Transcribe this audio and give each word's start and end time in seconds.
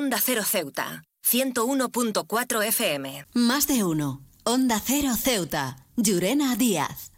Onda 0.00 0.18
Cero 0.18 0.44
Ceuta, 0.50 1.02
101.4 1.30 2.62
FM. 2.68 3.26
Más 3.34 3.66
de 3.66 3.84
uno. 3.84 4.22
Onda 4.44 4.80
Cero 4.82 5.14
Ceuta. 5.14 5.76
Llurena 5.96 6.56
Díaz. 6.56 7.12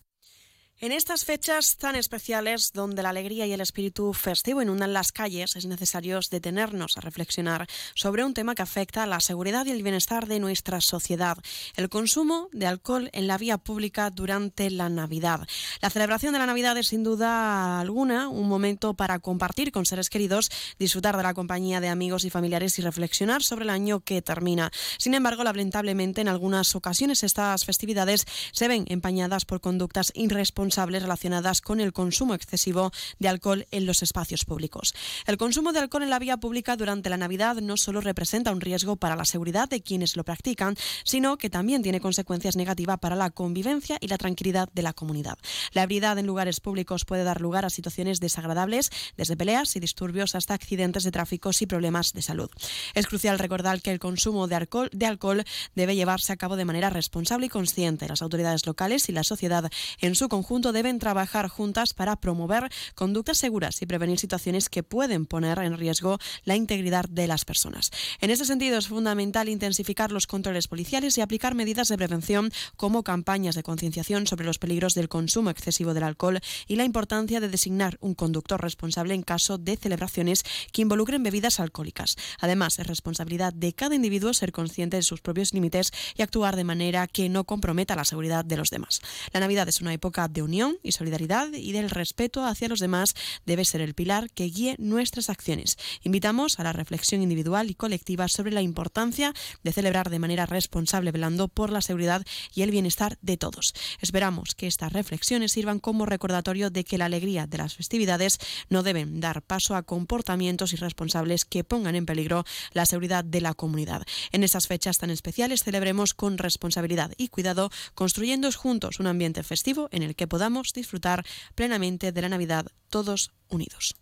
En 0.83 0.91
estas 0.91 1.25
fechas 1.25 1.77
tan 1.77 1.95
especiales, 1.95 2.73
donde 2.73 3.05
la 3.05 3.11
alegría 3.11 3.47
y 3.47 3.53
el 3.53 3.61
espíritu 3.61 4.13
festivo 4.13 4.63
inundan 4.63 4.93
las 4.93 5.13
calles, 5.13 5.55
es 5.55 5.65
necesario 5.67 6.19
detenernos 6.29 6.97
a 6.97 7.01
reflexionar 7.01 7.69
sobre 7.95 8.25
un 8.25 8.35
tema 8.35 8.57
que 8.57 8.63
afecta 8.63 9.05
a 9.05 9.07
la 9.07 9.21
seguridad 9.21 9.65
y 9.65 9.71
el 9.71 9.85
bienestar 9.85 10.27
de 10.27 10.41
nuestra 10.41 10.81
sociedad, 10.81 11.39
el 11.77 11.89
consumo 11.89 12.49
de 12.51 12.67
alcohol 12.67 13.11
en 13.13 13.29
la 13.29 13.39
vía 13.39 13.59
pública 13.59 14.11
durante 14.11 14.71
la 14.71 14.89
Navidad. 14.89 15.47
La 15.81 15.89
celebración 15.89 16.33
de 16.33 16.41
la 16.41 16.47
Navidad 16.47 16.77
es 16.77 16.89
sin 16.89 17.05
duda 17.05 17.79
alguna 17.79 18.29
un 18.29 18.49
momento 18.49 18.95
para 18.95 19.21
compartir 19.21 19.71
con 19.71 19.87
seres 19.87 20.11
queridos, 20.11 20.51
disfrutar 20.81 21.17
de 21.17 21.23
la 21.23 21.33
compañía 21.33 21.81
de 21.81 21.91
amigos 21.91 22.25
y 22.25 22.31
familiares 22.31 22.77
y 22.81 22.83
reflexionar 22.83 23.45
sobre 23.45 23.63
el 23.63 23.71
año 23.71 24.01
que 24.01 24.21
termina. 24.21 24.73
Sin 24.99 25.15
embargo, 25.15 25.45
lamentablemente, 25.45 26.23
en 26.23 26.29
algunas 26.29 26.75
ocasiones 26.75 27.23
estas 27.23 27.65
festividades 27.65 28.27
se 28.51 28.67
ven 28.67 28.85
empañadas 28.89 29.45
por 29.45 29.61
conductas 29.61 30.11
irresponsables 30.17 30.72
relacionadas 30.77 31.61
con 31.61 31.81
el 31.81 31.93
consumo 31.93 32.35
excesivo 32.35 32.91
de 33.19 33.29
alcohol 33.29 33.67
en 33.71 33.87
los 33.87 34.03
espacios 34.03 34.45
públicos. 34.45 34.95
El 35.27 35.37
consumo 35.37 35.73
de 35.73 35.81
alcohol 35.81 36.03
en 36.03 36.11
la 36.11 36.19
vía 36.19 36.39
pública 36.39 36.77
durante 36.77 37.11
la 37.11 37.17
Navidad 37.17 37.57
no 37.57 37.77
solo 37.77 38.01
representa 38.01 38.53
un 38.53 38.61
riesgo 38.61 38.97
para 38.97 39.17
la 39.17 39.25
seguridad 39.25 39.69
de 39.69 39.83
quienes 39.83 40.17
lo 40.17 40.25
practican, 40.25 40.77
sino 41.05 41.37
que 41.37 41.51
también 41.51 41.83
tiene 41.83 42.01
consecuencias 42.01 42.57
negativas 42.57 42.99
para 42.99 43.17
la 43.17 43.31
convivencia 43.31 43.99
y 44.01 44.09
la 44.09 44.19
tranquilidad 44.19 44.69
de 44.73 44.83
la 44.83 44.93
comunidad. 44.93 45.39
La 45.73 45.83
ebriedad 45.83 46.19
en 46.19 46.27
lugares 46.27 46.61
públicos 46.61 47.05
puede 47.05 47.25
dar 47.25 47.41
lugar 47.41 47.65
a 47.65 47.71
situaciones 47.71 48.21
desagradables, 48.21 48.91
desde 49.17 49.37
peleas 49.37 49.77
y 49.77 49.81
disturbios 49.81 50.35
hasta 50.35 50.55
accidentes 50.55 51.05
de 51.05 51.11
tráfico 51.11 51.43
y 51.61 51.67
problemas 51.67 52.13
de 52.13 52.23
salud. 52.23 52.51
Es 52.95 53.07
crucial 53.07 53.39
recordar 53.39 53.83
que 53.83 53.91
el 53.91 53.99
consumo 53.99 54.47
de 54.47 54.55
alcohol, 54.55 54.91
de 54.93 55.07
alcohol 55.07 55.45
debe 55.75 55.97
llevarse 55.97 56.33
a 56.33 56.37
cabo 56.37 56.57
de 56.57 56.65
manera 56.65 56.89
responsable 56.89 57.47
y 57.47 57.49
consciente. 57.49 58.07
Las 58.07 58.23
autoridades 58.23 58.65
locales 58.67 59.09
y 59.09 59.13
la 59.13 59.25
sociedad 59.25 59.71
en 60.01 60.15
su 60.15 60.29
conjunto 60.29 60.62
deben 60.71 61.01
trabajar 61.01 61.49
juntas 61.49 61.95
para 61.95 62.15
promover 62.15 62.71
conductas 62.95 63.39
seguras 63.39 63.83
y 63.83 63.87
prevenir 63.87 64.21
situaciones 64.21 64.69
que 64.69 64.85
pueden 64.85 65.27
poner 65.27 65.59
en 65.59 65.77
riesgo 65.77 66.19
la 66.45 66.55
integridad 66.55 67.07
de 67.09 67.27
las 67.27 67.45
personas. 67.45 67.91
En 68.21 68.31
ese 68.31 68.45
sentido, 68.45 68.79
es 68.79 68.87
fundamental 68.87 69.49
intensificar 69.49 70.13
los 70.13 70.29
controles 70.29 70.69
policiales 70.69 71.19
y 71.19 71.21
aplicar 71.21 71.57
medidas 71.57 71.89
de 71.89 71.97
prevención 71.97 72.53
como 72.77 73.03
campañas 73.03 73.57
de 73.57 73.65
concienciación 73.65 74.27
sobre 74.27 74.47
los 74.47 74.59
peligros 74.59 74.95
del 74.95 75.09
consumo 75.09 75.51
excesivo 75.51 75.95
del 75.95 76.05
alcohol 76.05 76.39
y 76.69 76.77
la 76.77 76.85
importancia 76.85 77.41
de 77.41 77.49
designar 77.49 77.97
un 78.01 78.15
conductor 78.15 78.61
responsable 78.61 79.15
en 79.15 79.23
caso 79.23 79.59
de 79.59 79.77
celebraciones 79.77 80.45
que 80.73 80.83
involucren 80.83 81.23
bebidas 81.23 81.61
alcohólicas. 81.61 82.17
Además, 82.39 82.79
es 82.79 82.87
responsabilidad 82.87 83.53
de 83.53 83.73
cada 83.73 83.95
individuo 83.95 84.35
ser 84.35 84.53
consciente 84.53 84.97
de 84.97 85.03
sus 85.03 85.21
propios 85.21 85.55
límites 85.55 85.93
y 86.17 86.23
actuar 86.23 86.57
de 86.57 86.65
manera 86.65 87.07
que 87.07 87.29
no 87.29 87.45
comprometa 87.45 87.97
la 87.97 88.05
seguridad 88.05 88.45
de 88.45 88.57
los 88.57 88.71
demás. 88.71 89.01
La 89.33 89.41
Navidad 89.41 89.69
es 89.69 89.81
una 89.81 89.95
época 89.95 90.29
de 90.29 90.43
unión 90.53 90.77
y 90.83 90.93
solidaridad 90.93 91.51
y 91.55 91.73
del 91.73 91.89
respeto 91.89 92.45
hacia 92.45 92.69
los 92.69 92.79
demás 92.79 93.15
debe 93.47 93.65
ser 93.65 93.81
el 93.81 93.95
pilar 93.95 94.29
que 94.31 94.45
guíe 94.45 94.77
nuestras 94.79 95.31
acciones. 95.31 95.79
Invitamos 96.03 96.61
a 96.61 96.63
la 96.63 96.75
reflexión 96.75 97.23
individual 97.23 97.71
y 97.71 97.75
colectiva 97.75 98.29
sobre 98.29 98.53
la 98.53 98.61
importancia 98.61 99.33
de 99.63 99.73
celebrar 99.73 100.11
de 100.11 100.19
manera 100.19 100.45
responsable, 100.45 101.11
velando 101.11 101.49
por 101.49 101.73
la 101.73 101.81
seguridad 101.81 102.23
y 102.55 102.61
el 102.61 102.71
bienestar 102.71 103.17
de 103.23 103.39
todos. 103.39 103.73
Esperamos 104.03 104.55
que 104.55 104.67
estas 104.67 104.93
reflexiones 104.93 105.53
sirvan 105.53 105.79
como 105.79 106.05
recordatorio 106.05 106.69
de 106.69 106.85
que 106.85 106.99
la 106.99 107.07
alegría 107.07 107.47
de 107.47 107.57
las 107.57 107.75
festividades 107.75 108.39
no 108.69 108.83
deben 108.83 109.21
dar 109.21 109.41
paso 109.41 109.75
a 109.75 109.85
comportamientos 109.85 110.75
irresponsables 110.75 111.47
que 111.47 111.65
pongan 111.65 111.97
en 111.97 112.05
peligro 112.05 112.45
la 112.75 112.85
seguridad 112.85 113.25
de 113.25 113.41
la 113.41 113.55
comunidad. 113.55 114.03
En 114.33 114.45
estas 114.45 114.67
fechas 114.67 114.99
tan 114.99 115.09
especiales 115.09 115.65
celebremos 115.65 116.13
con 116.13 116.37
responsabilidad 116.37 117.13
y 117.17 117.29
cuidado, 117.29 117.71
construyendo 117.95 118.51
juntos 118.53 119.01
un 119.01 119.07
ambiente 119.07 119.43
festivo 119.43 119.89
en 119.93 120.03
el 120.03 120.15
que 120.15 120.27
podamos 120.27 120.42
disfrutar 120.73 121.25
plenamente 121.55 122.13
de 122.13 122.23
la 122.23 122.29
Navidad 122.29 122.67
todos 122.89 123.33
unidos. 123.49 123.95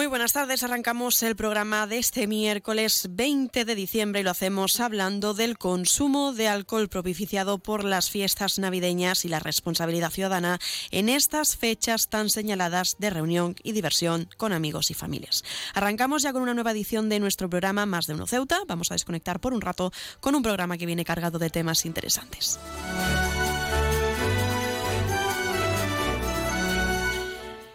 Muy 0.00 0.06
buenas 0.06 0.32
tardes, 0.32 0.62
arrancamos 0.62 1.22
el 1.22 1.36
programa 1.36 1.86
de 1.86 1.98
este 1.98 2.26
miércoles 2.26 3.08
20 3.10 3.66
de 3.66 3.74
diciembre 3.74 4.22
y 4.22 4.24
lo 4.24 4.30
hacemos 4.30 4.80
hablando 4.80 5.34
del 5.34 5.58
consumo 5.58 6.32
de 6.32 6.48
alcohol 6.48 6.88
propiciado 6.88 7.58
por 7.58 7.84
las 7.84 8.08
fiestas 8.08 8.58
navideñas 8.58 9.26
y 9.26 9.28
la 9.28 9.40
responsabilidad 9.40 10.08
ciudadana 10.08 10.58
en 10.90 11.10
estas 11.10 11.58
fechas 11.58 12.08
tan 12.08 12.30
señaladas 12.30 12.96
de 12.98 13.10
reunión 13.10 13.56
y 13.62 13.72
diversión 13.72 14.30
con 14.38 14.54
amigos 14.54 14.90
y 14.90 14.94
familias. 14.94 15.44
Arrancamos 15.74 16.22
ya 16.22 16.32
con 16.32 16.40
una 16.40 16.54
nueva 16.54 16.70
edición 16.70 17.10
de 17.10 17.20
nuestro 17.20 17.50
programa 17.50 17.84
Más 17.84 18.06
de 18.06 18.14
Uno 18.14 18.26
Ceuta. 18.26 18.60
Vamos 18.66 18.90
a 18.90 18.94
desconectar 18.94 19.38
por 19.38 19.52
un 19.52 19.60
rato 19.60 19.92
con 20.20 20.34
un 20.34 20.42
programa 20.42 20.78
que 20.78 20.86
viene 20.86 21.04
cargado 21.04 21.38
de 21.38 21.50
temas 21.50 21.84
interesantes. 21.84 22.58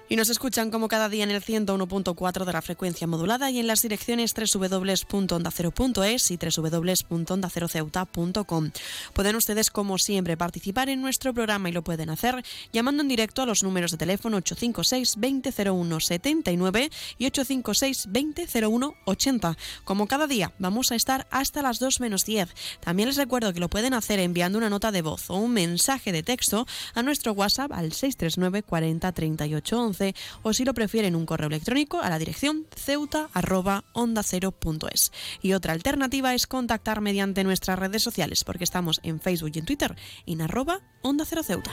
Y 0.07 0.17
nos 0.17 0.29
escuchan 0.29 0.69
como 0.69 0.87
cada 0.87 1.09
día 1.09 1.23
en 1.23 1.31
el 1.31 1.41
101.4 1.41 2.45
de 2.45 2.53
la 2.53 2.61
frecuencia 2.61 3.07
modulada 3.07 3.49
y 3.49 3.57
en 3.59 3.65
las 3.65 3.81
direcciones 3.81 4.35
www.ondacero.es 4.35 6.29
y 6.29 6.37
www.ondaceroceuta.com. 6.37 8.69
Pueden 9.13 9.35
ustedes, 9.35 9.71
como 9.71 9.97
siempre, 9.97 10.37
participar 10.37 10.89
en 10.89 11.01
nuestro 11.01 11.33
programa 11.33 11.69
y 11.69 11.71
lo 11.71 11.83
pueden 11.83 12.11
hacer 12.11 12.45
llamando 12.71 13.01
en 13.01 13.07
directo 13.07 13.41
a 13.41 13.47
los 13.47 13.63
números 13.63 13.89
de 13.91 13.97
teléfono 13.97 14.37
856 14.37 15.15
2001 15.15 15.99
79 15.99 16.91
y 17.17 17.25
856 17.25 18.05
2001 18.05 18.93
80. 19.05 19.57
Como 19.85 20.07
cada 20.07 20.27
día, 20.27 20.53
vamos 20.59 20.91
a 20.91 20.95
estar 20.95 21.25
hasta 21.31 21.63
las 21.63 21.79
2 21.79 21.99
menos 21.99 22.25
10. 22.25 22.53
También 22.79 23.09
les 23.09 23.17
recuerdo 23.17 23.53
que 23.53 23.59
lo 23.59 23.69
pueden 23.69 23.95
hacer 23.95 24.19
enviando 24.19 24.59
una 24.59 24.69
nota 24.69 24.91
de 24.91 25.01
voz 25.01 25.31
o 25.31 25.37
un 25.37 25.53
mensaje 25.53 26.11
de 26.11 26.21
texto 26.21 26.67
a 26.93 27.01
nuestro 27.01 27.33
WhatsApp 27.33 27.71
al 27.71 27.91
639 27.91 28.61
40 28.61 29.11
38 29.11 29.81
11 29.81 29.94
o 30.43 30.53
si 30.53 30.65
lo 30.65 30.73
prefieren 30.73 31.15
un 31.15 31.25
correo 31.25 31.47
electrónico 31.47 32.01
a 32.01 32.09
la 32.09 32.19
dirección 32.19 32.67
ceuta@onda0.es. 32.75 35.11
Y 35.41 35.53
otra 35.53 35.71
alternativa 35.73 36.33
es 36.33 36.47
contactar 36.47 37.01
mediante 37.01 37.43
nuestras 37.43 37.79
redes 37.79 38.03
sociales 38.03 38.43
porque 38.43 38.63
estamos 38.63 38.99
en 39.03 39.19
Facebook 39.19 39.51
y 39.53 39.59
en 39.59 39.65
Twitter 39.65 39.95
en 40.25 40.41
arroba 40.41 40.79
onda 41.01 41.25
cero 41.25 41.43
ceuta. 41.43 41.71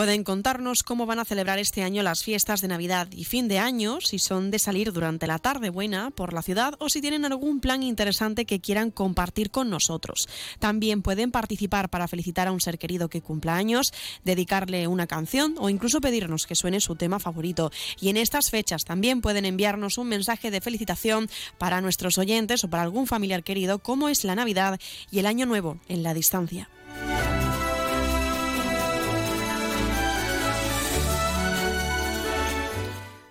Pueden 0.00 0.24
contarnos 0.24 0.82
cómo 0.82 1.04
van 1.04 1.18
a 1.18 1.26
celebrar 1.26 1.58
este 1.58 1.82
año 1.82 2.02
las 2.02 2.24
fiestas 2.24 2.62
de 2.62 2.68
Navidad 2.68 3.08
y 3.10 3.26
fin 3.26 3.48
de 3.48 3.58
año, 3.58 4.00
si 4.00 4.18
son 4.18 4.50
de 4.50 4.58
salir 4.58 4.94
durante 4.94 5.26
la 5.26 5.38
tarde 5.38 5.68
buena 5.68 6.10
por 6.10 6.32
la 6.32 6.40
ciudad 6.40 6.72
o 6.78 6.88
si 6.88 7.02
tienen 7.02 7.26
algún 7.26 7.60
plan 7.60 7.82
interesante 7.82 8.46
que 8.46 8.60
quieran 8.60 8.90
compartir 8.92 9.50
con 9.50 9.68
nosotros. 9.68 10.26
También 10.58 11.02
pueden 11.02 11.30
participar 11.30 11.90
para 11.90 12.08
felicitar 12.08 12.48
a 12.48 12.52
un 12.52 12.62
ser 12.62 12.78
querido 12.78 13.10
que 13.10 13.20
cumpla 13.20 13.56
años, 13.56 13.92
dedicarle 14.24 14.86
una 14.86 15.06
canción 15.06 15.56
o 15.58 15.68
incluso 15.68 16.00
pedirnos 16.00 16.46
que 16.46 16.54
suene 16.54 16.80
su 16.80 16.96
tema 16.96 17.20
favorito. 17.20 17.70
Y 18.00 18.08
en 18.08 18.16
estas 18.16 18.48
fechas 18.48 18.86
también 18.86 19.20
pueden 19.20 19.44
enviarnos 19.44 19.98
un 19.98 20.08
mensaje 20.08 20.50
de 20.50 20.62
felicitación 20.62 21.28
para 21.58 21.82
nuestros 21.82 22.16
oyentes 22.16 22.64
o 22.64 22.70
para 22.70 22.84
algún 22.84 23.06
familiar 23.06 23.44
querido, 23.44 23.80
como 23.80 24.08
es 24.08 24.24
la 24.24 24.34
Navidad 24.34 24.80
y 25.10 25.18
el 25.18 25.26
Año 25.26 25.44
Nuevo 25.44 25.78
en 25.88 26.02
la 26.02 26.14
distancia. 26.14 26.70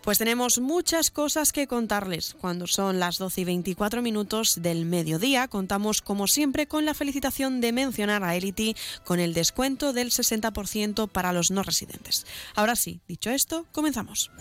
Pues 0.10 0.18
tenemos 0.18 0.58
muchas 0.58 1.12
cosas 1.12 1.52
que 1.52 1.68
contarles. 1.68 2.36
Cuando 2.42 2.66
son 2.66 3.00
las 3.00 3.20
12 3.20 3.42
y 3.42 3.44
24 3.44 4.02
minutos 4.02 4.60
del 4.60 4.88
mediodía, 4.88 5.48
contamos 5.48 6.02
como 6.02 6.26
siempre 6.26 6.66
con 6.66 6.84
la 6.84 6.96
felicitación 6.96 7.62
de 7.62 7.74
mencionar 7.74 8.24
a 8.24 8.36
Elity 8.36 8.76
con 9.06 9.20
el 9.20 9.36
descuento 9.36 9.94
del 9.94 10.10
60% 10.10 11.10
para 11.10 11.32
los 11.32 11.52
no 11.52 11.62
residentes. 11.62 12.26
Ahora 12.56 12.76
sí, 12.76 13.02
dicho 13.08 13.30
esto, 13.30 13.68
comenzamos. 13.72 14.32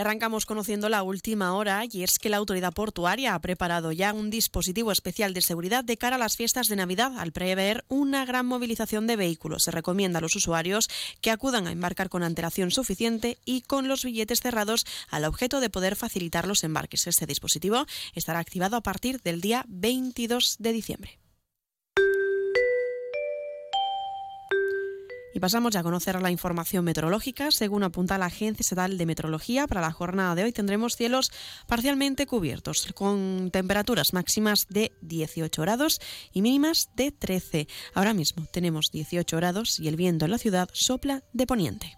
Arrancamos 0.00 0.46
conociendo 0.46 0.88
la 0.88 1.02
última 1.02 1.54
hora 1.54 1.84
y 1.90 2.02
es 2.02 2.18
que 2.18 2.28
la 2.28 2.36
autoridad 2.36 2.72
portuaria 2.72 3.34
ha 3.34 3.40
preparado 3.40 3.92
ya 3.92 4.12
un 4.12 4.30
dispositivo 4.30 4.92
especial 4.92 5.34
de 5.34 5.40
seguridad 5.40 5.84
de 5.84 5.96
cara 5.96 6.16
a 6.16 6.18
las 6.18 6.36
fiestas 6.36 6.68
de 6.68 6.76
Navidad 6.76 7.18
al 7.18 7.32
prever 7.32 7.84
una 7.88 8.24
gran 8.24 8.46
movilización 8.46 9.06
de 9.06 9.16
vehículos. 9.16 9.64
Se 9.64 9.70
recomienda 9.70 10.18
a 10.18 10.22
los 10.22 10.36
usuarios 10.36 10.88
que 11.20 11.30
acudan 11.30 11.66
a 11.66 11.72
embarcar 11.72 12.08
con 12.08 12.22
antelación 12.22 12.70
suficiente 12.70 13.38
y 13.44 13.62
con 13.62 13.88
los 13.88 14.04
billetes 14.04 14.40
cerrados 14.40 14.86
al 15.10 15.24
objeto 15.24 15.60
de 15.60 15.70
poder 15.70 15.96
facilitar 15.96 16.46
los 16.46 16.64
embarques. 16.64 17.06
Este 17.06 17.26
dispositivo 17.26 17.86
estará 18.14 18.38
activado 18.38 18.76
a 18.76 18.82
partir 18.82 19.20
del 19.22 19.40
día 19.40 19.64
22 19.68 20.56
de 20.58 20.72
diciembre. 20.72 21.17
Y 25.34 25.40
pasamos 25.40 25.72
ya 25.72 25.80
a 25.80 25.82
conocer 25.82 26.20
la 26.20 26.30
información 26.30 26.84
meteorológica. 26.84 27.50
Según 27.50 27.82
apunta 27.82 28.18
la 28.18 28.26
Agencia 28.26 28.62
Estatal 28.62 28.96
de 28.96 29.06
Meteorología, 29.06 29.66
para 29.66 29.80
la 29.80 29.92
jornada 29.92 30.34
de 30.34 30.44
hoy 30.44 30.52
tendremos 30.52 30.96
cielos 30.96 31.30
parcialmente 31.66 32.26
cubiertos, 32.26 32.88
con 32.94 33.50
temperaturas 33.52 34.12
máximas 34.12 34.66
de 34.68 34.92
18 35.02 35.62
grados 35.62 36.00
y 36.32 36.42
mínimas 36.42 36.90
de 36.96 37.12
13. 37.12 37.68
Ahora 37.94 38.14
mismo 38.14 38.46
tenemos 38.50 38.90
18 38.90 39.36
grados 39.36 39.78
y 39.78 39.88
el 39.88 39.96
viento 39.96 40.24
en 40.24 40.30
la 40.30 40.38
ciudad 40.38 40.68
sopla 40.72 41.22
de 41.32 41.46
poniente. 41.46 41.97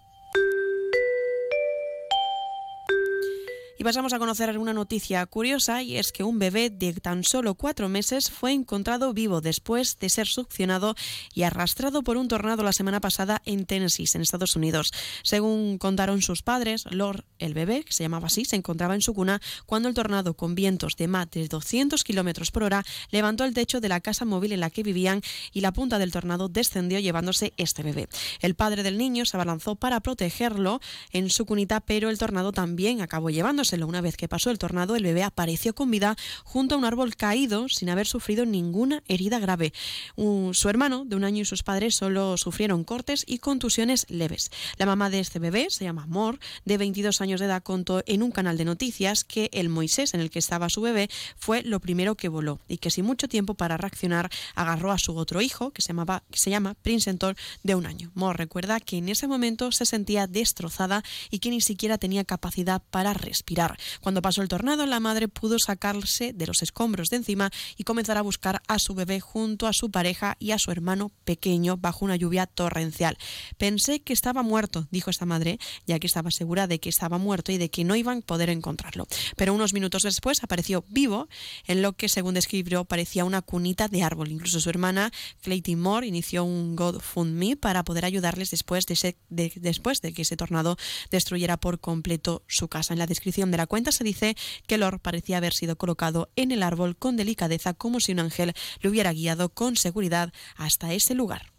Y 3.81 3.83
pasamos 3.83 4.13
a 4.13 4.19
conocer 4.19 4.55
una 4.59 4.73
noticia 4.73 5.25
curiosa 5.25 5.81
y 5.81 5.97
es 5.97 6.11
que 6.11 6.23
un 6.23 6.37
bebé 6.37 6.69
de 6.69 6.93
tan 6.93 7.23
solo 7.23 7.55
cuatro 7.55 7.89
meses 7.89 8.29
fue 8.29 8.51
encontrado 8.51 9.11
vivo 9.11 9.41
después 9.41 9.97
de 9.97 10.07
ser 10.09 10.27
succionado 10.27 10.93
y 11.33 11.41
arrastrado 11.41 12.03
por 12.03 12.15
un 12.15 12.27
tornado 12.27 12.61
la 12.61 12.73
semana 12.73 13.01
pasada 13.01 13.41
en 13.43 13.65
Tennessee, 13.65 14.05
en 14.13 14.21
Estados 14.21 14.55
Unidos. 14.55 14.91
Según 15.23 15.79
contaron 15.79 16.21
sus 16.21 16.43
padres, 16.43 16.85
Lord, 16.91 17.25
el 17.39 17.55
bebé, 17.55 17.83
que 17.83 17.91
se 17.91 18.03
llamaba 18.03 18.27
así, 18.27 18.45
se 18.45 18.55
encontraba 18.55 18.93
en 18.93 19.01
su 19.01 19.15
cuna 19.15 19.41
cuando 19.65 19.89
el 19.89 19.95
tornado 19.95 20.35
con 20.35 20.53
vientos 20.53 20.95
de 20.95 21.07
más 21.07 21.31
de 21.31 21.47
200 21.47 22.03
kilómetros 22.03 22.51
por 22.51 22.61
hora 22.61 22.85
levantó 23.09 23.45
el 23.45 23.55
techo 23.55 23.81
de 23.81 23.89
la 23.89 23.99
casa 23.99 24.25
móvil 24.25 24.51
en 24.51 24.59
la 24.59 24.69
que 24.69 24.83
vivían 24.83 25.23
y 25.53 25.61
la 25.61 25.73
punta 25.73 25.97
del 25.97 26.11
tornado 26.11 26.49
descendió 26.49 26.99
llevándose 26.99 27.53
este 27.57 27.81
bebé. 27.81 28.09
El 28.41 28.53
padre 28.53 28.83
del 28.83 28.99
niño 28.99 29.25
se 29.25 29.37
abalanzó 29.37 29.75
para 29.75 30.01
protegerlo 30.01 30.81
en 31.11 31.31
su 31.31 31.47
cunita, 31.47 31.79
pero 31.79 32.11
el 32.11 32.19
tornado 32.19 32.51
también 32.51 33.01
acabó 33.01 33.31
llevándose 33.31 33.70
una 33.79 34.01
vez 34.01 34.17
que 34.17 34.27
pasó 34.27 34.51
el 34.51 34.59
tornado, 34.59 34.95
el 34.95 35.03
bebé 35.03 35.23
apareció 35.23 35.73
con 35.73 35.89
vida 35.89 36.15
junto 36.43 36.75
a 36.75 36.77
un 36.77 36.85
árbol 36.85 37.15
caído 37.15 37.69
sin 37.69 37.89
haber 37.89 38.07
sufrido 38.07 38.45
ninguna 38.45 39.03
herida 39.07 39.39
grave. 39.39 39.73
su 40.15 40.69
hermano 40.69 41.05
de 41.05 41.15
un 41.15 41.23
año 41.23 41.41
y 41.41 41.45
sus 41.45 41.63
padres 41.63 41.95
solo 41.95 42.37
sufrieron 42.37 42.83
cortes 42.83 43.23
y 43.27 43.39
contusiones 43.39 44.05
leves. 44.09 44.51
La 44.77 44.85
mamá 44.85 45.09
de 45.09 45.19
este 45.19 45.39
bebé, 45.39 45.67
se 45.69 45.85
llama 45.85 46.05
Mor, 46.07 46.39
de 46.65 46.77
22 46.77 47.21
años 47.21 47.39
de 47.39 47.45
edad, 47.45 47.63
contó 47.63 48.03
en 48.05 48.23
un 48.23 48.31
canal 48.31 48.57
de 48.57 48.65
noticias 48.65 49.23
que 49.23 49.49
el 49.53 49.69
Moisés 49.69 50.13
en 50.13 50.21
el 50.21 50.29
que 50.29 50.39
estaba 50.39 50.69
su 50.69 50.81
bebé 50.81 51.09
fue 51.37 51.63
lo 51.63 51.79
primero 51.79 52.15
que 52.15 52.29
voló 52.29 52.59
y 52.67 52.77
que 52.77 52.89
sin 52.89 53.05
mucho 53.05 53.27
tiempo 53.27 53.53
para 53.53 53.77
reaccionar 53.77 54.29
agarró 54.55 54.91
a 54.91 54.97
su 54.97 55.15
otro 55.15 55.41
hijo, 55.41 55.71
que 55.71 55.81
se, 55.81 55.89
llamaba, 55.89 56.23
que 56.31 56.39
se 56.39 56.49
llama 56.49 56.75
Princeton, 56.81 57.35
de 57.63 57.75
un 57.75 57.85
año. 57.85 58.11
Mor 58.13 58.37
recuerda 58.37 58.79
que 58.79 58.97
en 58.97 59.09
ese 59.09 59.27
momento 59.27 59.71
se 59.71 59.85
sentía 59.85 60.27
destrozada 60.27 61.03
y 61.29 61.39
que 61.39 61.49
ni 61.49 61.61
siquiera 61.61 61.97
tenía 61.97 62.23
capacidad 62.23 62.81
para 62.89 63.13
respirar. 63.13 63.60
Cuando 64.01 64.21
pasó 64.21 64.41
el 64.41 64.47
tornado, 64.47 64.85
la 64.85 64.99
madre 64.99 65.27
pudo 65.27 65.57
sacarse 65.59 66.33
de 66.33 66.47
los 66.47 66.61
escombros 66.61 67.09
de 67.09 67.17
encima 67.17 67.51
y 67.77 67.83
comenzar 67.83 68.17
a 68.17 68.21
buscar 68.21 68.61
a 68.67 68.79
su 68.79 68.93
bebé 68.93 69.19
junto 69.19 69.67
a 69.67 69.73
su 69.73 69.91
pareja 69.91 70.35
y 70.39 70.51
a 70.51 70.59
su 70.59 70.71
hermano 70.71 71.11
pequeño 71.25 71.77
bajo 71.77 72.05
una 72.05 72.15
lluvia 72.15 72.47
torrencial. 72.47 73.17
Pensé 73.57 74.01
que 74.01 74.13
estaba 74.13 74.43
muerto, 74.43 74.87
dijo 74.91 75.09
esta 75.09 75.25
madre, 75.25 75.59
ya 75.85 75.99
que 75.99 76.07
estaba 76.07 76.31
segura 76.31 76.67
de 76.67 76.79
que 76.79 76.89
estaba 76.89 77.17
muerto 77.17 77.51
y 77.51 77.57
de 77.57 77.69
que 77.69 77.83
no 77.83 77.95
iban 77.95 78.19
a 78.19 78.21
poder 78.21 78.49
encontrarlo. 78.49 79.07
Pero 79.35 79.53
unos 79.53 79.73
minutos 79.73 80.03
después 80.03 80.43
apareció 80.43 80.83
vivo 80.89 81.27
en 81.67 81.81
lo 81.81 81.93
que, 81.93 82.09
según 82.09 82.33
describió, 82.33 82.85
parecía 82.85 83.25
una 83.25 83.41
cunita 83.41 83.87
de 83.87 84.03
árbol. 84.03 84.31
Incluso 84.31 84.59
su 84.59 84.69
hermana, 84.69 85.11
Clayton 85.41 85.79
Moore, 85.79 86.07
inició 86.07 86.43
un 86.43 86.75
GoFundMe 86.75 87.57
para 87.57 87.83
poder 87.83 88.05
ayudarles 88.05 88.51
después 88.51 88.85
de, 88.85 89.15
después 89.29 90.01
de 90.01 90.13
que 90.13 90.23
ese 90.23 90.37
tornado 90.37 90.77
destruyera 91.09 91.57
por 91.57 91.79
completo 91.79 92.43
su 92.47 92.67
casa. 92.67 92.93
En 92.93 92.99
la 92.99 93.07
descripción 93.07 93.40
de 93.49 93.57
la 93.57 93.65
cuenta 93.65 93.91
se 93.91 94.03
dice 94.03 94.35
que 94.67 94.77
Lord 94.77 94.99
parecía 94.99 95.37
haber 95.37 95.53
sido 95.53 95.77
colocado 95.77 96.29
en 96.35 96.51
el 96.51 96.61
árbol 96.61 96.95
con 96.95 97.17
delicadeza 97.17 97.73
como 97.73 97.99
si 97.99 98.11
un 98.11 98.19
ángel 98.19 98.53
le 98.81 98.89
hubiera 98.89 99.13
guiado 99.13 99.49
con 99.49 99.75
seguridad 99.75 100.31
hasta 100.55 100.93
ese 100.93 101.15
lugar. 101.15 101.51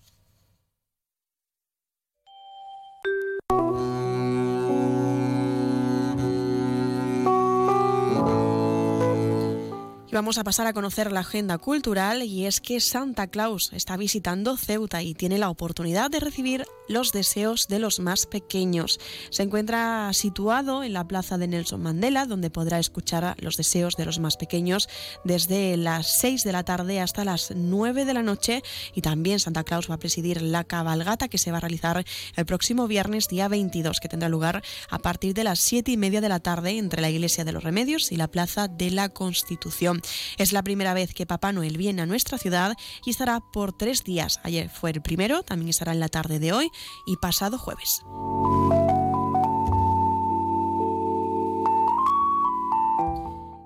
Vamos 10.13 10.37
a 10.37 10.45
pasar 10.45 10.67
a 10.67 10.75
conocer 10.75 11.11
la 11.11 11.21
agenda 11.21 11.57
cultural 11.57 12.23
y 12.23 12.45
es 12.45 12.61
que 12.61 12.81
Santa 12.81 13.29
Claus 13.29 13.73
está 13.73 13.97
visitando 13.97 14.59
Ceuta 14.59 15.03
y 15.03 15.15
tiene 15.15 15.39
la 15.39 15.49
oportunidad 15.49 16.11
de 16.11 16.21
recibir 16.21 16.67
los 16.87 17.13
deseos 17.13 17.67
de 17.69 17.79
los 17.79 17.99
más 17.99 18.27
pequeños. 18.27 19.01
Se 19.31 19.43
encuentra 19.43 20.13
situado 20.13 20.85
en 20.85 20.93
la 20.93 21.09
plaza 21.09 21.39
de 21.39 21.49
Nelson 21.49 21.83
Mandela, 21.83 22.27
donde 22.27 22.51
podrá 22.51 22.79
escuchar 22.79 23.37
los 23.41 23.57
deseos 23.57 23.97
de 23.97 24.05
los 24.05 24.19
más 24.19 24.37
pequeños 24.37 24.91
desde 25.25 25.79
las 25.79 26.19
6 26.19 26.45
de 26.45 26.53
la 26.53 26.63
tarde 26.63 27.01
hasta 27.01 27.25
las 27.25 27.51
9 27.55 28.05
de 28.05 28.15
la 28.15 28.23
noche 28.23 28.63
y 28.95 29.01
también 29.01 29.41
Santa 29.41 29.65
Claus 29.65 29.91
va 29.91 29.95
a 29.95 29.99
presidir 29.99 30.43
la 30.43 30.65
cabalgata 30.65 31.29
que 31.29 31.39
se 31.39 31.51
va 31.51 31.57
a 31.57 31.61
realizar 31.61 32.05
el 32.37 32.47
próximo 32.47 32.87
viernes 32.87 33.29
día 33.29 33.49
22 33.49 33.99
que 33.99 34.09
tendrá 34.09 34.29
lugar 34.29 34.63
a 34.91 34.99
partir 34.99 35.33
de 35.33 35.45
las 35.45 35.61
7 35.61 35.91
y 35.91 35.97
media 35.97 36.21
de 36.21 36.29
la 36.29 36.41
tarde 36.41 36.77
entre 36.77 37.01
la 37.01 37.09
Iglesia 37.09 37.45
de 37.45 37.53
los 37.53 37.65
Remedios 37.65 38.13
y 38.13 38.17
la 38.17 38.29
Plaza 38.29 38.69
de 38.69 38.91
la 38.91 39.09
Constitución. 39.09 40.02
Es 40.39 40.53
la 40.53 40.63
primera 40.63 40.95
vez 40.95 41.15
que 41.15 41.27
Papá 41.27 41.53
Noel 41.53 41.77
viene 41.77 42.03
a 42.03 42.07
nuestra 42.07 42.39
ciudad 42.39 42.77
y 43.05 43.11
estará 43.11 43.41
por 43.41 43.73
tres 43.73 44.05
días. 44.05 44.41
Ayer 44.43 44.69
fue 44.69 44.91
el 44.91 45.03
primero, 45.03 45.43
también 45.43 45.71
estará 45.71 45.93
en 45.93 46.01
la 46.01 46.09
tarde 46.09 46.39
de 46.39 46.53
hoy 46.53 46.71
y 47.07 47.17
pasado 47.17 47.59
jueves. 47.59 48.03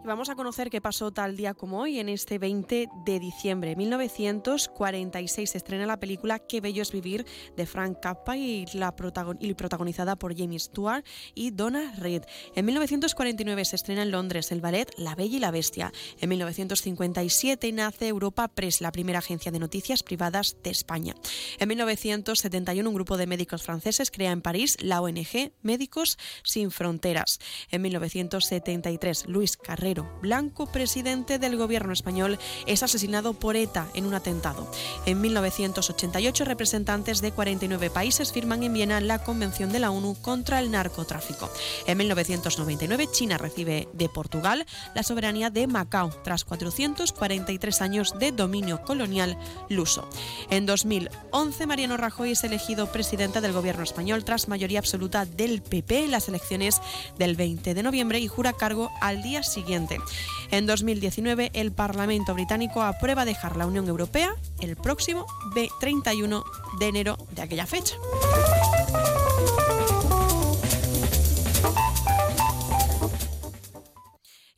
Vamos 0.06 0.29
a 0.31 0.37
conocer 0.37 0.70
qué 0.70 0.81
pasó 0.81 1.11
tal 1.11 1.37
día 1.37 1.53
como 1.53 1.81
hoy, 1.81 1.99
en 1.99 2.08
este 2.08 2.38
20 2.38 2.88
de 3.05 3.19
diciembre 3.19 3.70
de 3.70 3.76
1946. 3.76 5.50
Se 5.50 5.58
estrena 5.58 5.85
la 5.85 5.99
película 5.99 6.38
Qué 6.38 6.61
bello 6.61 6.82
es 6.82 6.93
vivir 6.93 7.26
de 7.56 7.67
Frank 7.67 7.99
Capra 8.00 8.37
y, 8.37 8.67
la 8.75 8.94
protagonizada 8.94 10.17
por 10.17 10.37
Jamie 10.37 10.61
Stewart 10.61 11.05
y 11.35 11.50
Donna 11.50 11.93
Reed. 11.99 12.23
En 12.55 12.64
1949 12.67 13.64
se 13.64 13.76
estrena 13.76 14.03
en 14.03 14.12
Londres 14.12 14.53
el 14.53 14.61
ballet 14.61 14.88
La 14.97 15.14
Bella 15.14 15.37
y 15.37 15.41
la 15.41 15.50
Bestia. 15.50 15.93
En 16.20 16.29
1957 16.29 17.73
nace 17.73 18.08
Europa 18.08 18.49
Press, 18.49 18.81
la 18.81 18.93
primera 18.93 19.19
agencia 19.19 19.50
de 19.50 19.58
noticias 19.58 20.03
privadas 20.03 20.56
de 20.62 20.70
España. 20.70 21.14
En 21.58 21.69
1971 21.69 22.88
un 22.88 22.94
grupo 22.94 23.17
de 23.17 23.26
médicos 23.26 23.62
franceses 23.64 24.11
crea 24.11 24.31
en 24.31 24.43
París 24.43 24.76
la 24.81 25.00
ONG 25.00 25.53
Médicos 25.62 26.17
Sin 26.44 26.70
Fronteras. 26.70 27.38
En 27.70 27.82
1973 27.82 29.26
Luis 29.26 29.56
Blanco, 30.20 30.66
presidente 30.66 31.38
del 31.38 31.56
gobierno 31.56 31.93
español, 31.93 32.38
es 32.66 32.82
asesinado 32.82 33.34
por 33.34 33.56
ETA 33.56 33.87
en 33.94 34.06
un 34.06 34.15
atentado. 34.15 34.70
En 35.06 35.20
1988, 35.20 36.44
representantes 36.44 37.20
de 37.20 37.32
49 37.32 37.91
países 37.91 38.32
firman 38.32 38.62
en 38.62 38.72
Viena 38.72 39.00
la 39.00 39.19
Convención 39.20 39.72
de 39.72 39.79
la 39.79 39.91
ONU 39.91 40.17
contra 40.20 40.60
el 40.60 40.70
narcotráfico. 40.70 41.50
En 41.86 41.98
1999, 41.98 43.08
China 43.12 43.38
recibe 43.38 43.88
de 43.93 44.08
Portugal 44.08 44.67
la 44.94 45.03
soberanía 45.03 45.50
de 45.50 45.67
Macao 45.67 46.10
tras 46.22 46.44
443 46.44 47.82
años 47.82 48.15
de 48.19 48.32
dominio 48.32 48.82
colonial 48.82 49.38
luso. 49.69 50.08
En 50.50 50.67
2011, 50.67 51.67
Mariano 51.67 51.96
Rajoy 51.96 52.32
es 52.32 52.44
elegido 52.44 52.91
presidente 52.91 53.41
del 53.41 53.53
gobierno 53.53 53.82
español 53.82 54.24
tras 54.24 54.48
mayoría 54.48 54.79
absoluta 54.79 55.24
del 55.24 55.62
PP 55.62 56.05
en 56.05 56.10
las 56.10 56.29
elecciones 56.29 56.81
del 57.19 57.36
20 57.36 57.74
de 57.74 57.82
noviembre 57.82 58.19
y 58.19 58.29
jura 58.29 58.53
cargo 58.53 58.91
al 59.00 59.22
día 59.22 59.43
siguiente 59.43 59.85
en 60.50 60.66
2019, 60.66 61.50
el 61.55 61.72
Parlamento 61.72 62.34
británico 62.34 62.82
aprueba 62.82 63.24
dejar 63.24 63.56
la 63.56 63.66
Unión 63.66 63.88
Europea 63.88 64.34
el 64.60 64.76
próximo 64.76 65.26
31 65.81 66.44
de 66.78 66.86
enero 66.86 67.19
de 67.32 67.43
aquella 67.43 67.66
fecha. 67.66 67.96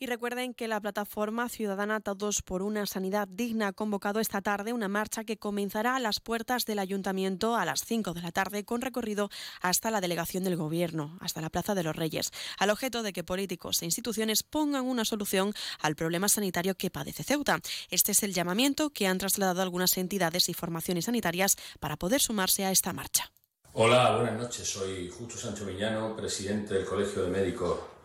Y 0.01 0.07
recuerden 0.07 0.55
que 0.55 0.69
la 0.69 0.81
plataforma 0.81 1.49
ciudadana 1.49 1.99
Todos 1.99 2.43
por 2.43 2.63
una 2.63 2.87
Sanidad 2.87 3.27
Digna 3.27 3.69
ha 3.69 3.73
convocado 3.73 4.21
esta 4.21 4.41
tarde 4.41 4.73
una 4.73 4.87
marcha 4.87 5.25
que 5.25 5.39
comenzará 5.39 5.97
a 5.97 5.99
las 5.99 6.21
puertas 6.21 6.65
del 6.67 6.79
ayuntamiento 6.79 7.57
a 7.57 7.65
las 7.65 7.85
5 7.85 8.15
de 8.15 8.23
la 8.23 8.31
tarde 8.31 8.65
con 8.65 8.81
recorrido 8.81 9.29
hasta 9.61 9.91
la 9.91 10.01
delegación 10.01 10.45
del 10.45 10.55
Gobierno, 10.55 11.19
hasta 11.21 11.41
la 11.41 11.51
Plaza 11.51 11.75
de 11.75 11.83
los 11.83 11.97
Reyes, 11.97 12.31
al 12.59 12.71
objeto 12.71 13.03
de 13.03 13.13
que 13.13 13.25
políticos 13.25 13.83
e 13.83 13.87
instituciones 13.87 14.45
pongan 14.45 14.85
una 14.85 15.05
solución 15.05 15.53
al 15.81 15.97
problema 15.97 16.29
sanitario 16.29 16.77
que 16.77 16.91
padece 16.91 17.25
Ceuta. 17.25 17.59
Este 17.91 18.13
es 18.13 18.23
el 18.23 18.33
llamamiento 18.33 18.91
que 18.91 19.09
han 19.09 19.19
trasladado 19.19 19.63
algunas 19.63 19.99
entidades 19.99 20.49
y 20.49 20.55
formaciones 20.55 21.07
sanitarias 21.07 21.57
para 21.81 21.97
poder 21.97 22.21
sumarse 22.21 22.65
a 22.65 22.71
esta 22.71 22.93
marcha. 22.93 23.33
Hola, 23.73 24.15
buenas 24.17 24.39
noches. 24.39 24.71
Soy 24.71 25.11
Justo 25.11 25.37
Sancho 25.37 25.65
Miñano, 25.65 26.15
presidente 26.15 26.75
del 26.75 26.85
Colegio 26.85 27.25
de 27.25 27.31
Médicos 27.31 27.98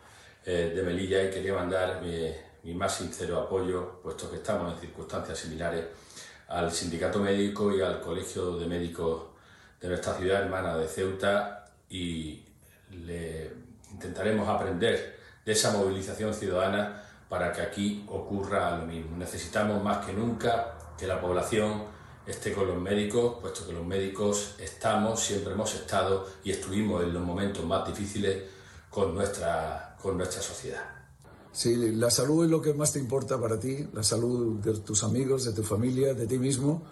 eh, 0.44 0.72
de 0.74 0.82
Melilla 0.82 1.24
y 1.24 1.30
quería 1.30 1.54
mandar 1.54 2.02
mi, 2.02 2.74
más 2.74 2.96
sincero 2.96 3.40
apoyo, 3.40 4.00
puesto 4.02 4.30
que 4.30 4.36
estamos 4.36 4.74
en 4.74 4.80
circunstancias 4.80 5.38
similares, 5.38 5.86
al 6.48 6.70
Sindicato 6.70 7.20
Médico 7.20 7.74
y 7.74 7.80
al 7.80 8.00
Colegio 8.00 8.56
de 8.56 8.66
Médicos 8.66 9.22
de 9.80 9.88
nuestra 9.88 10.14
ciudad 10.14 10.42
hermana 10.42 10.76
de 10.76 10.86
Ceuta 10.86 11.66
y 11.88 12.44
le 12.90 13.52
intentaremos 13.90 14.48
aprender 14.48 15.18
de 15.44 15.52
esa 15.52 15.72
movilización 15.72 16.34
ciudadana 16.34 17.02
para 17.28 17.52
que 17.52 17.62
aquí 17.62 18.04
ocurra 18.08 18.76
lo 18.76 18.86
mismo. 18.86 19.16
Necesitamos 19.16 19.82
más 19.82 20.04
que 20.04 20.12
nunca 20.12 20.74
que 20.98 21.06
la 21.06 21.20
población 21.20 21.84
esté 22.26 22.52
con 22.52 22.66
los 22.66 22.76
médicos, 22.76 23.36
puesto 23.40 23.66
que 23.66 23.72
los 23.72 23.84
médicos 23.84 24.54
estamos, 24.58 25.20
siempre 25.20 25.52
hemos 25.52 25.74
estado 25.74 26.26
y 26.42 26.50
estuvimos 26.50 27.02
en 27.02 27.12
los 27.12 27.22
momentos 27.22 27.64
más 27.64 27.86
difíciles 27.86 28.44
con 28.88 29.14
nuestra, 29.14 29.93
con 30.04 30.18
nuestra 30.18 30.42
sociedad. 30.42 30.84
Sí, 31.50 31.74
la 31.92 32.10
salud 32.10 32.44
es 32.44 32.50
lo 32.50 32.60
que 32.60 32.74
más 32.74 32.92
te 32.92 32.98
importa 32.98 33.40
para 33.40 33.58
ti, 33.58 33.88
la 33.94 34.02
salud 34.02 34.60
de 34.60 34.78
tus 34.80 35.02
amigos, 35.02 35.44
de 35.44 35.52
tu 35.54 35.62
familia, 35.62 36.12
de 36.12 36.26
ti 36.26 36.38
mismo. 36.38 36.82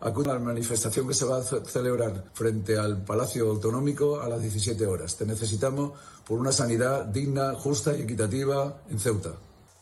Acude 0.00 0.30
a 0.30 0.34
la 0.34 0.38
manifestación 0.38 1.08
que 1.08 1.14
se 1.14 1.24
va 1.24 1.38
a 1.38 1.42
celebrar 1.42 2.26
frente 2.32 2.78
al 2.78 3.04
Palacio 3.04 3.50
Autonómico 3.50 4.20
a 4.20 4.28
las 4.28 4.40
17 4.40 4.86
horas. 4.86 5.16
Te 5.16 5.26
necesitamos 5.26 5.98
por 6.24 6.38
una 6.38 6.52
sanidad 6.52 7.06
digna, 7.06 7.54
justa 7.54 7.96
y 7.96 8.02
equitativa 8.02 8.82
en 8.88 9.00
Ceuta. 9.00 9.32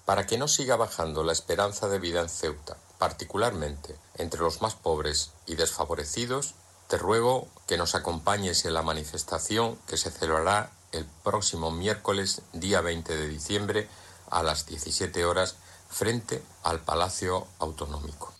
Para 0.07 0.26
que 0.26 0.38
no 0.38 0.49
siga 0.49 0.76
bajando 0.76 1.23
la 1.23 1.33
esperanza 1.33 1.88
de 1.88 1.99
vida 1.99 2.23
en 2.23 2.30
Ceuta, 2.30 2.78
particularmente 2.99 3.97
entre 4.14 4.40
los 4.40 4.62
más 4.62 4.75
pobres 4.75 5.33
y 5.47 5.57
desfavorecidos, 5.57 6.54
te 6.88 6.97
ruego 6.97 7.49
que 7.66 7.76
nos 7.76 7.95
acompañes 7.95 8.64
en 8.64 8.73
la 8.73 8.83
manifestación 8.83 9.76
que 9.87 9.99
se 9.99 10.11
celebrará 10.11 10.73
el 10.92 11.07
próximo 11.25 11.71
miércoles, 11.71 12.42
día 12.52 12.80
20 12.80 13.16
de 13.16 13.28
diciembre, 13.28 13.88
a 14.30 14.42
las 14.42 14.66
17 14.66 15.25
horas, 15.25 15.57
frente 15.88 16.42
al 16.62 16.80
Palacio 16.80 17.47
Autonómico. 17.59 18.35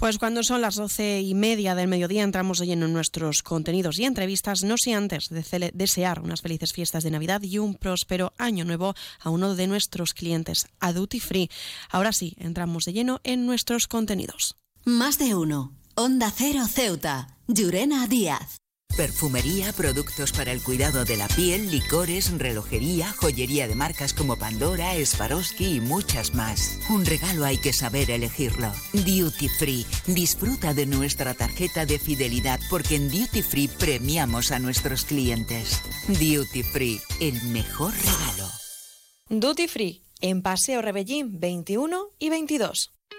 Pues 0.00 0.16
cuando 0.16 0.42
son 0.42 0.62
las 0.62 0.76
doce 0.76 1.20
y 1.20 1.34
media 1.34 1.74
del 1.74 1.86
mediodía 1.86 2.22
entramos 2.22 2.58
de 2.58 2.66
lleno 2.66 2.86
en 2.86 2.94
nuestros 2.94 3.42
contenidos 3.42 3.98
y 3.98 4.06
entrevistas, 4.06 4.62
no 4.62 4.78
sé 4.78 4.94
antes 4.94 5.28
de 5.28 5.70
desear 5.74 6.20
unas 6.20 6.40
felices 6.40 6.72
fiestas 6.72 7.04
de 7.04 7.10
Navidad 7.10 7.42
y 7.42 7.58
un 7.58 7.74
próspero 7.74 8.32
año 8.38 8.64
nuevo 8.64 8.94
a 9.18 9.28
uno 9.28 9.54
de 9.54 9.66
nuestros 9.66 10.14
clientes, 10.14 10.68
a 10.78 10.94
Duty 10.94 11.20
Free. 11.20 11.50
Ahora 11.90 12.14
sí, 12.14 12.34
entramos 12.38 12.86
de 12.86 12.94
lleno 12.94 13.20
en 13.24 13.44
nuestros 13.44 13.88
contenidos. 13.88 14.56
Más 14.86 15.18
de 15.18 15.34
uno. 15.34 15.74
Onda 15.96 16.32
Cero 16.34 16.66
Ceuta. 16.66 17.36
Llurena 17.46 18.06
Díaz. 18.06 18.59
Perfumería, 18.96 19.72
productos 19.72 20.32
para 20.32 20.52
el 20.52 20.62
cuidado 20.62 21.04
de 21.04 21.16
la 21.16 21.28
piel, 21.28 21.70
licores, 21.70 22.30
relojería, 22.36 23.12
joyería 23.12 23.68
de 23.68 23.74
marcas 23.74 24.12
como 24.12 24.36
Pandora, 24.36 24.92
Swarovski 25.04 25.76
y 25.76 25.80
muchas 25.80 26.34
más. 26.34 26.78
Un 26.90 27.06
regalo 27.06 27.44
hay 27.44 27.58
que 27.58 27.72
saber 27.72 28.10
elegirlo. 28.10 28.72
Duty 28.92 29.48
Free. 29.48 29.86
Disfruta 30.06 30.74
de 30.74 30.86
nuestra 30.86 31.34
tarjeta 31.34 31.86
de 31.86 31.98
fidelidad 31.98 32.60
porque 32.68 32.96
en 32.96 33.08
Duty 33.08 33.42
Free 33.42 33.68
premiamos 33.68 34.52
a 34.52 34.58
nuestros 34.58 35.04
clientes. 35.04 35.80
Duty 36.08 36.62
Free, 36.62 37.00
el 37.20 37.42
mejor 37.44 37.94
regalo. 37.94 38.50
Duty 39.28 39.68
Free, 39.68 40.02
en 40.20 40.42
Paseo 40.42 40.82
Rebellín 40.82 41.38
21 41.38 42.08
y 42.18 42.30
22. 42.30 42.92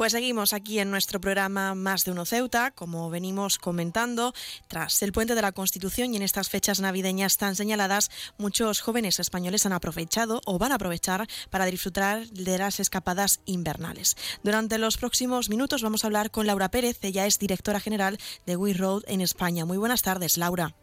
Pues 0.00 0.12
seguimos 0.12 0.54
aquí 0.54 0.78
en 0.78 0.90
nuestro 0.90 1.20
programa 1.20 1.74
Más 1.74 2.06
de 2.06 2.12
Uno 2.12 2.24
Ceuta, 2.24 2.70
como 2.70 3.10
venimos 3.10 3.58
comentando, 3.58 4.32
tras 4.66 5.02
el 5.02 5.12
puente 5.12 5.34
de 5.34 5.42
la 5.42 5.52
Constitución 5.52 6.14
y 6.14 6.16
en 6.16 6.22
estas 6.22 6.48
fechas 6.48 6.80
navideñas 6.80 7.36
tan 7.36 7.54
señaladas, 7.54 8.08
muchos 8.38 8.80
jóvenes 8.80 9.20
españoles 9.20 9.66
han 9.66 9.74
aprovechado 9.74 10.40
o 10.46 10.56
van 10.58 10.72
a 10.72 10.76
aprovechar 10.76 11.26
para 11.50 11.66
disfrutar 11.66 12.24
de 12.28 12.56
las 12.56 12.80
escapadas 12.80 13.42
invernales. 13.44 14.16
Durante 14.42 14.78
los 14.78 14.96
próximos 14.96 15.50
minutos 15.50 15.82
vamos 15.82 16.02
a 16.02 16.06
hablar 16.06 16.30
con 16.30 16.46
Laura 16.46 16.70
Pérez, 16.70 16.98
ella 17.04 17.26
es 17.26 17.38
directora 17.38 17.78
general 17.78 18.16
de 18.46 18.56
We 18.56 18.72
Road 18.72 19.02
en 19.06 19.20
España. 19.20 19.66
Muy 19.66 19.76
buenas 19.76 20.00
tardes, 20.00 20.38
Laura. 20.38 20.74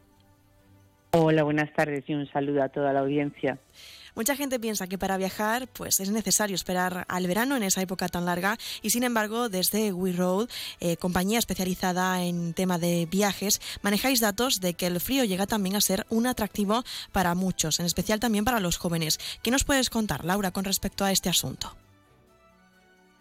Hola, 1.14 1.42
buenas 1.42 1.74
tardes 1.74 2.04
y 2.06 2.14
un 2.14 2.30
saludo 2.32 2.62
a 2.62 2.70
toda 2.70 2.94
la 2.94 3.00
audiencia. 3.00 3.58
Mucha 4.18 4.36
gente 4.36 4.60
piensa 4.60 4.88
que 4.88 4.98
para 4.98 5.16
viajar 5.16 5.68
pues 5.68 6.00
es 6.00 6.10
necesario 6.10 6.56
esperar 6.56 7.06
al 7.08 7.28
verano 7.28 7.56
en 7.56 7.62
esa 7.62 7.84
época 7.84 8.08
tan 8.08 8.26
larga 8.26 8.58
y 8.82 8.90
sin 8.90 9.04
embargo 9.04 9.48
desde 9.48 9.94
We 9.94 10.12
Road, 10.12 10.50
eh, 10.80 10.98
compañía 10.98 11.38
especializada 11.38 12.24
en 12.24 12.56
tema 12.56 12.80
de 12.80 13.06
viajes, 13.06 13.62
manejáis 13.84 14.20
datos 14.20 14.60
de 14.60 14.74
que 14.74 14.88
el 14.88 15.00
frío 15.02 15.24
llega 15.24 15.46
también 15.46 15.76
a 15.76 15.82
ser 15.82 16.08
un 16.10 16.26
atractivo 16.26 16.84
para 17.12 17.36
muchos, 17.36 17.80
en 17.80 17.86
especial 17.86 18.20
también 18.20 18.44
para 18.44 18.60
los 18.60 18.78
jóvenes. 18.78 19.20
¿Qué 19.44 19.52
nos 19.52 19.64
puedes 19.64 19.92
contar, 19.92 20.26
Laura, 20.26 20.50
con 20.50 20.66
respecto 20.66 21.06
a 21.06 21.12
este 21.12 21.30
asunto? 21.30 21.78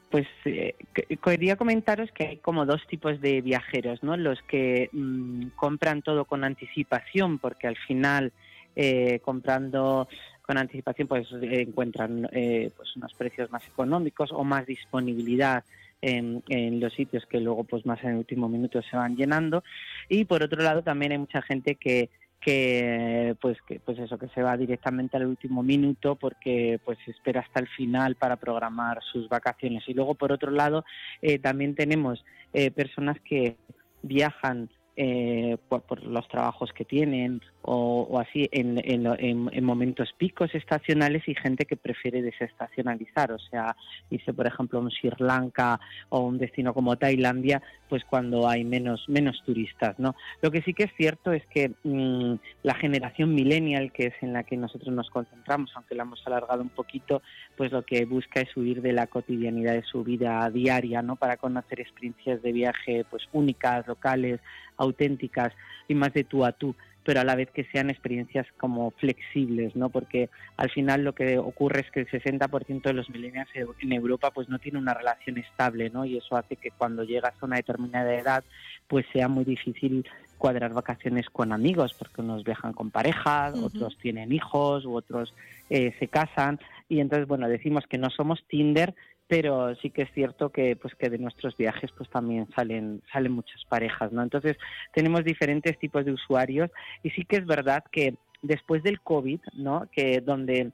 Pues 0.09 0.27
eh, 0.47 0.77
quería 1.23 1.57
comentaros 1.57 2.11
que 2.13 2.27
hay 2.27 2.37
como 2.39 2.65
dos 2.65 2.81
tipos 2.87 3.21
de 3.21 3.43
viajeros, 3.43 4.03
¿no? 4.03 4.17
Los 4.17 4.41
que 4.49 4.89
mm, 4.93 5.49
compran 5.57 6.01
todo 6.01 6.25
con 6.25 6.43
anticipación, 6.43 7.39
porque 7.39 7.67
al 7.67 7.77
final 7.77 8.33
eh, 8.79 9.21
comprando 9.25 10.07
con 10.47 10.59
anticipación 10.59 11.09
pues 11.09 11.27
encuentran 11.43 12.29
eh, 12.33 12.71
pues 12.77 12.95
unos 12.97 13.13
precios 13.15 13.51
más 13.51 13.67
económicos 13.67 14.31
o 14.33 14.45
más 14.45 14.65
disponibilidad 14.67 15.65
en, 16.01 16.43
los 16.81 16.93
sitios 16.93 17.27
que 17.27 17.41
luego 17.41 17.65
pues 17.65 17.85
más 17.85 18.03
en 18.05 18.11
el 18.11 18.17
último 18.19 18.49
minuto 18.49 18.81
se 18.83 18.97
van 18.97 19.17
llenando. 19.17 19.65
Y 20.09 20.25
por 20.25 20.43
otro 20.43 20.63
lado 20.63 20.83
también 20.83 21.13
hay 21.13 21.19
mucha 21.19 21.43
gente 21.43 21.75
que 21.75 22.11
que 22.39 23.35
pues 23.41 23.57
que 23.63 23.81
pues 23.81 23.99
eso 23.99 24.19
que 24.19 24.29
se 24.29 24.43
va 24.43 24.57
directamente 24.57 25.17
al 25.17 25.27
último 25.27 25.63
minuto 25.65 26.15
porque 26.15 26.79
pues 26.85 26.99
espera 27.09 27.41
hasta 27.41 27.61
el 27.61 27.67
final 27.67 28.15
para 28.15 28.37
programar 28.37 29.03
sus 29.03 29.29
vacaciones. 29.29 29.83
Y 29.89 29.95
luego 29.95 30.15
por 30.15 30.31
otro 30.33 30.53
lado 30.53 30.85
eh, 31.23 31.39
también 31.39 31.75
tenemos 31.75 32.25
eh, 32.53 32.71
personas 32.71 33.19
que 33.21 33.57
viajan 34.03 34.69
eh, 34.99 35.59
por, 35.69 36.03
los 36.05 36.27
trabajos 36.29 36.73
que 36.73 36.87
tienen 36.87 37.43
o, 37.67 38.21
así 38.21 38.49
en, 38.53 38.81
en, 38.85 39.65
momentos 39.65 40.13
picos 40.17 40.55
estacionales 40.55 41.27
y 41.27 41.35
gente 41.35 41.65
que 41.65 41.77
prefiere 41.77 42.23
desestacionalizar, 42.23 43.33
o 43.33 43.39
sea, 43.39 43.77
irse 44.09 44.33
por 44.33 44.47
ejemplo 44.47 44.79
a 44.79 44.83
un 44.83 44.91
Sri 44.91 45.11
Lanka 45.19 45.81
o 46.09 46.21
un 46.21 46.39
destino 46.39 46.73
como 46.73 46.97
Tailandia, 46.97 47.61
pues 47.89 48.05
cuando 48.05 48.49
hay 48.49 48.65
menos 48.65 49.09
menos 49.09 49.43
turistas, 49.45 49.99
¿no? 49.99 50.15
Lo 50.43 50.53
que 50.53 50.63
sí 50.63 50.75
que 50.75 50.85
es 50.85 50.93
cierto 50.97 51.33
es 51.33 51.45
que 51.47 51.73
mm, 51.83 52.35
la 52.63 52.75
generación 52.75 53.35
millennial, 53.35 53.93
que 53.93 54.07
es 54.07 54.15
en 54.21 54.33
la 54.33 54.45
que 54.45 54.57
nosotros 54.57 54.95
nos 54.95 55.11
concentramos, 55.11 55.73
aunque 55.75 55.97
la 55.97 56.05
hemos 56.05 56.25
alargado 56.27 56.63
un 56.63 56.69
poquito, 56.69 57.21
pues 57.57 57.73
lo 57.73 57.83
que 57.83 58.05
busca 58.05 58.41
es 58.41 58.57
huir 58.57 58.81
de 58.81 58.93
la 58.93 59.09
cotidianidad 59.09 59.73
de 59.73 59.83
su 59.83 60.05
vida 60.05 60.49
diaria, 60.51 61.03
¿no? 61.03 61.17
Para 61.17 61.37
conocer 61.37 61.81
experiencias 61.81 62.41
de 62.43 62.53
viaje 62.53 63.05
pues 63.11 63.25
únicas, 63.33 63.87
locales, 63.89 64.41
auténticas 64.77 65.53
y 65.89 65.95
más 65.95 66.13
de 66.13 66.23
tú 66.23 66.45
a 66.45 66.53
tú 66.53 66.77
pero 67.07 67.21
a 67.21 67.25
la 67.25 67.37
vez 67.37 67.49
que 67.53 67.65
sean 67.71 67.89
experiencias 67.89 68.49
como 68.59 68.91
flexibles, 68.91 69.77
¿no? 69.77 69.91
Porque 69.91 70.29
al 70.57 70.71
final 70.71 71.05
lo 71.05 71.15
que 71.15 71.39
ocurre 71.39 71.83
es 71.83 71.91
que 71.93 72.01
el 72.01 72.09
60% 72.09 72.83
de 72.83 72.93
los 72.93 73.09
millennials 73.11 73.49
en 73.55 73.93
Europa 73.93 74.33
pues 74.33 74.49
no 74.49 74.59
tiene 74.59 74.79
una 74.79 74.93
relación 74.93 75.39
estable, 75.39 75.89
¿no? 75.89 76.05
Y 76.05 76.19
eso 76.19 76.37
hace 76.37 76.57
que 76.57 76.73
cuando 76.73 77.05
llegas 77.05 77.33
a 77.41 77.47
una 77.47 77.57
determinada 77.57 78.13
edad 78.13 78.43
pues 78.89 79.07
sea 79.13 79.29
muy 79.29 79.45
difícil 79.45 80.05
cuadrar 80.37 80.75
vacaciones 80.75 81.31
con 81.31 81.53
amigos, 81.53 81.95
porque 81.95 82.23
unos 82.23 82.43
viajan 82.43 82.73
con 82.73 82.91
pareja, 82.91 83.53
otros 83.55 83.97
tienen 83.99 84.33
hijos 84.33 84.85
u 84.85 84.97
otros 84.97 85.33
eh, 85.71 85.95
se 86.01 86.09
casan 86.09 86.59
y 86.89 86.99
entonces 86.99 87.29
bueno 87.29 87.49
decimos 87.49 87.85
que 87.89 87.99
no 87.99 88.11
somos 88.11 88.45
Tinder 88.49 88.95
pero 89.29 89.75
sí 89.77 89.91
que 89.91 90.03
es 90.03 90.11
cierto 90.13 90.51
que 90.51 90.77
pues 90.77 90.95
que 90.95 91.11
de 91.11 91.19
nuestros 91.19 91.57
viajes 91.57 91.91
pues 91.97 92.09
también 92.11 92.49
salen 92.55 93.03
salen 93.13 93.33
muchas 93.33 93.65
parejas 93.65 94.13
no 94.13 94.23
entonces 94.23 94.57
tenemos 94.95 95.25
diferentes 95.25 95.79
tipos 95.79 96.05
de 96.05 96.13
usuarios 96.13 96.71
y 97.03 97.11
sí 97.11 97.25
que 97.25 97.37
es 97.37 97.47
verdad 97.47 97.85
que 97.91 98.15
después 98.43 98.83
del 98.83 99.01
covid 99.01 99.41
no 99.55 99.89
que 99.93 100.21
donde 100.21 100.73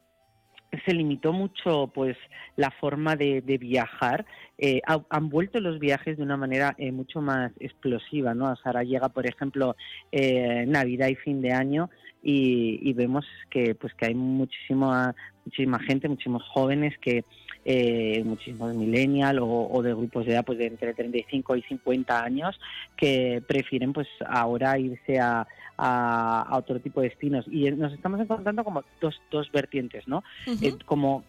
se 0.87 0.95
limitó 0.95 1.33
mucho 1.33 1.91
pues 1.95 2.17
la 2.57 2.71
forma 2.71 3.15
de, 3.15 3.43
viajar 3.61 4.25
eh, 4.59 4.81
han 4.87 5.29
vuelto 5.29 5.61
los 5.61 5.79
viajes 5.79 6.17
de 6.17 6.23
una 6.23 6.37
manera 6.37 6.75
eh, 6.79 6.93
mucho 6.93 7.21
más 7.21 7.53
explosiva 7.61 8.35
no 8.35 8.55
ahora 8.65 8.83
llega 8.83 9.09
por 9.11 9.27
ejemplo 9.27 9.77
eh, 10.11 10.65
navidad 10.67 11.09
y 11.09 11.17
fin 11.17 11.43
de 11.43 11.53
año 11.53 11.91
y, 12.23 12.79
y, 12.89 12.93
vemos 12.93 13.27
que 13.51 13.75
pues 13.75 13.93
que 13.95 14.07
hay 14.07 14.15
muchísima 14.15 15.15
muchísima 15.45 15.79
gente 15.81 16.09
muchísimos 16.09 16.43
jóvenes 16.49 16.97
que 16.99 17.25
eh, 17.65 18.23
muchísimos 18.25 18.75
millennial 18.75 19.39
o, 19.41 19.81
de 19.83 19.95
grupos 19.95 20.27
de 20.27 20.33
edad 20.33 20.45
pues 20.45 20.59
de 20.59 20.67
entre 20.67 20.95
35 20.95 21.57
y 21.57 21.63
50 21.63 22.25
años 22.25 22.59
que 22.97 23.43
prefieren 23.47 23.93
pues 23.93 24.09
ahora 24.27 24.79
irse 24.79 25.21
a, 25.21 25.47
a, 25.77 26.57
otro 26.57 26.81
tipo 26.81 27.01
de 27.01 27.11
destinos. 27.11 27.47
Y 27.49 27.71
nos 27.71 27.93
estamos 27.93 28.21
encontrando 28.21 28.65
como 28.65 28.83
dos, 29.01 29.21
dos 29.31 29.51
vertientes, 29.53 30.09
¿no? 30.09 30.25
Eh, 30.61 30.75
como 30.87 31.25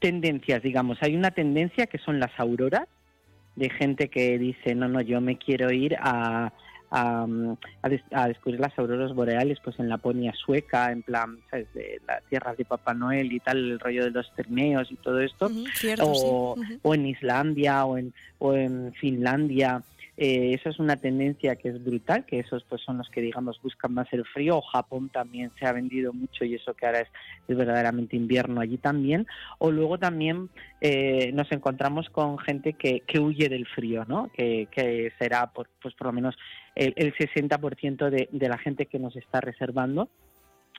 tendencias, 0.00 0.62
digamos, 0.62 0.98
hay 1.02 1.14
una 1.14 1.30
tendencia 1.30 1.86
que 1.86 1.98
son 1.98 2.18
las 2.18 2.32
auroras, 2.38 2.88
de 3.56 3.70
gente 3.70 4.08
que 4.08 4.36
dice, 4.38 4.74
no, 4.74 4.88
no, 4.88 5.00
yo 5.00 5.20
me 5.20 5.38
quiero 5.38 5.70
ir 5.70 5.96
a, 6.00 6.52
a, 6.96 7.26
a, 8.12 8.28
descubrir 8.28 8.60
las 8.60 8.78
auroras 8.78 9.12
boreales 9.12 9.58
pues 9.64 9.80
en 9.80 9.88
Laponia 9.88 10.32
sueca, 10.32 10.92
en 10.92 11.02
plan, 11.02 11.40
¿sabes? 11.50 11.66
De 11.74 12.00
las 12.06 12.22
tierras 12.24 12.56
de 12.56 12.64
Papá 12.64 12.94
Noel 12.94 13.32
y 13.32 13.40
tal, 13.40 13.58
el 13.58 13.80
rollo 13.80 14.04
de 14.04 14.12
los 14.12 14.32
trineos 14.36 14.92
y 14.92 14.96
todo 14.96 15.20
esto, 15.20 15.50
o, 16.00 16.54
o, 16.82 16.94
en 16.94 17.06
Islandia 17.06 17.84
o 17.84 17.98
en, 17.98 18.14
o 18.38 18.54
en 18.54 18.92
Finlandia. 18.94 19.82
Eh, 20.16 20.58
es 20.64 20.78
una 20.78 20.96
tendencia 20.96 21.56
que 21.56 21.68
es 21.68 21.82
brutal, 21.82 22.24
que 22.24 22.38
esos 22.38 22.64
pues 22.64 22.82
son 22.82 22.98
los 22.98 23.08
que 23.10 23.20
digamos 23.20 23.60
buscan 23.62 23.94
más 23.94 24.06
el 24.12 24.24
frío. 24.24 24.58
O 24.58 24.62
Japón 24.62 25.08
también 25.08 25.50
se 25.58 25.66
ha 25.66 25.72
vendido 25.72 26.12
mucho 26.12 26.44
y 26.44 26.54
eso 26.54 26.74
que 26.74 26.86
ahora 26.86 27.00
es, 27.00 27.08
verdaderamente 27.48 28.16
invierno 28.16 28.60
allí 28.60 28.78
también. 28.78 29.26
O 29.58 29.70
luego 29.70 29.98
también 29.98 30.50
eh, 30.80 31.32
nos 31.32 31.50
encontramos 31.52 32.08
con 32.10 32.38
gente 32.38 32.74
que, 32.74 33.00
que 33.00 33.18
huye 33.18 33.48
del 33.48 33.66
frío, 33.66 34.04
¿no? 34.06 34.30
Que, 34.32 34.68
que 34.70 35.12
será 35.18 35.52
por, 35.52 35.68
pues 35.82 35.94
por 35.94 36.08
lo 36.08 36.12
menos 36.12 36.36
el, 36.74 36.94
el 36.96 37.14
60% 37.14 38.10
de, 38.10 38.28
de 38.30 38.48
la 38.48 38.58
gente 38.58 38.86
que 38.86 38.98
nos 38.98 39.16
está 39.16 39.40
reservando 39.40 40.08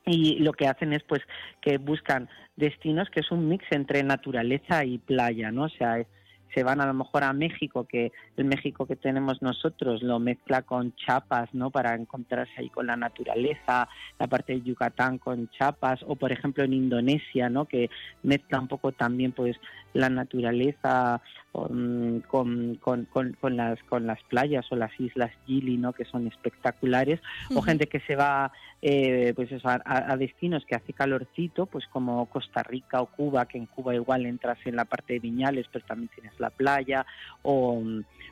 y 0.06 0.40
lo 0.40 0.54
que 0.54 0.68
hacen 0.68 0.94
es 0.94 1.04
pues 1.04 1.22
que 1.62 1.78
buscan 1.78 2.30
destinos 2.56 3.10
que 3.10 3.22
es 3.22 3.32
un 3.32 3.48
mix 3.50 3.66
entre 3.72 4.04
naturaleza 4.04 4.86
y 4.86 5.00
playa, 5.00 5.52
¿no? 5.52 5.64
O 5.64 5.70
sea, 5.70 6.06
se 6.54 6.64
van 6.64 6.82
a 6.82 6.86
lo 6.86 6.94
mejor 6.94 7.24
a 7.24 7.34
México, 7.34 7.86
que 7.86 8.12
el 8.38 8.46
México 8.46 8.86
que 8.86 8.96
tenemos 8.96 9.42
nosotros 9.42 10.02
lo 10.02 10.20
mezcla 10.20 10.62
con 10.62 10.96
chapas, 10.96 11.54
¿no? 11.54 11.70
Para 11.70 11.96
encontrarse 11.96 12.54
ahí 12.58 12.70
con 12.70 12.88
la 12.88 12.96
naturaleza, 12.96 13.88
la 14.20 14.28
parte 14.28 14.54
de 14.54 14.62
Yucatán 14.62 15.18
con 15.18 15.50
chapas, 15.50 16.00
o 16.08 16.16
por 16.16 16.32
ejemplo 16.32 16.64
en 16.64 16.74
Indonesia, 16.74 17.50
¿no? 17.50 17.66
Que 17.66 17.90
mezcla 18.24 18.60
un 18.60 18.68
poco 18.68 18.92
también 18.92 19.32
pues 19.32 19.58
la 19.94 20.10
naturaleza 20.10 21.22
con, 21.56 22.78
con, 22.80 23.06
con, 23.06 23.58
las, 23.58 23.82
con 23.84 24.08
las 24.08 24.22
playas 24.24 24.66
o 24.72 24.76
las 24.76 24.92
islas 25.00 25.32
Gili, 25.46 25.78
¿no? 25.78 25.94
que 25.94 26.06
son 26.06 26.28
espectaculares, 26.28 27.20
o 27.54 27.62
gente 27.62 27.88
que 27.88 28.00
se 28.02 28.16
va 28.16 28.52
eh, 28.82 29.34
pues 29.36 29.50
a, 29.64 30.18
destinos 30.18 30.66
que 30.66 30.76
hace 30.76 30.94
calorcito, 30.94 31.66
pues 31.66 31.86
como 31.88 32.26
Costa 32.28 32.64
Rica 32.64 33.02
o 33.02 33.08
Cuba, 33.08 33.48
que 33.48 33.58
en 33.58 33.66
Cuba 33.66 33.96
igual 33.96 34.26
entras 34.26 34.58
en 34.66 34.76
la 34.76 34.86
parte 34.86 35.14
de 35.14 35.20
Viñales, 35.20 35.68
pero 35.72 35.86
también 35.86 36.10
tienes 36.14 36.40
la 36.40 36.50
playa, 36.50 37.06
o, 37.42 37.82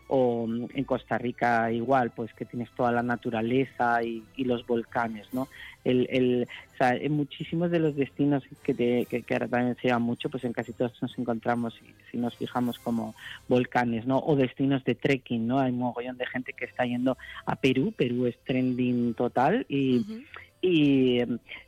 o 0.08 0.48
en 0.74 0.84
Costa 0.84 1.18
Rica 1.18 1.72
igual, 1.72 2.12
pues 2.12 2.34
que 2.34 2.46
tienes 2.46 2.70
toda 2.72 2.92
la 2.92 3.04
naturaleza 3.04 4.04
y, 4.04 4.24
y 4.36 4.44
los 4.44 4.66
volcanes, 4.68 5.28
¿no? 5.34 5.48
El, 5.84 6.08
el, 6.10 6.48
o 6.74 6.78
sea, 6.78 6.96
en 6.96 7.12
muchísimos 7.14 7.72
de 7.72 7.80
los 7.80 7.96
destinos 7.96 8.44
que, 8.64 8.74
que, 8.74 9.34
ahora 9.34 9.48
también 9.48 9.78
se 9.82 9.90
llama 9.90 10.06
mucho, 10.06 10.30
pues 10.30 10.44
en 10.44 10.54
casi 10.54 10.74
todos 10.74 10.94
nos 11.02 11.18
encontramos, 11.18 11.74
si, 11.76 11.86
si, 12.12 12.18
nos 12.18 12.36
fijamos, 12.36 12.80
como 12.80 13.14
volcanes, 13.48 14.06
¿no? 14.06 14.20
O 14.20 14.36
destinos 14.36 14.84
de 14.84 14.96
trekking, 14.96 15.46
¿no? 15.46 15.60
Hay 15.60 15.72
un 15.72 15.80
mogollón 15.80 16.18
de 16.18 16.26
gente 16.26 16.54
que 16.54 16.66
está 16.66 16.86
yendo 16.86 17.18
a 17.46 17.56
Perú, 17.56 17.94
Perú 17.96 18.26
es 18.26 18.38
trending 18.44 19.14
total 19.14 19.66
y... 19.70 20.26
Y, 20.66 21.20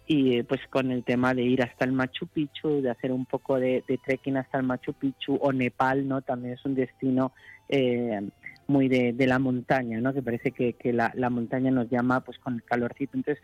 y, 0.08 0.42
pues 0.44 0.62
con 0.70 0.90
el 0.90 1.04
tema 1.04 1.34
de 1.34 1.42
ir 1.44 1.62
hasta 1.62 1.84
el 1.84 1.92
Machu 1.92 2.28
Picchu, 2.28 2.82
de 2.82 2.92
hacer 2.92 3.12
un 3.12 3.26
poco 3.26 3.60
de, 3.60 3.84
trekking 4.06 4.38
hasta 4.38 4.58
el 4.58 4.64
Machu 4.64 4.94
Picchu 4.94 5.36
o 5.36 5.52
Nepal, 5.52 6.08
¿no? 6.08 6.22
También 6.22 6.54
es 6.54 6.64
un 6.64 6.76
destino 6.76 7.34
eh, 7.68 8.22
muy 8.68 8.88
de, 8.88 9.12
de, 9.12 9.28
la 9.28 9.38
montaña, 9.38 10.00
¿no? 10.00 10.14
Que 10.14 10.22
parece 10.22 10.52
que, 10.52 10.74
que 10.74 10.94
la, 10.94 11.12
la, 11.16 11.30
montaña 11.30 11.72
nos 11.72 11.90
llama 11.90 12.22
pues 12.22 12.40
con 12.40 12.56
el 12.56 12.64
calorcito. 12.64 13.18
Entonces, 13.18 13.44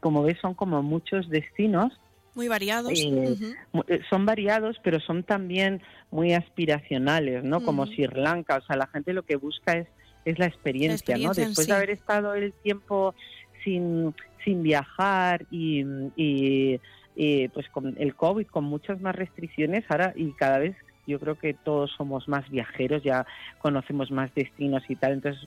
como 0.00 0.22
ves, 0.22 0.38
son 0.40 0.54
como 0.54 0.82
muchos 0.82 1.28
destinos. 1.28 1.92
Muy 2.34 2.48
variados. 2.48 2.92
Eh, 2.94 3.36
eh, 3.88 4.00
son 4.08 4.24
variados, 4.24 4.76
pero 4.82 5.00
son 5.00 5.24
también 5.24 5.82
muy 6.10 6.34
aspiracionales, 6.34 7.42
¿no? 7.42 7.62
Como 7.62 7.86
Sri 7.86 8.06
Lanka. 8.06 8.56
O 8.56 8.66
sea, 8.66 8.76
la 8.76 8.86
gente 8.86 9.12
lo 9.12 9.24
que 9.24 9.36
busca 9.36 9.72
es, 9.72 9.88
es 10.24 10.38
la 10.38 10.46
experiencia, 10.46 11.16
¿no? 11.18 11.34
Después 11.34 11.66
de 11.66 11.72
haber 11.74 11.90
estado 11.90 12.34
el 12.34 12.52
tiempo 12.52 13.14
sin, 13.64 14.14
sin 14.44 14.62
viajar 14.62 15.46
y, 15.50 15.84
y, 16.16 16.78
pues 17.48 17.68
con 17.70 17.96
el 17.98 18.14
COVID, 18.14 18.46
con 18.46 18.64
muchas 18.64 19.00
más 19.00 19.16
restricciones, 19.16 19.84
ahora 19.88 20.12
y 20.14 20.30
cada 20.32 20.58
vez 20.58 20.76
yo 21.08 21.18
creo 21.18 21.36
que 21.36 21.54
todos 21.54 21.90
somos 21.96 22.28
más 22.28 22.48
viajeros, 22.50 23.02
ya 23.02 23.26
conocemos 23.60 24.10
más 24.10 24.32
destinos 24.34 24.84
y 24.88 24.94
tal. 24.94 25.14
Entonces, 25.14 25.42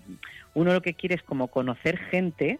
uno 0.55 0.73
lo 0.73 0.81
que 0.81 0.95
quiere 0.95 1.15
es 1.15 1.23
como 1.23 1.47
conocer 1.47 1.97
gente 1.97 2.59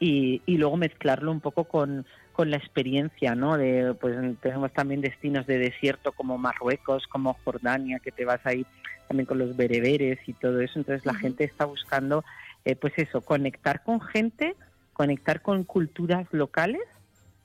y, 0.00 0.42
y 0.46 0.56
luego 0.56 0.76
mezclarlo 0.76 1.30
un 1.30 1.40
poco 1.40 1.64
con, 1.64 2.06
con 2.32 2.50
la 2.50 2.56
experiencia, 2.56 3.34
¿no? 3.34 3.58
De, 3.58 3.94
pues 4.00 4.16
tenemos 4.40 4.72
también 4.72 5.02
destinos 5.02 5.46
de 5.46 5.58
desierto 5.58 6.12
como 6.12 6.38
Marruecos, 6.38 7.06
como 7.06 7.34
Jordania, 7.44 8.00
que 8.00 8.10
te 8.10 8.24
vas 8.24 8.44
a 8.44 8.54
ir 8.54 8.66
también 9.06 9.26
con 9.26 9.38
los 9.38 9.56
bereberes 9.56 10.18
y 10.26 10.32
todo 10.32 10.60
eso. 10.60 10.78
Entonces 10.78 11.04
la 11.04 11.14
gente 11.14 11.44
está 11.44 11.66
buscando, 11.66 12.24
eh, 12.64 12.76
pues 12.76 12.94
eso, 12.96 13.20
conectar 13.20 13.82
con 13.82 14.00
gente, 14.00 14.56
conectar 14.94 15.42
con 15.42 15.64
culturas 15.64 16.26
locales 16.32 16.82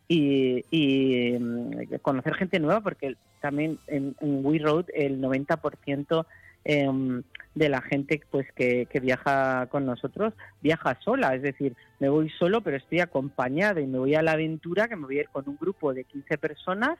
y, 0.08 0.63
y 0.72 1.38
mm, 1.38 1.96
conocer 2.02 2.36
gente 2.36 2.60
nueva, 2.60 2.80
porque 2.80 3.18
también 3.41 3.80
en, 3.88 4.15
en 4.22 4.46
We 4.46 4.60
Road 4.60 4.86
el 4.94 5.22
90% 5.22 6.26
eh, 6.65 7.21
de 7.56 7.69
la 7.69 7.82
gente 7.82 8.19
pues 8.30 8.51
que, 8.54 8.86
que, 8.88 8.99
viaja 8.99 9.67
con 9.67 9.86
nosotros 9.86 10.34
viaja 10.62 10.97
sola, 11.01 11.34
es 11.36 11.41
decir, 11.41 11.75
me 11.99 12.10
voy 12.10 12.30
solo 12.32 12.62
pero 12.62 12.75
estoy 12.75 12.99
acompañada 12.99 13.80
y 13.80 13.88
me 13.88 13.97
voy 13.97 14.15
a 14.15 14.21
la 14.21 14.34
aventura 14.34 14.88
que 14.88 14.97
me 14.97 15.06
voy 15.06 15.19
a 15.19 15.21
ir 15.21 15.30
con 15.30 15.47
un 15.47 15.58
grupo 15.58 15.93
de 15.93 16.04
15 16.04 16.38
personas 16.38 16.97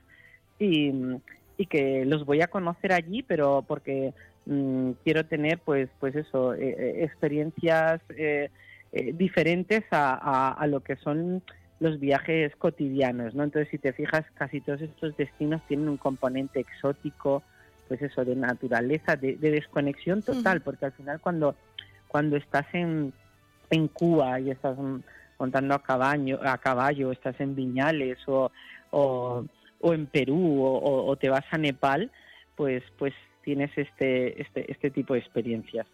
y, 0.58 0.94
y 1.58 1.66
que 1.66 2.06
los 2.06 2.26
voy 2.26 2.42
a 2.42 2.48
conocer 2.48 2.94
allí, 2.94 3.22
pero 3.22 3.66
porque 3.68 4.14
mmm, 4.46 4.92
quiero 5.04 5.26
tener 5.26 5.60
pues 5.60 5.90
pues 6.00 6.16
eso, 6.16 6.54
eh, 6.54 6.76
eh 6.78 7.04
experiencias 7.04 8.02
eh, 8.16 8.50
eh, 8.94 9.12
diferentes 9.14 9.84
a, 9.92 10.14
a, 10.14 10.54
a 10.54 10.68
lo 10.68 10.80
que 10.80 10.96
son 10.96 11.44
los 11.82 12.00
viajes 12.00 12.56
cotidianos, 12.56 13.36
¿no? 13.36 13.44
Entonces, 13.44 13.70
si 13.70 13.78
te 13.78 13.92
fijas, 13.92 14.24
casi 14.36 14.62
todos 14.62 14.82
estos 14.82 15.18
destinos 15.18 15.62
tienen 15.68 15.90
un 15.90 15.98
componente 15.98 16.62
exótico, 16.62 17.44
pues 17.88 18.02
eso, 18.02 18.26
de 18.26 18.36
naturaleza, 18.36 19.16
de, 19.16 19.36
desconexión 19.36 20.22
total, 20.22 20.62
porque 20.62 20.86
al 20.86 20.92
final 20.94 21.20
cuando, 21.20 21.56
cuando 22.08 22.38
estás 22.38 22.66
en, 22.74 23.14
en 23.70 23.88
Cuba 23.88 24.40
y 24.40 24.52
estás 24.52 24.78
montando 25.40 25.76
a 25.76 25.84
caballo, 25.84 26.40
a 26.44 26.58
caballo, 26.58 27.12
estás 27.12 27.40
en 27.40 27.56
Viñales 27.56 28.18
o, 28.28 28.52
o, 28.92 29.46
o 29.82 29.94
en 29.94 30.06
Perú 30.08 30.64
o, 30.64 31.06
o, 31.06 31.16
te 31.16 31.30
vas 31.30 31.46
a 31.52 31.58
Nepal, 31.58 32.12
pues, 32.56 32.84
pues 32.98 33.14
tienes 33.44 33.72
este, 33.78 34.42
este, 34.42 34.72
este 34.72 34.90
tipo 34.90 35.14
de 35.14 35.20
experiencias. 35.20 35.86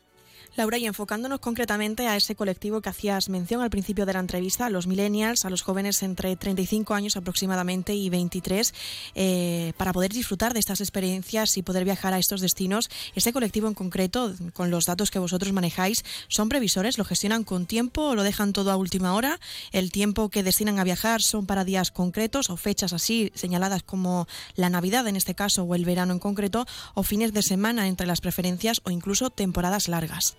Laura, 0.58 0.78
y 0.78 0.86
enfocándonos 0.86 1.40
concretamente 1.40 2.08
a 2.08 2.18
ese 2.18 2.36
colectivo 2.36 2.82
que 2.82 2.90
hacías 2.90 3.30
mención 3.30 3.62
al 3.62 3.70
principio 3.70 4.06
de 4.06 4.12
la 4.12 4.20
entrevista, 4.20 4.66
a 4.66 4.70
los 4.70 4.86
millennials, 4.86 5.46
a 5.46 5.50
los 5.50 5.62
jóvenes 5.62 6.04
entre 6.04 6.36
35 6.36 6.94
años 6.94 7.16
aproximadamente 7.16 7.96
y 7.96 8.10
23, 8.10 8.74
eh, 9.16 9.72
para 9.78 9.94
poder 9.94 10.12
disfrutar 10.12 10.54
de 10.54 10.60
estas 10.60 10.82
experiencias 10.82 11.56
y 11.56 11.64
poder 11.64 11.86
viajar 11.86 12.14
a 12.14 12.20
estos 12.20 12.42
destinos, 12.42 12.90
ese 13.16 13.32
colectivo 13.32 13.70
en 13.70 13.76
concreto, 13.76 14.34
con 14.54 14.72
los 14.72 14.86
datos 14.86 15.10
que 15.10 15.20
vosotros 15.20 15.54
manejáis, 15.54 16.04
¿son 16.28 16.50
previsores? 16.50 16.98
¿Lo 16.98 17.06
gestionan 17.06 17.46
con 17.46 17.66
tiempo 17.66 18.14
lo 18.14 18.24
dejan 18.24 18.52
todo 18.52 18.72
a 18.72 18.76
última 18.76 19.14
hora? 19.14 19.40
¿El 19.72 19.90
tiempo 19.90 20.28
que 20.28 20.44
destinan 20.44 20.80
a 20.80 20.84
viajar 20.84 21.22
son 21.22 21.46
para 21.46 21.64
días 21.64 21.92
concretos 21.92 22.50
o 22.50 22.58
fechas 22.58 22.92
así 22.92 23.32
señaladas 23.36 23.84
como 23.84 24.28
la 24.56 24.70
Navidad 24.70 25.08
en 25.08 25.16
este 25.16 25.34
caso 25.34 25.64
o 25.64 25.76
el 25.76 25.86
verano 25.86 26.12
en 26.12 26.20
concreto 26.20 26.66
o 26.94 27.04
fines 27.04 27.32
de 27.32 27.42
semana 27.42 27.88
entre 27.88 28.06
las 28.06 28.20
preferencias 28.20 28.82
o 28.84 28.92
incluso 28.92 29.30
temporadas 29.30 29.88
largas? 29.88 30.36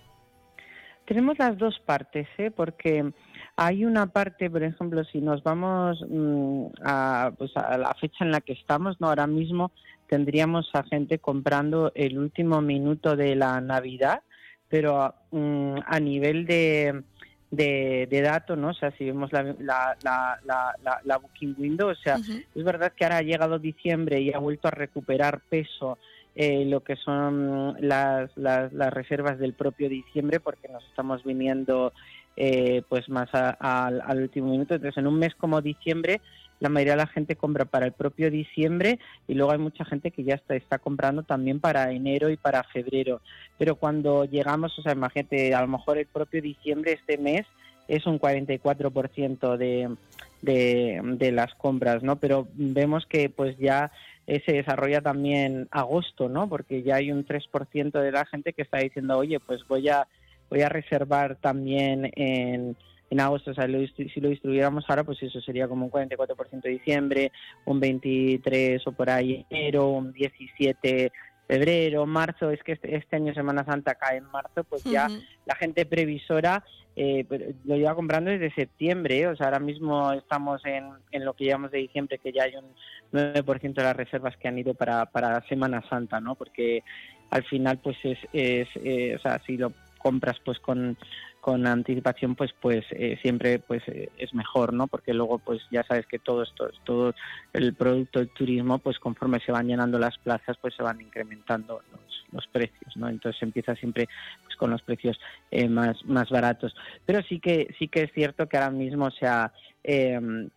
Tenemos 1.05 1.37
las 1.37 1.57
dos 1.57 1.79
partes, 1.85 2.27
¿eh? 2.37 2.49
porque 2.49 3.11
hay 3.55 3.85
una 3.85 4.07
parte, 4.07 4.49
por 4.49 4.63
ejemplo, 4.63 5.03
si 5.03 5.19
nos 5.19 5.43
vamos 5.43 6.03
mmm, 6.09 6.67
a, 6.83 7.31
pues 7.37 7.55
a 7.55 7.77
la 7.77 7.93
fecha 7.95 8.23
en 8.23 8.31
la 8.31 8.41
que 8.41 8.53
estamos, 8.53 8.99
no 8.99 9.07
ahora 9.09 9.27
mismo 9.27 9.71
tendríamos 10.07 10.69
a 10.73 10.83
gente 10.83 11.19
comprando 11.19 11.91
el 11.95 12.17
último 12.17 12.61
minuto 12.61 13.15
de 13.15 13.35
la 13.35 13.59
Navidad, 13.61 14.21
pero 14.69 15.13
mmm, 15.31 15.75
a 15.85 15.99
nivel 15.99 16.45
de, 16.45 17.03
de, 17.51 18.07
de 18.09 18.21
datos, 18.21 18.57
¿no? 18.57 18.69
O 18.69 18.73
sea, 18.73 18.91
si 18.97 19.05
vemos 19.05 19.31
la, 19.31 19.43
la, 19.43 19.97
la, 20.03 20.39
la, 20.83 21.01
la 21.03 21.17
Booking 21.17 21.55
Window, 21.57 21.89
o 21.89 21.95
sea, 21.95 22.15
uh 22.15 22.21
-huh. 22.21 22.45
es 22.55 22.63
verdad 22.63 22.93
que 22.95 23.03
ahora 23.03 23.17
ha 23.17 23.21
llegado 23.21 23.59
diciembre 23.59 24.21
y 24.21 24.33
ha 24.33 24.39
vuelto 24.39 24.67
a 24.67 24.71
recuperar 24.71 25.41
peso 25.49 25.97
eh, 26.35 26.65
lo 26.65 26.81
que 26.81 26.95
son 26.95 27.75
las, 27.79 28.31
las, 28.35 28.71
reservas 28.93 29.37
del 29.39 29.53
propio 29.53 29.89
diciembre, 29.89 30.39
porque 30.39 30.67
nos 30.67 30.83
estamos 30.85 31.23
viniendo 31.23 31.93
eh, 32.35 32.81
pues 32.89 33.07
más 33.09 33.33
a, 33.33 33.55
a, 33.59 33.87
al 33.87 34.21
último 34.21 34.49
minuto. 34.49 34.75
Entonces, 34.75 34.97
en 34.97 35.07
un 35.07 35.19
mes 35.19 35.35
como 35.35 35.61
diciembre, 35.61 36.21
la 36.59 36.69
mayoría 36.69 36.93
de 36.93 36.97
la 36.97 37.07
gente 37.07 37.35
compra 37.35 37.65
para 37.65 37.85
el 37.85 37.91
propio 37.91 38.31
diciembre 38.31 38.97
y 39.27 39.33
luego 39.33 39.51
hay 39.51 39.57
mucha 39.57 39.83
gente 39.83 40.11
que 40.11 40.23
ya 40.23 40.35
está, 40.35 40.55
está 40.55 40.79
comprando 40.79 41.23
también 41.23 41.59
para 41.59 41.91
enero 41.91 42.29
y 42.29 42.37
para 42.37 42.63
febrero. 42.63 43.21
Pero 43.57 43.75
cuando 43.75 44.25
llegamos, 44.25 44.77
o 44.79 44.81
sea, 44.81 44.93
imagínate, 44.93 45.53
a 45.53 45.61
lo 45.61 45.67
mejor 45.67 45.97
el 45.97 46.07
propio 46.07 46.41
diciembre 46.41 46.93
este 46.93 47.17
mes 47.17 47.45
es 47.87 48.05
un 48.05 48.17
44% 48.17 49.57
de, 49.57 49.93
de, 50.41 51.01
de 51.03 51.31
las 51.31 51.53
compras, 51.55 52.01
¿no? 52.01 52.15
Pero 52.15 52.47
vemos 52.53 53.05
que 53.05 53.29
pues 53.29 53.57
ya 53.57 53.91
eh, 54.27 54.41
se 54.45 54.53
desarrolla 54.53 55.01
también 55.01 55.67
agosto, 55.71 56.29
¿no? 56.29 56.47
Porque 56.47 56.83
ya 56.83 56.95
hay 56.95 57.11
un 57.11 57.25
3% 57.25 57.91
de 57.99 58.11
la 58.11 58.25
gente 58.25 58.53
que 58.53 58.61
está 58.61 58.79
diciendo, 58.79 59.17
oye, 59.17 59.39
pues 59.39 59.67
voy 59.67 59.89
a, 59.89 60.07
voy 60.49 60.61
a 60.61 60.69
reservar 60.69 61.35
también 61.35 62.11
en, 62.15 62.77
en 63.09 63.19
agosto. 63.19 63.51
O 63.51 63.53
sea, 63.53 63.65
si 63.65 64.21
lo 64.21 64.29
distribuyéramos 64.29 64.85
ahora, 64.87 65.03
pues 65.03 65.21
eso 65.21 65.41
sería 65.41 65.67
como 65.67 65.85
un 65.85 65.91
44% 65.91 66.61
de 66.61 66.69
diciembre, 66.69 67.31
un 67.65 67.79
23 67.79 68.87
o 68.87 68.91
por 68.91 69.09
ahí 69.09 69.45
enero, 69.49 69.89
un 69.89 70.13
17 70.13 71.11
febrero, 71.47 72.05
marzo, 72.05 72.49
es 72.49 72.61
que 72.63 72.73
este, 72.73 72.95
este, 72.95 73.15
año 73.15 73.33
Semana 73.33 73.65
Santa 73.65 73.95
cae 73.95 74.17
en 74.17 74.25
marzo, 74.25 74.63
pues 74.63 74.83
ya 74.83 75.07
la 75.45 75.55
gente 75.55 75.85
previsora 75.85 76.63
eh, 76.95 77.25
lo 77.65 77.75
lleva 77.75 77.95
comprando 77.95 78.29
desde 78.29 78.53
septiembre, 78.53 79.21
¿eh? 79.21 79.27
o 79.27 79.35
sea, 79.35 79.47
ahora 79.47 79.59
mismo 79.59 80.11
estamos 80.11 80.63
en, 80.65 80.89
en 81.11 81.25
lo 81.25 81.33
que 81.33 81.45
llevamos 81.45 81.71
de 81.71 81.79
diciembre, 81.79 82.19
que 82.19 82.31
ya 82.31 82.43
hay 82.43 82.55
un 82.55 82.65
9% 83.11 83.73
de 83.73 83.83
las 83.83 83.95
reservas 83.95 84.37
que 84.37 84.47
han 84.47 84.59
ido 84.59 84.75
para, 84.75 85.07
para 85.07 85.41
Semana 85.47 85.83
Santa, 85.89 86.19
¿no? 86.19 86.35
Porque 86.35 86.83
al 87.31 87.43
final, 87.45 87.79
pues 87.79 87.97
es, 88.03 88.19
es 88.31 88.67
eh, 88.75 89.15
o 89.15 89.19
sea, 89.19 89.41
si 89.45 89.57
lo 89.57 89.73
compras 89.97 90.37
pues 90.45 90.59
con 90.59 90.97
con 91.43 91.67
anticipación 91.67 92.35
pues 92.35 92.51
pues 92.61 92.85
eh, 92.91 93.19
siempre 93.21 93.59
pues 93.59 93.83
eh, 93.87 94.09
es 94.17 94.33
mejor 94.33 94.71
no 94.71 94.87
porque 94.87 95.13
luego 95.13 95.39
pues 95.39 95.59
ya 95.71 95.83
sabes 95.83 96.05
que 96.07 96.17
todo 96.17 96.41
esto 96.41 96.69
todo 96.85 97.13
el 97.51 97.73
producto 97.73 98.19
del 98.19 98.29
turismo 98.29 98.79
pues 98.79 98.97
conforme 98.97 99.41
se 99.41 99.51
van 99.51 99.67
llenando 99.67 99.99
las 99.99 100.17
plazas 100.19 100.55
pues 100.61 100.73
se 100.73 100.83
van 100.83 101.01
incrementando 101.01 101.81
los, 101.91 102.25
los 102.31 102.47
precios 102.47 102.95
no 102.95 103.09
entonces 103.09 103.43
empieza 103.43 103.75
siempre 103.75 104.07
pues 104.45 104.55
con 104.55 104.69
los 104.69 104.81
precios 104.83 105.19
eh, 105.51 105.67
más 105.67 106.05
más 106.05 106.29
baratos. 106.29 106.73
Pero 107.05 107.21
sí 107.23 107.41
que 107.41 107.75
sí 107.77 107.89
que 107.89 108.03
es 108.03 108.13
cierto 108.13 108.47
que 108.47 108.55
ahora 108.55 108.71
mismo 108.71 109.07
o 109.07 109.11
sea 109.11 109.51
em, 109.83 110.49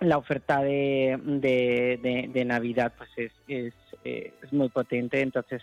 la 0.00 0.18
oferta 0.18 0.60
de, 0.62 1.16
de, 1.24 2.28
de, 2.34 2.44
Navidad 2.44 2.92
pues 2.98 3.10
es, 3.16 3.32
es, 3.46 3.72
es 4.02 4.52
muy 4.52 4.68
potente. 4.68 5.20
Entonces 5.20 5.62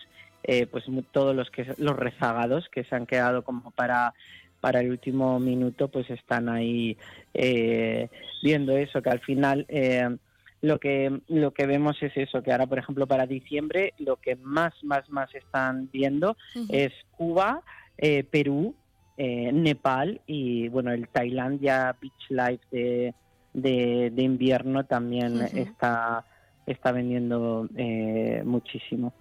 pues 0.71 0.85
todos 1.11 1.35
los 1.35 1.51
que 1.51 1.75
los 1.77 1.95
rezagados 1.97 2.67
que 2.69 2.85
se 2.85 2.95
han 2.95 3.05
quedado 3.05 3.43
como 3.43 3.69
para 3.71 4.13
para 4.61 4.79
el 4.79 4.91
último 4.91 5.39
minuto 5.39 5.89
pues 5.89 6.09
están 6.09 6.47
ahí 6.47 6.95
eh, 7.33 8.07
viendo 8.41 8.77
eso 8.77 9.01
que 9.01 9.09
al 9.09 9.19
final 9.19 9.65
eh, 9.67 10.15
lo 10.61 10.79
que 10.79 11.21
lo 11.27 11.51
que 11.51 11.65
vemos 11.65 12.01
es 12.01 12.15
eso 12.15 12.43
que 12.43 12.51
ahora 12.51 12.67
por 12.67 12.77
ejemplo 12.77 13.07
para 13.07 13.25
diciembre 13.25 13.93
lo 13.97 14.17
que 14.17 14.35
más 14.35 14.73
más 14.83 15.09
más 15.09 15.33
están 15.33 15.89
viendo 15.91 16.37
es 16.69 16.93
Cuba 17.17 17.61
eh, 17.97 18.23
Perú 18.23 18.75
Nepal 19.17 20.21
y 20.25 20.67
bueno 20.69 20.91
el 20.91 21.07
Tailandia 21.07 21.95
Beach 22.01 22.29
Life 22.29 22.65
de, 22.71 23.13
de, 23.53 24.23
invierno 24.23 24.85
también 24.85 25.41
está 25.41 26.25
está 26.65 26.91
vendiendo 26.91 27.67
muchísimo 28.43 29.13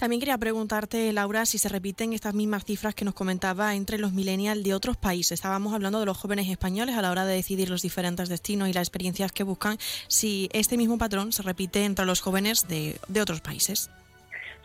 también 0.00 0.20
quería 0.20 0.38
preguntarte, 0.38 1.12
Laura, 1.12 1.44
si 1.44 1.58
se 1.58 1.68
repiten 1.68 2.14
estas 2.14 2.32
mismas 2.32 2.64
cifras 2.64 2.94
que 2.94 3.04
nos 3.04 3.12
comentaba 3.12 3.74
entre 3.74 3.98
los 3.98 4.14
millennials 4.14 4.64
de 4.64 4.72
otros 4.72 4.96
países. 4.96 5.32
Estábamos 5.32 5.74
hablando 5.74 6.00
de 6.00 6.06
los 6.06 6.16
jóvenes 6.16 6.48
españoles 6.48 6.96
a 6.96 7.02
la 7.02 7.10
hora 7.10 7.26
de 7.26 7.34
decidir 7.34 7.68
los 7.68 7.82
diferentes 7.82 8.30
destinos 8.30 8.70
y 8.70 8.72
las 8.72 8.88
experiencias 8.88 9.30
que 9.30 9.42
buscan, 9.42 9.76
si 10.08 10.48
este 10.54 10.78
mismo 10.78 10.96
patrón 10.96 11.32
se 11.32 11.42
repite 11.42 11.84
entre 11.84 12.06
los 12.06 12.22
jóvenes 12.22 12.66
de, 12.66 12.96
de 13.08 13.20
otros 13.20 13.42
países. 13.42 13.90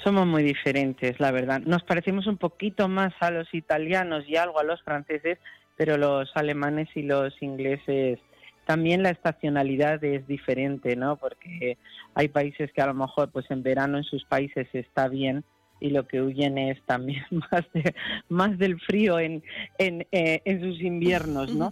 Somos 0.02 0.26
muy 0.26 0.42
diferentes, 0.42 1.20
la 1.20 1.32
verdad. 1.32 1.60
Nos 1.66 1.84
parecemos 1.84 2.28
un 2.28 2.38
poquito 2.38 2.88
más 2.88 3.14
a 3.20 3.30
los 3.30 3.54
italianos 3.54 4.24
y 4.30 4.38
algo 4.38 4.62
a 4.62 4.64
los 4.64 4.82
franceses, 4.84 5.38
pero 5.76 5.98
los 5.98 6.32
alemanes 6.36 6.88
y 6.96 7.02
los 7.02 7.34
ingleses 7.42 8.20
también 8.66 9.04
la 9.04 9.12
estacionalidad 9.12 10.04
es 10.04 10.28
diferente, 10.28 10.96
¿no? 10.96 11.18
Porque 11.18 11.78
hay 12.14 12.28
países 12.28 12.72
que 12.72 12.82
a 12.82 12.88
lo 12.88 12.94
mejor, 12.94 13.30
pues 13.32 13.50
en 13.50 13.64
verano 13.64 13.98
en 13.98 14.04
sus 14.04 14.26
países 14.26 14.68
está 14.74 15.08
bien 15.08 15.44
y 15.80 15.90
lo 15.90 16.08
que 16.08 16.22
huyen 16.22 16.58
es 16.58 16.82
también 16.84 17.26
más 17.52 17.66
más 18.30 18.58
del 18.58 18.80
frío 18.80 19.20
en 19.20 19.44
en, 19.78 20.08
eh, 20.12 20.42
en 20.46 20.62
sus 20.62 20.82
inviernos, 20.82 21.54
¿no? 21.54 21.72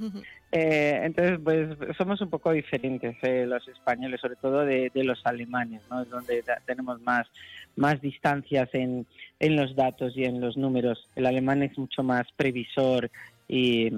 Eh, 0.51 0.99
entonces, 1.03 1.39
pues 1.43 1.97
somos 1.97 2.21
un 2.21 2.29
poco 2.29 2.51
diferentes 2.51 3.15
eh, 3.23 3.45
los 3.47 3.67
españoles, 3.67 4.21
sobre 4.21 4.36
todo 4.36 4.63
de, 4.63 4.91
de, 4.93 5.03
los 5.03 5.19
alemanes, 5.25 5.82
¿no? 5.89 6.03
Es 6.03 6.10
donde 6.10 6.43
tenemos 6.67 7.01
más 7.01 7.27
más 7.75 7.99
distancias 8.01 8.69
en, 8.73 9.08
en 9.39 9.56
los 9.56 9.75
datos 9.75 10.15
y 10.15 10.25
en 10.25 10.39
los 10.39 10.56
números. 10.56 11.08
El 11.15 11.25
alemán 11.25 11.63
es 11.63 11.75
mucho 11.75 12.03
más 12.03 12.27
previsor 12.36 13.10
y 13.47 13.89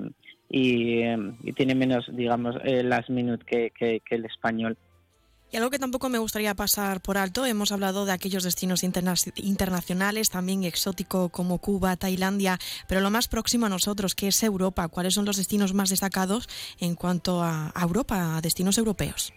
Em, 0.49 1.35
y, 1.43 1.53
tiene 1.53 1.75
menos, 1.75 2.05
digamos, 2.13 2.55
eh, 2.63 2.83
last 2.83 3.09
minute 3.09 3.43
que, 3.45 3.71
que, 3.77 4.15
el 4.15 4.25
español. 4.25 4.77
Y 5.51 5.57
algo 5.57 5.69
que 5.69 5.79
tampoco 5.79 6.09
me 6.09 6.17
gustaría 6.17 6.53
pasar 6.55 7.01
por 7.01 7.17
alto, 7.17 7.45
hemos 7.45 7.71
hablado 7.71 8.05
de 8.05 8.11
aquellos 8.11 8.43
destinos 8.43 8.83
internacionales, 8.83 10.29
también 10.29 10.63
exótico 10.63 11.29
como 11.29 11.59
Cuba, 11.59 11.95
Tailandia, 11.95 12.57
pero 12.87 13.01
lo 13.01 13.11
más 13.11 13.27
próximo 13.27 13.67
a 13.67 13.69
nosotros, 13.69 14.15
que 14.15 14.27
es 14.27 14.43
Europa, 14.43 14.87
¿cuáles 14.87 15.13
son 15.13 15.25
los 15.25 15.37
destinos 15.37 15.73
más 15.73 15.89
destacados 15.89 16.49
en 16.79 16.95
cuanto 16.95 17.43
a 17.43 17.71
Europa, 17.79 18.37
a 18.37 18.41
destinos 18.41 18.77
europeos? 18.77 19.33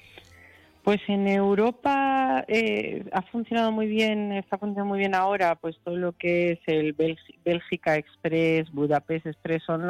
Pues 0.89 1.03
en 1.07 1.29
Europa 1.29 2.47
eh, 2.49 3.05
ha 3.13 3.21
funcionado 3.21 3.71
muy 3.71 3.87
bien, 3.87 4.33
está 4.33 4.57
funcionando 4.57 4.89
muy 4.89 5.01
bien 5.01 5.15
ahora, 5.15 5.55
pues 5.55 5.77
todo 5.85 5.99
lo 5.99 6.13
que 6.13 6.53
es 6.53 6.61
el 6.65 6.95
Bélgica 7.45 7.97
Express, 7.97 8.73
Budapest 8.73 9.27
Express, 9.27 9.65
son, 9.65 9.87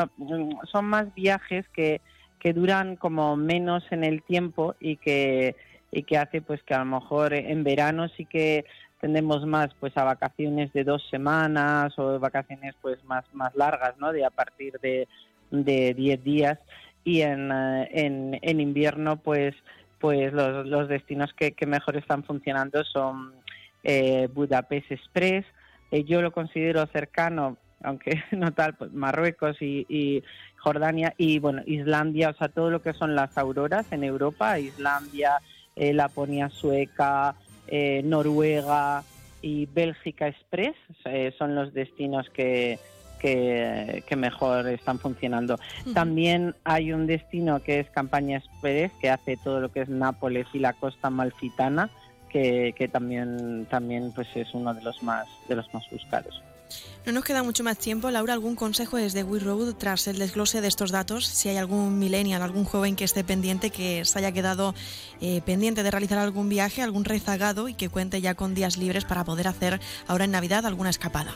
son 0.65 0.85
más 0.87 1.15
viajes 1.15 1.69
que, 1.69 2.01
que 2.41 2.53
duran 2.53 2.97
como 2.97 3.37
menos 3.37 3.85
en 3.93 4.03
el 4.03 4.25
tiempo 4.25 4.75
y 4.81 4.97
que, 4.97 5.55
y 5.93 6.03
que 6.03 6.19
hace 6.19 6.43
pues 6.43 6.65
que 6.65 6.75
a 6.75 6.81
lo 6.81 6.87
mejor 6.87 7.33
en 7.33 7.63
verano 7.63 8.09
sí 8.17 8.25
que 8.25 8.65
tendemos 9.01 9.47
más 9.47 9.69
pues 9.79 9.97
a 9.97 10.03
vacaciones 10.03 10.73
de 10.73 10.83
dos 10.83 11.09
semanas 11.11 11.97
o 11.97 12.19
vacaciones 12.19 12.75
pues 12.83 13.05
más, 13.05 13.25
más 13.33 13.55
largas, 13.55 13.97
¿no? 13.99 14.11
De 14.11 14.25
a 14.25 14.31
partir 14.31 14.81
de, 14.83 15.07
de 15.53 15.95
diez 15.95 16.25
días 16.25 16.59
y 17.05 17.21
eh, 17.21 17.31
en, 17.31 18.37
en 18.43 18.61
invierno 18.61 19.19
pues 19.19 19.55
pues 20.01 20.33
los, 20.33 20.67
los 20.67 20.89
destinos 20.89 21.33
que, 21.35 21.55
mejor 21.67 21.97
están 21.97 22.25
funcionando 22.25 22.85
son 22.85 23.33
eh, 23.83 24.29
Budapest 24.33 24.93
Express. 24.93 25.45
Eh, 25.91 26.05
yo 26.05 26.23
lo 26.23 26.33
considero 26.33 26.87
cercano, 26.87 27.57
aunque 27.83 28.23
no 28.33 28.53
tal, 28.53 28.75
pues 28.75 28.93
Marruecos 28.93 29.57
y, 29.61 30.23
Jordania 30.61 31.15
y 31.17 31.39
bueno 31.39 31.63
Islandia, 31.67 32.31
o 32.31 32.35
sea 32.35 32.49
todo 32.49 32.69
lo 32.69 32.83
que 32.83 32.93
son 32.93 33.15
las 33.15 33.39
auroras 33.39 33.91
en 33.93 34.03
Europa, 34.03 34.59
Islandia, 34.59 35.39
eh, 35.77 35.93
Laponia 35.93 36.51
sueca, 36.51 37.37
Noruega 38.03 39.05
y 39.41 39.67
Bélgica 39.67 40.27
Express 40.27 40.75
son 41.39 41.55
los 41.55 41.73
destinos 41.75 42.29
que, 42.31 42.79
que, 43.19 44.05
mejor 44.17 44.69
están 44.69 44.99
funcionando. 44.99 45.59
También 45.95 46.55
hay 46.65 46.93
un 46.93 47.07
destino 47.07 47.61
que 47.63 47.81
es 47.81 47.91
Campaña 47.91 48.39
Express, 48.39 48.93
que 49.01 49.11
hace 49.11 49.37
todo 49.37 49.61
lo 49.61 49.71
que 49.71 49.83
es 49.83 49.89
Nápoles 49.89 50.47
y 50.53 50.59
la 50.59 50.73
costa 50.73 51.11
malfitana, 51.11 51.91
que, 52.29 52.91
también, 52.93 53.67
también 53.71 54.13
pues 54.15 54.29
es 54.35 54.53
uno 54.55 54.75
de 54.75 54.83
los 54.83 55.03
más, 55.03 55.27
de 55.49 55.57
los 55.57 55.73
más 55.73 55.85
buscados. 55.91 56.43
No 57.07 57.13
nos 57.13 57.25
queda 57.25 57.43
mucho 57.43 57.65
más 57.65 57.79
tiempo. 57.79 58.11
Laura, 58.11 58.35
¿algún 58.35 58.55
consejo 58.55 58.99
desde 58.99 59.23
We 59.23 59.39
Road 59.39 59.75
tras 59.75 60.07
el 60.09 60.19
desglose 60.19 60.61
de 60.61 60.69
estos 60.69 60.91
datos? 60.91 61.27
Si 61.27 61.49
hay 61.49 61.57
algún 61.57 61.99
millennial, 61.99 62.43
algún 62.43 62.65
joven 62.65 62.97
que 62.97 63.05
esté 63.05 63.25
pendiente, 63.25 63.71
que 63.71 64.05
se 64.05 64.19
haya 64.19 64.33
quedado 64.33 64.75
eh, 65.21 65.41
pendiente 65.43 65.83
de 65.83 65.91
realizar 65.91 66.19
algún 66.19 66.51
viaje, 66.51 66.83
algún 66.83 67.07
rezagado 67.07 67.69
y 67.69 67.75
que 67.75 67.89
cuente 67.89 68.21
ya 68.21 68.35
con 68.35 68.55
días 68.55 68.77
libres 68.77 69.07
para 69.07 69.25
poder 69.25 69.49
hacer 69.49 69.81
ahora 70.07 70.27
en 70.27 70.33
Navidad 70.33 70.67
alguna 70.67 70.91
escapada. 70.91 71.33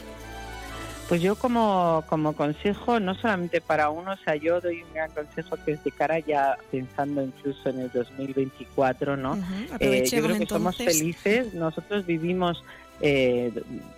Pues 1.13 1.21
yo 1.21 1.37
como, 1.37 2.03
como 2.07 2.33
consejo, 2.33 2.99
no 2.99 3.15
solamente 3.15 3.61
para 3.61 3.91
uno, 3.91 4.13
o 4.13 4.17
sea, 4.25 4.35
yo 4.35 4.63
doy 4.63 4.83
un 4.83 4.95
gran 4.95 5.11
consejo 5.11 5.59
que 5.63 5.73
es 5.73 5.85
de 5.85 5.91
cara 5.91 6.19
ya 6.21 6.57
pensando 6.71 7.23
incluso 7.23 7.69
en 7.69 7.81
el 7.81 7.91
2024, 7.93 9.19
¿no? 9.19 9.39
Eh, 9.79 10.07
yo 10.11 10.23
creo 10.23 10.39
que 10.39 10.47
somos 10.47 10.75
felices, 10.79 11.53
nosotros 11.53 12.07
vivimos 12.07 12.65
eh, 13.03 13.53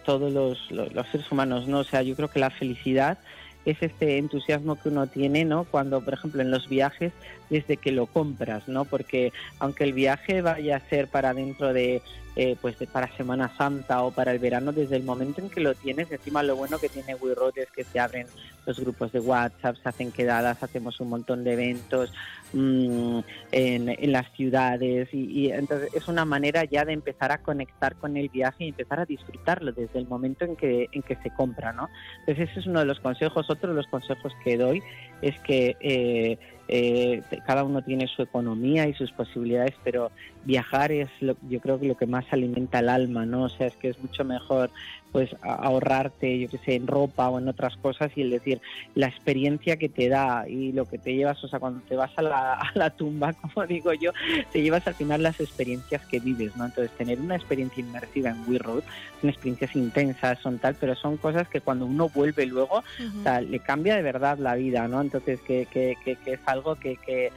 todos 0.04 0.32
los, 0.32 0.68
los, 0.72 1.06
seres 1.12 1.30
humanos, 1.30 1.68
¿no? 1.68 1.78
O 1.78 1.84
sea, 1.84 2.02
yo 2.02 2.16
creo 2.16 2.26
que 2.26 2.40
la 2.40 2.50
felicidad 2.50 3.16
es 3.64 3.80
este 3.80 4.18
entusiasmo 4.18 4.74
que 4.74 4.88
uno 4.88 5.06
tiene, 5.06 5.44
¿no? 5.44 5.62
Cuando, 5.62 6.00
por 6.00 6.14
ejemplo, 6.14 6.42
en 6.42 6.50
los 6.50 6.68
viajes, 6.68 7.12
desde 7.48 7.76
que 7.76 7.92
lo 7.92 8.06
compras, 8.06 8.66
¿no? 8.66 8.86
Porque 8.86 9.32
aunque 9.60 9.84
el 9.84 9.92
viaje 9.92 10.42
vaya 10.42 10.78
a 10.78 10.88
ser 10.88 11.06
para 11.06 11.32
dentro 11.32 11.72
de 11.72 12.02
eh, 12.36 12.56
pues 12.60 12.76
para 12.92 13.14
Semana 13.16 13.52
Santa 13.56 14.02
o 14.02 14.10
para 14.10 14.32
el 14.32 14.38
verano, 14.38 14.72
desde 14.72 14.96
el 14.96 15.04
momento 15.04 15.40
en 15.40 15.50
que 15.50 15.60
lo 15.60 15.74
tienes, 15.74 16.10
encima 16.10 16.42
lo 16.42 16.56
bueno 16.56 16.78
que 16.78 16.88
tiene 16.88 17.14
WeRoad 17.14 17.58
es 17.58 17.70
que 17.70 17.84
se 17.84 18.00
abren 18.00 18.26
los 18.66 18.80
grupos 18.80 19.12
de 19.12 19.20
WhatsApp, 19.20 19.76
se 19.82 19.88
hacen 19.88 20.10
quedadas, 20.10 20.62
hacemos 20.62 20.98
un 21.00 21.10
montón 21.10 21.44
de 21.44 21.52
eventos 21.52 22.12
mm, 22.52 23.20
en, 23.52 24.12
las 24.12 24.30
ciudades 24.32 25.08
y, 25.12 25.50
entonces 25.50 25.90
es 25.94 26.08
una 26.08 26.24
manera 26.24 26.64
ya 26.64 26.84
de 26.84 26.92
empezar 26.92 27.32
a 27.32 27.38
conectar 27.38 27.94
con 27.96 28.16
el 28.16 28.28
viaje 28.28 28.64
y 28.64 28.68
empezar 28.68 29.00
a 29.00 29.04
disfrutarlo 29.04 29.72
desde 29.72 29.98
el 29.98 30.08
momento 30.08 30.44
en 30.44 30.56
que, 30.56 30.88
en 30.92 31.02
que 31.02 31.16
se 31.16 31.30
compra, 31.30 31.72
¿no? 31.72 31.88
Entonces 32.20 32.50
ese 32.50 32.60
es 32.60 32.66
uno 32.66 32.80
de 32.80 32.86
los 32.86 33.00
consejos. 33.00 33.48
Otro 33.48 33.70
de 33.70 33.76
los 33.76 33.86
consejos 33.86 34.32
que 34.44 34.56
doy 34.56 34.82
es 35.22 35.38
que 35.40 35.76
eh, 35.80 36.38
eh, 36.68 37.22
cada 37.46 37.64
uno 37.64 37.82
tiene 37.82 38.06
su 38.08 38.22
economía 38.22 38.88
y 38.88 38.94
sus 38.94 39.12
posibilidades, 39.12 39.74
pero 39.82 40.10
viajar 40.44 40.92
es 40.92 41.08
lo, 41.20 41.36
yo 41.48 41.60
creo 41.60 41.78
que 41.78 41.86
lo 41.86 41.96
que 41.96 42.06
más 42.06 42.24
alimenta 42.30 42.78
el 42.78 42.88
alma, 42.88 43.26
¿no? 43.26 43.44
O 43.44 43.48
sea, 43.48 43.66
es 43.66 43.76
que 43.76 43.88
es 43.90 43.98
mucho 43.98 44.24
mejor 44.24 44.70
pues 45.14 45.30
ahorrarte, 45.42 46.40
yo 46.40 46.48
qué 46.48 46.58
sé, 46.58 46.74
en 46.74 46.88
ropa 46.88 47.28
o 47.28 47.38
en 47.38 47.46
otras 47.46 47.76
cosas 47.76 48.10
y 48.16 48.22
el 48.22 48.30
decir 48.30 48.60
la 48.96 49.06
experiencia 49.06 49.76
que 49.76 49.88
te 49.88 50.08
da 50.08 50.48
y 50.48 50.72
lo 50.72 50.86
que 50.86 50.98
te 50.98 51.14
llevas, 51.14 51.42
o 51.44 51.46
sea, 51.46 51.60
cuando 51.60 51.80
te 51.88 51.94
vas 51.94 52.10
a 52.16 52.22
la, 52.22 52.54
a 52.54 52.72
la 52.74 52.90
tumba, 52.90 53.32
como 53.54 53.64
digo 53.64 53.92
yo, 53.92 54.10
te 54.50 54.60
llevas 54.60 54.84
al 54.88 54.96
final 54.96 55.22
las 55.22 55.38
experiencias 55.38 56.04
que 56.06 56.18
vives, 56.18 56.56
¿no? 56.56 56.64
Entonces, 56.64 56.90
tener 56.98 57.20
una 57.20 57.36
experiencia 57.36 57.80
inmersiva 57.80 58.30
en 58.30 58.42
We 58.48 58.58
Road, 58.58 58.82
son 59.20 59.30
experiencias 59.30 59.76
intensas, 59.76 60.40
son 60.40 60.58
tal, 60.58 60.74
pero 60.74 60.96
son 60.96 61.16
cosas 61.16 61.46
que 61.46 61.60
cuando 61.60 61.86
uno 61.86 62.08
vuelve 62.08 62.44
luego, 62.46 62.78
o 62.78 63.22
sea, 63.22 63.40
le 63.40 63.60
cambia 63.60 63.94
de 63.94 64.02
verdad 64.02 64.38
la 64.38 64.56
vida, 64.56 64.88
¿no? 64.88 65.00
Entonces, 65.00 65.38
que, 65.42 65.68
que, 65.72 65.94
que, 66.04 66.16
que 66.16 66.32
es 66.32 66.40
algo 66.46 66.74
que, 66.74 66.96
que 66.96 67.30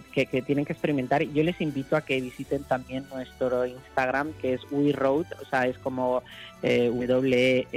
que, 0.00 0.42
tienen 0.42 0.64
que 0.64 0.72
experimentar. 0.72 1.22
Yo 1.22 1.42
les 1.42 1.60
invito 1.60 1.96
a 1.96 2.00
que 2.00 2.18
visiten 2.20 2.64
también 2.64 3.04
nuestro 3.12 3.66
Instagram, 3.66 4.32
que 4.40 4.54
es 4.54 4.62
We 4.70 4.92
Road, 4.92 5.26
o 5.40 5.44
sea, 5.50 5.66
es 5.66 5.76
como 5.78 6.22
eh, 6.62 6.90
W-R-O-A-D, 6.90 7.74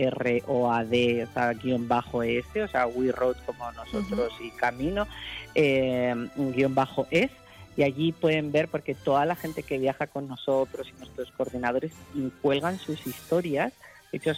o 1.23 1.33
sea, 1.33 1.53
guion 1.53 1.89
bajo 1.89 2.23
S, 2.23 2.63
o 2.63 2.67
sea, 2.69 2.87
We 2.87 3.11
Road 3.11 3.35
como 3.45 3.69
nosotros 3.73 4.31
y 4.39 4.51
Camino, 4.51 5.07
eh, 5.53 6.15
guion 6.35 6.73
bajo 6.73 7.05
S. 7.11 7.31
Y 7.77 7.83
allí 7.83 8.13
pueden 8.13 8.53
ver, 8.53 8.69
porque 8.69 8.95
toda 8.95 9.25
la 9.25 9.35
gente 9.35 9.61
que 9.61 9.77
viaja 9.77 10.07
con 10.07 10.29
nosotros 10.29 10.87
y 10.87 10.93
nuestros 10.97 11.29
coordinadores 11.31 11.91
cuelgan 12.41 12.79
sus 12.79 13.05
historias. 13.05 13.73
De 14.13 14.19
hecho, 14.19 14.31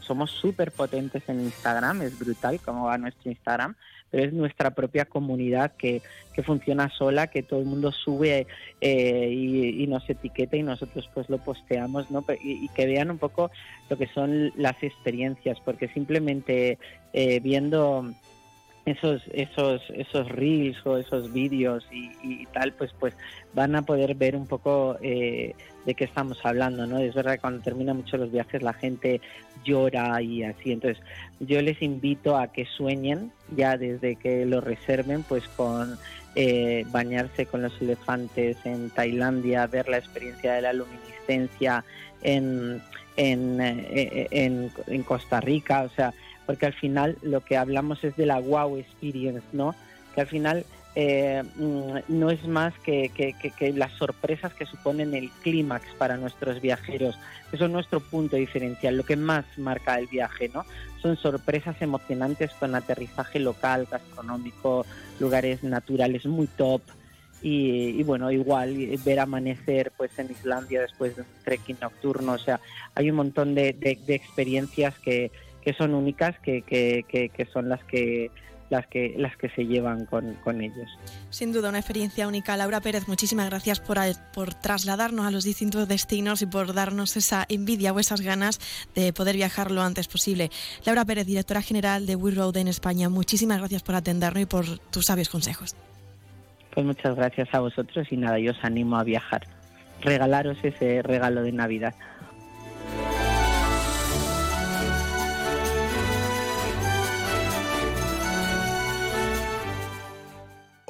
somos 0.00 0.30
súper 0.30 0.72
potentes 0.72 1.22
en 1.28 1.40
Instagram, 1.40 2.00
es 2.00 2.18
brutal 2.18 2.58
cómo 2.64 2.86
va 2.86 2.96
nuestro 2.96 3.30
Instagram 3.30 3.74
pero 4.10 4.24
es 4.24 4.32
nuestra 4.32 4.70
propia 4.74 5.04
comunidad 5.04 5.72
que, 5.76 6.02
que 6.34 6.42
funciona 6.42 6.88
sola, 6.90 7.26
que 7.26 7.42
todo 7.42 7.60
el 7.60 7.66
mundo 7.66 7.92
sube 7.92 8.46
eh, 8.80 9.30
y, 9.30 9.86
nos 9.86 10.08
etiqueta 10.08 10.56
y 10.56 10.62
nosotros 10.62 11.08
pues 11.12 11.28
lo 11.28 11.38
posteamos, 11.38 12.10
¿no? 12.10 12.24
Y, 12.42 12.68
que 12.68 12.86
vean 12.86 13.10
un 13.10 13.18
poco 13.18 13.50
lo 13.90 13.98
que 13.98 14.06
son 14.08 14.52
las 14.56 14.82
experiencias, 14.82 15.58
porque 15.64 15.88
simplemente 15.88 16.78
eh, 17.12 17.40
viendo 17.40 18.04
esos 18.90 19.22
esos 19.32 19.82
esos 19.90 20.28
reels 20.28 20.78
o 20.86 20.96
esos 20.96 21.32
vídeos 21.32 21.86
y, 21.92 22.46
tal 22.46 22.72
pues 22.72 22.90
pues 22.98 23.14
van 23.54 23.74
a 23.76 23.82
poder 23.82 24.14
ver 24.14 24.36
un 24.36 24.46
poco 24.46 24.96
eh, 25.02 25.54
de 25.84 25.94
qué 25.94 26.04
estamos 26.04 26.38
hablando 26.44 26.86
no 26.86 26.98
es 26.98 27.14
verdad 27.14 27.34
que 27.34 27.40
cuando 27.40 27.62
terminan 27.62 27.98
mucho 27.98 28.16
los 28.16 28.30
viajes 28.30 28.62
la 28.62 28.72
gente 28.72 29.20
llora 29.64 30.20
y 30.22 30.42
así. 30.42 30.72
Entonces 30.72 31.02
yo 31.40 31.60
les 31.62 31.80
invito 31.82 32.36
a 32.36 32.48
que 32.48 32.64
sueñen 32.64 33.32
ya 33.56 33.76
desde 33.76 34.16
que 34.16 34.44
lo 34.46 34.60
reserven 34.60 35.22
pues 35.22 35.46
con 35.48 35.98
eh, 36.34 36.84
bañarse 36.90 37.46
con 37.46 37.62
los 37.62 37.80
elefantes 37.80 38.56
en 38.64 38.90
Tailandia 38.90 39.66
ver 39.66 39.88
la 39.88 39.98
experiencia 39.98 40.54
de 40.54 40.62
la 40.62 40.72
luminiscencia 40.72 41.84
en 42.22 42.80
en, 43.16 43.60
eh, 43.60 44.28
en, 44.30 44.70
en 44.86 45.02
Costa 45.02 45.40
Rica. 45.40 45.82
O 45.82 45.88
sea 45.90 46.12
porque 46.48 46.64
al 46.64 46.72
final 46.72 47.18
lo 47.20 47.42
que 47.42 47.58
hablamos 47.58 48.02
es 48.04 48.16
de 48.16 48.24
la 48.24 48.38
wow 48.38 48.78
experience, 48.78 49.46
¿no? 49.52 49.74
Que 50.14 50.22
al 50.22 50.26
final 50.28 50.64
eh, 50.94 51.42
mm, 51.56 51.98
no 52.08 52.30
es 52.30 52.48
más 52.48 52.72
que, 52.78 53.12
las 53.74 53.92
sorpresas 53.92 54.54
que 54.54 54.64
suponen 54.64 55.14
el 55.14 55.28
clímax 55.42 55.84
para 55.98 56.16
nuestros 56.16 56.62
viajeros. 56.62 57.18
Eso 57.52 57.66
es 57.66 57.70
nuestro 57.70 58.00
punto 58.00 58.36
diferencial, 58.36 58.96
lo 58.96 59.04
que 59.04 59.16
más 59.16 59.44
marca 59.58 59.98
el 59.98 60.06
viaje, 60.06 60.48
¿no? 60.48 60.64
Son 61.02 61.18
sorpresas 61.18 61.82
emocionantes 61.82 62.50
con 62.52 62.74
aterrizaje 62.74 63.40
local, 63.40 63.86
gastronómico, 63.90 64.86
lugares 65.20 65.62
naturales 65.62 66.24
muy 66.24 66.46
top. 66.46 66.80
Y, 67.42 68.02
bueno, 68.04 68.32
igual 68.32 68.74
ver 69.04 69.20
amanecer 69.20 69.92
pues 69.96 70.18
en 70.18 70.30
Islandia 70.30 70.80
después 70.80 71.14
de 71.14 71.22
un 71.22 71.28
trekking 71.44 71.76
nocturno, 71.80 72.32
o 72.32 72.38
sea, 72.38 72.58
hay 72.96 73.10
un 73.10 73.16
montón 73.16 73.54
de 73.54 73.76
experiencias 74.08 74.98
que, 74.98 75.30
que 75.68 75.74
son 75.74 75.92
únicas, 75.92 76.34
que, 76.38 76.62
que, 76.62 77.04
que, 77.28 77.46
son 77.52 77.68
las 77.68 77.84
que 77.84 78.30
las 78.70 78.86
que 78.86 79.14
las 79.18 79.36
que 79.36 79.50
se 79.50 79.66
llevan 79.66 80.06
con, 80.06 80.32
con, 80.36 80.62
ellos. 80.62 80.88
Sin 81.28 81.52
duda, 81.52 81.68
una 81.68 81.78
experiencia 81.78 82.26
única. 82.26 82.56
Laura 82.56 82.80
Pérez, 82.80 83.06
muchísimas 83.06 83.50
gracias 83.50 83.78
por, 83.78 83.98
por 84.32 84.54
trasladarnos 84.54 85.26
a 85.26 85.30
los 85.30 85.44
distintos 85.44 85.86
destinos 85.86 86.40
y 86.40 86.46
por 86.46 86.72
darnos 86.72 87.18
esa 87.18 87.44
envidia 87.50 87.92
o 87.92 87.98
esas 87.98 88.22
ganas 88.22 88.60
de 88.94 89.12
poder 89.12 89.36
viajar 89.36 89.70
lo 89.70 89.82
antes 89.82 90.08
posible. 90.08 90.48
Laura 90.86 91.04
Pérez, 91.04 91.26
directora 91.26 91.60
general 91.60 92.06
de 92.06 92.16
We 92.16 92.30
Road 92.30 92.56
en 92.56 92.68
España, 92.68 93.10
muchísimas 93.10 93.58
gracias 93.58 93.82
por 93.82 93.94
atendernos 93.94 94.42
y 94.42 94.46
por 94.46 94.78
tus 94.90 95.04
sabios 95.04 95.28
consejos. 95.28 95.76
Pues 96.72 96.86
muchas 96.86 97.14
gracias 97.14 97.50
a 97.52 97.60
vosotros 97.60 98.06
y 98.10 98.16
nada, 98.16 98.38
yo 98.38 98.52
os 98.52 98.64
animo 98.64 98.96
a 98.96 99.04
viajar. 99.04 99.46
Regalaros 100.00 100.56
ese 100.62 101.02
regalo 101.02 101.42
de 101.42 101.52
Navidad. 101.52 101.94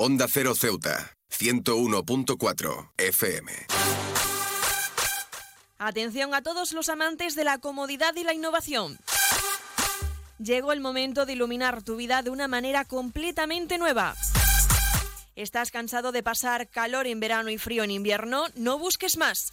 Onda 0.01 0.29
Cero 0.29 0.55
Ceuta, 0.55 1.17
101.4 1.29 2.93
FM. 2.99 3.53
Atención 5.77 6.35
a 6.35 6.43
todos 6.43 6.73
los 6.73 6.89
amantes 6.89 7.35
de 7.35 7.43
la 7.43 7.59
comodidad 7.59 8.15
y 8.15 8.23
la 8.23 8.33
innovación. 8.33 8.97
Llegó 10.39 10.71
el 10.71 10.79
momento 10.79 11.27
de 11.27 11.33
iluminar 11.33 11.83
tu 11.83 11.97
vida 11.97 12.23
de 12.23 12.31
una 12.31 12.47
manera 12.47 12.85
completamente 12.85 13.77
nueva. 13.77 14.15
¿Estás 15.35 15.73
cansado 15.73 16.13
de 16.13 16.23
pasar 16.23 16.69
calor 16.69 17.09
en 17.09 17.19
verano 17.19 17.51
y 17.51 17.59
frío 17.59 17.83
en 17.83 17.91
invierno? 17.91 18.45
No 18.55 18.79
busques 18.79 19.17
más. 19.17 19.53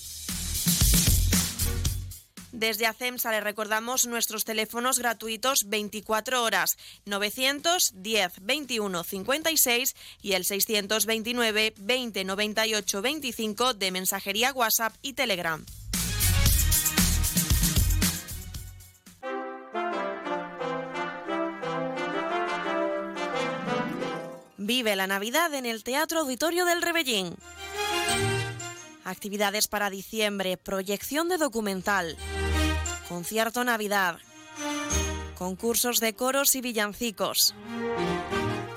Desde 2.51 2.85
ACEMSA 2.85 3.31
le 3.31 3.41
recordamos 3.41 4.07
nuestros 4.07 4.43
teléfonos 4.43 4.99
gratuitos 4.99 5.69
24 5.69 6.43
horas 6.43 6.77
910 7.05 8.33
21 8.41 9.03
56 9.03 9.95
y 10.21 10.33
el 10.33 10.45
629 10.45 11.73
20 11.77 12.23
98 12.23 13.01
25 13.01 13.73
de 13.73 13.91
mensajería 13.91 14.51
WhatsApp 14.53 14.93
y 15.01 15.13
Telegram. 15.13 15.65
Vive 24.57 24.95
la 24.95 25.07
Navidad 25.07 25.53
en 25.53 25.65
el 25.65 25.83
Teatro 25.83 26.19
Auditorio 26.19 26.65
del 26.65 26.81
Rebellín. 26.81 27.35
Actividades 29.03 29.67
para 29.67 29.89
diciembre, 29.89 30.57
proyección 30.57 31.27
de 31.27 31.37
documental, 31.37 32.15
concierto 33.11 33.65
Navidad, 33.65 34.19
concursos 35.37 35.99
de 35.99 36.13
coros 36.13 36.55
y 36.55 36.61
villancicos, 36.61 37.53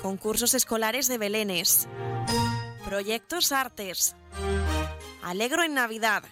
concursos 0.01 0.53
escolares 0.53 1.07
de 1.07 1.17
belenes, 1.17 1.87
proyectos 2.83 3.53
artes, 3.53 4.17
Alegro 5.23 5.63
en 5.63 5.73
Navidad, 5.73 6.23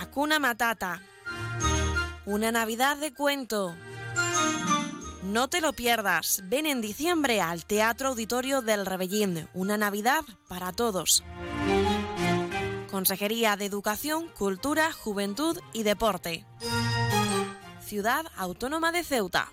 Acuna 0.00 0.38
Matata, 0.38 1.02
una 2.24 2.52
Navidad 2.52 2.98
de 2.98 3.12
cuento. 3.12 3.74
No 5.24 5.48
te 5.48 5.60
lo 5.60 5.72
pierdas, 5.72 6.42
ven 6.44 6.66
en 6.66 6.80
diciembre 6.80 7.40
al 7.40 7.64
Teatro 7.64 8.10
Auditorio 8.10 8.62
del 8.62 8.86
Rebellín, 8.86 9.48
una 9.54 9.76
Navidad 9.76 10.22
para 10.46 10.70
todos. 10.70 11.24
Consejería 12.96 13.56
de 13.58 13.66
Educación, 13.66 14.26
Cultura, 14.28 14.90
Juventud 14.90 15.60
y 15.74 15.82
Deporte. 15.82 16.46
Ciudad 17.84 18.24
Autónoma 18.38 18.90
de 18.90 19.04
Ceuta. 19.04 19.52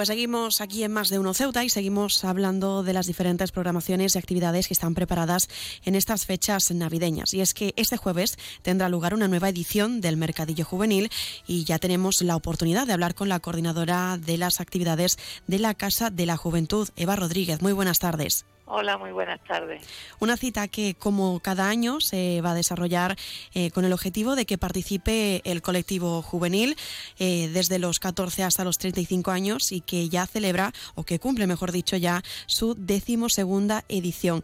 Pues 0.00 0.08
seguimos 0.08 0.62
aquí 0.62 0.82
en 0.82 0.94
Más 0.94 1.10
de 1.10 1.18
Uno 1.18 1.34
Ceuta 1.34 1.62
y 1.62 1.68
seguimos 1.68 2.24
hablando 2.24 2.82
de 2.82 2.94
las 2.94 3.06
diferentes 3.06 3.52
programaciones 3.52 4.14
y 4.14 4.18
actividades 4.18 4.66
que 4.66 4.72
están 4.72 4.94
preparadas 4.94 5.50
en 5.84 5.94
estas 5.94 6.24
fechas 6.24 6.70
navideñas. 6.70 7.34
Y 7.34 7.42
es 7.42 7.52
que 7.52 7.74
este 7.76 7.98
jueves 7.98 8.38
tendrá 8.62 8.88
lugar 8.88 9.12
una 9.12 9.28
nueva 9.28 9.50
edición 9.50 10.00
del 10.00 10.16
Mercadillo 10.16 10.64
Juvenil 10.64 11.10
y 11.46 11.64
ya 11.64 11.78
tenemos 11.78 12.22
la 12.22 12.34
oportunidad 12.34 12.86
de 12.86 12.94
hablar 12.94 13.14
con 13.14 13.28
la 13.28 13.40
coordinadora 13.40 14.16
de 14.16 14.38
las 14.38 14.62
actividades 14.62 15.18
de 15.46 15.58
la 15.58 15.74
Casa 15.74 16.08
de 16.08 16.24
la 16.24 16.38
Juventud, 16.38 16.88
Eva 16.96 17.14
Rodríguez. 17.14 17.60
Muy 17.60 17.74
buenas 17.74 17.98
tardes. 17.98 18.46
Hola, 18.72 18.98
muy 18.98 19.10
buenas 19.10 19.40
tardes. 19.40 19.82
Una 20.20 20.36
cita 20.36 20.68
que, 20.68 20.94
como 20.94 21.40
cada 21.40 21.68
año, 21.68 22.00
se 22.00 22.40
va 22.40 22.52
a 22.52 22.54
desarrollar 22.54 23.16
eh, 23.52 23.72
con 23.72 23.84
el 23.84 23.92
objetivo 23.92 24.36
de 24.36 24.46
que 24.46 24.58
participe 24.58 25.42
el 25.44 25.60
colectivo 25.60 26.22
juvenil 26.22 26.76
eh, 27.18 27.48
desde 27.52 27.80
los 27.80 27.98
14 27.98 28.44
hasta 28.44 28.62
los 28.62 28.78
35 28.78 29.32
años 29.32 29.72
y 29.72 29.80
que 29.80 30.08
ya 30.08 30.24
celebra, 30.24 30.72
o 30.94 31.02
que 31.02 31.18
cumple, 31.18 31.48
mejor 31.48 31.72
dicho, 31.72 31.96
ya 31.96 32.22
su 32.46 32.76
decimosegunda 32.78 33.82
edición. 33.88 34.42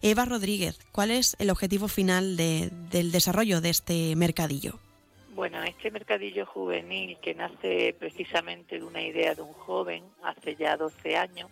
Eva 0.00 0.24
Rodríguez, 0.24 0.78
¿cuál 0.90 1.10
es 1.10 1.36
el 1.38 1.50
objetivo 1.50 1.88
final 1.88 2.38
del 2.38 3.12
desarrollo 3.12 3.60
de 3.60 3.68
este 3.68 4.16
mercadillo? 4.16 4.78
Bueno, 5.34 5.62
este 5.62 5.90
mercadillo 5.90 6.46
juvenil 6.46 7.18
que 7.20 7.34
nace 7.34 7.94
precisamente 7.96 8.78
de 8.78 8.84
una 8.84 9.02
idea 9.02 9.34
de 9.34 9.42
un 9.42 9.52
joven 9.52 10.02
hace 10.24 10.56
ya 10.56 10.76
12 10.76 11.16
años, 11.16 11.48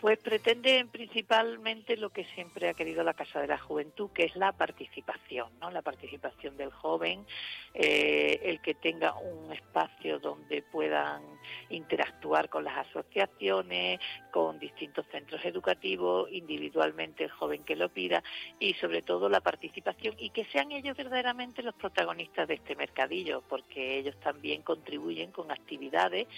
pues 0.00 0.18
pretende 0.18 0.86
principalmente 0.90 1.96
lo 1.96 2.10
que 2.10 2.24
siempre 2.34 2.68
ha 2.68 2.74
querido 2.74 3.02
la 3.02 3.14
Casa 3.14 3.40
de 3.40 3.48
la 3.48 3.58
Juventud, 3.58 4.10
que 4.10 4.24
es 4.24 4.36
la 4.36 4.52
participación, 4.52 5.48
¿no? 5.60 5.70
La 5.72 5.82
participación 5.82 6.56
del 6.56 6.70
joven, 6.70 7.26
eh, 7.74 8.40
el 8.44 8.60
que 8.60 8.74
tenga 8.74 9.14
un 9.18 9.52
espacio 9.52 10.20
donde 10.20 10.62
puedan 10.62 11.22
interactuar 11.70 12.48
con 12.48 12.62
las 12.62 12.86
asociaciones, 12.86 13.98
con 14.30 14.60
distintos 14.60 15.04
centros 15.10 15.44
educativos, 15.44 16.30
individualmente 16.30 17.24
el 17.24 17.30
joven 17.30 17.64
que 17.64 17.74
lo 17.74 17.88
pida 17.88 18.22
y 18.60 18.74
sobre 18.74 19.02
todo 19.02 19.28
la 19.28 19.40
participación 19.40 20.14
y 20.18 20.30
que 20.30 20.44
sean 20.46 20.70
ellos 20.70 20.96
verdaderamente 20.96 21.62
los 21.62 21.74
protagonistas 21.74 22.46
de 22.46 22.54
este 22.54 22.76
mercadillo, 22.76 23.42
porque 23.48 23.98
ellos 23.98 24.14
también 24.20 24.62
contribuyen 24.62 25.32
con 25.32 25.50
actividades 25.50 26.28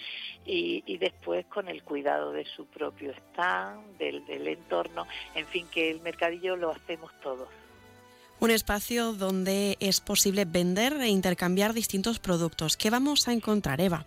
y, 0.45 0.83
y 0.87 0.97
después 0.97 1.45
con 1.45 1.67
el 1.67 1.83
cuidado 1.83 2.31
de 2.31 2.45
su 2.45 2.65
propio 2.65 3.11
estado 3.11 3.50
del, 3.97 4.47
entorno, 4.47 5.07
en 5.35 5.45
fin, 5.47 5.67
que 5.71 5.91
el 5.91 6.01
mercadillo 6.01 6.55
lo 6.55 6.71
hacemos 6.71 7.11
todos. 7.21 7.47
Un 8.39 8.49
espacio 8.49 9.13
donde 9.13 9.77
es 9.79 9.99
posible 9.99 10.45
vender 10.45 10.93
e 10.99 11.07
intercambiar 11.07 11.73
distintos 11.73 12.19
productos. 12.19 12.75
¿Qué 12.75 12.89
vamos 12.89 13.27
a 13.27 13.33
encontrar, 13.33 13.79
Eva? 13.81 14.05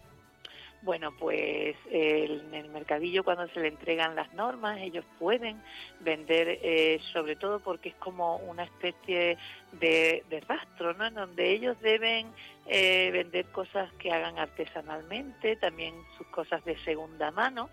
Bueno, 0.85 1.12
pues 1.18 1.77
en 1.90 2.55
el 2.55 2.68
mercadillo 2.68 3.25
cuando 3.25 3.49
se 3.49 3.61
le 3.61 3.68
entregan 3.68 4.14
las 4.14 4.31
normas, 4.35 4.79
ellos 4.83 5.03
pueden 5.18 5.62
vender, 6.01 6.59
eh, 6.62 7.01
sobre 7.11 7.37
todo 7.37 7.59
porque 7.61 7.88
es 7.88 7.94
como 7.94 8.37
una 8.37 8.64
especie 8.64 9.38
de, 9.81 10.23
rastro, 10.47 10.92
¿no? 10.92 11.07
En 11.07 11.14
donde 11.14 11.53
ellos 11.53 11.81
deben 11.81 12.27
eh, 12.66 13.11
vender 13.12 13.47
cosas 13.47 13.90
que 13.94 14.12
hagan 14.12 14.38
artesanalmente, 14.38 15.57
también 15.57 15.94
sus 16.18 16.27
cosas 16.27 16.62
de 16.66 16.77
segunda 16.85 17.31
mano. 17.31 17.70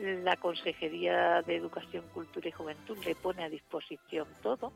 La 0.00 0.36
Consejería 0.36 1.42
de 1.42 1.54
Educación, 1.54 2.06
Cultura 2.12 2.48
y 2.48 2.52
Juventud 2.52 2.98
le 3.04 3.14
pone 3.14 3.44
a 3.44 3.48
disposición 3.48 4.26
todo. 4.42 4.72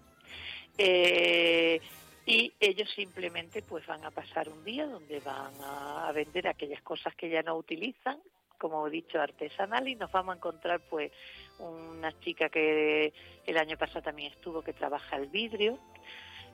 Eh, 0.78 1.80
y 2.26 2.52
ellos 2.60 2.88
simplemente 2.94 3.62
pues 3.62 3.86
van 3.86 4.04
a 4.04 4.10
pasar 4.10 4.48
un 4.48 4.64
día 4.64 4.86
donde 4.86 5.20
van 5.20 5.52
a 5.62 6.10
vender 6.12 6.48
aquellas 6.48 6.82
cosas 6.82 7.14
que 7.14 7.28
ya 7.28 7.42
no 7.42 7.56
utilizan 7.56 8.18
como 8.58 8.86
he 8.86 8.90
dicho 8.90 9.20
artesanal 9.20 9.88
y 9.88 9.96
nos 9.96 10.12
vamos 10.12 10.34
a 10.34 10.36
encontrar 10.36 10.80
pues 10.88 11.10
una 11.58 12.16
chica 12.20 12.48
que 12.48 13.12
el 13.44 13.58
año 13.58 13.76
pasado 13.76 14.02
también 14.02 14.32
estuvo 14.32 14.62
que 14.62 14.72
trabaja 14.72 15.16
el 15.16 15.26
vidrio 15.26 15.80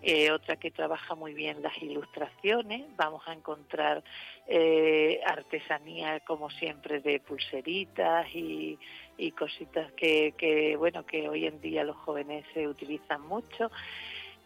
eh, 0.01 0.31
otra 0.31 0.57
que 0.57 0.71
trabaja 0.71 1.17
muy 1.17 1.35
bien 1.35 1.61
las 1.61 1.77
ilustraciones. 1.83 2.85
Vamos 2.97 3.23
a 3.27 3.33
encontrar 3.33 4.05
eh, 4.47 5.21
artesanía 5.27 6.21
como 6.21 6.51
siempre 6.51 7.01
de 7.01 7.19
pulseritas 7.19 8.27
y, 8.33 8.79
y 9.17 9.33
cositas 9.33 9.91
que, 9.93 10.35
que 10.39 10.77
bueno 10.77 11.05
que 11.05 11.29
hoy 11.29 11.47
en 11.47 11.61
día 11.61 11.83
los 11.83 11.97
jóvenes 11.97 12.45
se 12.55 12.69
utilizan 12.69 13.23
mucho 13.23 13.73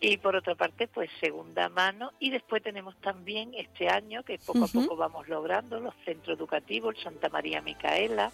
y 0.04 0.16
por 0.16 0.34
otra 0.34 0.56
parte, 0.56 0.88
pues 0.88 1.08
segunda 1.20 1.68
mano. 1.68 2.12
Y 2.18 2.30
después 2.30 2.60
tenemos 2.60 2.96
también 2.96 3.54
este 3.54 3.88
año, 3.88 4.24
que 4.24 4.36
poco 4.36 4.64
a 4.64 4.66
poco 4.66 4.96
vamos 4.96 5.28
logrando, 5.28 5.78
los 5.78 5.94
centros 6.04 6.36
educativos, 6.36 6.96
el 6.96 7.04
Santa 7.04 7.28
María 7.28 7.62
Micaela, 7.62 8.32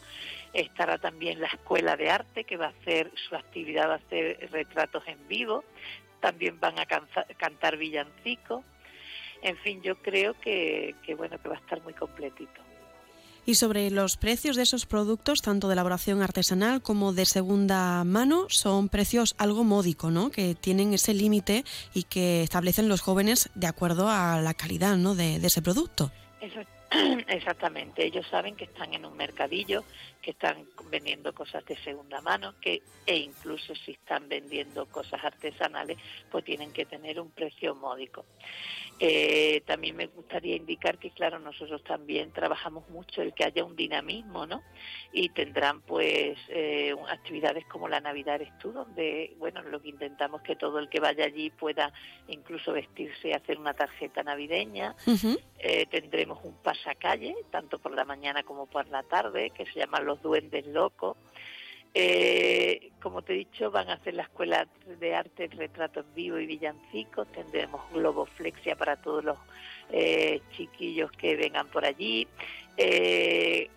estará 0.55 0.97
también 0.97 1.43
la 1.43 1.49
Escuela 1.49 1.95
de 1.95 2.11
Arte, 2.11 2.45
que 2.45 2.57
va 2.57 2.67
a 2.67 2.71
hacer 2.71 3.13
su 3.29 3.37
actividad, 3.37 3.91
va 3.91 3.93
a 3.93 3.97
hacer 3.97 4.49
retratos 4.51 5.07
en 5.07 5.29
vivo, 5.29 5.63
también 6.21 6.59
van 6.59 6.79
a 6.79 6.87
cantar 6.87 7.77
villancicos. 7.77 8.65
En 9.43 9.59
fin, 9.59 9.83
yo 9.83 9.97
creo 9.97 10.41
que, 10.41 10.95
que 11.05 11.15
bueno, 11.15 11.39
que 11.39 11.51
va 11.51 11.57
a 11.57 11.59
estar 11.59 11.83
muy 11.83 11.93
completito. 11.93 12.68
Y 13.49 13.55
sobre 13.55 13.91
los 13.91 14.19
precios 14.19 14.57
de 14.57 14.63
esos 14.63 14.85
productos, 14.85 15.41
tanto 15.41 15.69
de 15.69 15.73
elaboración 15.73 16.21
artesanal 16.21 16.83
como 16.83 17.15
de 17.15 17.25
segunda 17.25 18.05
mano, 18.05 18.45
son 18.51 18.91
precios 18.91 19.35
algo 19.39 19.65
módico, 19.65 20.11
¿no? 20.11 20.31
Que 20.31 20.55
tienen 20.55 20.93
ese 20.93 21.15
límite 21.15 21.65
y 21.95 22.03
que 22.03 22.43
establecen 22.43 22.91
los 22.91 23.01
jóvenes 23.01 23.49
de 23.55 23.67
acuerdo 23.67 24.11
a 24.11 24.43
la 24.43 24.53
calidad, 24.53 24.99
¿no? 24.99 25.15
De, 25.15 25.37
ese 25.37 25.63
producto. 25.63 26.13
Exactamente. 27.29 28.05
Ellos 28.05 28.27
saben 28.31 28.55
que 28.55 28.65
están 28.65 28.93
en 28.93 29.07
un 29.07 29.17
mercadillo, 29.17 29.83
que 30.21 30.33
están 30.33 30.67
vendiendo 30.91 31.33
cosas 31.33 31.65
de 31.65 31.77
segunda 31.79 32.21
mano, 32.21 32.55
que 32.61 32.83
e 33.07 33.17
incluso 33.17 33.75
si 33.75 33.93
están 33.93 34.29
vendiendo 34.29 34.85
cosas 34.85 35.25
artesanales, 35.25 35.97
pues 36.31 36.45
tienen 36.45 36.71
que 36.71 36.85
tener 36.85 37.19
un 37.19 37.31
precio 37.31 37.75
módico. 37.75 38.27
Eh, 39.01 39.63
también 39.65 39.97
me 39.97 40.07
gustaría 40.07 40.57
indicar 40.57 40.99
que, 40.99 41.11
claro, 41.11 41.39
nosotros 41.39 41.85
también 41.85 42.33
trabajamos 42.33 42.89
mucho 42.91 43.23
el 43.23 43.33
que 43.33 43.45
haya 43.45 43.65
un 43.65 43.77
dinamismo, 43.77 44.45
¿no? 44.47 44.63
Y 45.13 45.29
tendrán, 45.29 45.83
pues, 45.83 46.37
eh, 46.49 46.95
actividades 47.09 47.65
como 47.67 47.89
la 47.89 48.01
Navidad 48.01 48.37
Eres 48.37 48.59
Tú, 48.59 48.73
donde, 48.73 49.35
bueno, 49.39 49.63
lo 49.63 49.81
que 49.81 49.91
intentamos 49.91 50.43
que 50.43 50.57
todo 50.57 50.81
el 50.81 50.89
que 50.89 50.99
vaya 50.99 51.27
allí 51.27 51.51
pueda 51.51 51.93
incluso 52.27 52.73
vestirse 52.73 53.29
y 53.29 53.33
hacer 53.33 53.59
una 53.59 53.75
tarjeta 53.75 54.23
navideña. 54.23 54.97
Eh, 55.61 55.87
tendremos 55.87 56.41
un 56.45 56.55
pasacalle, 56.57 57.37
tanto 57.51 57.79
por 57.79 57.95
la 57.95 58.05
mañana 58.05 58.43
como 58.43 58.67
por 58.67 58.89
la 58.89 59.03
tarde, 59.05 59.51
que 59.51 59.65
se 59.67 59.79
llama 59.79 60.01
Los 60.01 60.21
Duendes 60.23 60.67
Locos. 60.67 61.17
Eh, 62.01 62.93
como 63.03 63.23
te 63.23 63.33
he 63.33 63.39
dicho, 63.39 63.73
van 63.73 63.91
a 63.91 63.95
hacer 63.95 64.15
la 64.15 64.23
escuela 64.23 64.69
de 65.01 65.17
arte, 65.17 65.49
retrato 65.49 65.99
en 65.99 66.15
vivo 66.15 66.39
y 66.39 66.47
villancicos. 66.47 67.27
Tendremos 67.33 67.81
globoflexia 67.93 68.77
para 68.77 69.03
todos 69.03 69.25
los 69.25 69.39
eh, 69.91 70.41
chiquillos 70.57 71.11
que 71.11 71.35
vengan 71.35 71.67
por 71.67 71.85
allí. 71.85 72.29
Eh, 72.77 73.69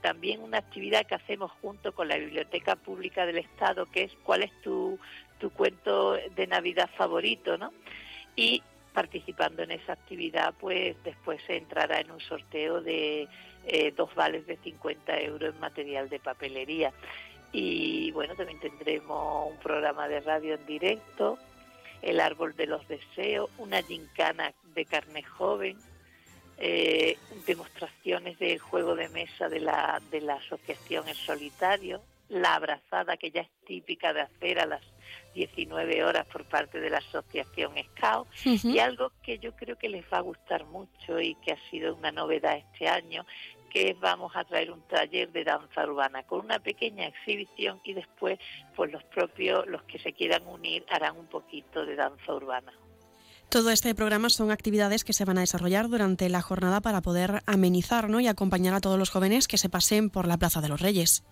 también 0.00 0.42
una 0.42 0.58
actividad 0.58 1.06
que 1.06 1.14
hacemos 1.14 1.52
junto 1.62 1.94
con 1.94 2.08
la 2.08 2.16
Biblioteca 2.16 2.74
Pública 2.74 3.26
del 3.26 3.38
Estado, 3.38 3.86
que 3.86 4.02
es 4.02 4.12
cuál 4.24 4.42
es 4.42 4.50
tu, 4.60 4.98
tu 5.38 5.50
cuento 5.50 6.14
de 6.34 6.46
Navidad 6.48 6.90
favorito, 6.96 7.58
¿no? 7.58 7.72
Y 8.34 8.60
participando 8.92 9.62
en 9.62 9.70
esa 9.70 9.92
actividad, 9.92 10.52
pues 10.58 10.96
después 11.04 11.40
se 11.46 11.56
entrará 11.56 12.00
en 12.00 12.10
un 12.10 12.18
sorteo 12.18 12.80
de 12.80 13.28
dos 13.96 14.12
vales 14.14 14.46
de 14.46 14.56
50 14.56 15.20
euros 15.20 15.54
en 15.54 15.60
material 15.60 16.08
de 16.08 16.18
papelería. 16.18 16.92
Y 17.52 18.10
bueno, 18.12 18.34
también 18.34 18.60
tendremos 18.60 19.50
un 19.50 19.58
programa 19.58 20.08
de 20.08 20.20
radio 20.20 20.54
en 20.54 20.66
directo, 20.66 21.38
el 22.02 22.20
árbol 22.20 22.54
de 22.54 22.66
los 22.66 22.86
deseos, 22.88 23.50
una 23.58 23.82
gincana 23.82 24.52
de 24.74 24.84
carne 24.84 25.22
joven, 25.22 25.78
eh, 26.58 27.16
demostraciones 27.46 28.38
del 28.38 28.58
juego 28.58 28.94
de 28.94 29.08
mesa 29.08 29.48
de 29.48 29.60
la, 29.60 30.00
de 30.10 30.20
la 30.20 30.34
asociación 30.34 31.08
El 31.08 31.16
Solitario, 31.16 32.02
la 32.28 32.56
abrazada 32.56 33.16
que 33.16 33.30
ya 33.30 33.42
es 33.42 33.50
típica 33.66 34.12
de 34.12 34.20
hacer 34.20 34.58
a 34.58 34.66
las 34.66 34.82
19 35.34 36.04
horas 36.04 36.26
por 36.26 36.44
parte 36.44 36.80
de 36.80 36.90
la 36.90 36.98
asociación 36.98 37.72
Scout 37.96 38.28
y 38.44 38.78
algo 38.78 39.12
que 39.22 39.38
yo 39.38 39.54
creo 39.54 39.76
que 39.76 39.88
les 39.88 40.04
va 40.12 40.18
a 40.18 40.22
gustar 40.22 40.64
mucho 40.66 41.20
y 41.20 41.34
que 41.36 41.52
ha 41.52 41.70
sido 41.70 41.94
una 41.94 42.10
novedad 42.10 42.56
este 42.56 42.88
año 42.88 43.24
que 43.68 43.96
vamos 44.00 44.32
a 44.34 44.44
traer 44.44 44.70
un 44.70 44.82
taller 44.82 45.30
de 45.32 45.44
danza 45.44 45.84
urbana 45.84 46.22
con 46.24 46.40
una 46.40 46.58
pequeña 46.58 47.06
exhibición 47.06 47.80
y 47.84 47.94
después 47.94 48.38
pues 48.74 48.92
los 48.92 49.04
propios 49.04 49.66
los 49.66 49.82
que 49.84 49.98
se 49.98 50.12
quieran 50.12 50.46
unir 50.46 50.84
harán 50.90 51.16
un 51.16 51.26
poquito 51.26 51.84
de 51.84 51.96
danza 51.96 52.34
urbana. 52.34 52.72
Todo 53.50 53.70
este 53.70 53.94
programa 53.94 54.28
son 54.28 54.50
actividades 54.50 55.04
que 55.04 55.14
se 55.14 55.24
van 55.24 55.38
a 55.38 55.40
desarrollar 55.40 55.88
durante 55.88 56.28
la 56.28 56.42
jornada 56.42 56.82
para 56.82 57.00
poder 57.00 57.40
amenizar 57.46 58.10
¿no? 58.10 58.20
y 58.20 58.26
acompañar 58.26 58.74
a 58.74 58.80
todos 58.80 58.98
los 58.98 59.08
jóvenes 59.08 59.48
que 59.48 59.56
se 59.56 59.70
pasen 59.70 60.10
por 60.10 60.26
la 60.26 60.36
Plaza 60.36 60.60
de 60.60 60.68
los 60.68 60.82
Reyes. 60.82 61.24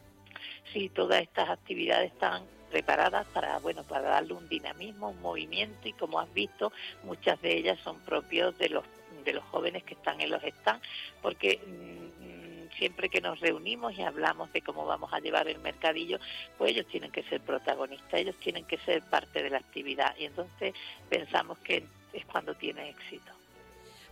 Sí, 0.73 0.89
todas 0.89 1.21
estas 1.21 1.51
actividades 1.51 2.13
están 2.13 2.45
preparadas 2.71 3.27
para 3.29 3.59
bueno 3.59 3.83
para 3.85 4.09
darle 4.09 4.33
un 4.33 4.49
dinamismo, 4.49 5.11
un 5.11 5.21
movimiento 5.21 5.89
y 5.89 5.93
como 5.93 6.19
has 6.19 6.33
visto 6.33 6.73
muchas 7.05 7.41
de 7.43 7.57
ellas 7.57 7.79
son 7.85 8.01
propios 8.01 8.57
de 8.59 8.71
los 8.71 8.85
de 9.25 9.35
los 9.35 9.45
jóvenes 9.45 9.85
que 9.85 9.95
están 9.95 10.21
en 10.21 10.31
los 10.31 10.43
stands 10.43 10.87
porque 11.23 11.61
mm, 11.67 12.16
siempre 12.79 13.09
que 13.09 13.21
nos 13.21 13.41
reunimos 13.41 13.97
y 13.97 14.03
hablamos 14.03 14.53
de 14.53 14.63
cómo 14.63 14.87
vamos 14.87 15.13
a 15.13 15.21
llevar 15.21 15.49
el 15.49 15.59
mercadillo, 15.59 16.19
pues 16.59 16.73
ellos 16.73 16.87
tienen 16.87 17.11
que 17.11 17.23
ser 17.25 17.41
protagonistas, 17.41 18.15
ellos 18.15 18.37
tienen 18.37 18.65
que 18.65 18.79
ser 18.79 19.03
parte 19.03 19.43
de 19.43 19.51
la 19.51 19.59
actividad 19.59 20.15
y 20.19 20.25
entonces 20.25 20.75
pensamos 21.09 21.59
que 21.59 21.85
es 22.13 22.25
cuando 22.27 22.55
tiene 22.55 22.91
éxito. 22.91 23.33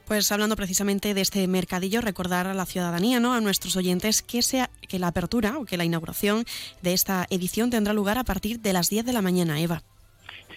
Pues 0.06 0.30
hablando 0.32 0.54
precisamente 0.54 1.14
de 1.14 1.22
este 1.22 1.46
mercadillo, 1.48 2.02
recordar 2.02 2.46
a 2.46 2.52
la 2.52 2.66
ciudadanía, 2.66 3.20
¿no? 3.20 3.32
a 3.32 3.40
nuestros 3.40 3.74
oyentes, 3.76 4.22
que, 4.22 4.42
sea, 4.42 4.68
que 4.86 4.98
la 4.98 5.08
apertura 5.08 5.56
o 5.56 5.64
que 5.64 5.78
la 5.78 5.84
inauguración 5.84 6.44
de 6.82 6.92
esta 6.92 7.26
edición 7.30 7.70
tendrá 7.70 7.94
lugar 7.94 8.18
a 8.18 8.24
partir 8.24 8.60
de 8.60 8.74
las 8.74 8.90
10 8.90 9.06
de 9.06 9.12
la 9.14 9.22
mañana, 9.22 9.60
Eva. 9.60 9.82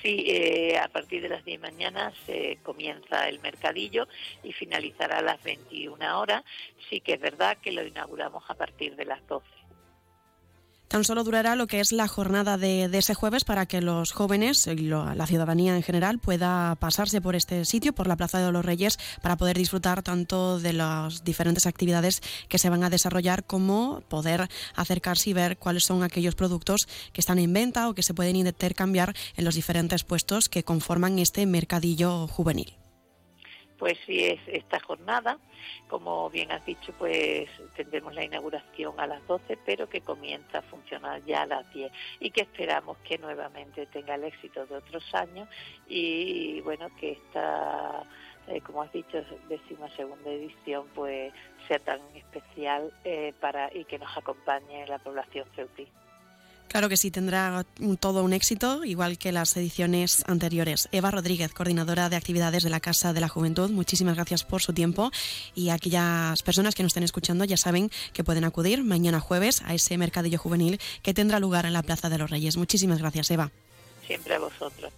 Sí, 0.02 0.26
eh, 0.28 0.78
a 0.78 0.88
partir 0.90 1.22
de 1.22 1.30
las 1.30 1.44
10 1.44 1.62
de 1.62 1.68
la 1.68 1.74
mañana 1.74 2.14
se 2.26 2.58
comienza 2.64 3.28
el 3.28 3.40
mercadillo 3.40 4.08
y 4.44 4.54
finalizará 4.54 5.20
a 5.20 5.22
las 5.22 5.42
21 5.44 6.20
horas. 6.20 6.44
Sí 6.90 7.02
que 7.02 7.14
es 7.14 7.20
verdad 7.20 7.58
que 7.58 7.72
lo 7.72 7.86
inauguramos 7.86 8.44
a 8.50 8.54
partir 8.54 8.96
de 8.96 9.06
las 9.06 9.26
12. 9.28 9.57
Tan 10.88 11.04
solo 11.04 11.26
durará 11.26 11.58
lo 11.58 11.68
que 11.68 11.82
es 11.82 11.92
la 11.92 12.08
jornada 12.08 12.58
de, 12.58 12.86
ese 12.94 13.14
jueves 13.14 13.44
para 13.44 13.66
que 13.66 13.82
los 13.82 14.14
jóvenes 14.14 14.68
y 14.68 14.76
la 14.78 15.28
ciudadanía 15.28 15.76
en 15.76 15.84
general 15.84 16.18
pueda 16.18 16.76
pasarse 16.76 17.20
por 17.20 17.36
este 17.36 17.66
sitio, 17.66 17.94
por 17.94 18.08
la 18.08 18.16
Plaza 18.16 18.40
de 18.40 18.52
los 18.54 18.64
Reyes, 18.64 18.98
para 19.22 19.36
poder 19.36 19.58
disfrutar 19.58 20.02
tanto 20.02 20.60
de 20.60 20.72
las 20.72 21.26
diferentes 21.26 21.66
actividades 21.66 22.22
que 22.48 22.58
se 22.58 22.70
van 22.70 22.86
a 22.86 22.90
desarrollar 22.90 23.44
como 23.44 24.02
poder 24.08 24.50
acercarse 24.76 25.30
y 25.30 25.34
ver 25.34 25.58
cuáles 25.58 25.84
son 25.84 26.04
aquellos 26.04 26.36
productos 26.36 26.88
que 27.12 27.20
están 27.20 27.40
en 27.40 27.52
venta 27.52 27.90
o 27.90 27.94
que 27.94 28.04
se 28.04 28.14
pueden 28.14 28.38
intercambiar 28.38 29.14
en 29.36 29.44
los 29.44 29.56
diferentes 29.56 30.06
puestos 30.06 30.48
que 30.48 30.64
conforman 30.64 31.20
este 31.20 31.46
mercadillo 31.46 32.28
juvenil 32.28 32.78
pues 33.78 33.98
sí 34.06 34.26
es 34.26 34.40
esta 34.48 34.80
jornada. 34.80 35.38
Como 35.88 36.30
bien 36.30 36.52
has 36.52 36.66
dicho, 36.66 36.94
pues 36.98 37.50
tendremos 37.76 38.14
la 38.14 38.24
inauguración 38.24 39.00
a 39.00 39.08
las 39.08 39.26
12, 39.28 39.58
pero 39.66 39.88
que 39.90 40.02
comienza 40.02 40.60
a 40.60 40.62
funcionar 40.64 41.24
ya 41.26 41.44
a 41.44 41.46
las 41.46 41.74
10 41.74 41.92
y 42.20 42.32
que 42.32 42.42
esperamos 42.42 42.98
que 43.00 43.18
nuevamente 43.18 43.86
tenga 43.88 44.16
el 44.16 44.26
éxito 44.26 44.66
de 44.66 44.76
otros 44.76 45.04
años 45.14 45.48
y 45.88 46.62
bueno, 46.62 46.90
que 47.00 47.14
esta, 47.14 48.04
eh, 48.48 48.62
como 48.62 48.82
has 48.82 48.92
dicho, 48.92 49.24
décima 49.50 49.90
segunda 49.96 50.30
edición 50.30 50.88
pues 50.94 51.34
sea 51.68 51.80
tan 51.80 52.02
especial 52.16 52.94
eh, 53.04 53.34
para 53.40 53.74
y 53.74 53.86
que 53.86 54.00
nos 54.00 54.16
acompañe 54.18 54.88
la 54.88 55.00
población 55.00 55.48
ceutí. 55.56 55.88
Claro 56.68 56.90
que 56.90 56.98
sí, 56.98 57.12
tendrá 57.12 57.66
todo 58.00 58.24
un 58.24 58.34
éxito, 58.34 58.84
igual 58.84 59.18
que 59.18 59.32
las 59.32 59.56
ediciones 59.58 60.24
anteriores. 60.28 60.90
Eva 60.92 61.12
Rodríguez, 61.12 61.54
coordinadora 61.54 62.10
de 62.10 62.16
actividades 62.16 62.64
de 62.64 62.70
la 62.70 62.80
Casa 62.80 63.14
de 63.14 63.22
la 63.22 63.30
Juventud, 63.30 63.70
muchísimas 63.72 64.16
gracias 64.16 64.44
por 64.44 64.62
su 64.62 64.74
tiempo 64.74 65.12
y 65.56 65.70
aquellas 65.70 66.44
personas 66.44 66.76
que 66.76 66.84
nos 66.84 66.92
estén 66.92 67.04
escuchando 67.04 67.46
ya 67.46 67.58
saben 67.58 67.90
que 68.14 68.24
pueden 68.24 68.44
acudir 68.44 68.84
mañana 68.84 69.20
jueves 69.20 69.62
a 69.66 69.74
ese 69.74 69.98
mercadillo 69.98 70.38
juvenil 70.38 70.80
que 71.02 71.14
tendrá 71.14 71.40
lugar 71.40 71.66
en 71.66 71.74
la 71.74 71.84
Plaza 71.84 72.10
de 72.10 72.18
los 72.18 72.30
Reyes. 72.30 72.58
Muchísimas 72.58 73.00
gracias, 73.00 73.32
Eva. 73.32 73.52
Siempre 74.06 74.36
a 74.36 74.40
vosotros. 74.40 74.92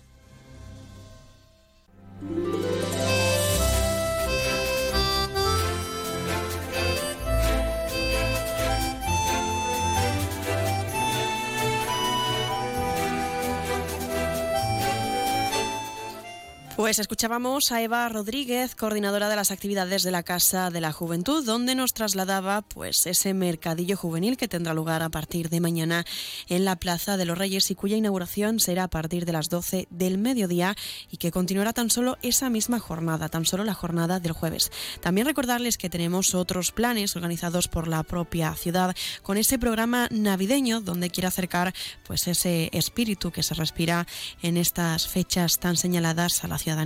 Pues 16.90 16.98
escuchábamos 16.98 17.72
a 17.72 17.84
Eva 17.84 18.10
Rodríguez, 18.10 18.74
coordinadora 18.74 19.30
de 19.30 19.36
las 19.36 19.52
actividades 19.52 20.02
de 20.02 20.10
la 20.10 20.24
Casa 20.24 20.72
de 20.72 20.82
la 20.82 20.92
Juventud, 20.92 21.46
donde 21.46 21.76
nos 21.76 21.94
trasladaba 21.94 22.64
pues 22.64 23.06
ese 23.06 23.36
mercadillo 23.36 23.96
juvenil 23.96 24.38
que 24.38 24.48
tendrá 24.48 24.74
lugar 24.74 25.04
a 25.04 25.10
partir 25.10 25.50
de 25.50 25.60
mañana 25.60 26.04
en 26.48 26.66
la 26.66 26.78
Plaza 26.78 27.16
de 27.16 27.26
los 27.26 27.38
Reyes 27.38 27.70
y 27.70 27.76
cuya 27.76 27.96
inauguración 27.96 28.60
será 28.60 28.86
a 28.86 28.88
partir 28.88 29.26
de 29.26 29.34
las 29.34 29.50
12 29.50 29.88
del 29.92 30.18
mediodía 30.18 30.76
y 31.12 31.18
que 31.18 31.30
continuará 31.30 31.74
tan 31.74 31.92
solo 31.92 32.18
esa 32.24 32.50
misma 32.50 32.80
jornada, 32.80 33.30
tan 33.30 33.46
solo 33.46 33.64
la 33.64 33.76
jornada 33.76 34.20
del 34.20 34.32
jueves. 34.32 34.72
También 35.00 35.28
recordarles 35.28 35.78
que 35.78 35.92
tenemos 35.92 36.34
otros 36.34 36.72
planes 36.72 37.16
organizados 37.16 37.68
por 37.68 37.88
la 37.88 38.02
propia 38.02 38.56
ciudad 38.56 38.96
con 39.22 39.38
ese 39.38 39.60
programa 39.60 40.08
navideño 40.10 40.82
donde 40.82 41.12
quiere 41.12 41.28
acercar 41.28 41.72
pues 42.08 42.28
ese 42.28 42.72
espíritu 42.74 43.30
que 43.30 43.44
se 43.44 43.54
respira 43.54 44.08
en 44.42 44.58
estas 44.58 45.08
fechas 45.08 45.60
tan 45.60 45.78
señaladas 45.78 46.44
a 46.44 46.48
la 46.48 46.58
ciudad 46.58 46.79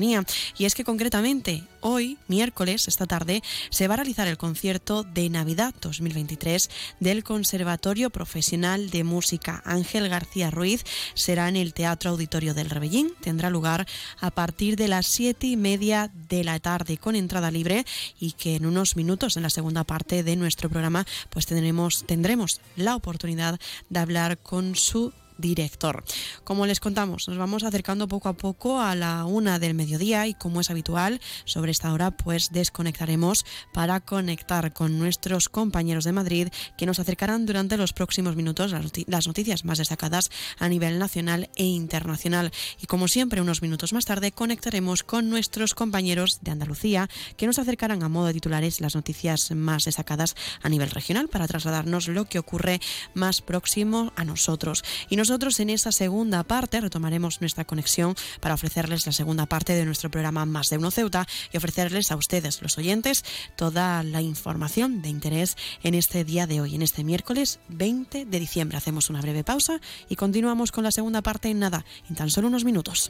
y 0.58 0.66
es 0.66 0.74
que 0.74 0.84
concretamente 0.84 1.64
hoy, 1.80 2.18
miércoles, 2.28 2.88
esta 2.88 3.06
tarde, 3.06 3.44
se 3.70 3.88
va 3.88 3.94
a 3.94 3.98
realizar 3.98 4.28
el 4.28 4.38
concierto 4.38 5.04
de 5.04 5.30
Navidad 5.30 5.76
2023 5.82 6.70
del 7.00 7.24
Conservatorio 7.24 8.10
Profesional 8.10 8.90
de 8.90 9.04
Música 9.04 9.62
Ángel 9.66 10.10
García 10.10 10.50
Ruiz. 10.50 10.84
Será 11.14 11.48
en 11.48 11.58
el 11.58 11.76
Teatro 11.76 12.10
Auditorio 12.10 12.56
del 12.56 12.72
Rebellín. 12.72 13.14
Tendrá 13.22 13.52
lugar 13.52 13.86
a 14.20 14.32
partir 14.32 14.78
de 14.78 14.88
las 14.88 15.06
siete 15.06 15.48
y 15.48 15.58
media 15.58 16.10
de 16.30 16.44
la 16.44 16.60
tarde 16.60 16.98
con 16.98 17.16
entrada 17.16 17.52
libre 17.52 17.86
y 18.20 18.32
que 18.32 18.56
en 18.56 18.66
unos 18.66 18.96
minutos, 18.96 19.38
en 19.38 19.44
la 19.44 19.52
segunda 19.52 19.84
parte 19.84 20.24
de 20.24 20.36
nuestro 20.36 20.70
programa, 20.70 21.06
pues 21.30 21.46
tendremos, 21.46 22.04
tendremos 22.08 22.62
la 22.76 22.96
oportunidad 22.96 23.60
de 23.90 24.00
hablar 24.00 24.40
con 24.40 24.76
su 24.76 25.14
director. 25.38 26.04
Como 26.44 26.66
les 26.66 26.80
contamos, 26.80 27.28
nos 27.28 27.38
vamos 27.38 27.64
acercando 27.64 28.08
poco 28.08 28.30
a 28.30 28.34
poco 28.34 28.82
a 28.82 28.96
la 28.96 29.26
una 29.26 29.60
del 29.60 29.74
mediodía 29.74 30.28
y 30.28 30.34
como 30.34 30.62
es 30.62 30.70
habitual, 30.70 31.22
sobre 31.46 31.72
esta 31.72 31.94
hora 31.94 32.12
pues 32.12 32.52
desconectaremos 32.52 33.46
para 33.74 34.00
conectar 34.00 34.74
con 34.74 35.00
nuestros 35.00 35.50
compañeros 35.50 36.04
de 36.04 36.12
Madrid 36.12 36.48
que 36.78 36.86
nos 36.86 37.00
acercarán 37.00 37.46
durante 37.46 37.78
los 37.78 37.94
próximos 37.94 38.36
minutos 38.36 38.74
las 39.08 39.28
noticias 39.28 39.66
más 39.66 39.78
destacadas 39.78 40.30
a 40.60 40.70
nivel 40.70 41.00
nacional 41.00 41.50
e 41.56 41.66
internacional. 41.66 42.52
Y 42.82 42.88
como 42.88 43.08
siempre, 43.08 43.42
unos 43.42 43.62
minutos 43.62 43.94
más 43.94 44.06
tarde 44.06 44.32
conectaremos 44.32 45.04
con 45.04 45.30
nuestros 45.30 45.74
compañeros 45.76 46.40
de 46.42 46.52
Andalucía 46.52 47.10
que 47.38 47.48
nos 47.48 47.60
acercarán 47.60 48.04
a 48.04 48.10
modo 48.10 48.28
de 48.28 48.34
titulares 48.34 48.82
las 48.82 48.96
noticias 48.96 49.52
más 49.52 49.86
destacadas 49.86 50.36
a 50.62 50.70
nivel 50.70 50.92
regional 50.92 51.28
para 51.28 51.48
trasladarnos 51.48 52.08
lo 52.08 52.26
que 52.26 52.40
ocurre 52.40 52.80
más 53.14 53.42
próximo 53.42 54.14
a 54.16 54.24
nosotros. 54.24 54.84
Y 55.10 55.16
nosotros 55.24 55.58
en 55.62 55.70
esa 55.70 55.94
segunda 55.94 56.44
parte 56.44 56.82
retomaremos 56.82 57.40
nuestra 57.40 57.64
conexión 57.64 58.14
para 58.42 58.56
ofrecerles 58.56 59.06
la 59.06 59.14
segunda 59.14 59.46
parte 59.46 59.74
de 59.74 59.86
nuestro 59.86 60.12
programa 60.12 60.46
Más 60.46 60.68
de 60.68 60.78
Uno 60.78 60.92
Ceuta 60.92 61.26
y 61.54 61.56
ofrecerles 61.56 62.12
a 62.12 62.18
ustedes, 62.18 62.62
los 62.62 62.78
oyentes, 62.78 63.24
toda 63.56 64.04
la 64.04 64.22
información 64.22 65.02
de 65.02 65.08
interés 65.08 65.56
en 65.82 65.94
este 65.94 66.26
día 66.26 66.46
de 66.46 66.60
hoy, 66.60 66.76
en 66.76 66.82
este 66.82 67.06
miércoles 67.06 67.62
20 67.70 68.26
de 68.26 68.40
diciembre. 68.42 68.78
Hacemos 68.78 69.10
una 69.10 69.22
breve 69.22 69.46
pausa 69.46 69.80
y 70.10 70.18
continuamos 70.18 70.74
con 70.74 70.84
la 70.84 70.92
segunda 70.92 71.22
parte 71.22 71.50
en 71.50 71.60
nada, 71.60 71.86
en 72.10 72.18
tan 72.18 72.30
solo 72.30 72.50
unos 72.50 72.66
minutos. 72.66 73.10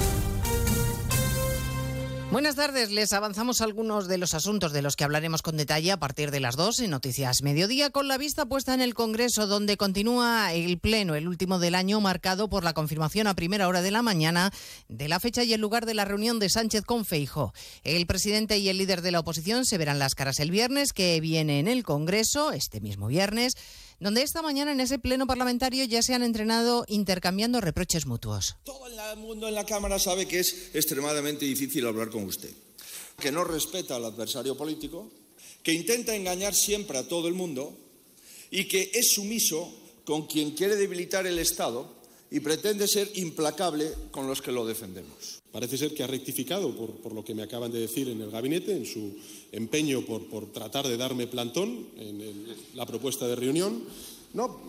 Buenas 2.31 2.55
tardes, 2.55 2.91
les 2.91 3.11
avanzamos 3.11 3.59
algunos 3.59 4.07
de 4.07 4.17
los 4.17 4.33
asuntos 4.33 4.71
de 4.71 4.81
los 4.81 4.95
que 4.95 5.03
hablaremos 5.03 5.41
con 5.41 5.57
detalle 5.57 5.91
a 5.91 5.99
partir 5.99 6.31
de 6.31 6.39
las 6.39 6.55
dos 6.55 6.79
en 6.79 6.91
Noticias 6.91 7.41
Mediodía, 7.41 7.89
con 7.89 8.07
la 8.07 8.17
vista 8.17 8.45
puesta 8.45 8.73
en 8.73 8.79
el 8.79 8.93
Congreso, 8.93 9.47
donde 9.47 9.75
continúa 9.75 10.53
el 10.53 10.79
Pleno, 10.79 11.15
el 11.15 11.27
último 11.27 11.59
del 11.59 11.75
año, 11.75 11.99
marcado 11.99 12.47
por 12.47 12.63
la 12.63 12.71
confirmación 12.71 13.27
a 13.27 13.33
primera 13.33 13.67
hora 13.67 13.81
de 13.81 13.91
la 13.91 14.01
mañana 14.01 14.53
de 14.87 15.09
la 15.09 15.19
fecha 15.19 15.43
y 15.43 15.51
el 15.51 15.59
lugar 15.59 15.85
de 15.85 15.93
la 15.93 16.05
reunión 16.05 16.39
de 16.39 16.47
Sánchez 16.47 16.85
con 16.85 17.03
Feijo. 17.03 17.53
El 17.83 18.07
presidente 18.07 18.59
y 18.59 18.69
el 18.69 18.77
líder 18.77 19.01
de 19.01 19.11
la 19.11 19.19
oposición 19.19 19.65
se 19.65 19.77
verán 19.77 19.99
las 19.99 20.15
caras 20.15 20.39
el 20.39 20.51
viernes, 20.51 20.93
que 20.93 21.19
viene 21.19 21.59
en 21.59 21.67
el 21.67 21.83
Congreso, 21.83 22.53
este 22.53 22.79
mismo 22.79 23.07
viernes 23.07 23.55
donde 24.01 24.23
esta 24.23 24.41
mañana 24.41 24.71
en 24.71 24.81
ese 24.81 24.97
pleno 24.97 25.27
parlamentario 25.27 25.85
ya 25.85 26.01
se 26.01 26.15
han 26.15 26.23
entrenado 26.23 26.85
intercambiando 26.87 27.61
reproches 27.61 28.07
mutuos. 28.07 28.55
Todo 28.63 28.87
el 28.87 29.17
mundo 29.19 29.47
en 29.47 29.53
la 29.53 29.63
Cámara 29.63 29.99
sabe 29.99 30.27
que 30.27 30.39
es 30.39 30.71
extremadamente 30.73 31.45
difícil 31.45 31.85
hablar 31.85 32.09
con 32.09 32.23
usted, 32.23 32.49
que 33.19 33.31
no 33.31 33.43
respeta 33.43 33.97
al 33.97 34.05
adversario 34.05 34.57
político, 34.57 35.11
que 35.61 35.73
intenta 35.73 36.15
engañar 36.15 36.55
siempre 36.55 36.97
a 36.97 37.07
todo 37.07 37.27
el 37.27 37.35
mundo 37.35 37.77
y 38.49 38.67
que 38.67 38.89
es 38.91 39.13
sumiso 39.13 39.71
con 40.03 40.25
quien 40.25 40.51
quiere 40.51 40.75
debilitar 40.75 41.27
el 41.27 41.37
Estado 41.37 41.93
y 42.31 42.39
pretende 42.39 42.87
ser 42.87 43.07
implacable 43.13 43.93
con 44.09 44.25
los 44.25 44.41
que 44.41 44.51
lo 44.51 44.65
defendemos. 44.65 45.40
Parece 45.51 45.77
ser 45.77 45.93
que 45.93 46.03
ha 46.03 46.07
rectificado, 46.07 46.73
por, 46.73 47.13
lo 47.13 47.25
que 47.25 47.35
me 47.35 47.43
acaban 47.43 47.71
de 47.71 47.79
decir 47.79 48.07
en 48.07 48.21
el 48.21 48.31
gabinete, 48.31 48.71
en 48.71 48.85
su 48.85 49.15
empeño 49.51 50.05
por, 50.05 50.51
tratar 50.51 50.87
de 50.87 50.95
darme 50.95 51.27
plantón 51.27 51.87
en 51.97 52.45
la 52.73 52.85
propuesta 52.85 53.27
de 53.27 53.35
reunión. 53.35 53.83
No, 54.33 54.59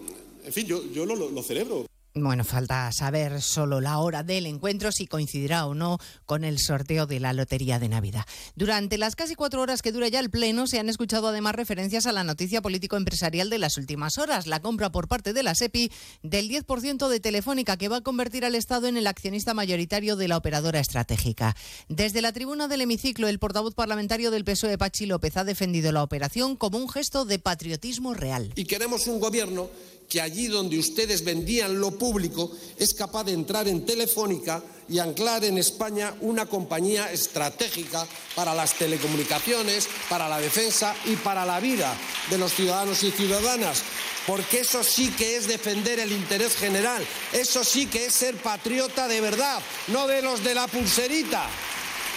en 0.44 0.52
fin, 0.52 0.66
yo, 0.66 0.82
yo 0.92 1.06
lo, 1.06 1.14
lo 1.14 1.42
celebro. 1.42 1.86
Bueno, 2.14 2.44
falta 2.44 2.92
saber 2.92 3.40
solo 3.40 3.80
la 3.80 3.98
hora 3.98 4.22
del 4.22 4.44
encuentro, 4.44 4.92
si 4.92 5.06
coincidirá 5.06 5.64
o 5.64 5.74
no 5.74 5.98
con 6.26 6.44
el 6.44 6.58
sorteo 6.58 7.06
de 7.06 7.20
la 7.20 7.32
Lotería 7.32 7.78
de 7.78 7.88
Navidad. 7.88 8.26
Durante 8.54 8.98
las 8.98 9.16
casi 9.16 9.34
cuatro 9.34 9.62
horas 9.62 9.80
que 9.80 9.92
dura 9.92 10.08
ya 10.08 10.20
el 10.20 10.28
Pleno, 10.28 10.66
se 10.66 10.78
han 10.78 10.90
escuchado 10.90 11.28
además 11.28 11.54
referencias 11.54 12.04
a 12.04 12.12
la 12.12 12.22
noticia 12.22 12.60
político-empresarial 12.60 13.48
de 13.48 13.58
las 13.58 13.78
últimas 13.78 14.18
horas, 14.18 14.46
la 14.46 14.60
compra 14.60 14.92
por 14.92 15.08
parte 15.08 15.32
de 15.32 15.42
la 15.42 15.54
SEPI 15.54 15.90
del 16.22 16.50
10% 16.50 17.08
de 17.08 17.18
Telefónica, 17.18 17.78
que 17.78 17.88
va 17.88 17.96
a 17.96 18.00
convertir 18.02 18.44
al 18.44 18.56
Estado 18.56 18.88
en 18.88 18.98
el 18.98 19.06
accionista 19.06 19.54
mayoritario 19.54 20.14
de 20.16 20.28
la 20.28 20.36
operadora 20.36 20.80
estratégica. 20.80 21.56
Desde 21.88 22.20
la 22.20 22.34
tribuna 22.34 22.68
del 22.68 22.82
hemiciclo, 22.82 23.26
el 23.26 23.38
portavoz 23.38 23.74
parlamentario 23.74 24.30
del 24.30 24.44
PSOE, 24.44 24.76
Pachi 24.76 25.06
López, 25.06 25.38
ha 25.38 25.44
defendido 25.44 25.92
la 25.92 26.02
operación 26.02 26.56
como 26.56 26.76
un 26.76 26.90
gesto 26.90 27.24
de 27.24 27.38
patriotismo 27.38 28.12
real. 28.12 28.52
Y 28.54 28.66
queremos 28.66 29.06
un 29.06 29.18
gobierno 29.18 29.70
que 30.12 30.20
allí 30.20 30.46
donde 30.46 30.78
ustedes 30.78 31.24
vendían 31.24 31.80
lo 31.80 31.92
público 31.92 32.52
es 32.76 32.92
capaz 32.92 33.24
de 33.24 33.32
entrar 33.32 33.66
en 33.66 33.86
Telefónica 33.86 34.62
y 34.86 34.98
anclar 34.98 35.42
en 35.42 35.56
España 35.56 36.14
una 36.20 36.44
compañía 36.44 37.10
estratégica 37.10 38.06
para 38.34 38.54
las 38.54 38.74
telecomunicaciones, 38.74 39.88
para 40.10 40.28
la 40.28 40.38
defensa 40.38 40.94
y 41.06 41.16
para 41.16 41.46
la 41.46 41.60
vida 41.60 41.96
de 42.28 42.36
los 42.36 42.52
ciudadanos 42.52 43.02
y 43.04 43.10
ciudadanas. 43.10 43.84
Porque 44.26 44.60
eso 44.60 44.84
sí 44.84 45.08
que 45.16 45.36
es 45.36 45.48
defender 45.48 45.98
el 45.98 46.12
interés 46.12 46.56
general, 46.56 47.02
eso 47.32 47.64
sí 47.64 47.86
que 47.86 48.04
es 48.04 48.12
ser 48.12 48.36
patriota 48.36 49.08
de 49.08 49.22
verdad, 49.22 49.62
no 49.88 50.06
de 50.06 50.20
los 50.20 50.44
de 50.44 50.54
la 50.54 50.66
pulserita. 50.66 51.48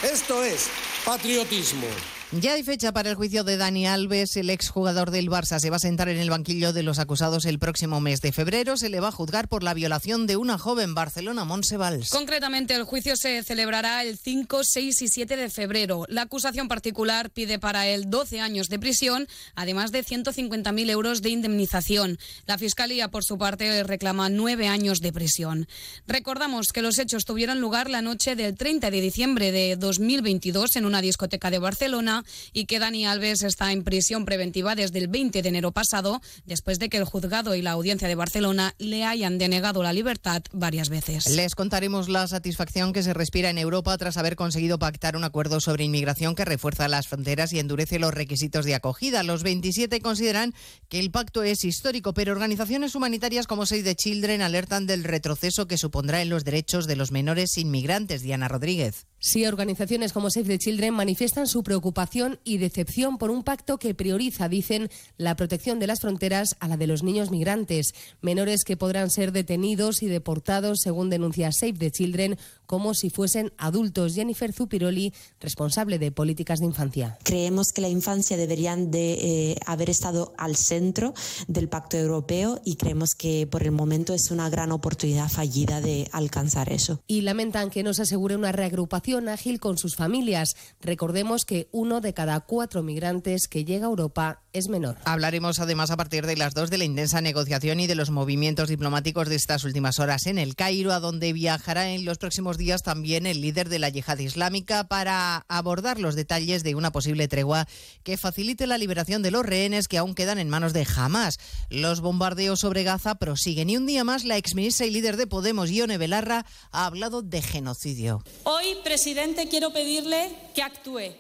Esto 0.04 0.44
es 0.44 0.68
patriotismo. 1.06 1.88
Ya 2.32 2.54
hay 2.54 2.64
fecha 2.64 2.92
para 2.92 3.12
el 3.12 3.16
juicio 3.16 3.44
de 3.44 3.56
Dani 3.56 3.86
Alves, 3.86 4.36
el 4.36 4.50
exjugador 4.50 5.12
del 5.12 5.30
Barça. 5.30 5.60
Se 5.60 5.70
va 5.70 5.76
a 5.76 5.80
sentar 5.80 6.10
en 6.10 6.18
el 6.18 6.32
banquillo 6.32 6.74
de 6.74 6.82
los 6.82 6.98
acusados 6.98 7.46
el 7.46 7.60
próximo 7.60 8.02
mes 8.02 8.20
de 8.22 8.32
febrero. 8.32 8.78
Se 8.78 8.90
le 8.90 9.00
va 9.00 9.10
a 9.10 9.12
juzgar 9.12 9.48
por 9.48 9.62
la 9.62 9.76
violación 9.76 10.26
de 10.26 10.36
una 10.36 10.58
joven 10.58 10.96
Barcelona, 10.96 11.46
Monsevals. 11.46 12.10
Concretamente, 12.10 12.74
el 12.74 12.84
juicio 12.84 13.16
se 13.16 13.44
celebrará 13.44 14.04
el 14.04 14.18
5, 14.18 14.64
6 14.64 15.02
y 15.04 15.08
7 15.08 15.38
de 15.38 15.50
febrero. 15.52 16.06
La 16.10 16.24
acusación 16.24 16.68
particular 16.68 17.30
pide 17.30 17.60
para 17.60 17.88
él 17.88 18.10
12 18.10 18.40
años 18.40 18.70
de 18.70 18.80
prisión, 18.80 19.28
además 19.54 19.92
de 19.92 20.04
150.000 20.04 20.90
euros 20.90 21.22
de 21.22 21.30
indemnización. 21.30 22.18
La 22.48 22.58
Fiscalía, 22.58 23.10
por 23.10 23.24
su 23.24 23.38
parte, 23.38 23.84
reclama 23.84 24.30
9 24.30 24.68
años 24.68 25.00
de 25.00 25.14
prisión. 25.14 25.68
Recordamos 26.08 26.70
que 26.74 26.82
los 26.82 26.98
hechos 26.98 27.26
tuvieron 27.26 27.62
lugar 27.62 27.90
la 27.90 28.02
noche 28.02 28.36
del 28.36 28.56
30 28.56 28.90
de 28.90 29.02
diciembre 29.02 29.52
de 29.52 29.76
2022 29.76 30.76
en 30.76 30.86
una 30.86 31.02
discoteca 31.02 31.52
de 31.52 31.60
Barcelona 31.60 32.15
y 32.54 32.66
que 32.66 32.80
Dani 32.80 33.06
Alves 33.06 33.44
está 33.44 33.72
en 33.72 33.84
prisión 33.84 34.26
preventiva 34.26 34.76
desde 34.76 35.00
el 35.00 35.08
20 35.08 35.42
de 35.42 35.50
enero 35.50 35.72
pasado, 35.72 36.22
después 36.46 36.80
de 36.80 36.90
que 36.90 36.98
el 36.98 37.06
juzgado 37.06 37.56
y 37.56 37.62
la 37.62 37.72
audiencia 37.72 38.08
de 38.08 38.16
Barcelona 38.16 38.76
le 38.78 39.04
hayan 39.04 39.38
denegado 39.38 39.84
la 39.84 39.94
libertad 39.94 40.44
varias 40.52 40.90
veces. 40.90 41.28
Les 41.28 41.56
contaremos 41.56 42.10
la 42.10 42.28
satisfacción 42.28 42.94
que 42.94 43.04
se 43.04 43.14
respira 43.14 43.50
en 43.50 43.58
Europa 43.58 43.98
tras 43.98 44.18
haber 44.18 44.36
conseguido 44.36 44.80
pactar 44.80 45.16
un 45.16 45.24
acuerdo 45.24 45.60
sobre 45.60 45.84
inmigración 45.84 46.36
que 46.36 46.46
refuerza 46.46 46.88
las 46.88 47.08
fronteras 47.08 47.54
y 47.54 47.60
endurece 47.60 48.00
los 48.00 48.14
requisitos 48.14 48.66
de 48.66 48.76
acogida. 48.76 49.24
Los 49.24 49.44
27 49.44 50.02
consideran 50.02 50.54
que 50.90 51.00
el 51.00 51.12
pacto 51.12 51.44
es 51.44 51.64
histórico, 51.64 52.14
pero 52.14 52.32
organizaciones 52.32 52.96
humanitarias 52.96 53.48
como 53.48 53.66
Save 53.66 53.84
the 53.84 53.96
Children 53.96 54.42
alertan 54.42 54.86
del 54.86 55.04
retroceso 55.04 55.68
que 55.68 55.78
supondrá 55.78 56.22
en 56.22 56.30
los 56.30 56.44
derechos 56.44 56.88
de 56.88 56.96
los 56.96 57.12
menores 57.12 57.58
inmigrantes. 57.58 58.22
Diana 58.22 58.48
Rodríguez. 58.48 59.08
Sí, 59.26 59.48
organizaciones 59.48 60.14
como 60.14 60.30
Save 60.30 60.46
the 60.46 60.60
Children 60.60 60.94
manifiestan 60.94 61.48
su 61.48 61.64
preocupación 61.64 62.40
y 62.44 62.60
decepción 62.60 63.18
por 63.18 63.32
un 63.32 63.42
pacto 63.42 63.80
que 63.80 63.96
prioriza, 63.96 64.48
dicen, 64.50 64.88
la 65.18 65.36
protección 65.36 65.80
de 65.80 65.88
las 65.88 66.02
fronteras 66.02 66.56
a 66.60 66.68
la 66.68 66.78
de 66.78 66.86
los 66.86 67.02
niños 67.02 67.32
migrantes, 67.32 67.96
menores 68.22 68.64
que 68.64 68.78
podrán 68.78 69.10
ser 69.10 69.32
detenidos 69.32 70.04
y 70.04 70.06
deportados, 70.06 70.82
según 70.84 71.10
denuncia 71.10 71.52
Save 71.52 71.74
the 71.74 71.90
Children, 71.90 72.38
como 72.68 72.94
si 72.94 73.10
fuesen 73.10 73.52
adultos. 73.58 74.14
Jennifer 74.14 74.54
Zupiroli, 74.54 75.12
responsable 75.40 75.98
de 75.98 76.12
políticas 76.12 76.60
de 76.60 76.68
infancia. 76.68 77.18
Creemos 77.24 77.72
que 77.74 77.82
la 77.82 77.90
infancia 77.90 78.38
deberían 78.38 78.92
de 78.92 79.14
eh, 79.14 79.56
haber 79.66 79.90
estado 79.90 80.36
al 80.38 80.56
centro 80.56 81.16
del 81.48 81.68
Pacto 81.68 81.98
Europeo 81.98 82.62
y 82.64 82.76
creemos 82.76 83.16
que 83.16 83.48
por 83.48 83.64
el 83.64 83.72
momento 83.72 84.14
es 84.14 84.30
una 84.30 84.52
gran 84.52 84.72
oportunidad 84.72 85.30
fallida 85.30 85.82
de 85.82 86.10
alcanzar 86.12 86.72
eso. 86.72 87.02
Y 87.08 87.22
lamentan 87.22 87.72
que 87.72 87.82
no 87.82 87.96
se 87.96 88.04
asegure 88.04 88.36
una 88.36 88.52
reagrupación 88.52 89.15
ágil 89.30 89.60
con 89.60 89.78
sus 89.78 89.96
familias. 89.96 90.56
Recordemos 90.82 91.46
que 91.46 91.68
uno 91.72 92.02
de 92.02 92.14
cada 92.14 92.40
cuatro 92.42 92.84
migrantes 92.84 93.48
que 93.48 93.66
llega 93.66 93.86
a 93.86 93.90
Europa 93.90 94.42
es 94.54 94.70
menor. 94.70 94.98
Hablaremos 95.06 95.60
además 95.60 95.92
a 95.92 95.98
partir 95.98 96.26
de 96.26 96.38
las 96.38 96.54
dos 96.54 96.70
de 96.70 96.78
la 96.78 96.86
intensa 96.86 97.22
negociación 97.22 97.80
y 97.80 97.88
de 97.88 97.96
los 97.96 98.10
movimientos 98.10 98.70
diplomáticos 98.70 99.28
de 99.28 99.36
estas 99.36 99.64
últimas 99.64 100.00
horas 100.00 100.28
en 100.28 100.38
el 100.38 100.56
Cairo, 100.56 100.94
a 100.94 101.00
donde 101.00 101.34
viajará 101.34 101.90
en 101.90 102.06
los 102.06 102.18
próximos 102.18 102.58
días 102.58 102.84
también 102.84 103.26
el 103.26 103.42
líder 103.42 103.70
de 103.70 103.80
la 103.80 103.90
yihad 103.90 104.20
islámica 104.20 104.86
para 104.86 105.46
abordar 105.48 106.00
los 106.00 106.16
detalles 106.16 106.64
de 106.64 106.76
una 106.76 106.92
posible 106.92 107.28
tregua 107.28 107.68
que 108.04 108.18
facilite 108.18 108.68
la 108.68 108.78
liberación 108.78 109.22
de 109.22 109.32
los 109.32 109.46
rehenes 109.46 109.88
que 109.88 109.98
aún 109.98 110.16
quedan 110.16 110.40
en 110.40 110.50
manos 110.50 110.74
de 110.74 110.88
Hamas. 110.96 111.40
Los 111.70 112.02
bombardeos 112.02 112.60
sobre 112.60 112.84
Gaza 112.84 113.16
prosiguen 113.16 113.70
y 113.70 113.78
un 113.78 113.86
día 113.86 114.04
más 114.04 114.24
la 114.24 114.38
exministra 114.38 114.86
y 114.86 114.92
líder 114.92 115.18
de 115.18 115.28
Podemos, 115.28 115.70
Ione 115.70 115.98
Belarra, 115.98 116.46
ha 116.72 116.86
hablado 116.86 117.22
de 117.22 117.42
genocidio. 117.42 118.24
Hoy, 118.44 118.76
presidente, 119.06 119.48
quiero 119.48 119.72
pedirle 119.72 120.36
que 120.56 120.64
actúe. 120.64 121.14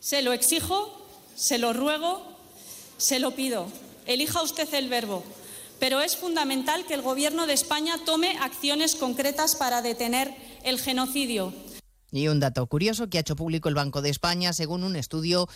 Se 0.00 0.20
lo 0.20 0.34
exijo, 0.34 1.02
se 1.34 1.56
lo 1.56 1.72
ruego, 1.72 2.20
se 2.98 3.20
lo 3.20 3.30
pido. 3.30 3.68
Elija 4.04 4.42
usted 4.42 4.68
el 4.74 4.90
verbo. 4.90 5.24
Pero 5.78 6.02
es 6.02 6.14
fundamental 6.14 6.84
que 6.84 6.92
el 6.92 7.00
Gobierno 7.00 7.46
de 7.46 7.54
España 7.54 7.96
tome 8.04 8.36
acciones 8.42 8.96
concretas 8.96 9.56
para 9.56 9.80
detener 9.80 10.34
el 10.62 10.78
genocidio. 10.78 11.54
Y 12.12 12.28
un 12.28 12.38
dato 12.38 12.66
curioso 12.66 13.08
que 13.08 13.16
ha 13.16 13.22
hecho 13.22 13.34
público 13.34 13.70
el 13.70 13.74
Banco 13.74 14.02
de 14.02 14.10
España, 14.10 14.52
según 14.52 14.84
un 14.84 14.94
estudio 14.94 15.48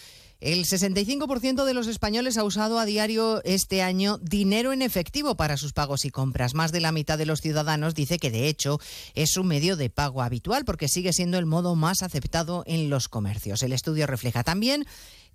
El 0.44 0.66
65% 0.66 1.64
de 1.64 1.72
los 1.72 1.86
españoles 1.86 2.36
ha 2.36 2.44
usado 2.44 2.78
a 2.78 2.84
diario 2.84 3.42
este 3.44 3.80
año 3.80 4.18
dinero 4.18 4.74
en 4.74 4.82
efectivo 4.82 5.36
para 5.36 5.56
sus 5.56 5.72
pagos 5.72 6.04
y 6.04 6.10
compras. 6.10 6.52
Más 6.52 6.70
de 6.70 6.82
la 6.82 6.92
mitad 6.92 7.16
de 7.16 7.24
los 7.24 7.40
ciudadanos 7.40 7.94
dice 7.94 8.18
que 8.18 8.30
de 8.30 8.46
hecho 8.46 8.78
es 9.14 9.38
un 9.38 9.46
medio 9.46 9.78
de 9.78 9.88
pago 9.88 10.20
habitual 10.20 10.66
porque 10.66 10.86
sigue 10.86 11.14
siendo 11.14 11.38
el 11.38 11.46
modo 11.46 11.76
más 11.76 12.02
aceptado 12.02 12.62
en 12.66 12.90
los 12.90 13.08
comercios. 13.08 13.62
El 13.62 13.72
estudio 13.72 14.06
refleja 14.06 14.44
también 14.44 14.84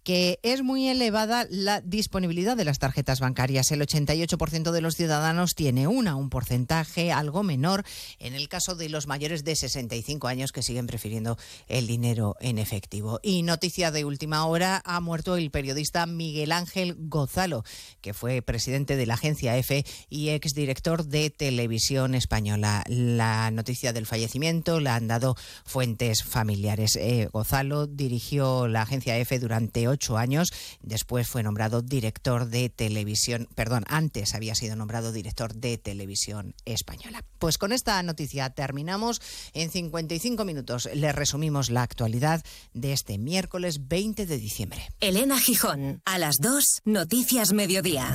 que 0.04 0.40
es 0.44 0.64
muy 0.64 0.88
elevada 0.88 1.46
la 1.50 1.82
disponibilidad 1.82 2.58
de 2.58 2.66
las 2.66 2.80
tarjetas 2.80 3.20
bancarias. 3.20 3.72
El 3.72 3.82
88% 3.82 4.72
de 4.72 4.82
los 4.82 4.96
ciudadanos 4.96 5.56
tiene 5.56 5.88
una, 5.88 6.16
un 6.16 6.30
porcentaje 6.30 7.12
algo 7.12 7.44
menor 7.44 7.84
en 8.20 8.34
el 8.34 8.50
caso 8.50 8.76
de 8.76 8.90
los 8.90 9.08
mayores 9.08 9.44
de 9.44 9.56
65 9.56 10.28
años 10.28 10.52
que 10.52 10.64
siguen 10.64 10.88
prefiriendo 10.88 11.38
el 11.68 11.88
dinero 11.88 12.36
en 12.40 12.58
efectivo. 12.58 13.20
Y 13.24 13.44
noticia 13.44 13.92
de 13.92 14.06
última 14.06 14.46
hora, 14.46 14.82
ha 14.86 15.00
muerto 15.00 15.36
el 15.36 15.52
periodista 15.52 16.06
Miguel 16.06 16.52
Ángel 16.52 16.96
Gozalo, 16.98 17.64
que 18.02 18.14
fue 18.14 18.42
presidente 18.42 18.96
de 18.96 19.06
la 19.06 19.16
agencia 19.16 19.58
EFE 19.58 19.86
y 20.10 20.30
exdirector 20.30 21.06
de 21.06 21.30
Televisión 21.30 22.16
Española. 22.16 22.84
La 22.88 23.52
noticia 23.52 23.94
del 23.94 24.06
fallecimiento 24.06 24.80
la 24.80 24.96
han 24.96 25.08
dado 25.08 25.36
fuentes 25.66 26.24
familiares. 26.24 26.96
Eh, 26.96 27.30
Gozalo 27.32 27.88
dirigió 27.88 28.68
la 28.68 28.84
agencia 28.84 29.18
EFE 29.18 29.40
durante 29.40 29.88
ocho 29.90 30.18
años. 30.18 30.52
Después 30.82 31.28
fue 31.28 31.44
nombrado 31.44 31.82
director 31.82 32.48
de 32.48 32.70
televisión, 32.70 33.48
perdón, 33.56 33.84
antes 33.88 34.36
había 34.36 34.56
sido 34.56 34.76
nombrado 34.76 35.12
director 35.12 35.54
de 35.54 35.78
televisión 35.78 36.56
española. 36.66 37.24
Pues 37.38 37.58
con 37.58 37.72
esta 37.72 38.02
noticia 38.04 38.50
terminamos. 38.52 39.22
En 39.54 39.70
55 39.70 40.46
minutos 40.46 40.90
le 40.94 41.12
resumimos 41.12 41.70
la 41.70 41.84
actualidad 41.84 42.44
de 42.74 42.94
este 42.94 43.18
miércoles 43.18 43.88
20 43.88 44.26
de 44.26 44.38
diciembre. 44.38 44.90
Elena 45.00 45.40
Gijón, 45.40 46.02
a 46.06 46.18
las 46.18 46.38
2, 46.40 46.82
Noticias 46.86 47.54
Mediodía. 47.54 48.14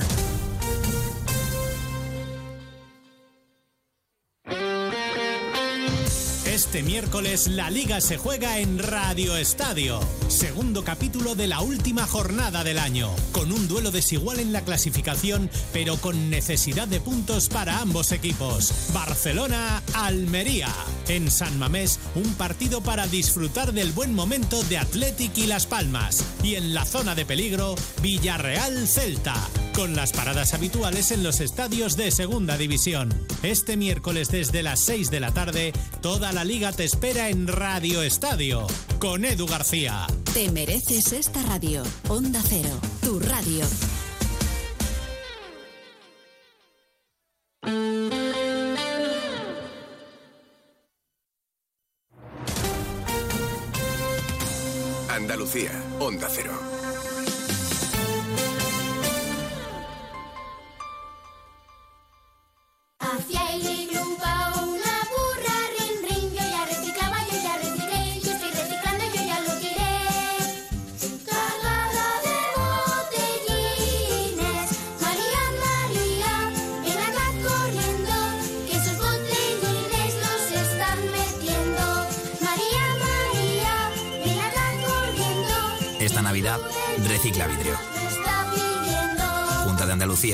Este 6.55 6.83
miércoles 6.83 7.47
la 7.47 7.69
liga 7.69 7.99
se 7.99 8.15
juega 8.15 8.59
en 8.59 8.79
Radio 8.79 9.35
Estadio. 9.35 9.99
Segundo 10.29 10.85
capítulo 10.85 11.35
de 11.35 11.47
la 11.47 11.59
última 11.59 12.07
jornada 12.07 12.63
del 12.63 12.79
año. 12.79 13.13
Con 13.33 13.51
un 13.51 13.67
duelo 13.67 13.91
desigual 13.91 14.39
en 14.39 14.53
la 14.53 14.61
clasificación, 14.61 15.49
pero 15.73 15.97
con 15.97 16.29
necesidad 16.29 16.87
de 16.87 17.01
puntos 17.01 17.49
para 17.49 17.79
ambos 17.79 18.13
equipos. 18.13 18.71
Barcelona-Almería. 18.93 20.73
En 21.09 21.29
San 21.29 21.59
Mamés, 21.59 21.99
un 22.15 22.33
partido 22.35 22.79
para 22.79 23.05
disfrutar 23.05 23.73
del 23.73 23.91
buen 23.91 24.15
momento 24.15 24.63
de 24.63 24.77
Athletic 24.77 25.37
y 25.37 25.47
Las 25.47 25.67
Palmas. 25.67 26.23
Y 26.41 26.55
en 26.55 26.73
la 26.73 26.85
zona 26.85 27.15
de 27.15 27.25
peligro, 27.25 27.75
Villarreal-Celta. 28.01 29.35
Con 29.75 29.93
las 29.93 30.13
paradas 30.13 30.53
habituales 30.53 31.11
en 31.11 31.21
los 31.21 31.41
estadios 31.41 31.97
de 31.97 32.09
Segunda 32.11 32.57
División. 32.57 33.13
Este 33.43 33.75
miércoles 33.75 34.29
desde 34.29 34.63
las 34.63 34.79
6 34.79 35.11
de 35.11 35.19
la 35.19 35.33
tarde, 35.33 35.73
toda 36.01 36.31
la 36.31 36.44
liga 36.45 36.71
te 36.71 36.83
espera 36.83 37.29
en 37.29 37.47
Radio 37.47 38.03
Estadio 38.03 38.67
con 38.99 39.25
Edu 39.25 39.47
García. 39.47 40.05
Te 40.33 40.51
mereces 40.51 41.11
esta 41.11 41.41
radio. 41.43 41.83
Onda 42.07 42.39
Cero, 42.47 42.69
tu 43.01 43.19
radio. 43.19 43.65
Andalucía, 55.09 55.71
Onda 55.99 56.27
Cero. 56.29 56.74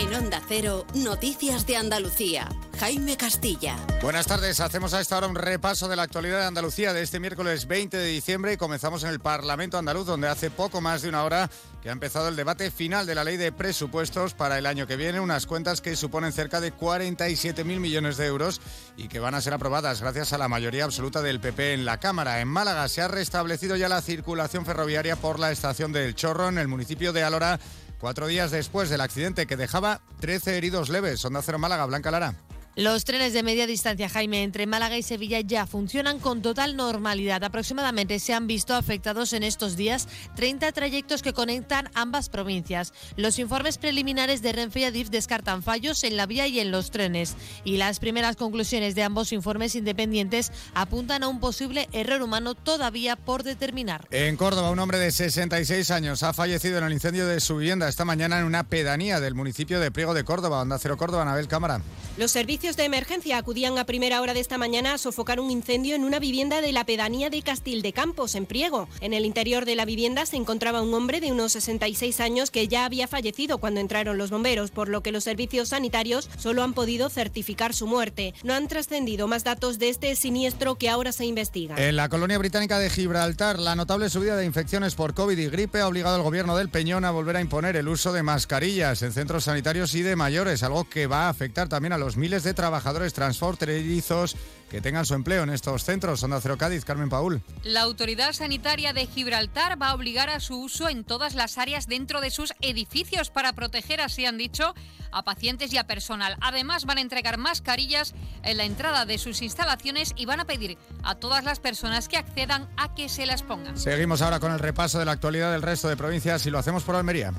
En 0.00 0.14
Onda 0.14 0.40
Cero, 0.48 0.86
Noticias 0.94 1.66
de 1.66 1.76
Andalucía. 1.76 2.48
Jaime 2.78 3.18
Castilla. 3.18 3.76
Buenas 4.00 4.26
tardes, 4.26 4.58
hacemos 4.60 4.94
a 4.94 5.00
esta 5.02 5.18
hora 5.18 5.26
un 5.26 5.34
repaso 5.34 5.88
de 5.88 5.96
la 5.96 6.04
actualidad 6.04 6.38
de 6.38 6.46
Andalucía 6.46 6.94
de 6.94 7.02
este 7.02 7.20
miércoles 7.20 7.66
20 7.66 7.98
de 7.98 8.06
diciembre 8.06 8.54
y 8.54 8.56
comenzamos 8.56 9.04
en 9.04 9.10
el 9.10 9.20
Parlamento 9.20 9.76
andaluz 9.76 10.06
donde 10.06 10.28
hace 10.28 10.50
poco 10.50 10.80
más 10.80 11.02
de 11.02 11.10
una 11.10 11.22
hora 11.22 11.50
que 11.82 11.90
ha 11.90 11.92
empezado 11.92 12.28
el 12.28 12.36
debate 12.36 12.70
final 12.70 13.04
de 13.04 13.14
la 13.14 13.24
ley 13.24 13.36
de 13.36 13.52
presupuestos 13.52 14.32
para 14.32 14.56
el 14.56 14.64
año 14.64 14.86
que 14.86 14.96
viene, 14.96 15.20
unas 15.20 15.44
cuentas 15.44 15.82
que 15.82 15.96
suponen 15.96 16.32
cerca 16.32 16.62
de 16.62 16.74
47.000 16.74 17.64
millones 17.64 18.16
de 18.16 18.26
euros 18.26 18.62
y 18.96 19.08
que 19.08 19.20
van 19.20 19.34
a 19.34 19.42
ser 19.42 19.52
aprobadas 19.52 20.00
gracias 20.00 20.32
a 20.32 20.38
la 20.38 20.48
mayoría 20.48 20.84
absoluta 20.84 21.20
del 21.20 21.40
PP 21.40 21.74
en 21.74 21.84
la 21.84 22.00
Cámara. 22.00 22.40
En 22.40 22.48
Málaga 22.48 22.88
se 22.88 23.02
ha 23.02 23.08
restablecido 23.08 23.76
ya 23.76 23.90
la 23.90 24.00
circulación 24.00 24.64
ferroviaria 24.64 25.16
por 25.16 25.38
la 25.38 25.52
estación 25.52 25.92
del 25.92 26.14
Chorro 26.14 26.48
en 26.48 26.56
el 26.56 26.68
municipio 26.68 27.12
de 27.12 27.22
Alora 27.22 27.60
cuatro 28.00 28.26
días 28.26 28.50
después 28.50 28.88
del 28.88 29.02
accidente 29.02 29.46
que 29.46 29.56
dejaba 29.56 30.00
13 30.20 30.56
heridos 30.56 30.88
leves. 30.88 31.24
Onda 31.24 31.42
Cero 31.42 31.58
Málaga, 31.58 31.86
Blanca 31.86 32.10
Lara. 32.10 32.34
Los 32.76 33.04
trenes 33.04 33.32
de 33.32 33.42
media 33.42 33.66
distancia, 33.66 34.08
Jaime, 34.08 34.44
entre 34.44 34.64
Málaga 34.64 34.96
y 34.96 35.02
Sevilla 35.02 35.40
ya 35.40 35.66
funcionan 35.66 36.20
con 36.20 36.40
total 36.40 36.76
normalidad. 36.76 37.42
Aproximadamente 37.42 38.20
se 38.20 38.32
han 38.32 38.46
visto 38.46 38.76
afectados 38.76 39.32
en 39.32 39.42
estos 39.42 39.76
días 39.76 40.06
30 40.36 40.70
trayectos 40.70 41.20
que 41.20 41.32
conectan 41.32 41.90
ambas 41.94 42.28
provincias. 42.28 42.92
Los 43.16 43.40
informes 43.40 43.76
preliminares 43.76 44.40
de 44.40 44.52
Renfe 44.52 44.80
y 44.80 44.84
Adif 44.84 45.10
descartan 45.10 45.64
fallos 45.64 46.04
en 46.04 46.16
la 46.16 46.26
vía 46.26 46.46
y 46.46 46.60
en 46.60 46.70
los 46.70 46.92
trenes. 46.92 47.34
Y 47.64 47.76
las 47.76 47.98
primeras 47.98 48.36
conclusiones 48.36 48.94
de 48.94 49.02
ambos 49.02 49.32
informes 49.32 49.74
independientes 49.74 50.52
apuntan 50.72 51.24
a 51.24 51.28
un 51.28 51.40
posible 51.40 51.88
error 51.90 52.22
humano 52.22 52.54
todavía 52.54 53.16
por 53.16 53.42
determinar. 53.42 54.06
En 54.12 54.36
Córdoba, 54.36 54.70
un 54.70 54.78
hombre 54.78 55.00
de 55.00 55.10
66 55.10 55.90
años 55.90 56.22
ha 56.22 56.32
fallecido 56.32 56.78
en 56.78 56.84
el 56.84 56.92
incendio 56.92 57.26
de 57.26 57.40
su 57.40 57.56
vivienda 57.56 57.88
esta 57.88 58.04
mañana 58.04 58.38
en 58.38 58.44
una 58.44 58.62
pedanía 58.62 59.18
del 59.18 59.34
municipio 59.34 59.80
de 59.80 59.90
Priego 59.90 60.14
de 60.14 60.22
Córdoba. 60.22 60.60
Onda 60.60 60.78
Cero 60.78 60.96
Córdoba, 60.96 61.22
Anabel 61.22 61.48
Cámara. 61.48 61.82
Los 62.16 62.30
servicios 62.30 62.59
de 62.60 62.84
emergencia 62.84 63.38
acudían 63.38 63.78
a 63.78 63.84
primera 63.84 64.20
hora 64.20 64.34
de 64.34 64.40
esta 64.40 64.58
mañana 64.58 64.92
a 64.92 64.98
sofocar 64.98 65.40
un 65.40 65.50
incendio 65.50 65.96
en 65.96 66.04
una 66.04 66.18
vivienda 66.18 66.60
de 66.60 66.72
la 66.72 66.84
pedanía 66.84 67.30
de 67.30 67.40
Castil 67.40 67.80
de 67.80 67.94
Campos, 67.94 68.34
en 68.34 68.44
Priego. 68.44 68.86
En 69.00 69.14
el 69.14 69.24
interior 69.24 69.64
de 69.64 69.74
la 69.74 69.86
vivienda 69.86 70.26
se 70.26 70.36
encontraba 70.36 70.82
un 70.82 70.92
hombre 70.92 71.20
de 71.20 71.32
unos 71.32 71.52
66 71.52 72.20
años 72.20 72.50
que 72.50 72.68
ya 72.68 72.84
había 72.84 73.08
fallecido 73.08 73.58
cuando 73.58 73.80
entraron 73.80 74.18
los 74.18 74.30
bomberos, 74.30 74.70
por 74.70 74.90
lo 74.90 75.02
que 75.02 75.10
los 75.10 75.24
servicios 75.24 75.70
sanitarios 75.70 76.28
solo 76.36 76.62
han 76.62 76.74
podido 76.74 77.08
certificar 77.08 77.72
su 77.72 77.86
muerte. 77.86 78.34
No 78.44 78.52
han 78.52 78.68
trascendido 78.68 79.26
más 79.26 79.42
datos 79.42 79.78
de 79.78 79.88
este 79.88 80.14
siniestro 80.14 80.76
que 80.76 80.90
ahora 80.90 81.12
se 81.12 81.24
investiga. 81.24 81.76
En 81.76 81.96
la 81.96 82.10
colonia 82.10 82.38
británica 82.38 82.78
de 82.78 82.90
Gibraltar, 82.90 83.58
la 83.58 83.74
notable 83.74 84.10
subida 84.10 84.36
de 84.36 84.44
infecciones 84.44 84.94
por 84.94 85.14
COVID 85.14 85.38
y 85.38 85.48
gripe 85.48 85.80
ha 85.80 85.88
obligado 85.88 86.16
al 86.16 86.22
gobierno 86.22 86.56
del 86.56 86.68
Peñón 86.68 87.06
a 87.06 87.10
volver 87.10 87.36
a 87.36 87.40
imponer 87.40 87.74
el 87.76 87.88
uso 87.88 88.12
de 88.12 88.22
mascarillas 88.22 89.02
en 89.02 89.12
centros 89.12 89.44
sanitarios 89.44 89.94
y 89.94 90.02
de 90.02 90.14
mayores, 90.14 90.62
algo 90.62 90.88
que 90.88 91.06
va 91.06 91.22
a 91.22 91.30
afectar 91.30 91.68
también 91.68 91.94
a 91.94 91.98
los 91.98 92.16
miles 92.18 92.44
de 92.44 92.49
trabajadores 92.54 93.12
transfronterizos 93.12 94.36
que 94.70 94.80
tengan 94.80 95.04
su 95.04 95.14
empleo 95.14 95.42
en 95.42 95.50
estos 95.50 95.84
centros. 95.84 96.22
Onda 96.22 96.40
Cero 96.40 96.56
Cádiz, 96.56 96.84
Carmen 96.84 97.08
Paul. 97.08 97.42
La 97.64 97.82
Autoridad 97.82 98.32
Sanitaria 98.32 98.92
de 98.92 99.06
Gibraltar 99.06 99.80
va 99.80 99.88
a 99.88 99.94
obligar 99.94 100.30
a 100.30 100.40
su 100.40 100.60
uso 100.60 100.88
en 100.88 101.04
todas 101.04 101.34
las 101.34 101.58
áreas 101.58 101.86
dentro 101.86 102.20
de 102.20 102.30
sus 102.30 102.54
edificios 102.60 103.30
para 103.30 103.52
proteger, 103.52 104.00
así 104.00 104.26
han 104.26 104.38
dicho, 104.38 104.74
a 105.12 105.24
pacientes 105.24 105.72
y 105.72 105.78
a 105.78 105.86
personal. 105.86 106.36
Además, 106.40 106.84
van 106.84 106.98
a 106.98 107.00
entregar 107.00 107.36
mascarillas 107.36 108.14
en 108.44 108.56
la 108.56 108.64
entrada 108.64 109.06
de 109.06 109.18
sus 109.18 109.42
instalaciones 109.42 110.12
y 110.16 110.26
van 110.26 110.40
a 110.40 110.44
pedir 110.44 110.78
a 111.02 111.16
todas 111.16 111.44
las 111.44 111.58
personas 111.58 112.08
que 112.08 112.16
accedan 112.16 112.68
a 112.76 112.94
que 112.94 113.08
se 113.08 113.26
las 113.26 113.42
pongan. 113.42 113.76
Seguimos 113.76 114.22
ahora 114.22 114.40
con 114.40 114.52
el 114.52 114.58
repaso 114.58 114.98
de 114.98 115.04
la 115.04 115.12
actualidad 115.12 115.50
del 115.52 115.62
resto 115.62 115.88
de 115.88 115.96
provincias 115.96 116.46
y 116.46 116.50
lo 116.50 116.58
hacemos 116.58 116.84
por 116.84 116.94
Almería. 116.94 117.32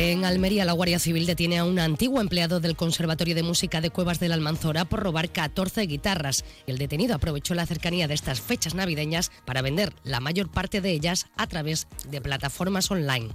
En 0.00 0.24
Almería, 0.24 0.64
la 0.64 0.74
Guardia 0.74 1.00
Civil 1.00 1.26
detiene 1.26 1.58
a 1.58 1.64
un 1.64 1.80
antiguo 1.80 2.20
empleado 2.20 2.60
del 2.60 2.76
Conservatorio 2.76 3.34
de 3.34 3.42
Música 3.42 3.80
de 3.80 3.90
Cuevas 3.90 4.20
de 4.20 4.28
la 4.28 4.36
Almanzora 4.36 4.84
por 4.84 5.02
robar 5.02 5.28
14 5.28 5.82
guitarras. 5.88 6.44
El 6.68 6.78
detenido 6.78 7.16
aprovechó 7.16 7.56
la 7.56 7.66
cercanía 7.66 8.06
de 8.06 8.14
estas 8.14 8.40
fechas 8.40 8.76
navideñas 8.76 9.32
para 9.44 9.60
vender 9.60 9.92
la 10.04 10.20
mayor 10.20 10.52
parte 10.52 10.80
de 10.80 10.92
ellas 10.92 11.26
a 11.36 11.48
través 11.48 11.88
de 12.08 12.20
plataformas 12.20 12.88
online. 12.92 13.30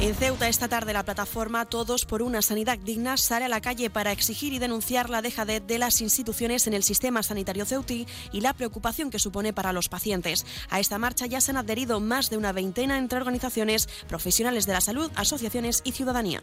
En 0.00 0.14
Ceuta 0.14 0.46
esta 0.48 0.68
tarde 0.68 0.92
la 0.92 1.02
plataforma 1.02 1.64
Todos 1.64 2.04
por 2.04 2.22
una 2.22 2.40
sanidad 2.40 2.78
digna 2.78 3.16
sale 3.16 3.46
a 3.46 3.48
la 3.48 3.60
calle 3.60 3.90
para 3.90 4.12
exigir 4.12 4.52
y 4.52 4.60
denunciar 4.60 5.10
la 5.10 5.22
dejadez 5.22 5.66
de 5.66 5.78
las 5.78 6.00
instituciones 6.00 6.68
en 6.68 6.74
el 6.74 6.84
sistema 6.84 7.24
sanitario 7.24 7.64
ceutí 7.64 8.06
y 8.30 8.40
la 8.40 8.54
preocupación 8.54 9.10
que 9.10 9.18
supone 9.18 9.52
para 9.52 9.72
los 9.72 9.88
pacientes. 9.88 10.46
A 10.70 10.78
esta 10.78 10.98
marcha 10.98 11.26
ya 11.26 11.40
se 11.40 11.50
han 11.50 11.56
adherido 11.56 11.98
más 11.98 12.30
de 12.30 12.36
una 12.36 12.52
veintena 12.52 12.96
entre 12.96 13.18
organizaciones, 13.18 13.88
profesionales 14.06 14.66
de 14.66 14.74
la 14.74 14.80
salud, 14.80 15.10
asociaciones 15.16 15.82
y 15.84 15.90
ciudadanía. 15.90 16.42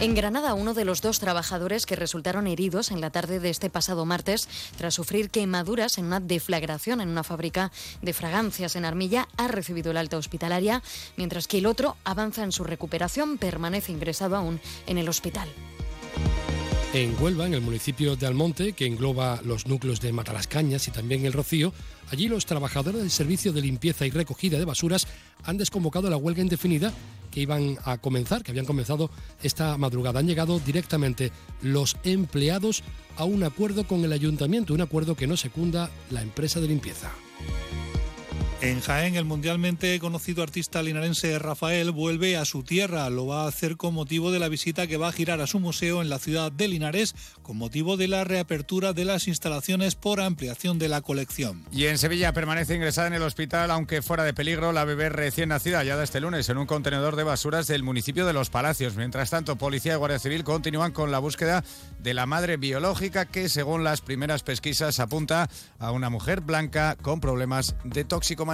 En 0.00 0.14
Granada, 0.14 0.54
uno 0.54 0.74
de 0.74 0.84
los 0.84 1.00
dos 1.00 1.20
trabajadores 1.20 1.86
que 1.86 1.94
resultaron 1.94 2.48
heridos 2.48 2.90
en 2.90 3.00
la 3.00 3.10
tarde 3.10 3.38
de 3.38 3.48
este 3.48 3.70
pasado 3.70 4.04
martes 4.04 4.48
tras 4.76 4.92
sufrir 4.92 5.30
quemaduras 5.30 5.98
en 5.98 6.06
una 6.06 6.18
deflagración 6.18 7.00
en 7.00 7.08
una 7.08 7.22
fábrica 7.22 7.70
de 8.02 8.12
fragancias 8.12 8.74
en 8.74 8.84
Armilla 8.84 9.28
ha 9.36 9.46
recibido 9.46 9.92
el 9.92 9.96
alta 9.96 10.18
hospitalaria, 10.18 10.82
mientras 11.16 11.46
que 11.46 11.58
el 11.58 11.66
otro 11.66 11.96
avanza 12.04 12.44
en 12.44 12.52
su 12.52 12.64
recuperación, 12.64 13.38
permanece 13.38 13.92
ingresado 13.92 14.36
aún 14.36 14.60
en 14.86 14.98
el 14.98 15.08
hospital. 15.08 15.48
En 16.94 17.20
Huelva, 17.20 17.46
en 17.46 17.54
el 17.54 17.60
municipio 17.60 18.14
de 18.14 18.26
Almonte, 18.26 18.72
que 18.72 18.86
engloba 18.86 19.40
los 19.44 19.66
núcleos 19.66 20.00
de 20.00 20.12
Matalascañas 20.12 20.86
y 20.86 20.92
también 20.92 21.26
el 21.26 21.32
Rocío, 21.32 21.72
allí 22.12 22.28
los 22.28 22.46
trabajadores 22.46 23.00
del 23.00 23.10
servicio 23.10 23.52
de 23.52 23.62
limpieza 23.62 24.06
y 24.06 24.10
recogida 24.10 24.58
de 24.58 24.64
basuras 24.64 25.08
han 25.42 25.58
desconvocado 25.58 26.08
la 26.08 26.16
huelga 26.16 26.42
indefinida 26.42 26.92
que 27.32 27.40
iban 27.40 27.78
a 27.84 27.98
comenzar, 27.98 28.44
que 28.44 28.52
habían 28.52 28.64
comenzado 28.64 29.10
esta 29.42 29.76
madrugada. 29.76 30.20
Han 30.20 30.28
llegado 30.28 30.60
directamente 30.60 31.32
los 31.62 31.96
empleados 32.04 32.84
a 33.16 33.24
un 33.24 33.42
acuerdo 33.42 33.88
con 33.88 34.04
el 34.04 34.12
ayuntamiento, 34.12 34.72
un 34.72 34.80
acuerdo 34.80 35.16
que 35.16 35.26
no 35.26 35.36
secunda 35.36 35.90
la 36.10 36.22
empresa 36.22 36.60
de 36.60 36.68
limpieza. 36.68 37.10
En 38.64 38.80
Jaén, 38.80 39.14
el 39.14 39.26
mundialmente 39.26 40.00
conocido 40.00 40.42
artista 40.42 40.82
linarense 40.82 41.38
Rafael 41.38 41.90
vuelve 41.90 42.38
a 42.38 42.46
su 42.46 42.62
tierra. 42.62 43.10
Lo 43.10 43.26
va 43.26 43.44
a 43.44 43.48
hacer 43.48 43.76
con 43.76 43.92
motivo 43.92 44.32
de 44.32 44.38
la 44.38 44.48
visita 44.48 44.86
que 44.86 44.96
va 44.96 45.08
a 45.08 45.12
girar 45.12 45.42
a 45.42 45.46
su 45.46 45.60
museo 45.60 46.00
en 46.00 46.08
la 46.08 46.18
ciudad 46.18 46.50
de 46.50 46.68
Linares, 46.68 47.14
con 47.42 47.58
motivo 47.58 47.98
de 47.98 48.08
la 48.08 48.24
reapertura 48.24 48.94
de 48.94 49.04
las 49.04 49.28
instalaciones 49.28 49.96
por 49.96 50.18
ampliación 50.18 50.78
de 50.78 50.88
la 50.88 51.02
colección. 51.02 51.66
Y 51.72 51.84
en 51.88 51.98
Sevilla 51.98 52.32
permanece 52.32 52.74
ingresada 52.74 53.08
en 53.08 53.12
el 53.12 53.22
hospital, 53.22 53.70
aunque 53.70 54.00
fuera 54.00 54.24
de 54.24 54.32
peligro, 54.32 54.72
la 54.72 54.86
bebé 54.86 55.10
recién 55.10 55.50
nacida, 55.50 55.80
hallada 55.80 56.02
este 56.02 56.20
lunes 56.20 56.48
en 56.48 56.56
un 56.56 56.64
contenedor 56.64 57.16
de 57.16 57.24
basuras 57.24 57.66
del 57.66 57.82
municipio 57.82 58.24
de 58.24 58.32
Los 58.32 58.48
Palacios. 58.48 58.96
Mientras 58.96 59.28
tanto, 59.28 59.56
Policía 59.56 59.92
y 59.92 59.96
Guardia 59.96 60.18
Civil 60.18 60.42
continúan 60.42 60.92
con 60.92 61.10
la 61.10 61.18
búsqueda 61.18 61.62
de 61.98 62.14
la 62.14 62.24
madre 62.24 62.56
biológica 62.56 63.26
que, 63.26 63.50
según 63.50 63.84
las 63.84 64.00
primeras 64.00 64.42
pesquisas, 64.42 65.00
apunta 65.00 65.50
a 65.78 65.90
una 65.90 66.08
mujer 66.08 66.40
blanca 66.40 66.96
con 67.02 67.20
problemas 67.20 67.76
de 67.84 68.04
toxicomanía. 68.04 68.53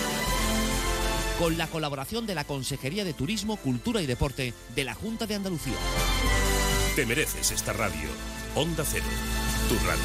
Con 1.41 1.57
la 1.57 1.65
colaboración 1.65 2.27
de 2.27 2.35
la 2.35 2.43
Consejería 2.43 3.03
de 3.03 3.15
Turismo, 3.15 3.57
Cultura 3.57 3.99
y 3.99 4.05
Deporte 4.05 4.53
de 4.75 4.83
la 4.83 4.93
Junta 4.93 5.25
de 5.25 5.33
Andalucía. 5.33 5.73
Te 6.95 7.03
mereces 7.03 7.49
esta 7.49 7.73
radio. 7.73 8.11
Onda 8.53 8.85
Cero, 8.85 9.03
tu 9.67 9.73
radio. 9.83 10.03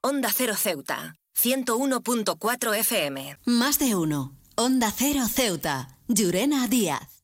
Onda 0.00 0.32
Cero 0.34 0.54
Ceuta, 0.56 1.14
101.4 1.40 2.76
FM. 2.76 3.38
Más 3.44 3.78
de 3.78 3.94
uno. 3.94 4.38
Onda 4.60 4.90
Cero 4.90 5.24
Ceuta. 5.28 5.86
Llurena 6.08 6.66
Díaz. 6.66 7.17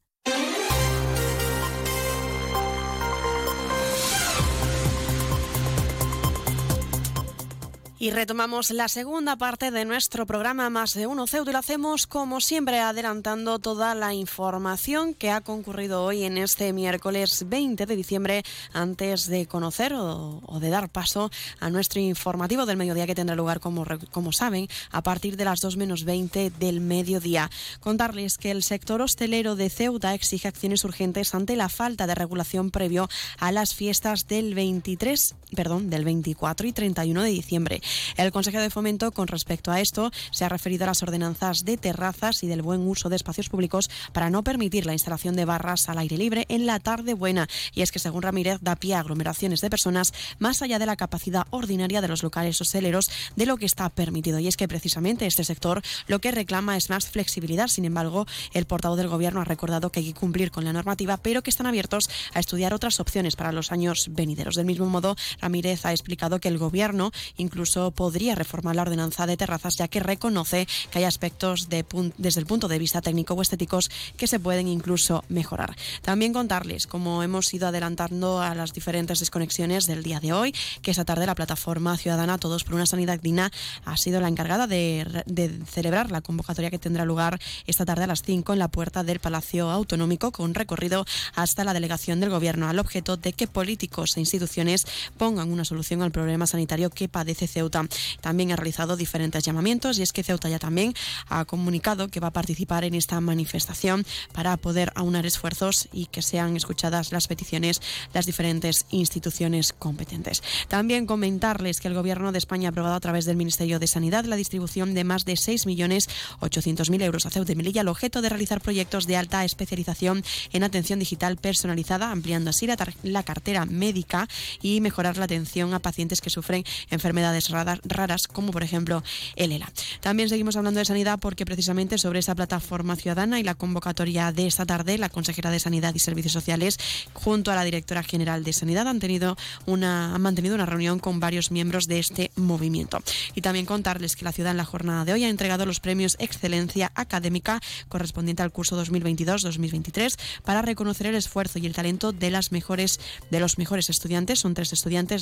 Y 8.04 8.10
retomamos 8.10 8.70
la 8.70 8.88
segunda 8.88 9.36
parte 9.36 9.70
de 9.70 9.86
nuestro 9.86 10.26
programa 10.26 10.68
Más 10.68 10.92
de 10.92 11.06
Uno 11.06 11.26
Ceuta 11.26 11.48
y 11.48 11.54
lo 11.54 11.58
hacemos 11.58 12.06
como 12.06 12.42
siempre 12.42 12.78
adelantando 12.78 13.58
toda 13.58 13.94
la 13.94 14.12
información 14.12 15.14
que 15.14 15.30
ha 15.30 15.40
concurrido 15.40 16.04
hoy 16.04 16.24
en 16.24 16.36
este 16.36 16.74
miércoles 16.74 17.46
20 17.48 17.86
de 17.86 17.96
diciembre 17.96 18.42
antes 18.74 19.26
de 19.26 19.46
conocer 19.46 19.94
o, 19.94 20.42
de 20.60 20.68
dar 20.68 20.90
paso 20.90 21.30
a 21.60 21.70
nuestro 21.70 21.98
informativo 21.98 22.66
del 22.66 22.76
mediodía 22.76 23.06
que 23.06 23.14
tendrá 23.14 23.36
lugar 23.36 23.60
como, 23.60 23.86
como 24.10 24.32
saben 24.32 24.68
a 24.90 25.02
partir 25.02 25.38
de 25.38 25.46
las 25.46 25.62
2 25.62 25.78
menos 25.78 26.04
20 26.04 26.50
del 26.50 26.82
mediodía. 26.82 27.50
Contarles 27.80 28.36
que 28.36 28.50
el 28.50 28.62
sector 28.62 29.00
hostelero 29.00 29.56
de 29.56 29.70
Ceuta 29.70 30.12
exige 30.12 30.46
acciones 30.46 30.84
urgentes 30.84 31.34
ante 31.34 31.56
la 31.56 31.70
falta 31.70 32.06
de 32.06 32.14
regulación 32.14 32.70
previo 32.70 33.08
a 33.38 33.50
las 33.50 33.74
fiestas 33.74 34.28
del 34.28 34.54
23, 34.54 35.36
perdón, 35.54 35.90
del 35.90 36.04
24 36.04 36.66
y 36.66 36.72
31 36.72 37.22
de 37.22 37.30
diciembre. 37.30 37.82
El 38.16 38.32
consejero 38.32 38.62
de 38.62 38.70
Fomento, 38.70 39.12
con 39.12 39.28
respecto 39.28 39.70
a 39.70 39.80
esto, 39.80 40.10
se 40.30 40.44
ha 40.44 40.48
referido 40.48 40.84
a 40.84 40.88
las 40.88 41.02
ordenanzas 41.02 41.64
de 41.64 41.76
terrazas 41.76 42.42
y 42.42 42.46
del 42.46 42.62
buen 42.62 42.86
uso 42.86 43.08
de 43.08 43.16
espacios 43.16 43.48
públicos 43.48 43.90
para 44.12 44.30
no 44.30 44.42
permitir 44.42 44.86
la 44.86 44.92
instalación 44.92 45.36
de 45.36 45.44
barras 45.44 45.88
al 45.88 45.98
aire 45.98 46.16
libre 46.16 46.46
en 46.48 46.66
la 46.66 46.80
tarde 46.80 47.14
buena. 47.14 47.48
Y 47.74 47.82
es 47.82 47.92
que, 47.92 47.98
según 47.98 48.22
Ramírez, 48.22 48.58
da 48.60 48.76
pie 48.76 48.94
a 48.94 49.00
aglomeraciones 49.00 49.60
de 49.60 49.70
personas 49.70 50.12
más 50.38 50.62
allá 50.62 50.78
de 50.78 50.86
la 50.86 50.96
capacidad 50.96 51.46
ordinaria 51.50 52.00
de 52.00 52.08
los 52.08 52.22
locales 52.22 52.60
hosteleros 52.60 53.10
de 53.36 53.46
lo 53.46 53.56
que 53.56 53.66
está 53.66 53.88
permitido. 53.90 54.38
Y 54.38 54.48
es 54.48 54.56
que, 54.56 54.68
precisamente, 54.68 55.26
este 55.26 55.44
sector 55.44 55.82
lo 56.06 56.18
que 56.18 56.30
reclama 56.30 56.76
es 56.76 56.90
más 56.90 57.06
flexibilidad. 57.06 57.68
Sin 57.68 57.84
embargo, 57.84 58.26
el 58.52 58.66
portavoz 58.66 58.98
del 58.98 59.08
Gobierno 59.08 59.40
ha 59.40 59.44
recordado 59.44 59.90
que 59.90 60.00
hay 60.00 60.06
que 60.06 60.18
cumplir 60.18 60.50
con 60.50 60.64
la 60.64 60.72
normativa, 60.72 61.16
pero 61.16 61.42
que 61.42 61.50
están 61.50 61.66
abiertos 61.66 62.08
a 62.32 62.40
estudiar 62.40 62.74
otras 62.74 63.00
opciones 63.00 63.36
para 63.36 63.52
los 63.52 63.72
años 63.72 64.08
venideros. 64.10 64.54
Del 64.54 64.66
mismo 64.66 64.86
modo, 64.86 65.16
Ramírez 65.44 65.84
ha 65.84 65.92
explicado 65.92 66.40
que 66.40 66.48
el 66.48 66.58
Gobierno 66.58 67.12
incluso 67.36 67.90
podría 67.90 68.34
reformar 68.34 68.76
la 68.76 68.82
ordenanza 68.82 69.26
de 69.26 69.36
terrazas, 69.36 69.76
ya 69.76 69.88
que 69.88 70.00
reconoce 70.00 70.66
que 70.90 70.98
hay 70.98 71.04
aspectos 71.04 71.68
desde 71.68 72.40
el 72.40 72.46
punto 72.46 72.66
de 72.66 72.78
vista 72.78 73.02
técnico 73.02 73.34
o 73.34 73.42
estéticos 73.42 73.90
que 74.16 74.26
se 74.26 74.40
pueden 74.40 74.68
incluso 74.68 75.22
mejorar. 75.28 75.76
También 76.02 76.32
contarles, 76.32 76.86
como 76.86 77.22
hemos 77.22 77.52
ido 77.52 77.68
adelantando 77.68 78.40
a 78.40 78.54
las 78.54 78.72
diferentes 78.72 79.20
desconexiones 79.20 79.86
del 79.86 80.02
día 80.02 80.20
de 80.20 80.32
hoy, 80.32 80.54
que 80.82 80.90
esta 80.90 81.04
tarde 81.04 81.26
la 81.26 81.34
plataforma 81.34 81.96
ciudadana 81.96 82.38
Todos 82.38 82.64
por 82.64 82.74
una 82.74 82.86
Sanidad 82.86 83.20
Digna 83.20 83.52
ha 83.84 83.96
sido 83.96 84.20
la 84.20 84.28
encargada 84.28 84.66
de, 84.66 85.24
de 85.26 85.50
celebrar 85.66 86.10
la 86.10 86.22
convocatoria 86.22 86.70
que 86.70 86.78
tendrá 86.78 87.04
lugar 87.04 87.38
esta 87.66 87.84
tarde 87.84 88.04
a 88.04 88.06
las 88.06 88.22
5 88.22 88.52
en 88.54 88.58
la 88.58 88.68
puerta 88.68 89.04
del 89.04 89.20
Palacio 89.20 89.70
Autonómico 89.70 90.32
con 90.32 90.54
recorrido 90.54 91.04
hasta 91.34 91.64
la 91.64 91.74
delegación 91.74 92.20
del 92.20 92.30
Gobierno 92.30 92.68
al 92.68 92.78
objeto 92.78 93.16
de 93.16 93.34
que 93.34 93.46
políticos 93.46 94.16
e 94.16 94.20
instituciones 94.20 94.86
pongan 95.18 95.33
pongan 95.34 95.50
una 95.50 95.64
solución 95.64 96.00
al 96.02 96.12
problema 96.12 96.46
sanitario 96.46 96.90
que 96.90 97.08
padece 97.08 97.48
Ceuta. 97.48 97.88
También 98.20 98.52
ha 98.52 98.56
realizado 98.56 98.96
diferentes 98.96 99.42
llamamientos 99.42 99.98
y 99.98 100.02
es 100.02 100.12
que 100.12 100.22
Ceuta 100.22 100.48
ya 100.48 100.60
también 100.60 100.94
ha 101.28 101.44
comunicado 101.44 102.06
que 102.06 102.20
va 102.20 102.28
a 102.28 102.32
participar 102.32 102.84
en 102.84 102.94
esta 102.94 103.20
manifestación 103.20 104.06
para 104.32 104.56
poder 104.56 104.92
aunar 104.94 105.26
esfuerzos 105.26 105.88
y 105.92 106.06
que 106.06 106.22
sean 106.22 106.56
escuchadas 106.56 107.10
las 107.10 107.26
peticiones 107.26 107.80
de 107.80 107.84
las 108.14 108.26
diferentes 108.26 108.86
instituciones 108.90 109.72
competentes. 109.72 110.40
También 110.68 111.04
comentarles 111.04 111.80
que 111.80 111.88
el 111.88 111.94
Gobierno 111.94 112.30
de 112.30 112.38
España 112.38 112.68
ha 112.68 112.70
aprobado 112.70 112.94
a 112.94 113.00
través 113.00 113.24
del 113.24 113.34
Ministerio 113.34 113.80
de 113.80 113.88
Sanidad 113.88 114.26
la 114.26 114.36
distribución 114.36 114.94
de 114.94 115.02
más 115.02 115.24
de 115.24 115.32
6.800.000 115.32 117.02
euros 117.02 117.26
a 117.26 117.30
Ceuta 117.30 117.50
y 117.50 117.56
Melilla 117.56 117.80
al 117.80 117.88
objeto 117.88 118.22
de 118.22 118.28
realizar 118.28 118.60
proyectos 118.60 119.08
de 119.08 119.16
alta 119.16 119.44
especialización 119.44 120.22
en 120.52 120.62
atención 120.62 121.00
digital 121.00 121.38
personalizada, 121.38 122.12
ampliando 122.12 122.50
así 122.50 122.68
la 123.02 123.22
cartera 123.24 123.66
médica 123.66 124.28
y 124.62 124.80
mejorar 124.80 125.13
la 125.18 125.24
atención 125.24 125.74
a 125.74 125.78
pacientes 125.78 126.20
que 126.20 126.30
sufren 126.30 126.64
enfermedades 126.90 127.50
raras, 127.50 128.28
como 128.28 128.52
por 128.52 128.62
ejemplo 128.62 129.02
el 129.36 129.52
ELA. 129.52 129.70
También 130.00 130.28
seguimos 130.28 130.56
hablando 130.56 130.78
de 130.78 130.84
sanidad 130.84 131.18
porque 131.18 131.44
precisamente 131.44 131.98
sobre 131.98 132.18
esa 132.18 132.34
plataforma 132.34 132.96
ciudadana 132.96 133.40
y 133.40 133.42
la 133.42 133.54
convocatoria 133.54 134.32
de 134.32 134.46
esta 134.46 134.66
tarde, 134.66 134.98
la 134.98 135.08
consejera 135.08 135.50
de 135.50 135.60
Sanidad 135.60 135.94
y 135.94 135.98
Servicios 135.98 136.32
Sociales, 136.32 136.78
junto 137.12 137.50
a 137.50 137.54
la 137.54 137.64
directora 137.64 138.02
general 138.02 138.44
de 138.44 138.52
Sanidad, 138.52 138.88
han, 138.88 139.00
tenido 139.00 139.36
una, 139.66 140.14
han 140.14 140.22
mantenido 140.22 140.54
una 140.54 140.66
reunión 140.66 140.98
con 140.98 141.20
varios 141.20 141.50
miembros 141.50 141.86
de 141.86 141.98
este 141.98 142.30
movimiento. 142.36 143.02
Y 143.34 143.40
también 143.40 143.66
contarles 143.66 144.16
que 144.16 144.24
la 144.24 144.32
ciudad 144.32 144.50
en 144.50 144.56
la 144.56 144.64
jornada 144.64 145.04
de 145.04 145.12
hoy 145.12 145.24
ha 145.24 145.28
entregado 145.28 145.66
los 145.66 145.80
premios 145.80 146.16
Excelencia 146.18 146.92
Académica 146.94 147.60
correspondiente 147.88 148.42
al 148.42 148.52
curso 148.52 148.82
2022-2023 148.82 150.16
para 150.44 150.62
reconocer 150.62 151.06
el 151.06 151.14
esfuerzo 151.14 151.58
y 151.58 151.66
el 151.66 151.74
talento 151.74 152.12
de 152.12 152.30
las 152.30 152.52
mejores 152.52 153.00
de 153.30 153.40
los 153.40 153.58
mejores 153.58 153.90
estudiantes. 153.90 154.40
Son 154.40 154.54
tres 154.54 154.72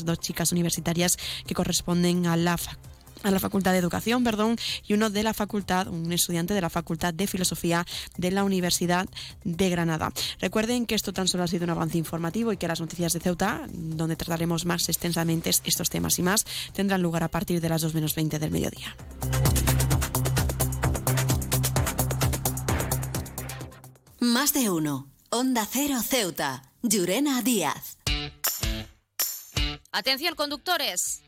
dos 0.04 0.20
chicas 0.20 0.52
universitarias 0.52 1.18
que 1.46 1.54
corresponden 1.54 2.26
a 2.26 2.36
la 2.36 2.56
a 3.22 3.30
la 3.30 3.38
Facultad 3.38 3.72
de 3.72 3.78
Educación, 3.78 4.24
perdón, 4.24 4.56
y 4.86 4.94
uno 4.94 5.08
de 5.08 5.22
la 5.22 5.32
facultad, 5.32 5.86
un 5.86 6.12
estudiante 6.12 6.54
de 6.54 6.60
la 6.60 6.70
Facultad 6.70 7.14
de 7.14 7.26
Filosofía 7.26 7.86
de 8.16 8.30
la 8.32 8.42
Universidad 8.42 9.06
de 9.44 9.70
Granada. 9.70 10.12
Recuerden 10.40 10.86
que 10.86 10.96
esto 10.96 11.12
tan 11.12 11.28
solo 11.28 11.44
ha 11.44 11.46
sido 11.46 11.64
un 11.64 11.70
avance 11.70 11.98
informativo 11.98 12.52
y 12.52 12.56
que 12.56 12.66
las 12.66 12.80
noticias 12.80 13.12
de 13.12 13.20
Ceuta, 13.20 13.66
donde 13.70 14.16
trataremos 14.16 14.66
más 14.66 14.88
extensamente 14.88 15.50
estos 15.50 15.88
temas 15.88 16.18
y 16.18 16.22
más, 16.22 16.44
tendrán 16.72 17.02
lugar 17.02 17.22
a 17.22 17.28
partir 17.28 17.60
de 17.60 17.68
las 17.68 17.82
2 17.82 17.94
menos 17.94 18.14
20 18.14 18.38
del 18.38 18.50
mediodía. 18.50 18.96
Más 24.18 24.52
de 24.52 24.70
uno. 24.70 25.08
Onda 25.30 25.66
Cero 25.70 26.00
Ceuta. 26.02 26.62
Llurena 26.82 27.42
Díaz. 27.42 27.98
Atención 29.94 30.34
conductores. 30.34 31.22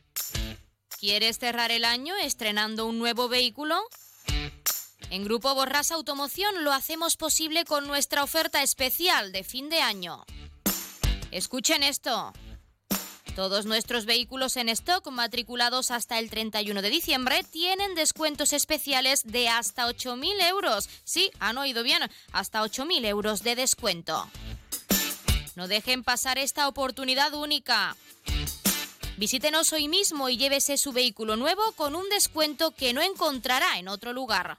¿Quieres 0.98 1.38
cerrar 1.38 1.70
el 1.70 1.84
año 1.84 2.16
estrenando 2.16 2.86
un 2.86 2.98
nuevo 2.98 3.28
vehículo? 3.28 3.78
En 5.10 5.22
Grupo 5.22 5.54
Borras 5.54 5.90
Automoción 5.90 6.64
lo 6.64 6.72
hacemos 6.72 7.18
posible 7.18 7.66
con 7.66 7.86
nuestra 7.86 8.24
oferta 8.24 8.62
especial 8.62 9.32
de 9.32 9.44
fin 9.44 9.68
de 9.68 9.80
año. 9.80 10.24
Escuchen 11.30 11.82
esto. 11.82 12.32
Todos 13.36 13.66
nuestros 13.66 14.06
vehículos 14.06 14.56
en 14.56 14.70
stock 14.70 15.10
matriculados 15.10 15.90
hasta 15.90 16.18
el 16.18 16.30
31 16.30 16.80
de 16.80 16.88
diciembre 16.88 17.44
tienen 17.44 17.94
descuentos 17.94 18.54
especiales 18.54 19.24
de 19.24 19.48
hasta 19.50 19.86
8.000 19.86 20.48
euros. 20.48 20.88
Sí, 21.04 21.30
han 21.38 21.58
oído 21.58 21.82
bien, 21.82 22.00
hasta 22.32 22.62
8.000 22.62 23.04
euros 23.04 23.42
de 23.42 23.56
descuento. 23.56 24.26
No 25.54 25.68
dejen 25.68 26.02
pasar 26.02 26.38
esta 26.38 26.66
oportunidad 26.66 27.34
única. 27.34 27.94
Visítenos 29.16 29.72
hoy 29.72 29.88
mismo 29.88 30.28
y 30.28 30.36
llévese 30.36 30.76
su 30.76 30.92
vehículo 30.92 31.36
nuevo 31.36 31.62
con 31.76 31.94
un 31.94 32.08
descuento 32.08 32.72
que 32.72 32.92
no 32.92 33.00
encontrará 33.00 33.78
en 33.78 33.88
otro 33.88 34.12
lugar. 34.12 34.58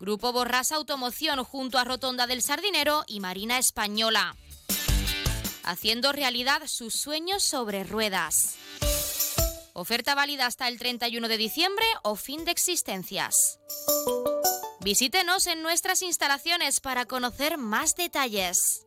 Grupo 0.00 0.32
Borras 0.32 0.72
Automoción 0.72 1.42
junto 1.44 1.78
a 1.78 1.84
Rotonda 1.84 2.26
del 2.26 2.42
Sardinero 2.42 3.04
y 3.06 3.20
Marina 3.20 3.58
Española 3.58 4.36
haciendo 5.68 6.12
realidad 6.12 6.62
sus 6.66 6.94
sueños 6.94 7.44
sobre 7.44 7.84
ruedas. 7.84 8.56
Oferta 9.74 10.14
válida 10.14 10.46
hasta 10.46 10.66
el 10.66 10.78
31 10.78 11.28
de 11.28 11.36
diciembre 11.36 11.84
o 12.02 12.16
fin 12.16 12.46
de 12.46 12.52
existencias. 12.52 13.60
Visítenos 14.80 15.46
en 15.46 15.62
nuestras 15.62 16.00
instalaciones 16.00 16.80
para 16.80 17.04
conocer 17.04 17.58
más 17.58 17.94
detalles. 17.96 18.86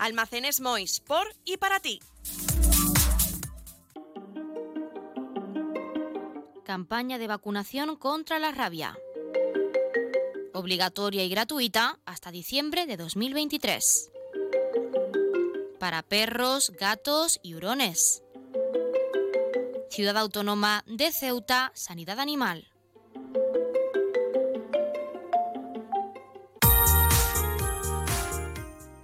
Almacenes 0.00 0.60
Mois, 0.60 1.00
por 1.00 1.26
y 1.44 1.56
para 1.58 1.78
ti. 1.78 2.00
Campaña 6.64 7.18
de 7.18 7.26
vacunación 7.26 7.96
contra 7.96 8.38
la 8.38 8.50
rabia 8.50 8.96
obligatoria 10.60 11.24
y 11.24 11.28
gratuita 11.28 11.98
hasta 12.04 12.30
diciembre 12.30 12.86
de 12.86 12.96
2023. 12.96 14.12
Para 15.78 16.02
perros, 16.02 16.70
gatos 16.78 17.40
y 17.42 17.54
hurones. 17.54 18.22
Ciudad 19.90 20.16
Autónoma 20.18 20.84
de 20.86 21.10
Ceuta, 21.10 21.72
Sanidad 21.74 22.20
Animal. 22.20 22.68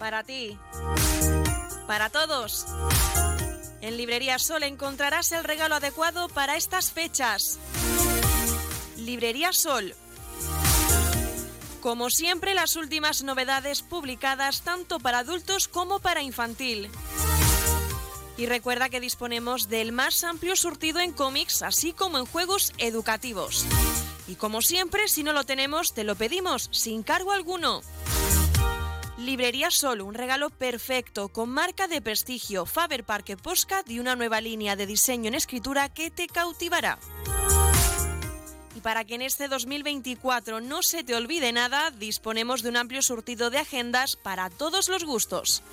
Para 0.06 0.22
ti. 0.22 0.56
Para 1.88 2.10
todos. 2.10 2.64
En 3.80 3.96
Librería 3.96 4.38
Sol 4.38 4.62
encontrarás 4.62 5.32
el 5.32 5.42
regalo 5.42 5.74
adecuado 5.74 6.28
para 6.28 6.54
estas 6.54 6.92
fechas. 6.92 7.58
Librería 8.96 9.52
Sol 9.52 9.96
como 11.80 12.08
siempre, 12.10 12.54
las 12.54 12.76
últimas 12.76 13.24
novedades 13.24 13.82
publicadas 13.82 14.62
tanto 14.62 15.00
para 15.00 15.20
adultos 15.20 15.66
como 15.66 15.98
para 15.98 16.22
infantil. 16.22 16.88
Y 18.36 18.46
recuerda 18.46 18.88
que 18.88 19.00
disponemos 19.00 19.68
del 19.68 19.90
más 19.90 20.22
amplio 20.22 20.54
surtido 20.54 21.00
en 21.00 21.12
cómics, 21.12 21.62
así 21.62 21.92
como 21.92 22.18
en 22.18 22.26
juegos 22.26 22.72
educativos. 22.78 23.66
Y 24.28 24.36
como 24.36 24.62
siempre, 24.62 25.08
si 25.08 25.22
no 25.22 25.32
lo 25.32 25.44
tenemos, 25.44 25.94
te 25.94 26.04
lo 26.04 26.14
pedimos, 26.14 26.68
sin 26.72 27.02
cargo 27.02 27.32
alguno. 27.32 27.82
Librería 29.26 29.72
Sol, 29.72 30.02
un 30.02 30.14
regalo 30.14 30.50
perfecto, 30.50 31.30
con 31.30 31.48
marca 31.48 31.88
de 31.88 32.00
prestigio, 32.00 32.64
Faber 32.64 33.02
Parque 33.02 33.36
Postcard 33.36 33.90
y 33.90 33.98
una 33.98 34.14
nueva 34.14 34.40
línea 34.40 34.76
de 34.76 34.86
diseño 34.86 35.26
en 35.26 35.34
escritura 35.34 35.88
que 35.88 36.12
te 36.12 36.28
cautivará. 36.28 37.00
Y 38.76 38.80
para 38.82 39.04
que 39.04 39.16
en 39.16 39.22
este 39.22 39.48
2024 39.48 40.60
no 40.60 40.80
se 40.80 41.02
te 41.02 41.16
olvide 41.16 41.50
nada, 41.50 41.90
disponemos 41.90 42.62
de 42.62 42.68
un 42.68 42.76
amplio 42.76 43.02
surtido 43.02 43.50
de 43.50 43.58
agendas 43.58 44.14
para 44.14 44.48
todos 44.48 44.88
los 44.88 45.02
gustos. 45.02 45.64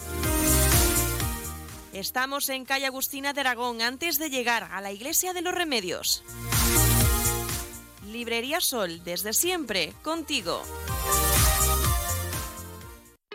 Estamos 1.93 2.49
en 2.49 2.65
calle 2.65 2.87
Agustina 2.87 3.33
de 3.33 3.41
Aragón 3.41 3.83
antes 3.83 4.17
de 4.17 4.31
llegar 4.31 4.67
a 4.71 4.81
la 4.81 4.91
Iglesia 4.91 5.31
de 5.31 5.43
los 5.43 5.53
Remedios. 5.53 6.23
Librería 8.07 8.59
Sol, 8.61 9.03
desde 9.03 9.31
siempre, 9.31 9.93
contigo. 10.01 10.63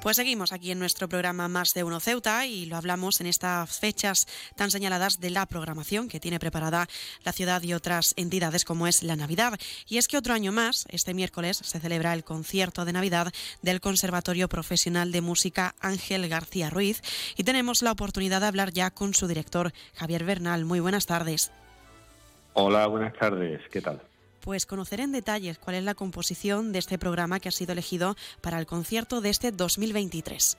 Pues 0.00 0.16
seguimos 0.16 0.52
aquí 0.52 0.70
en 0.70 0.78
nuestro 0.78 1.08
programa 1.08 1.48
Más 1.48 1.74
de 1.74 1.82
Uno 1.82 1.98
Ceuta 1.98 2.46
y 2.46 2.66
lo 2.66 2.76
hablamos 2.76 3.20
en 3.20 3.26
estas 3.26 3.80
fechas 3.80 4.28
tan 4.54 4.70
señaladas 4.70 5.18
de 5.18 5.30
la 5.30 5.44
programación 5.44 6.08
que 6.08 6.20
tiene 6.20 6.38
preparada 6.38 6.86
la 7.24 7.32
ciudad 7.32 7.62
y 7.62 7.74
otras 7.74 8.14
entidades 8.16 8.64
como 8.64 8.86
es 8.86 9.02
la 9.02 9.16
Navidad. 9.16 9.58
Y 9.88 9.98
es 9.98 10.06
que 10.06 10.16
otro 10.16 10.34
año 10.34 10.52
más, 10.52 10.86
este 10.90 11.14
miércoles, 11.14 11.56
se 11.56 11.80
celebra 11.80 12.14
el 12.14 12.22
concierto 12.22 12.84
de 12.84 12.92
Navidad 12.92 13.32
del 13.60 13.80
Conservatorio 13.80 14.48
Profesional 14.48 15.10
de 15.10 15.20
Música 15.20 15.74
Ángel 15.80 16.28
García 16.28 16.70
Ruiz 16.70 17.02
y 17.36 17.42
tenemos 17.42 17.82
la 17.82 17.90
oportunidad 17.90 18.40
de 18.40 18.46
hablar 18.46 18.72
ya 18.72 18.92
con 18.92 19.14
su 19.14 19.26
director, 19.26 19.72
Javier 19.94 20.24
Bernal. 20.24 20.64
Muy 20.64 20.78
buenas 20.78 21.06
tardes. 21.06 21.50
Hola, 22.54 22.86
buenas 22.86 23.14
tardes. 23.14 23.60
¿Qué 23.68 23.80
tal? 23.80 24.00
Pues 24.48 24.64
conocer 24.64 25.00
en 25.00 25.12
detalles 25.12 25.58
cuál 25.58 25.76
es 25.76 25.84
la 25.84 25.92
composición 25.92 26.72
de 26.72 26.78
este 26.78 26.96
programa 26.96 27.38
que 27.38 27.50
ha 27.50 27.52
sido 27.52 27.72
elegido 27.72 28.14
para 28.40 28.58
el 28.58 28.64
concierto 28.64 29.20
de 29.20 29.28
este 29.28 29.52
2023. 29.52 30.56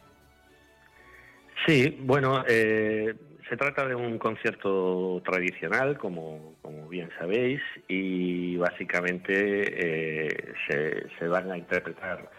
Sí, 1.65 1.97
bueno, 2.01 2.43
eh, 2.47 3.15
se 3.49 3.57
trata 3.57 3.87
de 3.87 3.95
un 3.95 4.19
concierto 4.19 5.23
tradicional, 5.25 5.97
como, 5.97 6.53
como 6.61 6.87
bien 6.87 7.09
sabéis, 7.17 7.61
y 7.87 8.57
básicamente 8.57 9.33
eh, 9.33 10.53
se, 10.67 11.07
se, 11.17 11.27
van 11.27 11.51
a 11.51 11.57
interpretar 11.57 12.29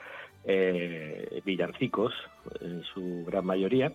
eh, 0.45 1.43
villancicos 1.45 2.15
en 2.61 2.85
su 2.85 3.25
gran 3.27 3.45
mayoría. 3.45 3.93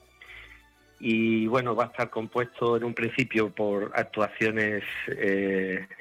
Y 1.00 1.48
bueno, 1.48 1.74
va 1.74 1.86
a 1.86 1.88
estar 1.88 2.10
compuesto 2.10 2.76
en 2.76 2.84
un 2.84 2.94
principio 2.94 3.50
por 3.50 3.94
actuaciones 3.96 4.84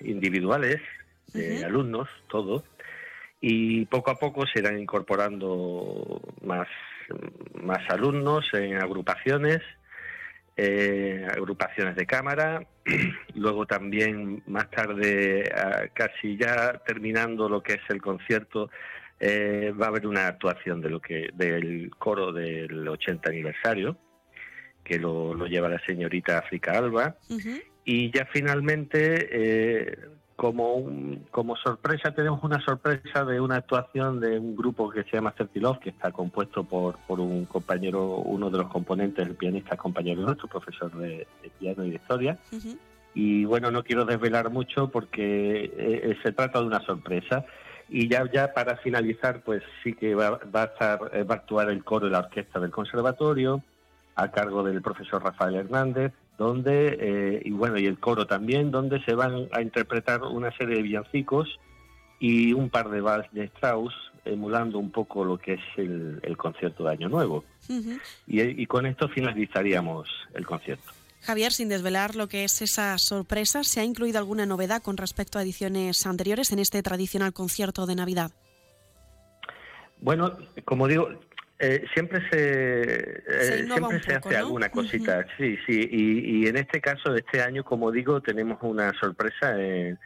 individuales 0.01 0.81
de 1.33 1.65
alumnos, 1.65 2.09
todos, 2.29 2.65
y 3.41 3.87
poco 3.87 4.11
a 4.11 4.19
poco 4.19 4.47
se 4.47 4.61
irán 4.61 4.79
incorporando 4.79 6.21
más, 6.43 6.69
más 7.55 7.89
alumnos 7.91 8.47
en 8.55 8.77
agrupaciones, 8.77 9.61
eh, 10.57 11.27
agrupaciones 11.31 11.97
de 11.97 12.07
cámara, 12.07 12.67
luego 13.35 13.67
también 13.67 14.43
más 14.47 14.71
tarde, 14.71 15.51
casi 15.93 16.37
ya 16.37 16.81
terminando 16.87 17.49
lo 17.49 17.63
que 17.63 17.75
es 17.75 17.83
el 17.89 18.01
concierto, 18.01 18.71
eh, 19.19 19.73
va 19.81 19.87
a 19.87 19.89
haber 19.89 20.07
una 20.07 20.27
actuación 20.27 20.81
de 20.81 20.91
lo 20.91 21.01
que 21.01 21.31
del 21.35 21.91
coro 21.99 22.33
del 22.33 22.87
80 22.87 23.31
aniversario 23.31 23.97
que 24.85 24.99
lo, 24.99 25.35
lo 25.35 25.47
lleva 25.47 25.69
la 25.69 25.81
señorita 25.85 26.39
África 26.39 26.73
Alba. 26.73 27.17
Y 27.85 28.11
ya 28.13 28.27
finalmente 28.27 29.29
eh, 29.31 29.99
como 30.37 30.85
como 31.31 31.57
sorpresa 31.57 32.13
tenemos 32.13 32.43
una 32.43 32.61
sorpresa 32.61 33.25
de 33.25 33.41
una 33.41 33.57
actuación 33.57 34.21
de 34.21 34.39
un 34.39 34.57
grupo 34.57 34.91
que 34.91 35.05
se 35.05 35.13
llama 35.13 35.35
Certilov 35.37 35.79
que 35.79 35.91
está 35.91 36.11
compuesto 36.11 36.65
por, 36.65 36.97
por 37.07 37.21
un 37.21 37.45
compañero 37.45 38.17
uno 38.17 38.51
de 38.51 38.59
los 38.59 38.69
componentes 38.69 39.27
el 39.27 39.37
pianista 39.37 39.77
compañero 39.77 40.23
nuestro 40.23 40.49
profesor 40.49 40.93
de, 40.97 41.27
piano 41.59 41.85
y 41.85 41.91
de 41.91 41.97
historia. 41.97 42.39
Y 43.15 43.45
bueno 43.45 43.71
no 43.71 43.85
quiero 43.85 44.05
desvelar 44.05 44.51
mucho 44.51 44.89
porque 44.89 45.73
eh, 45.77 46.17
se 46.23 46.33
trata 46.33 46.61
de 46.61 46.67
una 46.67 46.81
sorpresa. 46.81 47.45
Y 47.89 48.09
ya, 48.09 48.25
ya 48.33 48.55
para 48.55 48.79
finalizar, 48.79 49.43
pues 49.43 49.63
sí 49.83 49.93
que 49.93 50.15
va, 50.15 50.41
va, 50.55 50.63
a 50.63 50.65
estar, 50.65 50.99
eh, 51.13 51.23
va 51.23 51.35
a 51.35 51.39
actuar 51.39 51.69
el 51.69 51.85
coro 51.85 52.07
y 52.07 52.11
la 52.11 52.21
orquesta 52.21 52.59
del 52.59 52.71
conservatorio 52.71 53.63
a 54.17 54.31
cargo 54.31 54.63
del 54.63 54.81
profesor 54.81 55.23
Rafael 55.23 55.55
Hernández, 55.57 56.13
donde, 56.39 56.97
eh, 57.01 57.43
y 57.45 57.51
bueno, 57.51 57.79
y 57.79 57.87
el 57.87 57.99
coro 57.99 58.27
también, 58.27 58.71
donde 58.71 59.03
se 59.05 59.15
van 59.15 59.49
a 59.53 59.63
interpretar 59.63 60.23
una 60.23 60.51
serie 60.57 60.77
de 60.77 60.83
villancicos 60.83 61.59
y 62.19 62.53
un 62.53 62.71
par 62.71 62.91
de 62.91 63.01
vals 63.01 63.27
de 63.33 63.45
Strauss, 63.45 63.95
emulando 64.25 64.79
un 64.79 64.91
poco 64.91 65.25
lo 65.25 65.39
que 65.39 65.55
es 65.55 65.61
el, 65.77 66.19
el 66.23 66.37
concierto 66.37 66.85
de 66.85 66.93
Año 66.93 67.09
Nuevo. 67.09 67.45
y, 68.27 68.41
y 68.41 68.67
con 68.67 68.87
esto 68.87 69.09
finalizaríamos 69.09 70.09
el 70.35 70.47
concierto. 70.47 70.91
Javier, 71.23 71.53
sin 71.53 71.71
desvelar 71.71 72.17
lo 72.17 72.29
que 72.29 72.45
es 72.45 72.61
esa 72.61 72.99
sorpresa, 72.99 73.65
¿se 73.65 73.81
ha 73.81 73.85
incluido 73.85 74.19
alguna 74.19 74.45
novedad 74.45 74.83
con 74.83 74.99
respecto 74.99 75.39
a 75.39 75.43
ediciones 75.43 76.07
anteriores 76.07 76.53
en 76.53 76.59
este 76.59 76.83
tradicional 76.83 77.33
concierto 77.33 77.87
de 77.87 77.95
Navidad? 77.95 78.31
Bueno, 80.01 80.37
como 80.67 80.87
digo, 80.87 81.09
eh, 81.59 81.85
siempre 81.95 82.21
se, 82.31 83.23
eh, 83.27 83.67
siempre 83.67 84.03
se 84.03 84.15
hace 84.15 84.37
alguna 84.37 84.69
cosita, 84.69 85.27
sí, 85.39 85.57
sí, 85.67 85.89
y, 85.91 86.47
en 86.47 86.57
este 86.57 86.81
caso, 86.81 87.15
este 87.15 87.43
año, 87.43 87.65
como 87.65 87.91
digo, 87.91 88.21
tenemos 88.21 88.59
una 88.63 88.93
sorpresa 88.99 89.55
eh, 89.59 89.97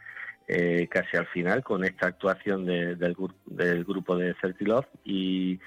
casi 0.90 1.16
al 1.16 1.26
final 1.28 1.62
con 1.62 1.84
esta 1.84 2.06
actuación 2.06 2.66
del, 2.66 2.98
del 3.46 3.84
grupo 3.84 4.16
de 4.16 4.34
Certilov 4.40 4.86
y 5.04 5.58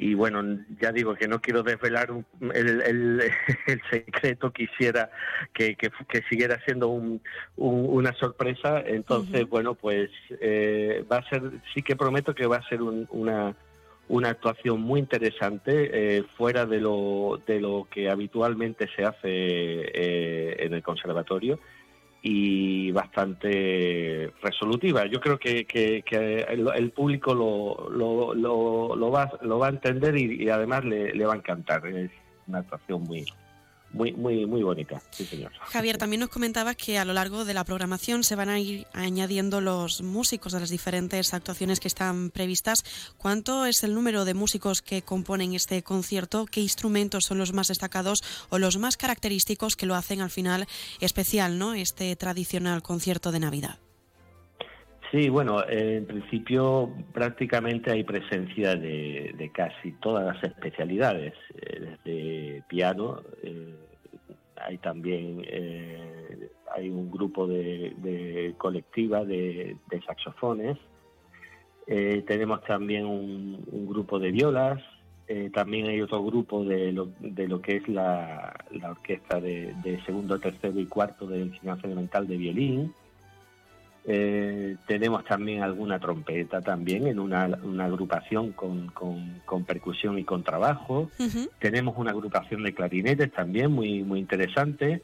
y 0.00 0.14
bueno, 0.14 0.64
ya 0.80 0.92
digo 0.92 1.16
que 1.16 1.26
no 1.26 1.40
quiero 1.40 1.64
desvelar 1.64 2.10
el, 2.54 2.82
el, 2.82 3.32
secreto, 3.90 4.52
quisiera 4.52 5.10
que, 5.52 5.74
que, 5.74 5.90
siguiera 6.30 6.60
siendo 6.64 6.88
un, 6.88 7.20
una 7.56 8.12
sorpresa, 8.14 8.80
entonces 8.86 9.48
bueno, 9.48 9.74
pues 9.74 10.08
eh, 10.40 11.04
va 11.10 11.16
a 11.16 11.28
ser, 11.28 11.42
sí 11.74 11.82
que 11.82 11.96
prometo 11.96 12.32
que 12.32 12.46
va 12.46 12.58
a 12.58 12.68
ser 12.68 12.80
una, 12.80 13.56
una 14.08 14.30
actuación 14.30 14.80
muy 14.80 15.00
interesante, 15.00 15.90
eh, 15.92 16.24
fuera 16.36 16.66
de 16.66 16.80
lo, 16.80 17.40
de 17.46 17.60
lo 17.60 17.86
que 17.90 18.08
habitualmente 18.08 18.88
se 18.96 19.04
hace 19.04 19.20
eh, 19.24 20.56
en 20.60 20.74
el 20.74 20.82
conservatorio 20.82 21.58
y 22.22 22.90
bastante 22.90 24.32
resolutiva. 24.42 25.06
Yo 25.06 25.20
creo 25.20 25.38
que, 25.38 25.64
que, 25.66 26.04
el, 26.48 26.90
público 26.90 27.34
lo, 27.34 27.90
lo, 27.90 28.34
lo, 28.34 28.96
lo, 28.96 29.10
va, 29.10 29.30
lo 29.42 29.58
va 29.58 29.66
a 29.66 29.70
entender 29.70 30.16
y, 30.16 30.48
además 30.48 30.84
le, 30.84 31.24
va 31.24 31.34
a 31.34 31.36
encantar. 31.36 31.86
Es 31.86 32.10
una 32.46 32.58
actuación 32.58 33.02
muy, 33.02 33.24
muy, 33.92 34.12
muy, 34.12 34.46
muy 34.46 34.62
bonita, 34.62 35.02
sí 35.10 35.24
señor. 35.24 35.52
Javier, 35.60 35.98
también 35.98 36.20
nos 36.20 36.28
comentabas 36.28 36.76
que 36.76 36.98
a 36.98 37.04
lo 37.04 37.12
largo 37.12 37.44
de 37.44 37.54
la 37.54 37.64
programación 37.64 38.22
se 38.22 38.36
van 38.36 38.48
a 38.48 38.60
ir 38.60 38.86
añadiendo 38.92 39.60
los 39.60 40.02
músicos 40.02 40.52
de 40.52 40.60
las 40.60 40.70
diferentes 40.70 41.32
actuaciones 41.32 41.80
que 41.80 41.88
están 41.88 42.30
previstas. 42.30 42.84
¿Cuánto 43.16 43.66
es 43.66 43.82
el 43.84 43.94
número 43.94 44.24
de 44.24 44.34
músicos 44.34 44.82
que 44.82 45.02
componen 45.02 45.54
este 45.54 45.82
concierto? 45.82 46.46
¿Qué 46.46 46.60
instrumentos 46.60 47.24
son 47.24 47.38
los 47.38 47.52
más 47.52 47.68
destacados 47.68 48.22
o 48.50 48.58
los 48.58 48.76
más 48.76 48.96
característicos 48.96 49.76
que 49.76 49.86
lo 49.86 49.94
hacen 49.94 50.20
al 50.20 50.30
final 50.30 50.66
especial, 51.00 51.58
¿no? 51.58 51.74
Este 51.74 52.14
tradicional 52.16 52.82
concierto 52.82 53.32
de 53.32 53.40
Navidad. 53.40 53.78
Sí, 55.10 55.30
bueno, 55.30 55.66
en 55.66 56.04
principio 56.04 56.90
prácticamente 57.14 57.90
hay 57.90 58.04
presencia 58.04 58.74
de, 58.74 59.50
casi 59.54 59.92
todas 59.92 60.26
las 60.26 60.44
especialidades, 60.44 61.32
eh, 61.54 61.96
desde 62.04 62.62
piano, 62.68 63.22
eh, 63.42 63.74
hay 64.56 64.76
también 64.78 65.42
eh, 65.46 66.50
hay 66.76 66.90
un 66.90 67.10
grupo 67.10 67.46
de, 67.46 68.54
colectiva 68.58 69.24
de, 69.24 69.78
saxofones, 70.06 70.76
tenemos 71.86 72.62
también 72.64 73.06
un, 73.06 73.86
grupo 73.88 74.18
de 74.18 74.30
violas, 74.30 74.82
también 75.54 75.86
hay 75.86 76.02
otro 76.02 76.22
grupo 76.22 76.64
de 76.64 76.92
lo, 76.92 77.06
de 77.20 77.48
lo 77.48 77.62
que 77.62 77.76
es 77.76 77.88
la, 77.88 78.54
orquesta 78.90 79.40
de, 79.40 80.02
segundo, 80.04 80.38
tercero 80.38 80.78
y 80.78 80.86
cuarto 80.86 81.26
de 81.26 81.42
enseñanza 81.42 81.86
elemental 81.86 82.26
de 82.26 82.36
violín. 82.36 82.94
Eh, 84.10 84.76
tenemos 84.86 85.22
también 85.26 85.62
alguna 85.62 85.98
trompeta 85.98 86.62
también 86.62 87.06
en 87.06 87.18
una, 87.18 87.42
agrupación 87.44 88.52
con, 88.52 88.86
con, 88.88 89.64
percusión 89.66 90.18
y 90.18 90.24
con 90.24 90.42
trabajo. 90.42 91.10
Tenemos 91.58 91.98
una 91.98 92.12
agrupación 92.12 92.62
de 92.62 92.72
clarinetes 92.72 93.30
también 93.30 93.70
muy, 93.70 94.02
muy 94.04 94.18
interesante. 94.18 95.02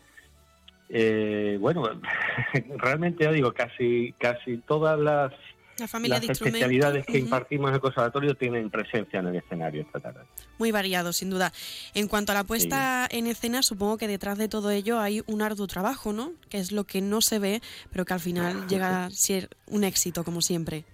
Eh, 0.88 1.58
bueno, 1.60 1.82
realmente 2.78 3.24
ya 3.24 3.32
digo, 3.32 3.52
casi, 3.52 4.14
casi 4.16 4.56
todas 4.56 4.98
las 4.98 5.34
las 5.78 6.28
especialidades 6.28 7.06
que 7.06 7.18
impartimos 7.18 7.68
en 7.68 7.74
el 7.74 7.80
conservatorio 7.80 8.34
tienen 8.34 8.70
presencia 8.70 9.20
en 9.20 9.28
el 9.28 9.36
escenario 9.36 9.82
esta 9.82 10.00
tarde. 10.00 10.20
Muy 10.58 10.70
variado, 10.70 11.12
sin 11.12 11.30
duda. 11.30 11.52
En 11.94 12.08
cuanto 12.08 12.32
a 12.32 12.34
la 12.34 12.44
puesta 12.44 13.06
en 13.10 13.26
escena, 13.26 13.62
supongo 13.62 13.98
que 13.98 14.08
detrás 14.08 14.38
de 14.38 14.48
todo 14.48 14.70
ello 14.70 15.00
hay 15.00 15.22
un 15.26 15.42
arduo 15.42 15.66
trabajo, 15.66 16.12
¿no? 16.12 16.32
Que 16.48 16.58
es 16.58 16.72
lo 16.72 16.84
que 16.84 17.00
no 17.00 17.20
se 17.20 17.38
ve, 17.38 17.60
pero 17.90 18.04
que 18.04 18.14
al 18.14 18.20
final 18.20 18.66
llega 18.68 19.06
a 19.06 19.10
ser 19.10 19.48
un 19.66 19.84
éxito, 19.84 20.24
como 20.24 20.40
siempre. 20.40 20.84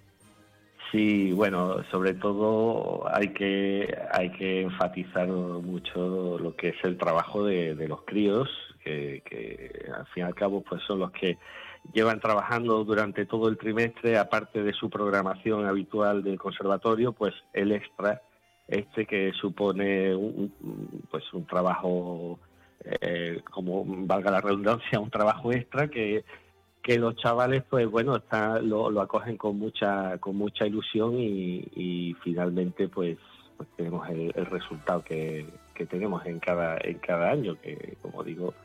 Sí, 0.91 1.31
bueno, 1.31 1.83
sobre 1.89 2.13
todo 2.15 3.07
hay 3.13 3.29
que 3.29 3.97
hay 4.11 4.29
que 4.31 4.61
enfatizar 4.61 5.25
mucho 5.27 6.37
lo 6.37 6.53
que 6.57 6.69
es 6.69 6.75
el 6.83 6.97
trabajo 6.97 7.45
de, 7.45 7.75
los 7.87 8.01
críos, 8.03 8.49
que, 8.83 9.23
que 9.23 9.89
al 9.95 10.05
fin 10.07 10.23
y 10.23 10.25
al 10.25 10.35
cabo 10.35 10.61
pues 10.61 10.81
son 10.83 10.99
los 10.99 11.11
que 11.11 11.37
llevan 11.93 12.19
trabajando 12.19 12.83
durante 12.83 13.25
todo 13.25 13.49
el 13.49 13.57
trimestre, 13.57 14.17
aparte 14.17 14.63
de 14.63 14.73
su 14.73 14.89
programación 14.89 15.65
habitual 15.65 16.23
del 16.23 16.39
conservatorio, 16.39 17.13
pues 17.13 17.33
el 17.53 17.71
extra, 17.71 18.21
este 18.67 19.05
que 19.05 19.31
supone 19.33 20.15
un, 20.15 20.53
pues 21.09 21.23
un 21.33 21.45
trabajo, 21.45 22.39
eh, 22.83 23.41
como 23.51 23.83
valga 23.85 24.31
la 24.31 24.41
redundancia, 24.41 24.99
un 24.99 25.09
trabajo 25.09 25.51
extra 25.51 25.87
que, 25.87 26.23
que 26.81 26.97
los 26.97 27.15
chavales, 27.17 27.63
pues 27.69 27.89
bueno, 27.89 28.15
está, 28.15 28.59
lo, 28.59 28.99
acogen 29.01 29.37
con 29.37 29.57
mucha, 29.57 30.17
con 30.19 30.37
mucha 30.37 30.65
ilusión 30.65 31.19
y, 31.19 31.67
y 31.75 32.13
finalmente, 32.23 32.87
pues 32.87 33.17
pues 33.61 33.69
tenemos 33.77 34.09
el, 34.09 34.31
el 34.35 34.45
resultado 34.47 35.03
que, 35.03 35.45
que 35.75 35.85
tenemos 35.85 36.25
en 36.25 36.39
cada 36.39 36.79
en 36.81 36.97
cada 36.97 37.29
año 37.29 37.59
que 37.61 37.95
como 38.01 38.23
digo 38.23 38.55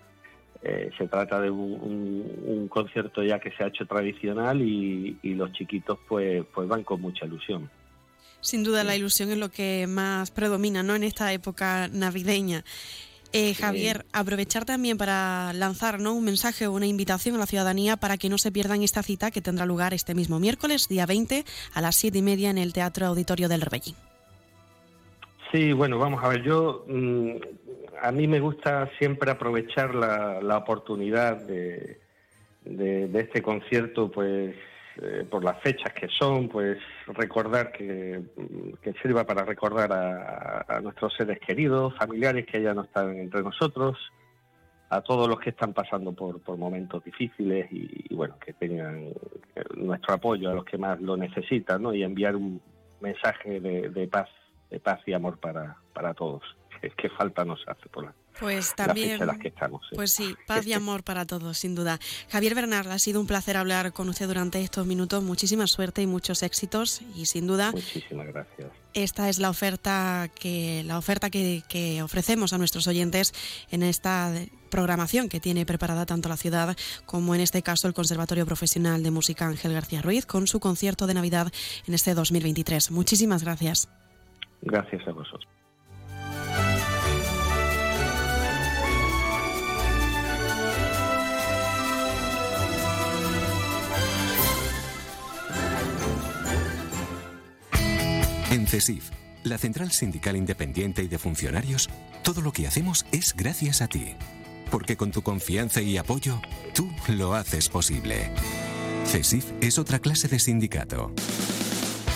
eh, 0.68 0.90
se 0.98 1.06
trata 1.08 1.40
de 1.40 1.50
un, 1.50 1.72
un- 1.80 2.42
un 2.46 2.68
concierto 2.68 3.22
ya 3.22 3.38
que 3.38 3.50
se 3.52 3.62
ha 3.62 3.68
hecho 3.68 3.86
tradicional 3.86 4.60
y, 4.62 5.16
y 5.22 5.34
los 5.34 5.52
chiquitos 5.52 5.98
pues 6.08 6.44
pues 6.54 6.66
van 6.66 6.82
con 6.82 7.00
mucha 7.00 7.24
ilusión 7.26 7.70
Sin 8.40 8.62
duda 8.64 8.82
la 8.84 8.96
ilusión 8.96 9.30
es 9.30 9.38
lo 9.38 9.50
que 9.50 9.86
más 9.86 10.30
predomina 10.30 10.82
¿no? 10.82 10.94
en 10.96 11.04
esta 11.04 11.32
época 11.32 11.88
navideña. 11.92 12.64
Eh, 13.32 13.54
Javier, 13.54 14.06
aprovechar 14.12 14.64
también 14.64 14.96
para 14.96 15.52
lanzar 15.52 15.98
¿no? 16.00 16.14
un 16.14 16.24
mensaje 16.24 16.66
o 16.68 16.72
una 16.72 16.86
invitación 16.86 17.34
a 17.34 17.38
la 17.38 17.46
ciudadanía 17.46 17.96
para 17.96 18.16
que 18.16 18.28
no 18.28 18.38
se 18.38 18.52
pierdan 18.52 18.82
esta 18.82 19.02
cita 19.02 19.30
que 19.30 19.42
tendrá 19.42 19.66
lugar 19.66 19.92
este 19.94 20.14
mismo 20.14 20.38
miércoles, 20.38 20.88
día 20.88 21.06
20, 21.06 21.44
a 21.74 21.80
las 21.80 21.96
7 21.96 22.16
y 22.18 22.22
media 22.22 22.50
en 22.50 22.58
el 22.58 22.72
Teatro 22.72 23.04
Auditorio 23.06 23.48
del 23.48 23.60
Rebellín. 23.62 23.96
Sí, 25.56 25.72
bueno, 25.72 25.98
vamos 25.98 26.22
a 26.22 26.28
ver, 26.28 26.42
yo 26.42 26.84
mm, 26.86 27.30
a 28.02 28.12
mí 28.12 28.28
me 28.28 28.40
gusta 28.40 28.90
siempre 28.98 29.30
aprovechar 29.30 29.94
la, 29.94 30.38
la 30.42 30.58
oportunidad 30.58 31.46
de, 31.46 31.98
de, 32.62 33.10
este 33.18 33.40
concierto, 33.40 34.10
pues 34.10 34.54
eh, 35.00 35.24
por 35.30 35.42
las 35.42 35.58
fechas 35.62 35.94
que 35.94 36.08
son, 36.08 36.50
pues 36.50 36.76
recordar 37.06 37.72
que, 37.72 38.20
mm, 38.36 38.82
que 38.82 38.92
sirva 39.00 39.24
para 39.24 39.46
recordar 39.46 39.90
a, 39.94 40.66
a 40.68 40.80
nuestros 40.82 41.14
seres 41.14 41.38
queridos, 41.40 41.96
familiares 41.96 42.44
que 42.44 42.60
ya 42.60 42.74
no 42.74 42.82
están 42.82 43.16
entre 43.16 43.42
nosotros, 43.42 43.96
a 44.90 45.00
todos 45.00 45.26
los 45.26 45.40
que 45.40 45.48
están 45.48 45.72
pasando 45.72 46.12
por, 46.12 46.38
por 46.42 46.58
momentos 46.58 47.02
difíciles 47.02 47.72
y, 47.72 48.04
y, 48.10 48.14
bueno, 48.14 48.36
que 48.44 48.52
tengan 48.52 49.04
eh, 49.06 49.64
nuestro 49.74 50.12
apoyo 50.12 50.50
a 50.50 50.54
los 50.54 50.66
que 50.66 50.76
más 50.76 51.00
lo 51.00 51.16
necesitan, 51.16 51.80
¿no? 51.80 51.94
Y 51.94 52.02
enviar 52.02 52.36
un 52.36 52.60
mensaje 53.00 53.58
de, 53.58 53.88
de 53.88 54.06
paz, 54.06 54.28
de 54.70 54.80
paz 54.80 55.00
y 55.06 55.12
amor 55.12 55.38
para, 55.38 55.76
para 55.92 56.14
todos, 56.14 56.42
que, 56.80 56.90
que 56.90 57.08
falta 57.10 57.44
nos 57.44 57.60
hace 57.68 57.88
por 57.88 58.04
la, 58.04 58.14
Pues 58.40 58.74
también, 58.74 59.12
fecha 59.12 59.24
en 59.24 59.26
la 59.28 59.38
que 59.38 59.48
estamos. 59.48 59.86
pues 59.94 60.12
sí, 60.12 60.34
paz 60.46 60.66
y 60.66 60.72
amor 60.72 61.04
para 61.04 61.24
todos, 61.24 61.56
sin 61.58 61.74
duda. 61.74 61.98
Javier 62.30 62.54
Bernard, 62.54 62.88
ha 62.88 62.98
sido 62.98 63.20
un 63.20 63.26
placer 63.26 63.56
hablar 63.56 63.92
con 63.92 64.08
usted 64.08 64.26
durante 64.26 64.60
estos 64.60 64.86
minutos. 64.86 65.22
Muchísima 65.22 65.66
suerte 65.66 66.02
y 66.02 66.06
muchos 66.06 66.42
éxitos 66.42 67.00
y 67.14 67.26
sin 67.26 67.46
duda 67.46 67.72
Muchísimas 67.72 68.26
gracias. 68.26 68.68
esta 68.92 69.28
es 69.28 69.38
la 69.38 69.50
oferta 69.50 70.28
que 70.34 70.82
la 70.84 70.98
oferta 70.98 71.30
que, 71.30 71.62
que 71.68 72.02
ofrecemos 72.02 72.52
a 72.52 72.58
nuestros 72.58 72.86
oyentes 72.88 73.32
en 73.70 73.82
esta 73.82 74.32
programación 74.70 75.28
que 75.28 75.40
tiene 75.40 75.64
preparada 75.64 76.04
tanto 76.06 76.28
la 76.28 76.36
ciudad 76.36 76.76
como 77.06 77.34
en 77.34 77.40
este 77.40 77.62
caso 77.62 77.86
el 77.88 77.94
Conservatorio 77.94 78.44
Profesional 78.44 79.02
de 79.02 79.10
Música 79.12 79.46
Ángel 79.46 79.72
García 79.72 80.02
Ruiz 80.02 80.26
con 80.26 80.46
su 80.46 80.60
concierto 80.60 81.06
de 81.06 81.14
Navidad 81.14 81.50
en 81.86 81.94
este 81.94 82.12
2023. 82.14 82.90
Muchísimas 82.90 83.42
gracias. 83.44 83.88
Gracias 84.66 85.06
a 85.06 85.12
vosotros. 85.12 85.48
En 98.50 98.66
CESIF, 98.66 99.10
la 99.44 99.56
Central 99.58 99.92
Sindical 99.92 100.34
Independiente 100.34 101.04
y 101.04 101.08
de 101.08 101.18
Funcionarios, 101.18 101.88
todo 102.24 102.40
lo 102.40 102.50
que 102.50 102.66
hacemos 102.66 103.06
es 103.12 103.36
gracias 103.36 103.82
a 103.82 103.86
ti. 103.86 104.16
Porque 104.72 104.96
con 104.96 105.12
tu 105.12 105.22
confianza 105.22 105.80
y 105.80 105.96
apoyo, 105.96 106.40
tú 106.74 106.90
lo 107.06 107.34
haces 107.34 107.68
posible. 107.68 108.32
CESIF 109.04 109.52
es 109.60 109.78
otra 109.78 110.00
clase 110.00 110.26
de 110.26 110.40
sindicato. 110.40 111.12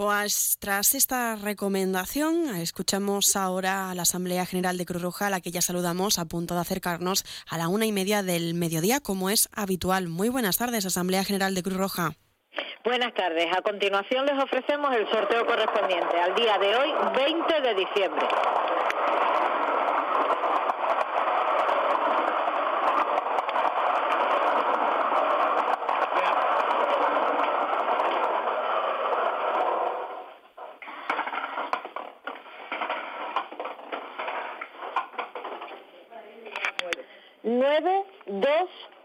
Pues 0.00 0.56
tras 0.58 0.94
esta 0.94 1.36
recomendación, 1.36 2.56
escuchamos 2.56 3.36
ahora 3.36 3.90
a 3.90 3.94
la 3.94 4.00
Asamblea 4.00 4.46
General 4.46 4.78
de 4.78 4.86
Cruz 4.86 5.02
Roja, 5.02 5.26
a 5.26 5.30
la 5.30 5.42
que 5.42 5.50
ya 5.50 5.60
saludamos, 5.60 6.18
a 6.18 6.24
punto 6.24 6.54
de 6.54 6.60
acercarnos 6.62 7.22
a 7.50 7.58
la 7.58 7.68
una 7.68 7.84
y 7.84 7.92
media 7.92 8.22
del 8.22 8.54
mediodía, 8.54 9.00
como 9.00 9.28
es 9.28 9.50
habitual. 9.54 10.08
Muy 10.08 10.30
buenas 10.30 10.56
tardes, 10.56 10.86
Asamblea 10.86 11.22
General 11.22 11.54
de 11.54 11.62
Cruz 11.62 11.76
Roja. 11.76 12.12
Buenas 12.82 13.12
tardes. 13.12 13.48
A 13.54 13.60
continuación 13.60 14.24
les 14.24 14.42
ofrecemos 14.42 14.90
el 14.96 15.06
sorteo 15.10 15.44
correspondiente 15.44 16.18
al 16.18 16.34
día 16.34 16.56
de 16.56 16.76
hoy, 16.76 16.88
20 17.18 17.60
de 17.60 17.74
diciembre. 17.74 18.26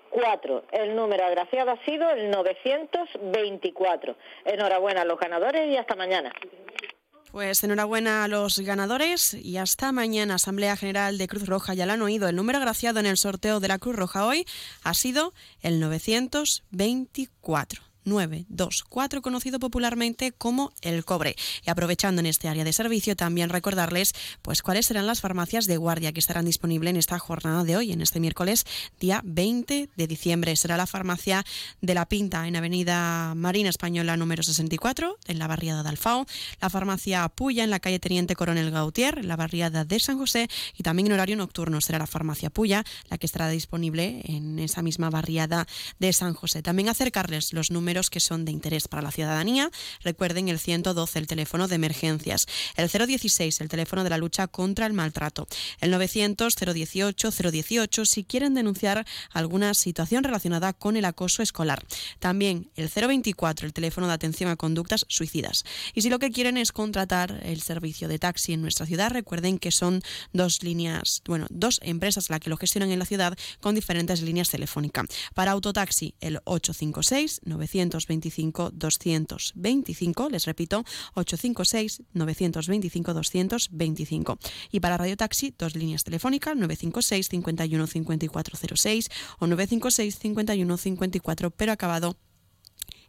Cuatro 0.10 0.64
El 0.72 0.96
número 0.96 1.26
agraciado 1.26 1.72
ha 1.72 1.84
sido 1.84 2.10
el 2.10 2.32
924. 2.32 4.16
Enhorabuena 4.46 5.02
a 5.02 5.06
los 5.06 5.20
ganadores 5.20 5.70
y 5.70 5.78
hasta 5.78 5.96
mañana. 5.96 6.32
Pues 7.32 7.64
enhorabuena 7.66 8.24
a 8.24 8.30
los 8.30 8.60
ganadores 8.60 9.34
y 9.34 9.58
hasta 9.58 9.92
mañana 9.92 10.36
Asamblea 10.36 10.78
General 10.78 11.18
de 11.18 11.28
Cruz 11.28 11.48
Roja. 11.48 11.74
Ya 11.74 11.86
lo 11.86 11.92
han 11.92 12.02
oído. 12.02 12.30
El 12.30 12.38
número 12.38 12.60
agraciado 12.60 13.02
en 13.02 13.08
el 13.08 13.18
sorteo 13.18 13.60
de 13.60 13.68
la 13.68 13.78
Cruz 13.78 13.98
Roja 13.98 14.26
hoy 14.26 14.46
ha 14.84 14.94
sido 14.94 15.34
el 15.62 15.82
924. 15.82 17.82
924, 18.06 19.22
conocido 19.22 19.60
popularmente 19.60 20.32
como 20.32 20.72
el 20.82 21.04
cobre. 21.06 21.36
Y 21.66 21.70
aprovechando 21.70 22.22
en 22.22 22.28
este 22.28 22.48
área 22.48 22.64
de 22.64 22.74
servicio, 22.74 23.16
también 23.16 23.50
recordarles 23.50 24.14
pues 24.42 24.62
cuáles 24.62 24.86
serán 24.86 25.08
las 25.08 25.22
farmacias 25.22 25.66
de 25.66 25.78
guardia 25.78 26.14
que 26.14 26.20
estarán 26.20 26.46
disponibles 26.46 26.92
en 26.92 26.98
esta 26.98 27.20
jornada 27.20 27.64
de 27.64 27.78
hoy, 27.78 27.92
en 27.92 28.02
este 28.02 28.20
miércoles, 28.20 28.66
día 29.00 29.22
20 29.26 29.90
de 29.96 30.08
diciembre. 30.08 30.56
Será 30.56 30.78
la 30.78 30.88
farmacia 30.88 31.44
de 31.82 31.94
La 31.94 32.06
Pinta, 32.06 32.48
en 32.48 32.56
Avenida 32.56 33.34
Marina 33.36 33.70
Española 33.70 34.18
número 34.18 34.44
64, 34.44 35.18
en 35.28 35.40
la 35.40 35.48
barriada 35.48 35.84
de 35.84 35.90
Alfao, 35.90 36.26
la 36.62 36.70
farmacia 36.70 37.28
Puya, 37.30 37.64
en 37.64 37.70
la 37.70 37.80
calle 37.80 38.00
Teniente 38.00 38.36
Coronel 38.36 38.72
Gautier, 38.72 39.20
en 39.20 39.28
la 39.28 39.36
barriada 39.36 39.86
de 39.86 40.00
San 40.00 40.18
José, 40.18 40.48
y 40.78 40.84
también 40.84 41.08
en 41.08 41.14
horario 41.14 41.36
nocturno 41.36 41.82
será 41.82 42.00
la 42.00 42.08
farmacia 42.08 42.50
Puya, 42.50 42.84
la 43.10 43.18
que 43.18 43.26
estará 43.26 43.50
disponible 43.50 44.22
en 44.26 44.60
esa 44.60 44.82
misma 44.82 45.10
barriada 45.10 45.68
de 46.00 46.14
San 46.14 46.34
José. 46.34 46.62
También 46.62 46.90
acercarles 46.90 47.54
los 47.54 47.72
números 47.72 47.95
que 48.04 48.20
son 48.20 48.46
de 48.46 48.52
interés 48.52 48.88
para 48.88 49.02
la 49.02 49.12
ciudadanía. 49.12 49.72
Recuerden 50.04 50.50
el 50.50 50.60
112, 50.60 51.18
el 51.20 51.28
teléfono 51.28 51.68
de 51.68 51.76
emergencias, 51.76 52.46
el 52.76 52.90
016, 52.90 53.62
el 53.62 53.70
teléfono 53.70 54.04
de 54.04 54.10
la 54.10 54.18
lucha 54.18 54.48
contra 54.48 54.86
el 54.86 54.94
maltrato, 54.94 55.48
el 55.80 55.92
900 55.92 56.56
018 56.56 57.32
018 57.32 58.06
si 58.06 58.24
quieren 58.24 58.54
denunciar 58.54 59.06
alguna 59.32 59.74
situación 59.74 60.24
relacionada 60.24 60.74
con 60.74 60.98
el 60.98 61.06
acoso 61.06 61.42
escolar. 61.42 61.86
También 62.20 62.70
el 62.76 62.90
024, 62.90 63.66
el 63.66 63.74
teléfono 63.74 64.08
de 64.08 64.14
atención 64.14 64.50
a 64.50 64.56
conductas 64.56 65.06
suicidas. 65.08 65.64
Y 65.94 66.02
si 66.02 66.10
lo 66.10 66.20
que 66.20 66.32
quieren 66.32 66.58
es 66.58 66.72
contratar 66.72 67.42
el 67.44 67.62
servicio 67.62 68.08
de 68.08 68.20
taxi 68.20 68.54
en 68.54 68.62
nuestra 68.62 68.86
ciudad, 68.86 69.12
recuerden 69.12 69.58
que 69.58 69.72
son 69.72 70.02
dos 70.34 70.64
líneas, 70.64 71.22
bueno, 71.26 71.48
dos 71.50 71.80
empresas 71.84 72.30
las 72.30 72.40
que 72.40 72.50
lo 72.50 72.58
gestionan 72.58 72.92
en 72.92 73.00
la 73.00 73.06
ciudad 73.06 73.38
con 73.62 73.76
diferentes 73.76 74.22
líneas 74.22 74.50
telefónicas. 74.50 75.06
Para 75.34 75.52
autotaxi, 75.52 76.16
el 76.20 76.40
856 76.46 77.42
925 77.46 77.85
225, 77.90 80.30
les 80.30 80.46
repito, 80.46 80.84
856 81.14 82.04
925 82.14 83.14
225. 83.14 84.38
Y 84.72 84.80
para 84.80 84.98
Radio 84.98 85.18
Taxi, 85.18 85.54
dos 85.58 85.76
líneas 85.76 86.04
telefónicas, 86.04 86.56
956 86.56 87.30
51 87.30 87.88
5406 87.88 89.10
o 89.40 89.48
956 89.48 90.20
51 90.20 90.78
54, 90.78 91.52
pero 91.52 91.72
acabado 91.72 92.18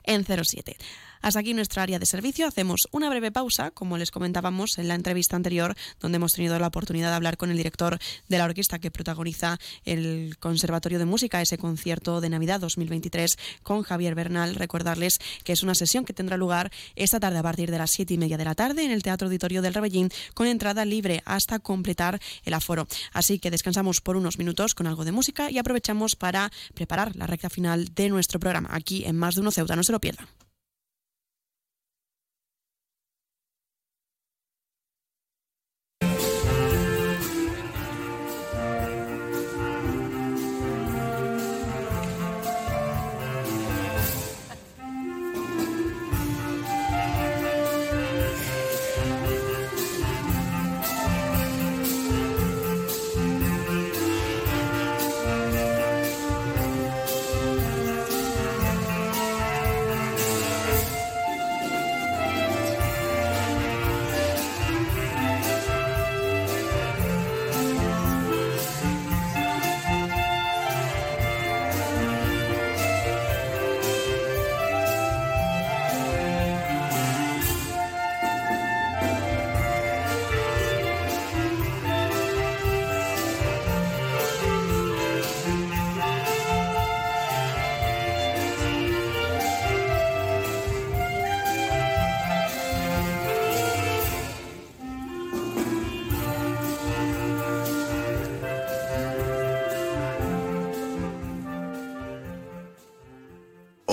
en 0.07 0.25
07. 0.25 0.77
Hasta 1.23 1.41
aquí 1.41 1.55
nuestra 1.55 1.83
área 1.83 1.99
de 1.99 2.07
servicio. 2.07 2.47
Hacemos 2.47 2.89
una 2.93 3.09
breve 3.09 3.33
pausa, 3.33 3.71
como 3.71 3.99
les 3.99 4.11
comentábamos 4.11 4.79
en 4.79 4.89
la 4.89 4.95
entrevista 4.95 5.37
anterior, 5.37 5.75
donde 6.01 6.17
hemos 6.17 6.35
tenido 6.35 6.59
la 6.59 6.69
oportunidad 6.69 7.11
de 7.11 7.17
hablar 7.17 7.37
con 7.37 7.51
el 7.51 7.57
director 7.57 7.99
de 8.29 8.39
la 8.39 8.45
orquesta 8.45 8.79
que 8.79 8.91
protagoniza 8.91 9.59
el 9.85 10.37
Conservatorio 10.39 10.99
de 10.99 11.05
Música, 11.05 11.41
ese 11.41 11.59
concierto 11.59 12.21
de 12.21 12.29
Navidad 12.29 12.61
2023 12.61 13.39
con 13.63 13.83
Javier 13.83 14.15
Bernal. 14.15 14.55
Recordarles 14.55 15.19
que 15.43 15.53
es 15.53 15.63
una 15.63 15.75
sesión 15.75 16.05
que 16.05 16.13
tendrá 16.13 16.37
lugar 16.37 16.71
esta 16.95 17.19
tarde 17.19 17.39
a 17.39 17.43
partir 17.43 17.71
de 17.71 17.79
las 17.79 17.91
siete 17.91 18.15
y 18.15 18.19
media 18.19 18.37
de 18.37 18.45
la 18.45 18.55
tarde 18.55 18.85
en 18.85 18.91
el 18.91 19.03
Teatro 19.03 19.27
Auditorio 19.27 19.63
del 19.63 19.75
Rebellín 19.75 20.11
con 20.35 20.47
entrada 20.47 20.85
libre 20.85 21.23
hasta 21.25 21.59
completar 21.59 22.21
el 22.45 22.55
aforo. 22.55 22.87
Así 23.13 23.39
que 23.39 23.51
descansamos 23.51 24.01
por 24.01 24.17
unos 24.17 24.39
minutos 24.39 24.75
con 24.75 24.87
algo 24.87 25.05
de 25.05 25.13
música 25.13 25.51
y 25.51 25.59
aprovechamos 25.59 26.15
para 26.15 26.53
preparar 26.75 27.17
la 27.17 27.27
recta 27.27 27.51
final 27.51 27.95
de 27.95 28.09
nuestro 28.11 28.39
programa 28.39 28.69
aquí 28.73 29.05
en 29.05 29.17
Más 29.17 29.35
de 29.35 29.41
Uno 29.41 29.51
Ceuta. 29.51 29.75
No 29.75 29.83
se 29.83 29.93
lo 29.93 29.96
pierdan. 29.99 30.27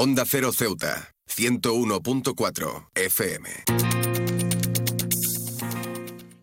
Onda 0.06 0.26
Cero 0.26 0.52
Ceuta, 0.52 1.16
101.4 1.30 2.90
FM. 2.94 3.50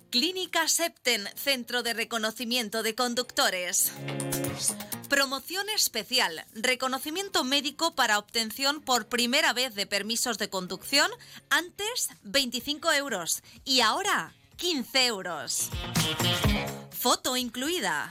Clínica 0.08 0.66
Septen, 0.66 1.28
Centro 1.36 1.82
de 1.82 1.92
Reconocimiento 1.92 2.82
de 2.82 2.94
Conductores. 2.94 3.92
Promoción 5.10 5.68
especial, 5.68 6.46
reconocimiento 6.54 7.44
médico 7.44 7.94
para 7.94 8.18
obtención 8.18 8.80
por 8.80 9.08
primera 9.08 9.52
vez 9.52 9.74
de 9.74 9.84
permisos 9.84 10.38
de 10.38 10.48
conducción, 10.48 11.10
antes 11.50 12.08
25 12.22 12.90
euros 12.92 13.42
y 13.66 13.82
ahora 13.82 14.32
15 14.56 15.04
euros. 15.04 15.68
Foto 16.92 17.36
incluida. 17.36 18.10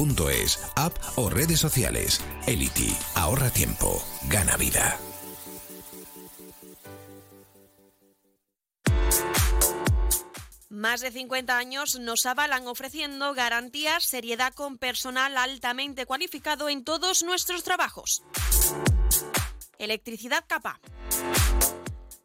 app 0.75 0.97
o 1.15 1.29
redes 1.29 1.59
sociales. 1.59 2.21
Elity, 2.47 2.95
ahorra 3.15 3.49
tiempo, 3.49 4.01
gana 4.29 4.57
vida. 4.57 4.97
Más 10.69 11.01
de 11.01 11.11
50 11.11 11.57
años 11.57 11.99
nos 11.99 12.25
avalan 12.25 12.65
ofreciendo 12.65 13.33
garantías, 13.33 14.05
seriedad 14.05 14.53
con 14.53 14.77
personal 14.77 15.37
altamente 15.37 16.05
cualificado 16.05 16.69
en 16.69 16.83
todos 16.83 17.23
nuestros 17.23 17.63
trabajos. 17.63 18.23
Electricidad 19.77 20.45
capa. 20.47 20.79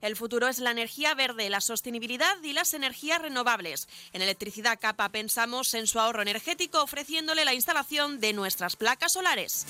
El 0.00 0.16
futuro 0.16 0.48
es 0.48 0.58
la 0.58 0.70
energía 0.70 1.14
verde, 1.14 1.50
la 1.50 1.60
sostenibilidad 1.60 2.42
y 2.42 2.52
las 2.52 2.74
energías 2.74 3.20
renovables. 3.20 3.88
En 4.12 4.22
Electricidad 4.22 4.78
Capa 4.80 5.08
pensamos 5.10 5.74
en 5.74 5.86
su 5.86 6.00
ahorro 6.00 6.22
energético 6.22 6.82
ofreciéndole 6.82 7.44
la 7.44 7.54
instalación 7.54 8.20
de 8.20 8.32
nuestras 8.32 8.76
placas 8.76 9.12
solares. 9.12 9.66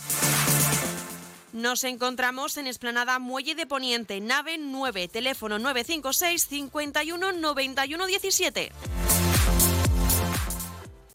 Nos 1.53 1.83
encontramos 1.83 2.57
en 2.59 2.69
Esplanada 2.69 3.19
Muelle 3.19 3.57
de 3.57 3.67
Poniente, 3.67 4.21
nave 4.21 4.57
9, 4.57 5.09
teléfono 5.09 5.59
956 5.59 6.47
51 6.47 7.33
91 7.33 8.07
17. 8.07 8.73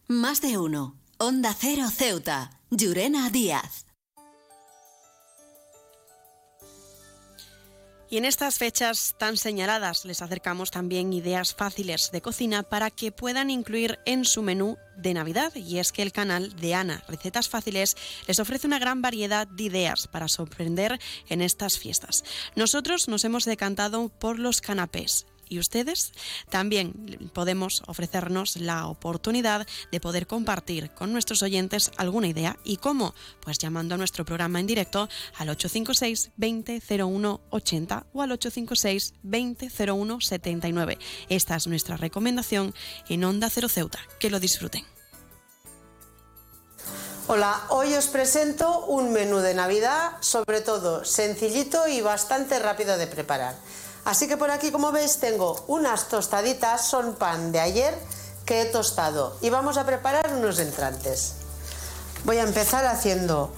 Más 0.08 0.42
de 0.42 0.58
uno. 0.58 0.96
Onda 1.18 1.56
Cero 1.58 1.90
Ceuta. 1.90 2.60
Llurena 2.70 3.30
Díaz. 3.30 3.85
Y 8.10 8.18
en 8.18 8.26
estas 8.26 8.60
fechas 8.60 9.16
tan 9.18 9.36
señaladas 9.36 10.06
les 10.06 10.22
acercamos 10.22 10.70
también 10.70 11.12
ideas 11.12 11.56
fáciles 11.56 12.12
de 12.12 12.22
cocina 12.22 12.64
para 12.64 12.92
que 12.92 13.12
puedan 13.12 13.50
incluir 13.50 14.00
en 14.06 14.26
su 14.26 14.44
menú 14.44 14.78
de 14.96 15.14
Navidad. 15.14 15.56
Y 15.56 15.80
es 15.80 15.92
que 15.92 16.04
el 16.04 16.12
canal 16.12 16.56
de 16.56 16.76
Ana 16.76 17.04
Recetas 17.08 17.50
Fáciles 17.50 17.98
les 18.28 18.40
ofrece 18.40 18.68
una 18.68 18.80
gran 18.80 19.02
variedad 19.02 19.48
de 19.48 19.64
ideas 19.64 20.08
para 20.08 20.28
sorprender 20.28 21.00
en 21.30 21.42
estas 21.42 21.80
fiestas. 21.80 22.24
Nosotros 22.56 23.08
nos 23.08 23.24
hemos 23.26 23.46
decantado 23.46 24.10
por 24.10 24.38
los 24.38 24.62
canapés 24.62 25.26
y 25.50 25.60
ustedes 25.60 26.14
también 26.50 27.30
podemos 27.34 27.84
ofrecernos 27.88 28.58
la 28.58 28.88
oportunidad 28.88 29.68
de 29.92 30.00
poder 30.00 30.28
compartir 30.28 30.92
con 30.92 31.12
nuestros 31.12 31.44
oyentes 31.44 31.92
alguna 31.98 32.28
idea 32.28 32.58
y 32.64 32.78
cómo, 32.78 33.14
pues 33.42 33.58
llamando 33.58 33.96
a 33.96 33.98
nuestro 33.98 34.26
programa 34.26 34.60
en 34.60 34.68
directo 34.68 35.10
al 35.38 35.50
856 35.50 36.32
20 36.38 36.82
80 37.50 38.06
o 38.14 38.22
al 38.22 38.32
856 38.32 39.14
20 39.24 39.70
79. 39.70 40.98
Esta 41.30 41.56
es 41.56 41.68
nuestra 41.68 41.98
recomendación 41.98 42.74
en 43.10 43.24
Onda 43.24 43.50
Cero 43.50 43.70
Ceuta. 43.70 44.00
Que 44.20 44.30
lo 44.30 44.40
disfruten. 44.40 44.86
Hola, 47.28 47.60
hoy 47.70 47.92
os 47.96 48.06
presento 48.06 48.86
un 48.86 49.12
menú 49.12 49.38
de 49.40 49.56
Navidad, 49.56 50.12
sobre 50.20 50.62
todo 50.62 51.04
sencillito 51.04 51.88
y 51.88 52.02
bastante 52.02 52.60
rápido 52.60 52.98
de 52.98 53.08
preparar. 53.08 53.56
Así 54.06 54.28
que 54.28 54.38
por 54.38 54.52
aquí, 54.52 54.72
como 54.72 54.92
veis, 54.92 55.18
tengo 55.18 55.66
unas 55.68 56.08
tostaditas, 56.08 56.86
son 56.86 57.16
pan 57.16 57.52
de 57.52 57.60
ayer 57.60 57.98
que 58.46 58.62
he 58.62 58.66
tostado 58.66 59.36
y 59.42 59.50
vamos 59.50 59.78
a 59.78 59.86
preparar 59.86 60.32
unos 60.32 60.60
entrantes. 60.60 61.34
Voy 62.24 62.38
a 62.38 62.44
empezar 62.44 62.86
haciendo 62.86 63.52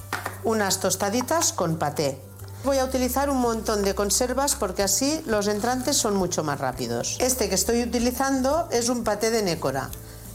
unas 0.46 0.80
tostaditas 0.80 1.52
con 1.52 1.78
paté. 1.78 2.22
Voy 2.64 2.80
a 2.80 2.86
utilizar 2.86 3.30
un 3.30 3.38
montón 3.38 3.84
de 3.84 3.94
conservas 3.94 4.56
porque 4.56 4.84
así 4.84 5.22
los 5.26 5.48
entrantes 5.48 5.98
son 5.98 6.16
mucho 6.16 6.44
más 6.44 6.60
rápidos. 6.60 7.18
Este 7.20 7.50
que 7.50 7.56
estoy 7.56 7.84
utilizando 7.84 8.68
es 8.72 8.90
un 8.90 9.04
paté 9.04 9.32
de 9.32 9.44
nécora. 9.44 9.90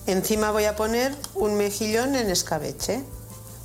Encima 0.06 0.50
voy 0.50 0.66
a 0.66 0.76
poner 0.76 1.16
un 1.34 1.56
mejillón 1.56 2.14
en 2.14 2.30
escabeche. 2.30 3.02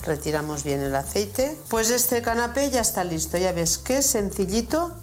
Retiramos 0.04 0.64
bien 0.64 0.82
el 0.82 0.96
aceite. 0.96 1.58
Pues 1.70 1.90
este 1.90 2.22
canapé 2.22 2.70
ya 2.70 2.82
está 2.82 3.04
listo. 3.04 3.38
Ya 3.38 3.52
ves 3.52 3.78
qué 3.78 4.02
sencillito 4.02 4.94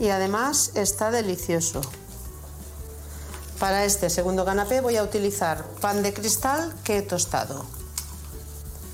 y 0.00 0.08
además 0.08 0.72
está 0.74 1.12
delicioso. 1.12 1.82
Para 3.60 3.84
este 3.84 4.08
segundo 4.08 4.44
canapé 4.44 4.80
voy 4.80 4.96
a 4.96 5.02
utilizar 5.02 5.64
pan 5.80 6.02
de 6.02 6.14
cristal 6.14 6.74
que 6.82 6.98
he 6.98 7.02
tostado. 7.02 7.66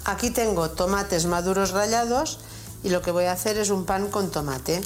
Aquí 0.04 0.30
tengo 0.30 0.70
tomates 0.70 1.26
maduros 1.26 1.70
rallados 1.70 2.40
y 2.82 2.90
lo 2.90 3.00
que 3.00 3.12
voy 3.12 3.24
a 3.24 3.32
hacer 3.32 3.56
es 3.56 3.70
un 3.70 3.86
pan 3.86 4.10
con 4.10 4.30
tomate. 4.30 4.82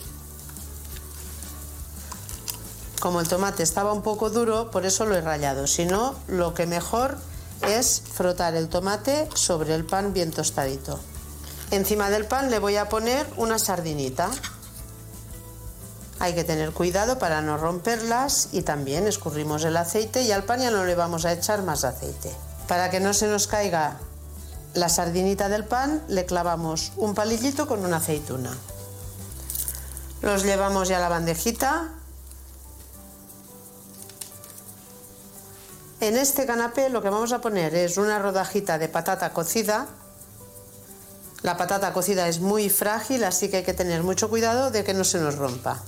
Como 3.01 3.20
el 3.20 3.28
tomate 3.28 3.62
estaba 3.62 3.94
un 3.94 4.02
poco 4.02 4.28
duro, 4.28 4.70
por 4.70 4.84
eso 4.84 5.06
lo 5.06 5.16
he 5.16 5.22
rallado. 5.22 5.66
Si 5.66 5.86
no, 5.86 6.14
lo 6.28 6.52
que 6.52 6.66
mejor 6.66 7.16
es 7.62 8.02
frotar 8.12 8.55
el 8.55 8.68
tomate 8.68 9.26
sobre 9.34 9.74
el 9.74 9.86
pan 9.86 10.12
bien 10.12 10.30
tostadito. 10.30 11.01
Encima 11.70 12.10
del 12.10 12.26
pan 12.26 12.51
le 12.51 12.59
voy 12.59 12.76
a 12.76 12.90
poner 12.90 13.26
una 13.38 13.59
sardinita. 13.59 14.30
Hay 16.20 16.34
que 16.34 16.44
tener 16.44 16.72
cuidado 16.72 17.18
para 17.18 17.40
no 17.40 17.56
romperlas 17.56 18.51
y 18.52 18.60
también 18.60 19.06
escurrimos 19.06 19.64
el 19.64 19.74
aceite 19.78 20.20
y 20.20 20.32
al 20.32 20.44
pan 20.44 20.60
ya 20.60 20.70
no 20.70 20.84
le 20.84 20.94
vamos 20.94 21.24
a 21.24 21.32
echar 21.32 21.62
más 21.62 21.82
aceite. 21.82 22.30
Para 22.68 22.90
que 22.90 23.01
no 23.01 23.14
se 23.14 23.26
nos 23.26 23.47
caiga 23.47 23.97
la 24.74 24.90
sardinita 24.90 25.48
del 25.48 25.64
pan, 25.64 26.05
le 26.09 26.26
clavamos 26.26 26.92
un 26.98 27.14
palillito 27.14 27.66
con 27.66 27.86
una 27.86 27.97
aceituna. 27.97 28.55
Los 30.20 30.44
llevamos 30.44 30.88
ya 30.88 30.98
a 30.98 31.01
la 31.01 31.09
bandejita. 31.09 31.88
En 36.01 36.18
este 36.18 36.44
canapé 36.44 36.90
lo 36.90 37.01
que 37.01 37.09
vamos 37.09 37.32
a 37.32 37.40
poner 37.40 37.74
es 37.74 37.97
una 37.97 38.18
rodajita 38.18 38.76
de 38.76 38.90
patata 38.90 39.32
cocida. 39.32 39.86
La 41.40 41.56
patata 41.56 41.94
cocida 41.94 42.28
es 42.28 42.40
muy 42.40 42.68
frágil, 42.68 43.24
así 43.24 43.48
que 43.48 43.59
hay 43.59 43.64
que 43.64 43.72
tener 43.72 44.02
mucho 44.02 44.28
cuidado 44.28 44.70
de 44.70 44.84
que 44.84 44.92
no 44.92 45.05
se 45.05 45.18
nos 45.18 45.36
rompa. 45.36 45.82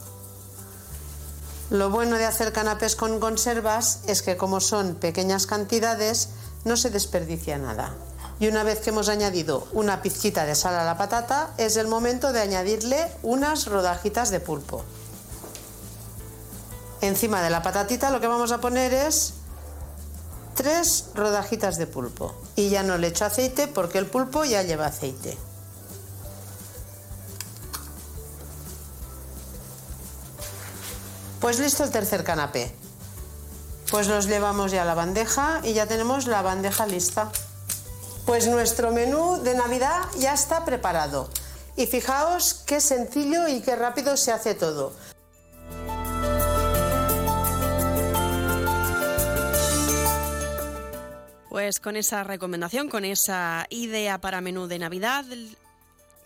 Lo 1.73 1.89
bueno 1.89 2.19
de 2.19 2.27
hacer 2.27 2.53
canapés 2.53 2.97
con 2.97 3.19
conservas 3.19 4.01
es 4.07 4.21
que 4.21 4.37
como 4.37 4.61
son 4.61 4.95
pequeñas 4.95 5.47
cantidades 5.47 6.29
no 6.67 6.77
se 6.77 6.91
desperdicia 6.91 7.57
nada. 7.57 7.95
Y 8.39 8.49
una 8.49 8.63
vez 8.63 8.81
que 8.81 8.91
hemos 8.91 9.09
añadido 9.09 9.67
una 9.73 10.03
pizquita 10.03 10.45
de 10.45 10.55
sal 10.55 10.75
a 10.75 10.85
la 10.85 10.99
patata, 10.99 11.55
es 11.57 11.79
el 11.79 11.89
momento 11.89 12.35
de 12.35 12.43
añadirle 12.43 13.11
unas 13.23 13.69
rodajitas 13.69 14.29
de 14.29 14.41
pulpo. 14.41 14.85
Encima 17.01 17.41
de 17.41 17.49
la 17.49 17.63
patatita 17.63 18.11
lo 18.11 18.21
que 18.21 18.29
vamos 18.29 18.53
a 18.53 18.61
poner 18.61 18.93
es 18.93 19.33
tres 20.55 21.07
rodajitas 21.15 21.79
de 21.79 21.87
pulpo. 21.87 22.35
Y 22.55 22.69
ya 22.69 22.83
no 22.83 22.99
le 22.99 23.07
echo 23.07 23.25
aceite 23.25 23.67
porque 23.67 23.97
el 23.97 24.05
pulpo 24.05 24.45
ya 24.45 24.63
lleva 24.63 24.89
aceite. 24.89 25.39
Pues 31.43 31.59
listo 31.59 31.83
el 31.83 31.91
tercer 31.91 32.23
canapé. 32.23 32.71
Pues 33.91 34.07
los 34.07 34.27
llevamos 34.27 34.71
ya 34.71 34.83
a 34.83 34.85
la 34.85 34.95
bandeja 34.95 35.61
y 35.65 35.73
ya 35.73 35.87
tenemos 35.87 36.29
la 36.29 36.41
bandeja 36.41 36.87
lista. 36.87 37.33
Pues 38.25 38.47
nuestro 38.47 38.93
menú 38.93 39.43
de 39.43 39.57
Navidad 39.57 40.03
ya 40.21 40.35
está 40.35 40.65
preparado. 40.65 41.29
Y 41.77 41.87
fijaos 41.89 42.55
qué 42.65 42.81
sencillo 42.81 43.49
y 43.49 43.61
qué 43.61 43.75
rápido 43.75 44.17
se 44.17 44.31
hace 44.31 44.55
todo. 44.55 44.93
Pues 51.49 51.81
con 51.81 51.97
esa 51.97 52.23
recomendación, 52.23 52.89
con 52.89 53.05
esa 53.05 53.67
idea 53.69 54.19
para 54.19 54.41
menú 54.41 54.69
de 54.69 54.79
Navidad, 54.79 55.25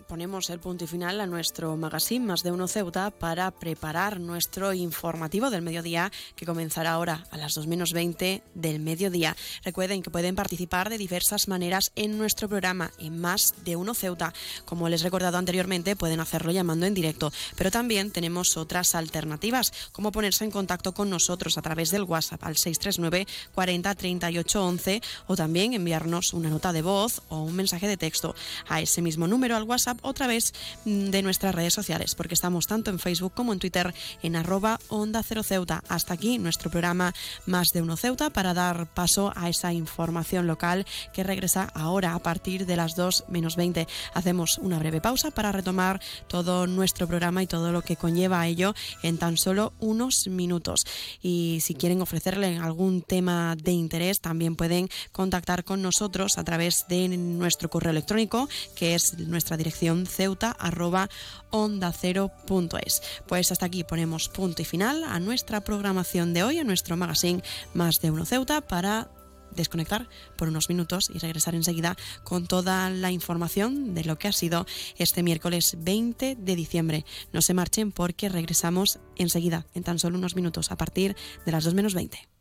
ponemos 0.07 0.49
el 0.49 0.59
punto 0.59 0.85
y 0.85 0.87
final 0.87 1.19
a 1.19 1.27
nuestro 1.27 1.75
magazine 1.75 2.25
Más 2.25 2.41
de 2.41 2.51
Uno 2.51 2.67
Ceuta 2.67 3.11
para 3.11 3.51
preparar 3.51 4.19
nuestro 4.19 4.73
informativo 4.73 5.49
del 5.49 5.61
mediodía 5.61 6.11
que 6.35 6.45
comenzará 6.45 6.91
ahora 6.91 7.25
a 7.29 7.37
las 7.37 7.53
2 7.55 7.67
menos 7.67 7.91
20 7.91 8.41
del 8.53 8.79
mediodía. 8.79 9.35
Recuerden 9.63 10.01
que 10.01 10.09
pueden 10.09 10.35
participar 10.35 10.89
de 10.89 10.97
diversas 10.97 11.47
maneras 11.47 11.91
en 11.95 12.17
nuestro 12.17 12.47
programa 12.47 12.91
en 12.99 13.19
Más 13.19 13.53
de 13.65 13.75
Uno 13.75 13.93
Ceuta. 13.93 14.33
Como 14.65 14.87
les 14.87 15.01
he 15.01 15.05
recordado 15.05 15.37
anteriormente, 15.37 15.95
pueden 15.95 16.21
hacerlo 16.21 16.51
llamando 16.51 16.85
en 16.85 16.93
directo, 16.93 17.31
pero 17.57 17.69
también 17.69 18.11
tenemos 18.11 18.55
otras 18.55 18.95
alternativas, 18.95 19.73
como 19.91 20.11
ponerse 20.11 20.45
en 20.45 20.51
contacto 20.51 20.93
con 20.93 21.09
nosotros 21.09 21.57
a 21.57 21.61
través 21.61 21.91
del 21.91 22.03
WhatsApp 22.03 22.43
al 22.43 22.55
639 22.55 23.27
40 23.53 23.95
38 23.95 24.65
11 24.65 25.01
o 25.27 25.35
también 25.35 25.73
enviarnos 25.73 26.33
una 26.33 26.49
nota 26.49 26.71
de 26.71 26.81
voz 26.81 27.21
o 27.29 27.41
un 27.41 27.55
mensaje 27.55 27.87
de 27.87 27.97
texto 27.97 28.35
a 28.69 28.81
ese 28.81 29.01
mismo 29.01 29.27
número 29.27 29.55
al 29.55 29.63
WhatsApp 29.63 29.96
otra 30.01 30.27
vez 30.27 30.53
mm, 30.85 31.09
de 31.09 31.21
nuestras 31.21 31.55
redes 31.55 31.73
sociales, 31.73 32.15
porque 32.15 32.33
estamos 32.33 32.67
tanto 32.67 32.91
en 32.91 32.99
Facebook 32.99 33.33
como 33.33 33.53
en 33.53 33.59
Twitter 33.59 33.93
en 34.23 34.35
arroba 34.35 34.79
onda 34.89 35.23
cero 35.23 35.43
ceuta. 35.43 35.83
Hasta 35.87 36.13
aquí 36.13 36.37
nuestro 36.37 36.69
programa 36.69 37.13
Más 37.45 37.69
de 37.69 37.81
Uno 37.81 37.97
Ceuta 37.97 38.29
para 38.29 38.53
dar 38.53 38.87
paso 38.87 39.31
a 39.35 39.49
esa 39.49 39.73
información 39.73 40.47
local 40.47 40.85
que 41.13 41.23
regresa 41.23 41.71
ahora 41.73 42.13
a 42.13 42.19
partir 42.19 42.65
de 42.65 42.75
las 42.75 42.95
2 42.95 43.25
menos 43.29 43.55
20. 43.55 43.87
Hacemos 44.13 44.57
una 44.57 44.79
breve 44.79 45.01
pausa 45.01 45.31
para 45.31 45.51
retomar 45.51 46.01
todo 46.27 46.67
nuestro 46.67 47.07
programa 47.07 47.43
y 47.43 47.47
todo 47.47 47.71
lo 47.71 47.81
que 47.81 47.95
conlleva 47.95 48.41
a 48.41 48.47
ello 48.47 48.73
en 49.03 49.17
tan 49.17 49.37
solo 49.37 49.73
unos 49.79 50.27
minutos. 50.27 50.85
Y 51.21 51.59
si 51.61 51.75
quieren 51.75 52.01
ofrecerle 52.01 52.57
algún 52.57 53.01
tema 53.01 53.55
de 53.55 53.71
interés, 53.71 54.19
también 54.19 54.55
pueden 54.55 54.89
contactar 55.11 55.63
con 55.63 55.81
nosotros 55.81 56.37
a 56.37 56.43
través 56.43 56.85
de 56.89 57.07
nuestro 57.07 57.69
correo 57.69 57.91
electrónico, 57.91 58.49
que 58.75 58.95
es 58.95 59.17
nuestra 59.19 59.57
dirección 59.57 59.86
ceuta 60.05 60.51
arroba 60.51 61.09
onda 61.49 61.91
cero 61.91 62.31
punto 62.45 62.77
es. 62.77 63.01
Pues 63.27 63.51
hasta 63.51 63.65
aquí 63.65 63.83
ponemos 63.83 64.29
punto 64.29 64.61
y 64.61 64.65
final 64.65 65.03
a 65.03 65.19
nuestra 65.19 65.61
programación 65.61 66.33
de 66.33 66.43
hoy, 66.43 66.59
a 66.59 66.63
nuestro 66.63 66.97
magazine 66.97 67.43
Más 67.73 68.01
de 68.01 68.11
Uno 68.11 68.25
Ceuta 68.25 68.61
para 68.61 69.09
desconectar 69.55 70.07
por 70.37 70.47
unos 70.47 70.69
minutos 70.69 71.09
y 71.13 71.19
regresar 71.19 71.55
enseguida 71.55 71.97
con 72.23 72.47
toda 72.47 72.89
la 72.89 73.11
información 73.11 73.93
de 73.93 74.05
lo 74.05 74.17
que 74.17 74.27
ha 74.27 74.31
sido 74.31 74.65
este 74.97 75.23
miércoles 75.23 75.75
20 75.79 76.35
de 76.35 76.55
diciembre. 76.55 77.05
No 77.33 77.41
se 77.41 77.53
marchen 77.53 77.91
porque 77.91 78.29
regresamos 78.29 78.99
enseguida, 79.15 79.65
en 79.73 79.83
tan 79.83 79.99
solo 79.99 80.17
unos 80.17 80.35
minutos, 80.35 80.71
a 80.71 80.77
partir 80.77 81.15
de 81.45 81.51
las 81.51 81.63
2 81.63 81.73
menos 81.73 81.93
20. 81.93 82.36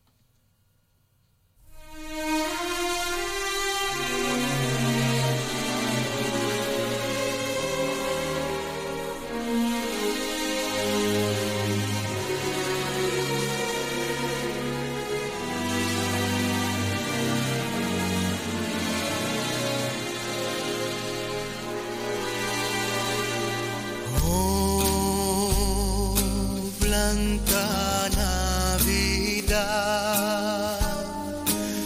Blanca 27.06 28.08
Navidad. 28.16 29.60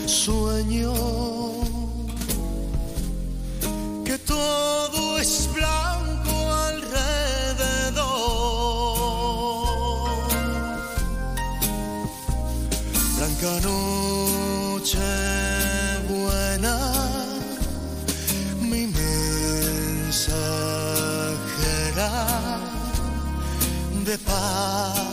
Sueño 0.06 0.94
que 4.04 4.16
todo 4.18 5.18
es 5.18 5.48
blanco 5.52 6.34
alrededor. 6.68 8.00
Blanca 13.16 13.60
noche 13.68 15.10
buena, 16.08 16.76
mi 18.62 18.86
mensajera 18.86 20.30
de 24.06 24.16
paz 24.18 25.09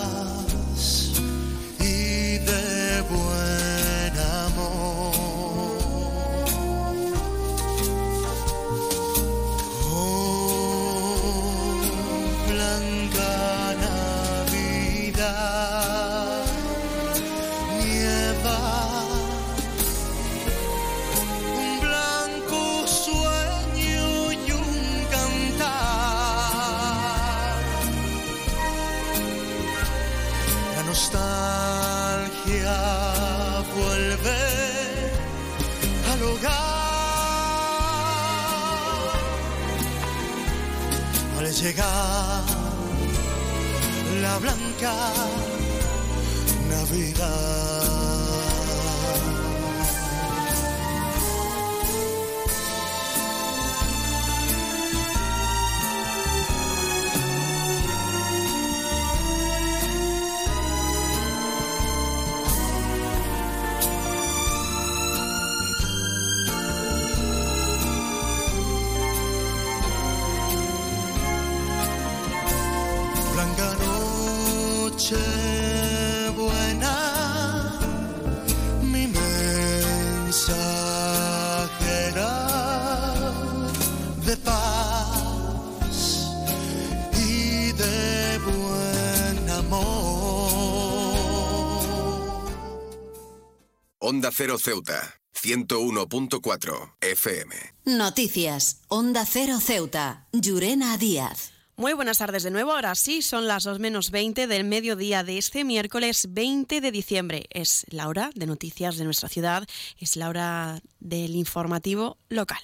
Cero 94.39 94.59
Ceuta, 94.59 95.19
101.4 95.34 96.93
FM. 97.01 97.55
Noticias. 97.85 98.81
Onda 98.88 99.26
Cero 99.26 99.57
Ceuta. 99.59 100.27
Llurena 100.31 100.95
Díaz. 100.99 101.53
Muy 101.76 101.93
buenas 101.93 102.19
tardes 102.19 102.43
de 102.43 102.51
nuevo. 102.51 102.72
Ahora 102.72 102.93
sí, 102.93 103.23
son 103.23 103.47
las 103.47 103.64
2 103.64 103.80
menos 103.80 104.11
20 104.11 104.45
del 104.45 104.64
mediodía 104.64 105.23
de 105.23 105.39
este 105.39 105.64
miércoles 105.64 106.27
20 106.30 106.81
de 106.81 106.91
diciembre. 106.91 107.47
Es 107.49 107.88
la 107.89 108.07
hora 108.07 108.30
de 108.35 108.45
noticias 108.45 108.97
de 108.97 109.05
nuestra 109.05 109.27
ciudad, 109.27 109.68
es 109.97 110.15
la 110.15 110.30
hora 110.30 110.84
del 110.99 111.35
informativo 111.35 112.19
local. 112.30 112.61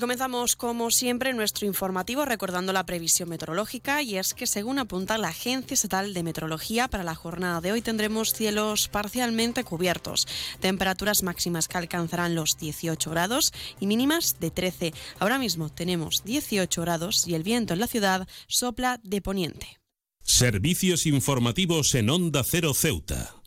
Comenzamos, 0.00 0.56
como 0.56 0.90
siempre, 0.90 1.32
nuestro 1.34 1.66
informativo 1.66 2.24
recordando 2.24 2.72
la 2.72 2.86
previsión 2.86 3.28
meteorológica 3.28 4.02
y 4.02 4.16
es 4.16 4.34
que 4.34 4.46
según 4.46 4.78
apunta 4.78 5.18
la 5.18 5.28
Agencia 5.28 5.74
Estatal 5.74 6.14
de 6.14 6.22
Meteorología, 6.22 6.88
para 6.88 7.04
la 7.04 7.14
jornada 7.14 7.60
de 7.60 7.72
hoy 7.72 7.82
tendremos 7.82 8.32
cielos 8.32 8.88
parcialmente 8.88 9.62
cubiertos, 9.62 10.26
temperaturas 10.60 11.22
máximas 11.22 11.68
que 11.68 11.78
alcanzarán 11.78 12.34
los 12.34 12.56
18 12.58 13.10
grados 13.10 13.52
y 13.78 13.86
mínimas 13.86 14.40
de 14.40 14.50
13. 14.50 14.94
Ahora 15.18 15.38
mismo 15.38 15.68
tenemos 15.68 16.24
18 16.24 16.80
grados 16.80 17.28
y 17.28 17.34
el 17.34 17.42
viento 17.42 17.74
en 17.74 17.80
la 17.80 17.86
ciudad 17.86 18.26
sopla 18.48 18.98
de 19.04 19.20
poniente. 19.20 19.78
Servicios 20.22 21.06
informativos 21.06 21.94
en 21.94 22.08
Onda 22.10 22.42
Cero 22.44 22.72
Ceuta. 22.74 23.39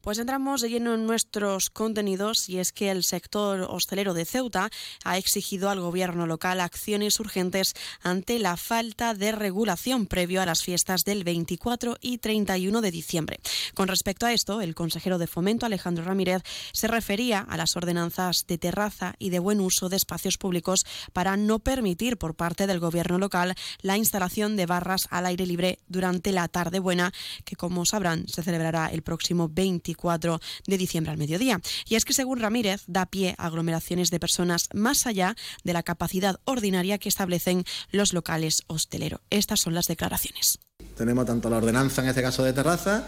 Pues 0.00 0.18
entramos 0.18 0.60
de 0.60 0.70
lleno 0.70 0.94
en 0.94 1.06
nuestros 1.06 1.70
contenidos 1.70 2.48
y 2.48 2.58
es 2.58 2.72
que 2.72 2.90
el 2.90 3.02
sector 3.02 3.62
hostelero 3.68 4.14
de 4.14 4.24
Ceuta 4.24 4.70
ha 5.04 5.18
exigido 5.18 5.70
al 5.70 5.80
gobierno 5.80 6.26
local 6.26 6.60
acciones 6.60 7.18
urgentes 7.18 7.74
ante 8.00 8.38
la 8.38 8.56
falta 8.56 9.12
de 9.14 9.32
regulación 9.32 10.06
previo 10.06 10.40
a 10.40 10.46
las 10.46 10.62
fiestas 10.62 11.04
del 11.04 11.24
24 11.24 11.96
y 12.00 12.18
31 12.18 12.80
de 12.80 12.90
diciembre. 12.92 13.40
Con 13.74 13.88
respecto 13.88 14.24
a 14.24 14.32
esto, 14.32 14.60
el 14.60 14.76
consejero 14.76 15.18
de 15.18 15.26
Fomento 15.26 15.66
Alejandro 15.66 16.04
Ramírez 16.04 16.42
se 16.72 16.86
refería 16.86 17.40
a 17.40 17.56
las 17.56 17.76
ordenanzas 17.76 18.46
de 18.46 18.56
terraza 18.56 19.14
y 19.18 19.30
de 19.30 19.40
buen 19.40 19.60
uso 19.60 19.88
de 19.88 19.96
espacios 19.96 20.38
públicos 20.38 20.86
para 21.12 21.36
no 21.36 21.58
permitir 21.58 22.18
por 22.18 22.36
parte 22.36 22.68
del 22.68 22.78
gobierno 22.78 23.18
local 23.18 23.56
la 23.82 23.96
instalación 23.96 24.56
de 24.56 24.66
barras 24.66 25.08
al 25.10 25.26
aire 25.26 25.44
libre 25.44 25.80
durante 25.88 26.30
la 26.30 26.46
tarde 26.46 26.78
buena 26.78 27.12
que 27.44 27.56
como 27.56 27.84
sabrán 27.84 28.28
se 28.28 28.44
celebrará 28.44 28.86
el 28.86 29.02
próximo 29.02 29.48
24 29.88 30.40
de 30.66 30.78
diciembre 30.78 31.12
al 31.12 31.18
mediodía. 31.18 31.60
Y 31.88 31.96
es 31.96 32.04
que 32.04 32.12
según 32.12 32.40
Ramírez 32.40 32.82
da 32.86 33.06
pie 33.06 33.34
a 33.38 33.46
aglomeraciones 33.46 34.10
de 34.10 34.20
personas 34.20 34.68
más 34.74 35.06
allá 35.06 35.34
de 35.64 35.72
la 35.72 35.82
capacidad 35.82 36.40
ordinaria 36.44 36.98
que 36.98 37.08
establecen 37.08 37.64
los 37.90 38.12
locales 38.12 38.62
hosteleros. 38.66 39.20
Estas 39.30 39.60
son 39.60 39.74
las 39.74 39.86
declaraciones. 39.86 40.58
Tenemos 40.96 41.26
tanto 41.26 41.48
la 41.48 41.56
ordenanza, 41.56 42.02
en 42.02 42.08
este 42.08 42.22
caso 42.22 42.44
de 42.44 42.52
terraza, 42.52 43.06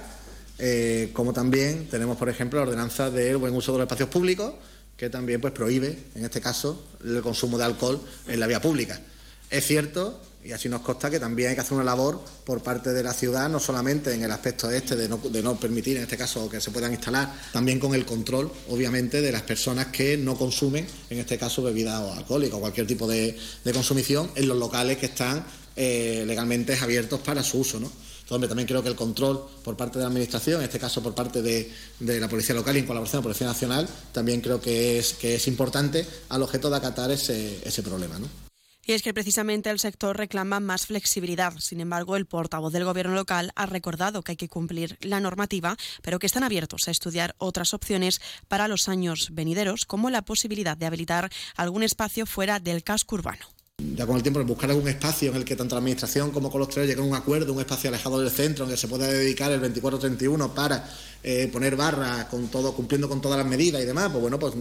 eh, 0.59 1.11
como 1.12 1.32
también 1.32 1.89
tenemos, 1.89 2.16
por 2.16 2.28
ejemplo, 2.28 2.59
la 2.59 2.66
ordenanza 2.66 3.11
del 3.11 3.36
buen 3.36 3.55
uso 3.55 3.73
de 3.73 3.78
los 3.78 3.85
espacios 3.86 4.09
públicos, 4.09 4.55
que 4.97 5.11
también 5.11 5.40
pues, 5.40 5.52
prohíbe, 5.52 5.98
en 6.15 6.24
este 6.24 6.40
caso, 6.40 6.85
el 7.05 7.23
consumo 7.23 7.59
de 7.59 7.65
alcohol 7.65 8.01
en 8.27 8.40
la 8.40 8.47
vía 8.47 8.61
pública. 8.61 9.01
Es 9.48 9.66
cierto, 9.66 10.20
y 10.42 10.52
así 10.52 10.68
nos 10.68 10.80
consta, 10.80 11.10
que 11.10 11.20
también 11.20 11.50
hay 11.50 11.54
que 11.54 11.60
hacer 11.60 11.74
una 11.74 11.84
labor 11.84 12.20
por 12.44 12.62
parte 12.62 12.92
de 12.92 13.02
la 13.02 13.12
ciudad, 13.12 13.48
no 13.48 13.60
solamente 13.60 14.14
en 14.14 14.22
el 14.22 14.30
aspecto 14.30 14.70
este 14.70 14.96
de 14.96 15.08
no, 15.08 15.18
de 15.18 15.42
no 15.42 15.56
permitir, 15.56 15.96
en 15.98 16.04
este 16.04 16.16
caso, 16.16 16.48
que 16.48 16.60
se 16.60 16.70
puedan 16.70 16.92
instalar, 16.92 17.32
también 17.52 17.78
con 17.78 17.94
el 17.94 18.06
control, 18.06 18.50
obviamente, 18.68 19.20
de 19.20 19.32
las 19.32 19.42
personas 19.42 19.88
que 19.88 20.16
no 20.16 20.36
consumen, 20.36 20.86
en 21.10 21.18
este 21.18 21.36
caso, 21.36 21.62
bebidas 21.62 22.16
alcohólicas 22.16 22.56
o 22.56 22.60
cualquier 22.60 22.86
tipo 22.86 23.06
de, 23.06 23.36
de 23.64 23.72
consumición 23.72 24.30
en 24.34 24.48
los 24.48 24.56
locales 24.56 24.96
que 24.96 25.06
están 25.06 25.44
eh, 25.76 26.24
legalmente 26.26 26.76
abiertos 26.78 27.20
para 27.20 27.42
su 27.42 27.60
uso. 27.60 27.78
¿no? 27.78 27.90
Entonces, 28.22 28.48
también 28.48 28.66
creo 28.66 28.82
que 28.82 28.88
el 28.88 28.96
control 28.96 29.44
por 29.62 29.76
parte 29.76 29.98
de 29.98 30.04
la 30.04 30.08
Administración, 30.08 30.60
en 30.60 30.64
este 30.64 30.78
caso 30.78 31.02
por 31.02 31.14
parte 31.14 31.42
de, 31.42 31.70
de 31.98 32.20
la 32.20 32.28
Policía 32.28 32.54
Local 32.54 32.76
y 32.76 32.80
en 32.80 32.86
colaboración 32.86 33.22
con 33.22 33.30
la 33.30 33.34
Policía 33.34 33.46
Nacional, 33.46 33.88
también 34.12 34.40
creo 34.40 34.60
que 34.60 34.98
es, 34.98 35.14
que 35.14 35.34
es 35.34 35.48
importante 35.48 36.06
al 36.28 36.42
objeto 36.42 36.70
de 36.70 36.76
acatar 36.76 37.10
ese, 37.10 37.60
ese 37.64 37.82
problema. 37.82 38.18
¿no? 38.18 38.49
Y 38.90 38.92
es 38.92 39.02
que 39.02 39.14
precisamente 39.14 39.70
el 39.70 39.78
sector 39.78 40.16
reclama 40.16 40.58
más 40.58 40.86
flexibilidad. 40.86 41.52
Sin 41.60 41.80
embargo, 41.80 42.16
el 42.16 42.26
portavoz 42.26 42.72
del 42.72 42.84
Gobierno 42.84 43.14
local 43.14 43.52
ha 43.54 43.66
recordado 43.66 44.22
que 44.22 44.32
hay 44.32 44.36
que 44.36 44.48
cumplir 44.48 44.98
la 45.00 45.20
normativa, 45.20 45.76
pero 46.02 46.18
que 46.18 46.26
están 46.26 46.42
abiertos 46.42 46.88
a 46.88 46.90
estudiar 46.90 47.36
otras 47.38 47.72
opciones 47.72 48.20
para 48.48 48.66
los 48.66 48.88
años 48.88 49.28
venideros, 49.30 49.84
como 49.84 50.10
la 50.10 50.22
posibilidad 50.22 50.76
de 50.76 50.86
habilitar 50.86 51.30
algún 51.54 51.84
espacio 51.84 52.26
fuera 52.26 52.58
del 52.58 52.82
casco 52.82 53.14
urbano. 53.14 53.46
Ya 53.94 54.08
con 54.08 54.16
el 54.16 54.24
tiempo, 54.24 54.42
buscar 54.42 54.70
algún 54.70 54.88
espacio 54.88 55.30
en 55.30 55.36
el 55.36 55.44
que 55.44 55.54
tanto 55.54 55.76
la 55.76 55.78
Administración 55.78 56.32
como 56.32 56.50
con 56.50 56.58
los 56.58 56.68
tres 56.68 56.88
lleguen 56.88 57.04
a 57.04 57.06
un 57.06 57.14
acuerdo, 57.14 57.52
un 57.52 57.60
espacio 57.60 57.90
alejado 57.90 58.18
del 58.18 58.32
centro, 58.32 58.64
en 58.64 58.70
el 58.70 58.74
que 58.74 58.80
se 58.80 58.88
pueda 58.88 59.06
dedicar 59.06 59.52
el 59.52 59.62
24-31 59.62 60.52
para 60.52 60.84
eh, 61.22 61.48
poner 61.52 61.76
barra 61.76 62.26
con 62.28 62.48
todo, 62.48 62.74
cumpliendo 62.74 63.08
con 63.08 63.20
todas 63.20 63.38
las 63.38 63.46
medidas 63.46 63.80
y 63.80 63.84
demás, 63.84 64.08
pues 64.10 64.20
bueno, 64.20 64.36
pues 64.36 64.52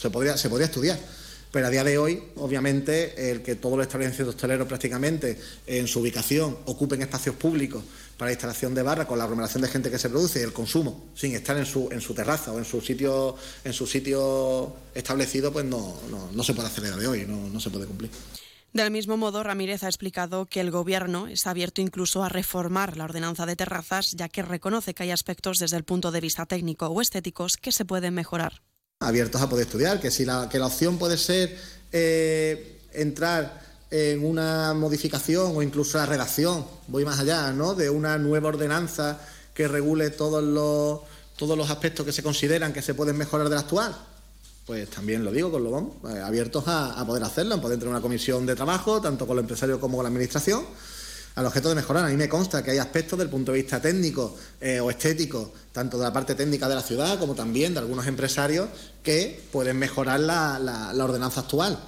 se 0.00 0.10
podría, 0.10 0.36
se 0.36 0.48
podría 0.48 0.66
estudiar. 0.66 1.17
Pero 1.50 1.66
a 1.66 1.70
día 1.70 1.82
de 1.82 1.96
hoy, 1.96 2.22
obviamente, 2.36 3.30
el 3.30 3.42
que 3.42 3.54
todos 3.54 3.78
los 3.78 3.86
establecimientos 3.86 4.34
hosteleros 4.34 4.68
prácticamente 4.68 5.38
en 5.66 5.86
su 5.86 6.00
ubicación 6.00 6.58
ocupen 6.66 7.00
espacios 7.00 7.36
públicos 7.36 7.82
para 8.18 8.28
la 8.28 8.32
instalación 8.32 8.74
de 8.74 8.82
barras 8.82 9.06
con 9.06 9.16
la 9.16 9.24
aglomeración 9.24 9.62
de 9.62 9.68
gente 9.68 9.90
que 9.90 9.98
se 9.98 10.10
produce 10.10 10.40
y 10.40 10.42
el 10.42 10.52
consumo 10.52 11.06
sin 11.14 11.34
estar 11.34 11.56
en 11.56 11.64
su, 11.64 11.88
en 11.90 12.00
su 12.00 12.12
terraza 12.14 12.52
o 12.52 12.58
en 12.58 12.64
su 12.64 12.80
sitio 12.80 13.36
en 13.64 13.72
su 13.72 13.86
sitio 13.86 14.74
establecido, 14.94 15.52
pues 15.52 15.64
no, 15.64 15.94
no, 16.32 16.42
se 16.42 16.52
puede 16.52 16.68
hacer 16.68 16.84
a 16.84 16.88
día 16.88 16.96
de 16.96 17.06
hoy, 17.06 17.26
no, 17.26 17.48
no 17.48 17.60
se 17.60 17.70
puede 17.70 17.86
cumplir. 17.86 18.10
Del 18.72 18.90
mismo 18.90 19.16
modo, 19.16 19.42
Ramírez 19.42 19.82
ha 19.82 19.88
explicado 19.88 20.46
que 20.46 20.60
el 20.60 20.70
Gobierno 20.70 21.26
está 21.26 21.50
abierto 21.50 21.80
incluso 21.80 22.22
a 22.22 22.28
reformar 22.28 22.98
la 22.98 23.04
ordenanza 23.04 23.46
de 23.46 23.56
terrazas, 23.56 24.12
ya 24.12 24.28
que 24.28 24.42
reconoce 24.42 24.92
que 24.92 25.04
hay 25.04 25.10
aspectos 25.10 25.58
desde 25.58 25.78
el 25.78 25.84
punto 25.84 26.10
de 26.10 26.20
vista 26.20 26.44
técnico 26.44 26.86
o 26.86 27.00
estéticos 27.00 27.56
que 27.56 27.72
se 27.72 27.86
pueden 27.86 28.14
mejorar. 28.14 28.60
Abiertos 29.00 29.40
a 29.40 29.48
poder 29.48 29.64
estudiar, 29.66 30.00
que 30.00 30.10
si 30.10 30.24
la, 30.24 30.48
que 30.48 30.58
la 30.58 30.66
opción 30.66 30.98
puede 30.98 31.16
ser 31.16 31.56
eh, 31.92 32.80
entrar 32.92 33.62
en 33.92 34.24
una 34.24 34.74
modificación 34.74 35.52
o 35.54 35.62
incluso 35.62 35.98
la 35.98 36.06
redacción, 36.06 36.66
voy 36.88 37.04
más 37.04 37.20
allá, 37.20 37.52
¿no? 37.52 37.76
de 37.76 37.90
una 37.90 38.18
nueva 38.18 38.48
ordenanza 38.48 39.20
que 39.54 39.68
regule 39.68 40.10
todos 40.10 40.42
los, 40.42 41.02
todos 41.36 41.56
los 41.56 41.70
aspectos 41.70 42.04
que 42.04 42.10
se 42.10 42.24
consideran 42.24 42.72
que 42.72 42.82
se 42.82 42.92
pueden 42.92 43.16
mejorar 43.16 43.48
de 43.48 43.54
la 43.54 43.60
actual 43.60 43.96
pues 44.66 44.90
también 44.90 45.24
lo 45.24 45.32
digo 45.32 45.50
con 45.50 45.64
Lobón, 45.64 45.94
eh, 46.14 46.20
abiertos 46.20 46.68
a, 46.68 47.00
a, 47.00 47.06
poder 47.06 47.24
hacerlo, 47.24 47.54
a 47.54 47.60
poder 47.60 47.82
en 47.82 47.88
una 47.88 48.02
comisión 48.02 48.44
de 48.44 48.54
trabajo, 48.54 49.00
tanto 49.00 49.26
con 49.26 49.36
los 49.36 49.42
empresarios 49.44 49.78
como 49.78 49.96
con 49.96 50.04
la 50.04 50.08
administración, 50.08 50.62
al 51.38 51.46
objeto 51.46 51.68
de 51.68 51.76
mejorar. 51.76 52.04
A 52.04 52.08
mí 52.08 52.16
me 52.16 52.28
consta 52.28 52.64
que 52.64 52.72
hay 52.72 52.78
aspectos 52.78 53.16
del 53.16 53.28
punto 53.28 53.52
de 53.52 53.58
vista 53.58 53.80
técnico 53.80 54.34
eh, 54.60 54.80
o 54.80 54.90
estético, 54.90 55.52
tanto 55.70 55.96
de 55.96 56.02
la 56.02 56.12
parte 56.12 56.34
técnica 56.34 56.68
de 56.68 56.74
la 56.74 56.82
ciudad 56.82 57.16
como 57.16 57.36
también 57.36 57.74
de 57.74 57.78
algunos 57.78 58.08
empresarios, 58.08 58.68
que 59.04 59.40
pueden 59.52 59.78
mejorar 59.78 60.18
la, 60.18 60.92
ordenanza 61.00 61.40
actual. 61.40 61.78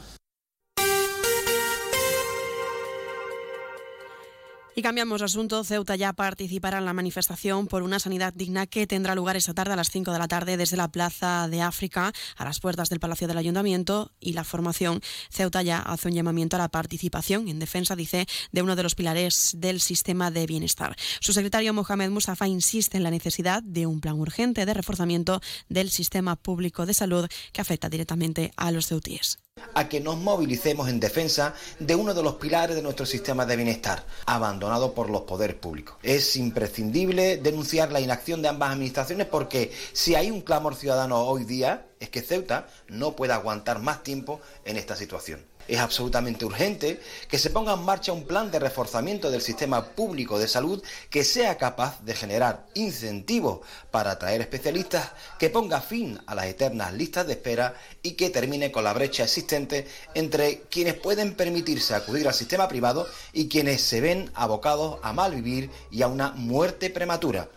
Y 4.80 4.82
cambiamos 4.82 5.20
de 5.20 5.26
asunto. 5.26 5.62
Ceuta 5.62 5.94
ya 5.94 6.14
participará 6.14 6.78
en 6.78 6.86
la 6.86 6.94
manifestación 6.94 7.66
por 7.66 7.82
una 7.82 7.98
sanidad 7.98 8.32
digna 8.32 8.66
que 8.66 8.86
tendrá 8.86 9.14
lugar 9.14 9.36
esta 9.36 9.52
tarde 9.52 9.74
a 9.74 9.76
las 9.76 9.90
5 9.90 10.10
de 10.10 10.18
la 10.18 10.26
tarde 10.26 10.56
desde 10.56 10.78
la 10.78 10.88
Plaza 10.88 11.48
de 11.50 11.60
África 11.60 12.14
a 12.38 12.44
las 12.46 12.60
puertas 12.60 12.88
del 12.88 12.98
Palacio 12.98 13.28
del 13.28 13.36
Ayuntamiento 13.36 14.10
y 14.20 14.32
la 14.32 14.42
formación. 14.42 15.02
Ceuta 15.28 15.60
ya 15.60 15.80
hace 15.80 16.08
un 16.08 16.14
llamamiento 16.14 16.56
a 16.56 16.60
la 16.60 16.70
participación 16.70 17.48
en 17.48 17.58
defensa, 17.58 17.94
dice, 17.94 18.26
de 18.52 18.62
uno 18.62 18.74
de 18.74 18.82
los 18.82 18.94
pilares 18.94 19.52
del 19.58 19.82
sistema 19.82 20.30
de 20.30 20.46
bienestar. 20.46 20.96
Su 21.20 21.34
secretario 21.34 21.74
Mohamed 21.74 22.08
Mustafa 22.08 22.48
insiste 22.48 22.96
en 22.96 23.02
la 23.02 23.10
necesidad 23.10 23.62
de 23.62 23.84
un 23.84 24.00
plan 24.00 24.18
urgente 24.18 24.64
de 24.64 24.72
reforzamiento 24.72 25.42
del 25.68 25.90
sistema 25.90 26.36
público 26.36 26.86
de 26.86 26.94
salud 26.94 27.28
que 27.52 27.60
afecta 27.60 27.90
directamente 27.90 28.54
a 28.56 28.70
los 28.70 28.86
ceutíes 28.86 29.40
a 29.74 29.88
que 29.88 30.00
nos 30.00 30.18
movilicemos 30.18 30.88
en 30.88 31.00
defensa 31.00 31.54
de 31.78 31.94
uno 31.94 32.14
de 32.14 32.22
los 32.22 32.34
pilares 32.34 32.76
de 32.76 32.82
nuestro 32.82 33.06
sistema 33.06 33.46
de 33.46 33.56
bienestar, 33.56 34.04
abandonado 34.26 34.94
por 34.94 35.10
los 35.10 35.22
poderes 35.22 35.56
públicos. 35.56 35.96
Es 36.02 36.36
imprescindible 36.36 37.36
denunciar 37.36 37.92
la 37.92 38.00
inacción 38.00 38.42
de 38.42 38.48
ambas 38.48 38.72
administraciones 38.72 39.26
porque 39.26 39.72
si 39.92 40.14
hay 40.14 40.30
un 40.30 40.40
clamor 40.40 40.74
ciudadano 40.74 41.20
hoy 41.20 41.44
día 41.44 41.86
es 42.00 42.08
que 42.08 42.22
Ceuta 42.22 42.66
no 42.88 43.14
puede 43.14 43.32
aguantar 43.32 43.80
más 43.80 44.02
tiempo 44.02 44.40
en 44.64 44.76
esta 44.76 44.96
situación. 44.96 45.44
Es 45.68 45.78
absolutamente 45.78 46.44
urgente 46.44 47.00
que 47.28 47.38
se 47.38 47.50
ponga 47.50 47.74
en 47.74 47.82
marcha 47.82 48.12
un 48.12 48.26
plan 48.26 48.50
de 48.50 48.58
reforzamiento 48.58 49.30
del 49.30 49.40
sistema 49.40 49.84
público 49.90 50.38
de 50.38 50.48
salud 50.48 50.82
que 51.10 51.22
sea 51.22 51.58
capaz 51.58 52.00
de 52.02 52.14
generar 52.14 52.66
incentivos 52.74 53.60
para 53.90 54.12
atraer 54.12 54.40
especialistas, 54.40 55.12
que 55.38 55.50
ponga 55.50 55.80
fin 55.80 56.18
a 56.26 56.34
las 56.34 56.46
eternas 56.46 56.92
listas 56.92 57.26
de 57.26 57.34
espera 57.34 57.74
y 58.02 58.12
que 58.12 58.30
termine 58.30 58.72
con 58.72 58.84
la 58.84 58.92
brecha 58.92 59.24
existente 59.24 59.86
entre 60.14 60.62
quienes 60.70 60.94
pueden 60.94 61.34
permitirse 61.34 61.94
acudir 61.94 62.26
al 62.26 62.34
sistema 62.34 62.66
privado 62.66 63.06
y 63.32 63.48
quienes 63.48 63.80
se 63.80 64.00
ven 64.00 64.30
abocados 64.34 64.98
a 65.02 65.12
malvivir 65.12 65.70
y 65.90 66.02
a 66.02 66.08
una 66.08 66.32
muerte 66.32 66.90
prematura. 66.90 67.48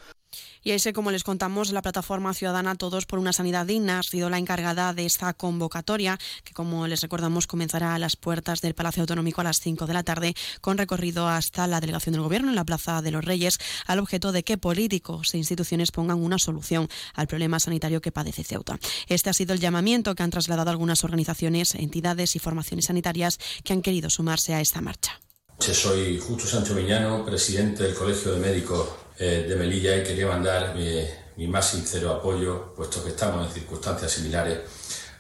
Y 0.63 0.71
ese, 0.71 0.93
como 0.93 1.11
les 1.11 1.23
contamos, 1.23 1.71
la 1.71 1.81
plataforma 1.81 2.33
ciudadana 2.33 2.75
Todos 2.75 3.05
por 3.05 3.19
una 3.19 3.33
Sanidad 3.33 3.65
Digna 3.65 3.99
ha 3.99 4.03
sido 4.03 4.29
la 4.29 4.37
encargada 4.37 4.93
de 4.93 5.05
esta 5.05 5.33
convocatoria, 5.33 6.17
que 6.45 6.53
como 6.53 6.87
les 6.87 7.01
recordamos 7.01 7.47
comenzará 7.47 7.93
a 7.93 7.99
las 7.99 8.15
puertas 8.15 8.61
del 8.61 8.73
Palacio 8.73 9.01
Autonómico 9.01 9.41
a 9.41 9.43
las 9.43 9.59
5 9.59 9.85
de 9.87 9.93
la 9.93 10.03
tarde, 10.03 10.33
con 10.61 10.77
recorrido 10.77 11.27
hasta 11.27 11.67
la 11.67 11.81
delegación 11.81 12.13
del 12.13 12.21
Gobierno 12.21 12.49
en 12.49 12.55
la 12.55 12.63
Plaza 12.63 13.01
de 13.01 13.11
los 13.11 13.25
Reyes, 13.25 13.57
al 13.87 13.99
objeto 13.99 14.31
de 14.31 14.43
que 14.43 14.57
políticos 14.57 15.33
e 15.33 15.37
instituciones 15.37 15.91
pongan 15.91 16.23
una 16.23 16.39
solución 16.39 16.87
al 17.13 17.27
problema 17.27 17.59
sanitario 17.59 17.99
que 17.99 18.13
padece 18.13 18.45
Ceuta. 18.45 18.79
Este 19.07 19.29
ha 19.29 19.33
sido 19.33 19.53
el 19.53 19.59
llamamiento 19.59 20.15
que 20.15 20.23
han 20.23 20.31
trasladado 20.31 20.71
algunas 20.71 21.03
organizaciones, 21.03 21.75
entidades 21.75 22.37
y 22.37 22.39
formaciones 22.39 22.85
sanitarias 22.85 23.37
que 23.65 23.73
han 23.73 23.81
querido 23.81 24.09
sumarse 24.09 24.53
a 24.53 24.61
esta 24.61 24.79
marcha. 24.79 25.19
Soy 25.59 26.19
Justo 26.19 26.47
Sancho 26.47 26.73
Viñano, 26.75 27.25
presidente 27.25 27.83
del 27.83 27.95
Colegio 27.95 28.33
de 28.33 28.39
Médicos 28.39 29.02
eh, 29.25 29.45
de 29.47 29.55
Melilla 29.55 29.95
y 29.95 30.03
quería 30.03 30.27
mandar 30.27 30.75
mi, 30.75 31.01
mi, 31.37 31.47
más 31.47 31.69
sincero 31.69 32.11
apoyo, 32.11 32.73
puesto 32.75 33.01
que 33.01 33.11
estamos 33.11 33.47
en 33.47 33.53
circunstancias 33.53 34.11
similares, 34.11 34.59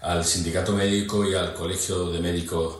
al 0.01 0.25
sindicato 0.25 0.73
médico 0.73 1.23
y 1.25 1.33
al 1.35 1.53
Colegio 1.53 2.11
de 2.11 2.19
Médicos 2.19 2.79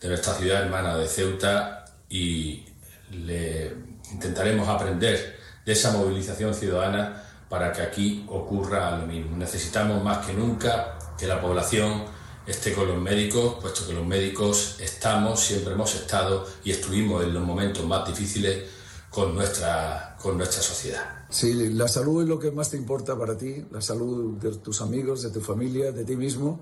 de 0.00 0.06
nuestra 0.06 0.32
ciudad 0.34 0.62
hermana 0.62 0.96
de 0.96 1.08
Ceuta 1.08 1.84
y 2.08 2.64
le 3.10 3.74
intentaremos 4.12 4.68
aprender 4.68 5.40
de 5.66 5.72
esa 5.72 5.90
movilización 5.90 6.54
ciudadana 6.54 7.20
para 7.48 7.72
que 7.72 7.82
aquí 7.82 8.24
ocurra 8.28 8.96
lo 8.96 9.08
mismo. 9.08 9.36
Necesitamos 9.36 10.00
más 10.04 10.24
que 10.24 10.34
nunca 10.34 10.96
que 11.18 11.26
la 11.26 11.40
población 11.40 12.04
esté 12.46 12.74
con 12.74 12.86
los 12.86 12.98
médicos, 12.98 13.56
puesto 13.60 13.88
que 13.88 13.92
los 13.92 14.06
médicos 14.06 14.76
estamos, 14.78 15.40
siempre 15.40 15.72
hemos 15.72 15.96
estado 15.96 16.46
y 16.62 16.70
estuvimos 16.70 17.24
en 17.24 17.34
los 17.34 17.42
momentos 17.42 17.84
más 17.84 18.06
difíciles 18.06 18.70
con 19.10 19.34
nuestra, 19.34 20.09
con 20.20 20.36
nuestra 20.36 20.62
sociedad. 20.62 21.24
Sí, 21.30 21.70
la 21.70 21.88
salud 21.88 22.22
es 22.22 22.28
lo 22.28 22.38
que 22.38 22.50
más 22.50 22.70
te 22.70 22.76
importa 22.76 23.18
para 23.18 23.36
ti, 23.36 23.64
la 23.70 23.80
salud 23.80 24.36
de 24.38 24.56
tus 24.56 24.80
amigos, 24.80 25.22
de 25.22 25.30
tu 25.30 25.40
familia, 25.40 25.92
de 25.92 26.04
ti 26.04 26.16
mismo. 26.16 26.60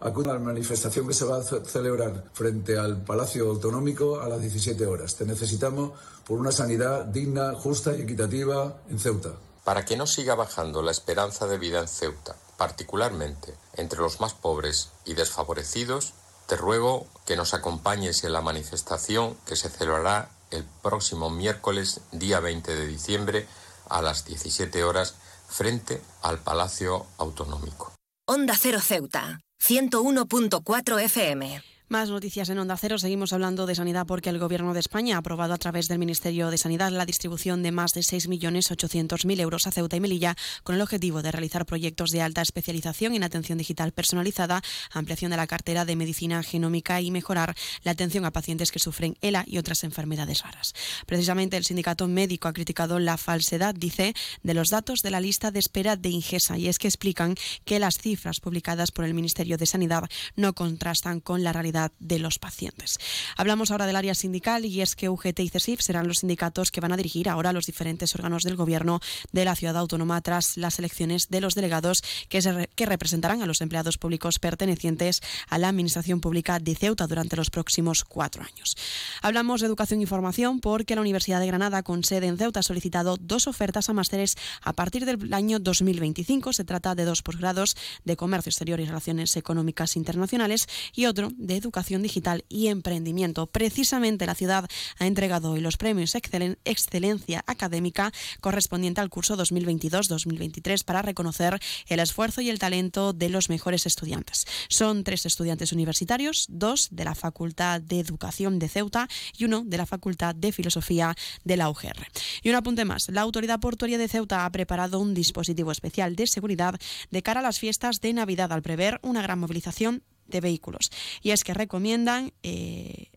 Acude 0.00 0.30
a 0.30 0.34
la 0.34 0.38
manifestación 0.38 1.08
que 1.08 1.14
se 1.14 1.24
va 1.24 1.38
a 1.38 1.42
celebrar 1.42 2.24
frente 2.32 2.78
al 2.78 3.02
Palacio 3.02 3.48
Autonómico 3.50 4.20
a 4.20 4.28
las 4.28 4.40
17 4.40 4.86
horas. 4.86 5.16
Te 5.16 5.24
necesitamos 5.24 5.92
por 6.24 6.38
una 6.38 6.52
sanidad 6.52 7.04
digna, 7.06 7.54
justa 7.54 7.96
y 7.96 8.02
equitativa 8.02 8.82
en 8.90 8.98
Ceuta. 8.98 9.32
Para 9.64 9.84
que 9.84 9.96
no 9.96 10.06
siga 10.06 10.34
bajando 10.34 10.82
la 10.82 10.92
esperanza 10.92 11.46
de 11.46 11.58
vida 11.58 11.80
en 11.80 11.88
Ceuta, 11.88 12.36
particularmente 12.56 13.54
entre 13.74 13.98
los 13.98 14.20
más 14.20 14.34
pobres 14.34 14.90
y 15.04 15.14
desfavorecidos, 15.14 16.14
te 16.46 16.56
ruego 16.56 17.06
que 17.26 17.36
nos 17.36 17.52
acompañes 17.52 18.22
en 18.24 18.32
la 18.32 18.40
manifestación 18.40 19.36
que 19.46 19.56
se 19.56 19.68
celebrará 19.68 20.30
el 20.50 20.64
próximo 20.82 21.30
miércoles 21.30 22.00
día 22.12 22.40
20 22.40 22.74
de 22.74 22.86
diciembre 22.86 23.46
a 23.88 24.02
las 24.02 24.24
17 24.24 24.84
horas 24.84 25.14
frente 25.48 26.02
al 26.22 26.38
Palacio 26.38 27.06
Autonómico. 27.18 27.92
Onda 28.26 28.54
Cero 28.58 28.80
Ceuta, 28.80 29.40
101.4 29.60 31.00
FM. 31.02 31.62
Más 31.90 32.10
noticias 32.10 32.50
en 32.50 32.58
Onda 32.58 32.76
Cero. 32.76 32.98
Seguimos 32.98 33.32
hablando 33.32 33.64
de 33.64 33.74
sanidad 33.74 34.06
porque 34.06 34.28
el 34.28 34.38
Gobierno 34.38 34.74
de 34.74 34.80
España 34.80 35.16
ha 35.16 35.20
aprobado 35.20 35.54
a 35.54 35.56
través 35.56 35.88
del 35.88 35.98
Ministerio 35.98 36.50
de 36.50 36.58
Sanidad 36.58 36.92
la 36.92 37.06
distribución 37.06 37.62
de 37.62 37.72
más 37.72 37.94
de 37.94 38.02
6.800.000 38.02 39.40
euros 39.40 39.66
a 39.66 39.70
Ceuta 39.70 39.96
y 39.96 40.00
Melilla 40.00 40.36
con 40.64 40.74
el 40.74 40.82
objetivo 40.82 41.22
de 41.22 41.32
realizar 41.32 41.64
proyectos 41.64 42.10
de 42.10 42.20
alta 42.20 42.42
especialización 42.42 43.14
en 43.14 43.24
atención 43.24 43.56
digital 43.56 43.92
personalizada, 43.92 44.60
ampliación 44.92 45.30
de 45.30 45.38
la 45.38 45.46
cartera 45.46 45.86
de 45.86 45.96
medicina 45.96 46.42
genómica 46.42 47.00
y 47.00 47.10
mejorar 47.10 47.54
la 47.84 47.92
atención 47.92 48.26
a 48.26 48.32
pacientes 48.32 48.70
que 48.70 48.80
sufren 48.80 49.16
ELA 49.22 49.44
y 49.46 49.56
otras 49.56 49.82
enfermedades 49.82 50.42
raras. 50.42 50.74
Precisamente 51.06 51.56
el 51.56 51.64
sindicato 51.64 52.06
médico 52.06 52.48
ha 52.48 52.52
criticado 52.52 52.98
la 52.98 53.16
falsedad, 53.16 53.74
dice, 53.74 54.12
de 54.42 54.52
los 54.52 54.68
datos 54.68 55.00
de 55.00 55.10
la 55.10 55.20
lista 55.20 55.50
de 55.52 55.60
espera 55.60 55.96
de 55.96 56.10
Ingesa 56.10 56.58
y 56.58 56.68
es 56.68 56.78
que 56.78 56.88
explican 56.88 57.34
que 57.64 57.78
las 57.78 57.96
cifras 57.96 58.40
publicadas 58.40 58.92
por 58.92 59.06
el 59.06 59.14
Ministerio 59.14 59.56
de 59.56 59.64
Sanidad 59.64 60.04
no 60.36 60.52
contrastan 60.52 61.20
con 61.20 61.42
la 61.42 61.54
realidad 61.54 61.77
de 61.98 62.18
los 62.18 62.38
pacientes. 62.38 62.98
Hablamos 63.36 63.70
ahora 63.70 63.86
del 63.86 63.96
área 63.96 64.14
sindical 64.14 64.64
y 64.64 64.80
es 64.80 64.96
que 64.96 65.08
UGT 65.08 65.40
y 65.40 65.48
CESIF 65.48 65.80
serán 65.80 66.08
los 66.08 66.18
sindicatos 66.18 66.70
que 66.70 66.80
van 66.80 66.92
a 66.92 66.96
dirigir 66.96 67.28
ahora 67.28 67.52
los 67.52 67.66
diferentes 67.66 68.14
órganos 68.14 68.42
del 68.42 68.56
Gobierno 68.56 69.00
de 69.32 69.44
la 69.44 69.56
ciudad 69.56 69.76
autónoma 69.76 70.20
tras 70.20 70.56
las 70.56 70.78
elecciones 70.78 71.28
de 71.28 71.40
los 71.40 71.54
delegados 71.54 72.02
que, 72.28 72.42
se, 72.42 72.68
que 72.74 72.86
representarán 72.86 73.42
a 73.42 73.46
los 73.46 73.60
empleados 73.60 73.98
públicos 73.98 74.38
pertenecientes 74.38 75.20
a 75.48 75.58
la 75.58 75.68
Administración 75.68 76.20
Pública 76.20 76.58
de 76.58 76.74
Ceuta 76.74 77.06
durante 77.06 77.36
los 77.36 77.50
próximos 77.50 78.04
cuatro 78.04 78.42
años. 78.42 78.76
Hablamos 79.22 79.60
de 79.60 79.66
educación 79.66 80.02
y 80.02 80.06
formación 80.06 80.60
porque 80.60 80.94
la 80.94 81.00
Universidad 81.00 81.40
de 81.40 81.46
Granada, 81.46 81.82
con 81.82 82.04
sede 82.04 82.26
en 82.26 82.38
Ceuta, 82.38 82.60
ha 82.60 82.62
solicitado 82.62 83.16
dos 83.16 83.46
ofertas 83.46 83.88
a 83.88 83.92
másteres 83.92 84.36
a 84.62 84.72
partir 84.72 85.04
del 85.04 85.32
año 85.32 85.58
2025. 85.58 86.52
Se 86.52 86.64
trata 86.64 86.94
de 86.94 87.04
dos 87.04 87.22
posgrados 87.22 87.76
de 88.04 88.16
Comercio 88.16 88.50
Exterior 88.50 88.80
y 88.80 88.86
Relaciones 88.86 89.36
Económicas 89.36 89.96
Internacionales 89.96 90.66
y 90.94 91.06
otro 91.06 91.30
de 91.36 91.56
Educación 91.56 91.67
educación 91.68 92.02
digital 92.02 92.44
y 92.48 92.68
emprendimiento. 92.68 93.46
Precisamente 93.46 94.24
la 94.24 94.34
ciudad 94.34 94.66
ha 94.98 95.06
entregado 95.06 95.52
hoy 95.52 95.60
los 95.60 95.76
premios 95.76 96.14
Excelencia 96.14 97.44
Académica 97.46 98.10
correspondiente 98.40 99.02
al 99.02 99.10
curso 99.10 99.36
2022-2023 99.36 100.82
para 100.84 101.02
reconocer 101.02 101.58
el 101.88 102.00
esfuerzo 102.00 102.40
y 102.40 102.48
el 102.48 102.58
talento 102.58 103.12
de 103.12 103.28
los 103.28 103.50
mejores 103.50 103.84
estudiantes. 103.84 104.46
Son 104.68 105.04
tres 105.04 105.26
estudiantes 105.26 105.72
universitarios, 105.72 106.46
dos 106.48 106.88
de 106.90 107.04
la 107.04 107.14
Facultad 107.14 107.82
de 107.82 108.00
Educación 108.00 108.58
de 108.58 108.70
Ceuta 108.70 109.06
y 109.36 109.44
uno 109.44 109.62
de 109.64 109.76
la 109.76 109.84
Facultad 109.84 110.34
de 110.34 110.52
Filosofía 110.52 111.14
de 111.44 111.56
la 111.58 111.68
UGR. 111.68 112.06
Y 112.42 112.48
un 112.48 112.56
apunte 112.56 112.86
más, 112.86 113.10
la 113.10 113.20
Autoridad 113.20 113.60
Portuaria 113.60 113.98
de 113.98 114.08
Ceuta 114.08 114.46
ha 114.46 114.52
preparado 114.52 115.00
un 115.00 115.12
dispositivo 115.12 115.70
especial 115.70 116.16
de 116.16 116.26
seguridad 116.26 116.80
de 117.10 117.22
cara 117.22 117.40
a 117.40 117.42
las 117.42 117.58
fiestas 117.58 118.00
de 118.00 118.14
Navidad 118.14 118.52
al 118.52 118.62
prever 118.62 118.98
una 119.02 119.20
gran 119.20 119.38
movilización 119.38 120.02
de 120.28 120.40
vehículos. 120.40 120.90
Y 121.22 121.30
es 121.30 121.44
que 121.44 121.54
recomiendan 121.54 122.32
eh, 122.42 123.08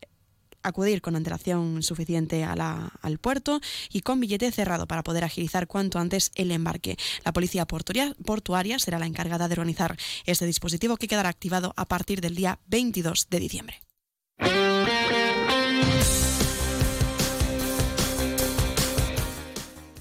acudir 0.64 1.02
con 1.02 1.16
antelación 1.16 1.84
suficiente 1.84 2.44
al 2.44 3.20
puerto 3.20 3.62
y 3.92 4.02
con 4.02 4.20
billete 4.20 4.52
cerrado 4.52 4.88
para 4.88 5.04
poder 5.04 5.24
agilizar 5.24 5.68
cuanto 5.68 6.00
antes 6.00 6.32
el 6.36 6.52
embarque. 6.52 6.98
La 7.26 7.34
policía 7.34 7.66
portuaria, 7.66 8.16
portuaria 8.26 8.80
será 8.80 9.00
la 9.00 9.06
encargada 9.06 9.48
de 9.48 9.54
organizar 9.54 9.98
este 10.26 10.46
dispositivo 10.46 10.98
que 10.98 11.08
quedará 11.08 11.30
activado 11.30 11.74
a 11.76 11.88
partir 11.88 12.22
del 12.22 12.36
día 12.36 12.60
22 12.68 13.28
de 13.30 13.40
diciembre. 13.40 13.82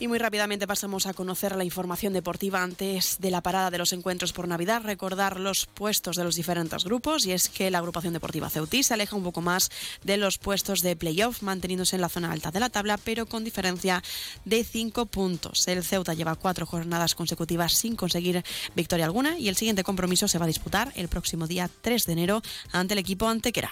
Y 0.01 0.09
muy 0.09 0.19
rápidamente 0.19 0.67
pasamos 0.67 1.05
a 1.05 1.13
conocer 1.13 1.55
la 1.57 1.65
información 1.65 2.15
deportiva 2.15 2.63
antes 2.63 3.19
de 3.21 3.31
la 3.31 3.43
parada 3.43 3.71
de 3.71 3.77
los 3.77 3.93
encuentros 3.93 4.33
por 4.33 4.49
Navidad, 4.49 4.81
recordar 4.83 5.39
los 5.39 5.67
puestos 5.67 6.17
de 6.17 6.25
los 6.25 6.37
diferentes 6.37 6.85
grupos 6.85 7.27
y 7.27 7.33
es 7.33 7.51
que 7.51 7.71
la 7.71 7.79
agrupación 7.79 8.15
deportiva 8.15 8.49
Ceutí 8.49 8.83
se 8.83 8.95
aleja 8.95 9.15
un 9.15 9.25
poco 9.25 9.43
más 9.43 9.71
de 10.03 10.17
los 10.17 10.39
puestos 10.39 10.81
de 10.81 10.97
playoff, 10.97 11.43
manteniéndose 11.43 11.97
en 11.97 12.01
la 12.01 12.09
zona 12.09 12.33
alta 12.33 12.51
de 12.51 12.61
la 12.61 12.71
tabla, 12.71 12.97
pero 12.97 13.27
con 13.27 13.45
diferencia 13.45 14.03
de 14.47 14.65
cinco 14.65 15.05
puntos. 15.05 15.69
El 15.69 15.85
Ceuta 15.85 16.15
lleva 16.15 16.35
cuatro 16.35 16.65
jornadas 16.65 17.15
consecutivas 17.15 17.75
sin 17.75 17.95
conseguir 17.95 18.43
victoria 18.75 19.05
alguna 19.05 19.39
y 19.39 19.51
el 19.51 19.57
siguiente 19.57 19.85
compromiso 19.85 20.29
se 20.29 20.39
va 20.39 20.47
a 20.47 20.49
disputar 20.49 20.93
el 20.97 21.09
próximo 21.09 21.47
día 21.47 21.69
3 21.83 22.07
de 22.07 22.13
enero 22.15 22.43
ante 22.73 22.95
el 22.95 23.01
equipo 23.01 23.29
Antequera. 23.29 23.71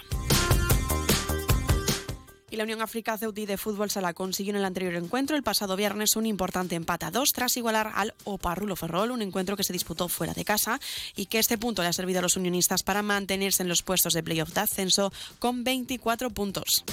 La 2.58 2.64
Unión 2.64 2.82
África 2.82 3.16
de 3.16 3.56
Fútbol 3.56 3.88
Sala 3.88 4.14
consiguió 4.14 4.50
en 4.50 4.56
el 4.56 4.64
anterior 4.64 4.92
encuentro 4.94 5.36
el 5.36 5.44
pasado 5.44 5.76
viernes 5.76 6.16
un 6.16 6.26
importante 6.26 6.74
empate 6.74 7.06
a 7.06 7.12
dos 7.12 7.32
tras 7.32 7.56
igualar 7.56 7.92
al 7.94 8.14
Oparrulo 8.24 8.74
Ferrol, 8.74 9.12
un 9.12 9.22
encuentro 9.22 9.56
que 9.56 9.62
se 9.62 9.72
disputó 9.72 10.08
fuera 10.08 10.34
de 10.34 10.44
casa 10.44 10.80
y 11.14 11.26
que 11.26 11.38
este 11.38 11.56
punto 11.56 11.82
le 11.82 11.88
ha 11.88 11.92
servido 11.92 12.18
a 12.18 12.22
los 12.22 12.36
unionistas 12.36 12.82
para 12.82 13.00
mantenerse 13.00 13.62
en 13.62 13.68
los 13.68 13.84
puestos 13.84 14.12
de 14.12 14.24
playoff 14.24 14.52
de 14.54 14.62
ascenso 14.62 15.12
con 15.38 15.62
24 15.62 16.30
puntos. 16.30 16.84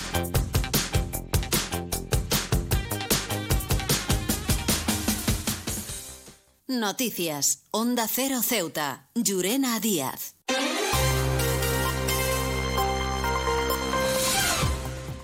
Noticias. 6.68 7.64
Onda 7.72 8.08
Cero 8.08 8.44
Ceuta. 8.44 9.10
Llurena 9.16 9.80
Díaz. 9.80 10.35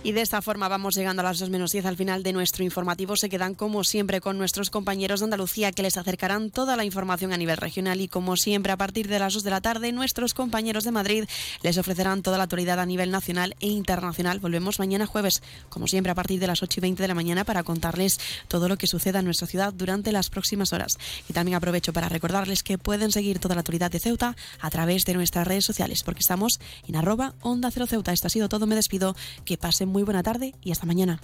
Y 0.03 0.14
de 0.14 0.22
esta 0.22 0.41
forma 0.41 0.68
vamos 0.68 0.95
llegando 0.95 1.19
a 1.19 1.23
las 1.23 1.38
2 1.38 1.52
menos 1.52 1.73
10 1.73 1.86
al 1.86 1.95
final 1.95 2.23
de 2.23 2.34
nuestro 2.34 2.64
informativo. 2.64 3.15
Se 3.15 3.30
quedan 3.30 3.53
como 3.53 3.84
siempre 3.84 4.19
con 4.19 4.36
nuestros 4.36 4.72
compañeros 4.72 5.19
de 5.19 5.26
Andalucía 5.26 5.72
que 5.72 5.84
les 5.84 5.95
acercarán 5.95 6.49
toda 6.49 6.76
la 6.76 6.84
información 6.84 7.34
a 7.34 7.38
nivel 7.38 7.57
regional 7.57 8.02
y 8.02 8.07
como 8.07 8.36
siempre 8.36 8.72
a 8.72 8.78
partir 8.78 9.07
de 9.07 9.19
las 9.19 9.36
2 9.36 9.44
de 9.44 9.52
la 9.52 9.61
tarde 9.61 9.91
nuestros 9.91 10.34
compañeros 10.34 10.86
de 10.86 10.91
Madrid 10.91 11.26
les 11.61 11.78
ofrecerán 11.78 12.23
toda 12.23 12.40
la 12.40 12.45
actualidad 12.45 12.80
a 12.80 12.86
nivel 12.88 13.11
nacional 13.11 13.56
e 13.60 13.68
internacional. 13.68 14.40
Volvemos 14.40 14.80
mañana 14.80 15.06
jueves, 15.06 15.44
como 15.69 15.86
siempre 15.86 16.11
a 16.11 16.15
partir 16.15 16.40
de 16.40 16.48
las 16.48 16.64
8 16.64 16.80
y 16.80 16.82
20 16.82 17.03
de 17.03 17.07
la 17.07 17.14
mañana 17.14 17.44
para 17.44 17.61
contarles 17.61 18.19
todo 18.48 18.68
lo 18.68 18.78
que 18.78 18.88
suceda 18.88 19.19
en 19.19 19.26
nuestra 19.26 19.45
ciudad 19.45 19.72
durante 19.72 20.11
las 20.11 20.32
próximas 20.32 20.73
horas. 20.73 20.98
Y 21.30 21.34
también 21.34 21.57
aprovecho 21.57 21.94
para 21.94 22.10
recordarles 22.10 22.64
que 22.64 22.80
pueden 22.80 23.11
seguir 23.11 23.38
toda 23.38 23.53
la 23.53 23.61
actualidad 23.61 23.91
de 23.91 23.99
Ceuta 23.99 24.36
a 24.61 24.69
través 24.72 25.06
de 25.06 25.14
nuestras 25.14 25.48
redes 25.48 25.65
sociales 25.65 26.02
porque 26.02 26.22
estamos 26.22 26.60
en 26.88 26.95
arroba 26.95 27.36
onda 27.41 27.69
cero 27.69 27.86
Ceuta. 27.86 28.14
Esto 28.14 28.26
ha 28.26 28.32
sido 28.32 28.49
todo, 28.49 28.65
me 28.65 28.73
despido. 28.73 29.15
Que 29.45 29.57
pasen 29.57 29.90
muy 29.91 30.03
buena 30.03 30.23
tarde 30.23 30.55
y 30.61 30.72
hasta 30.72 30.88
mañana. 30.88 31.19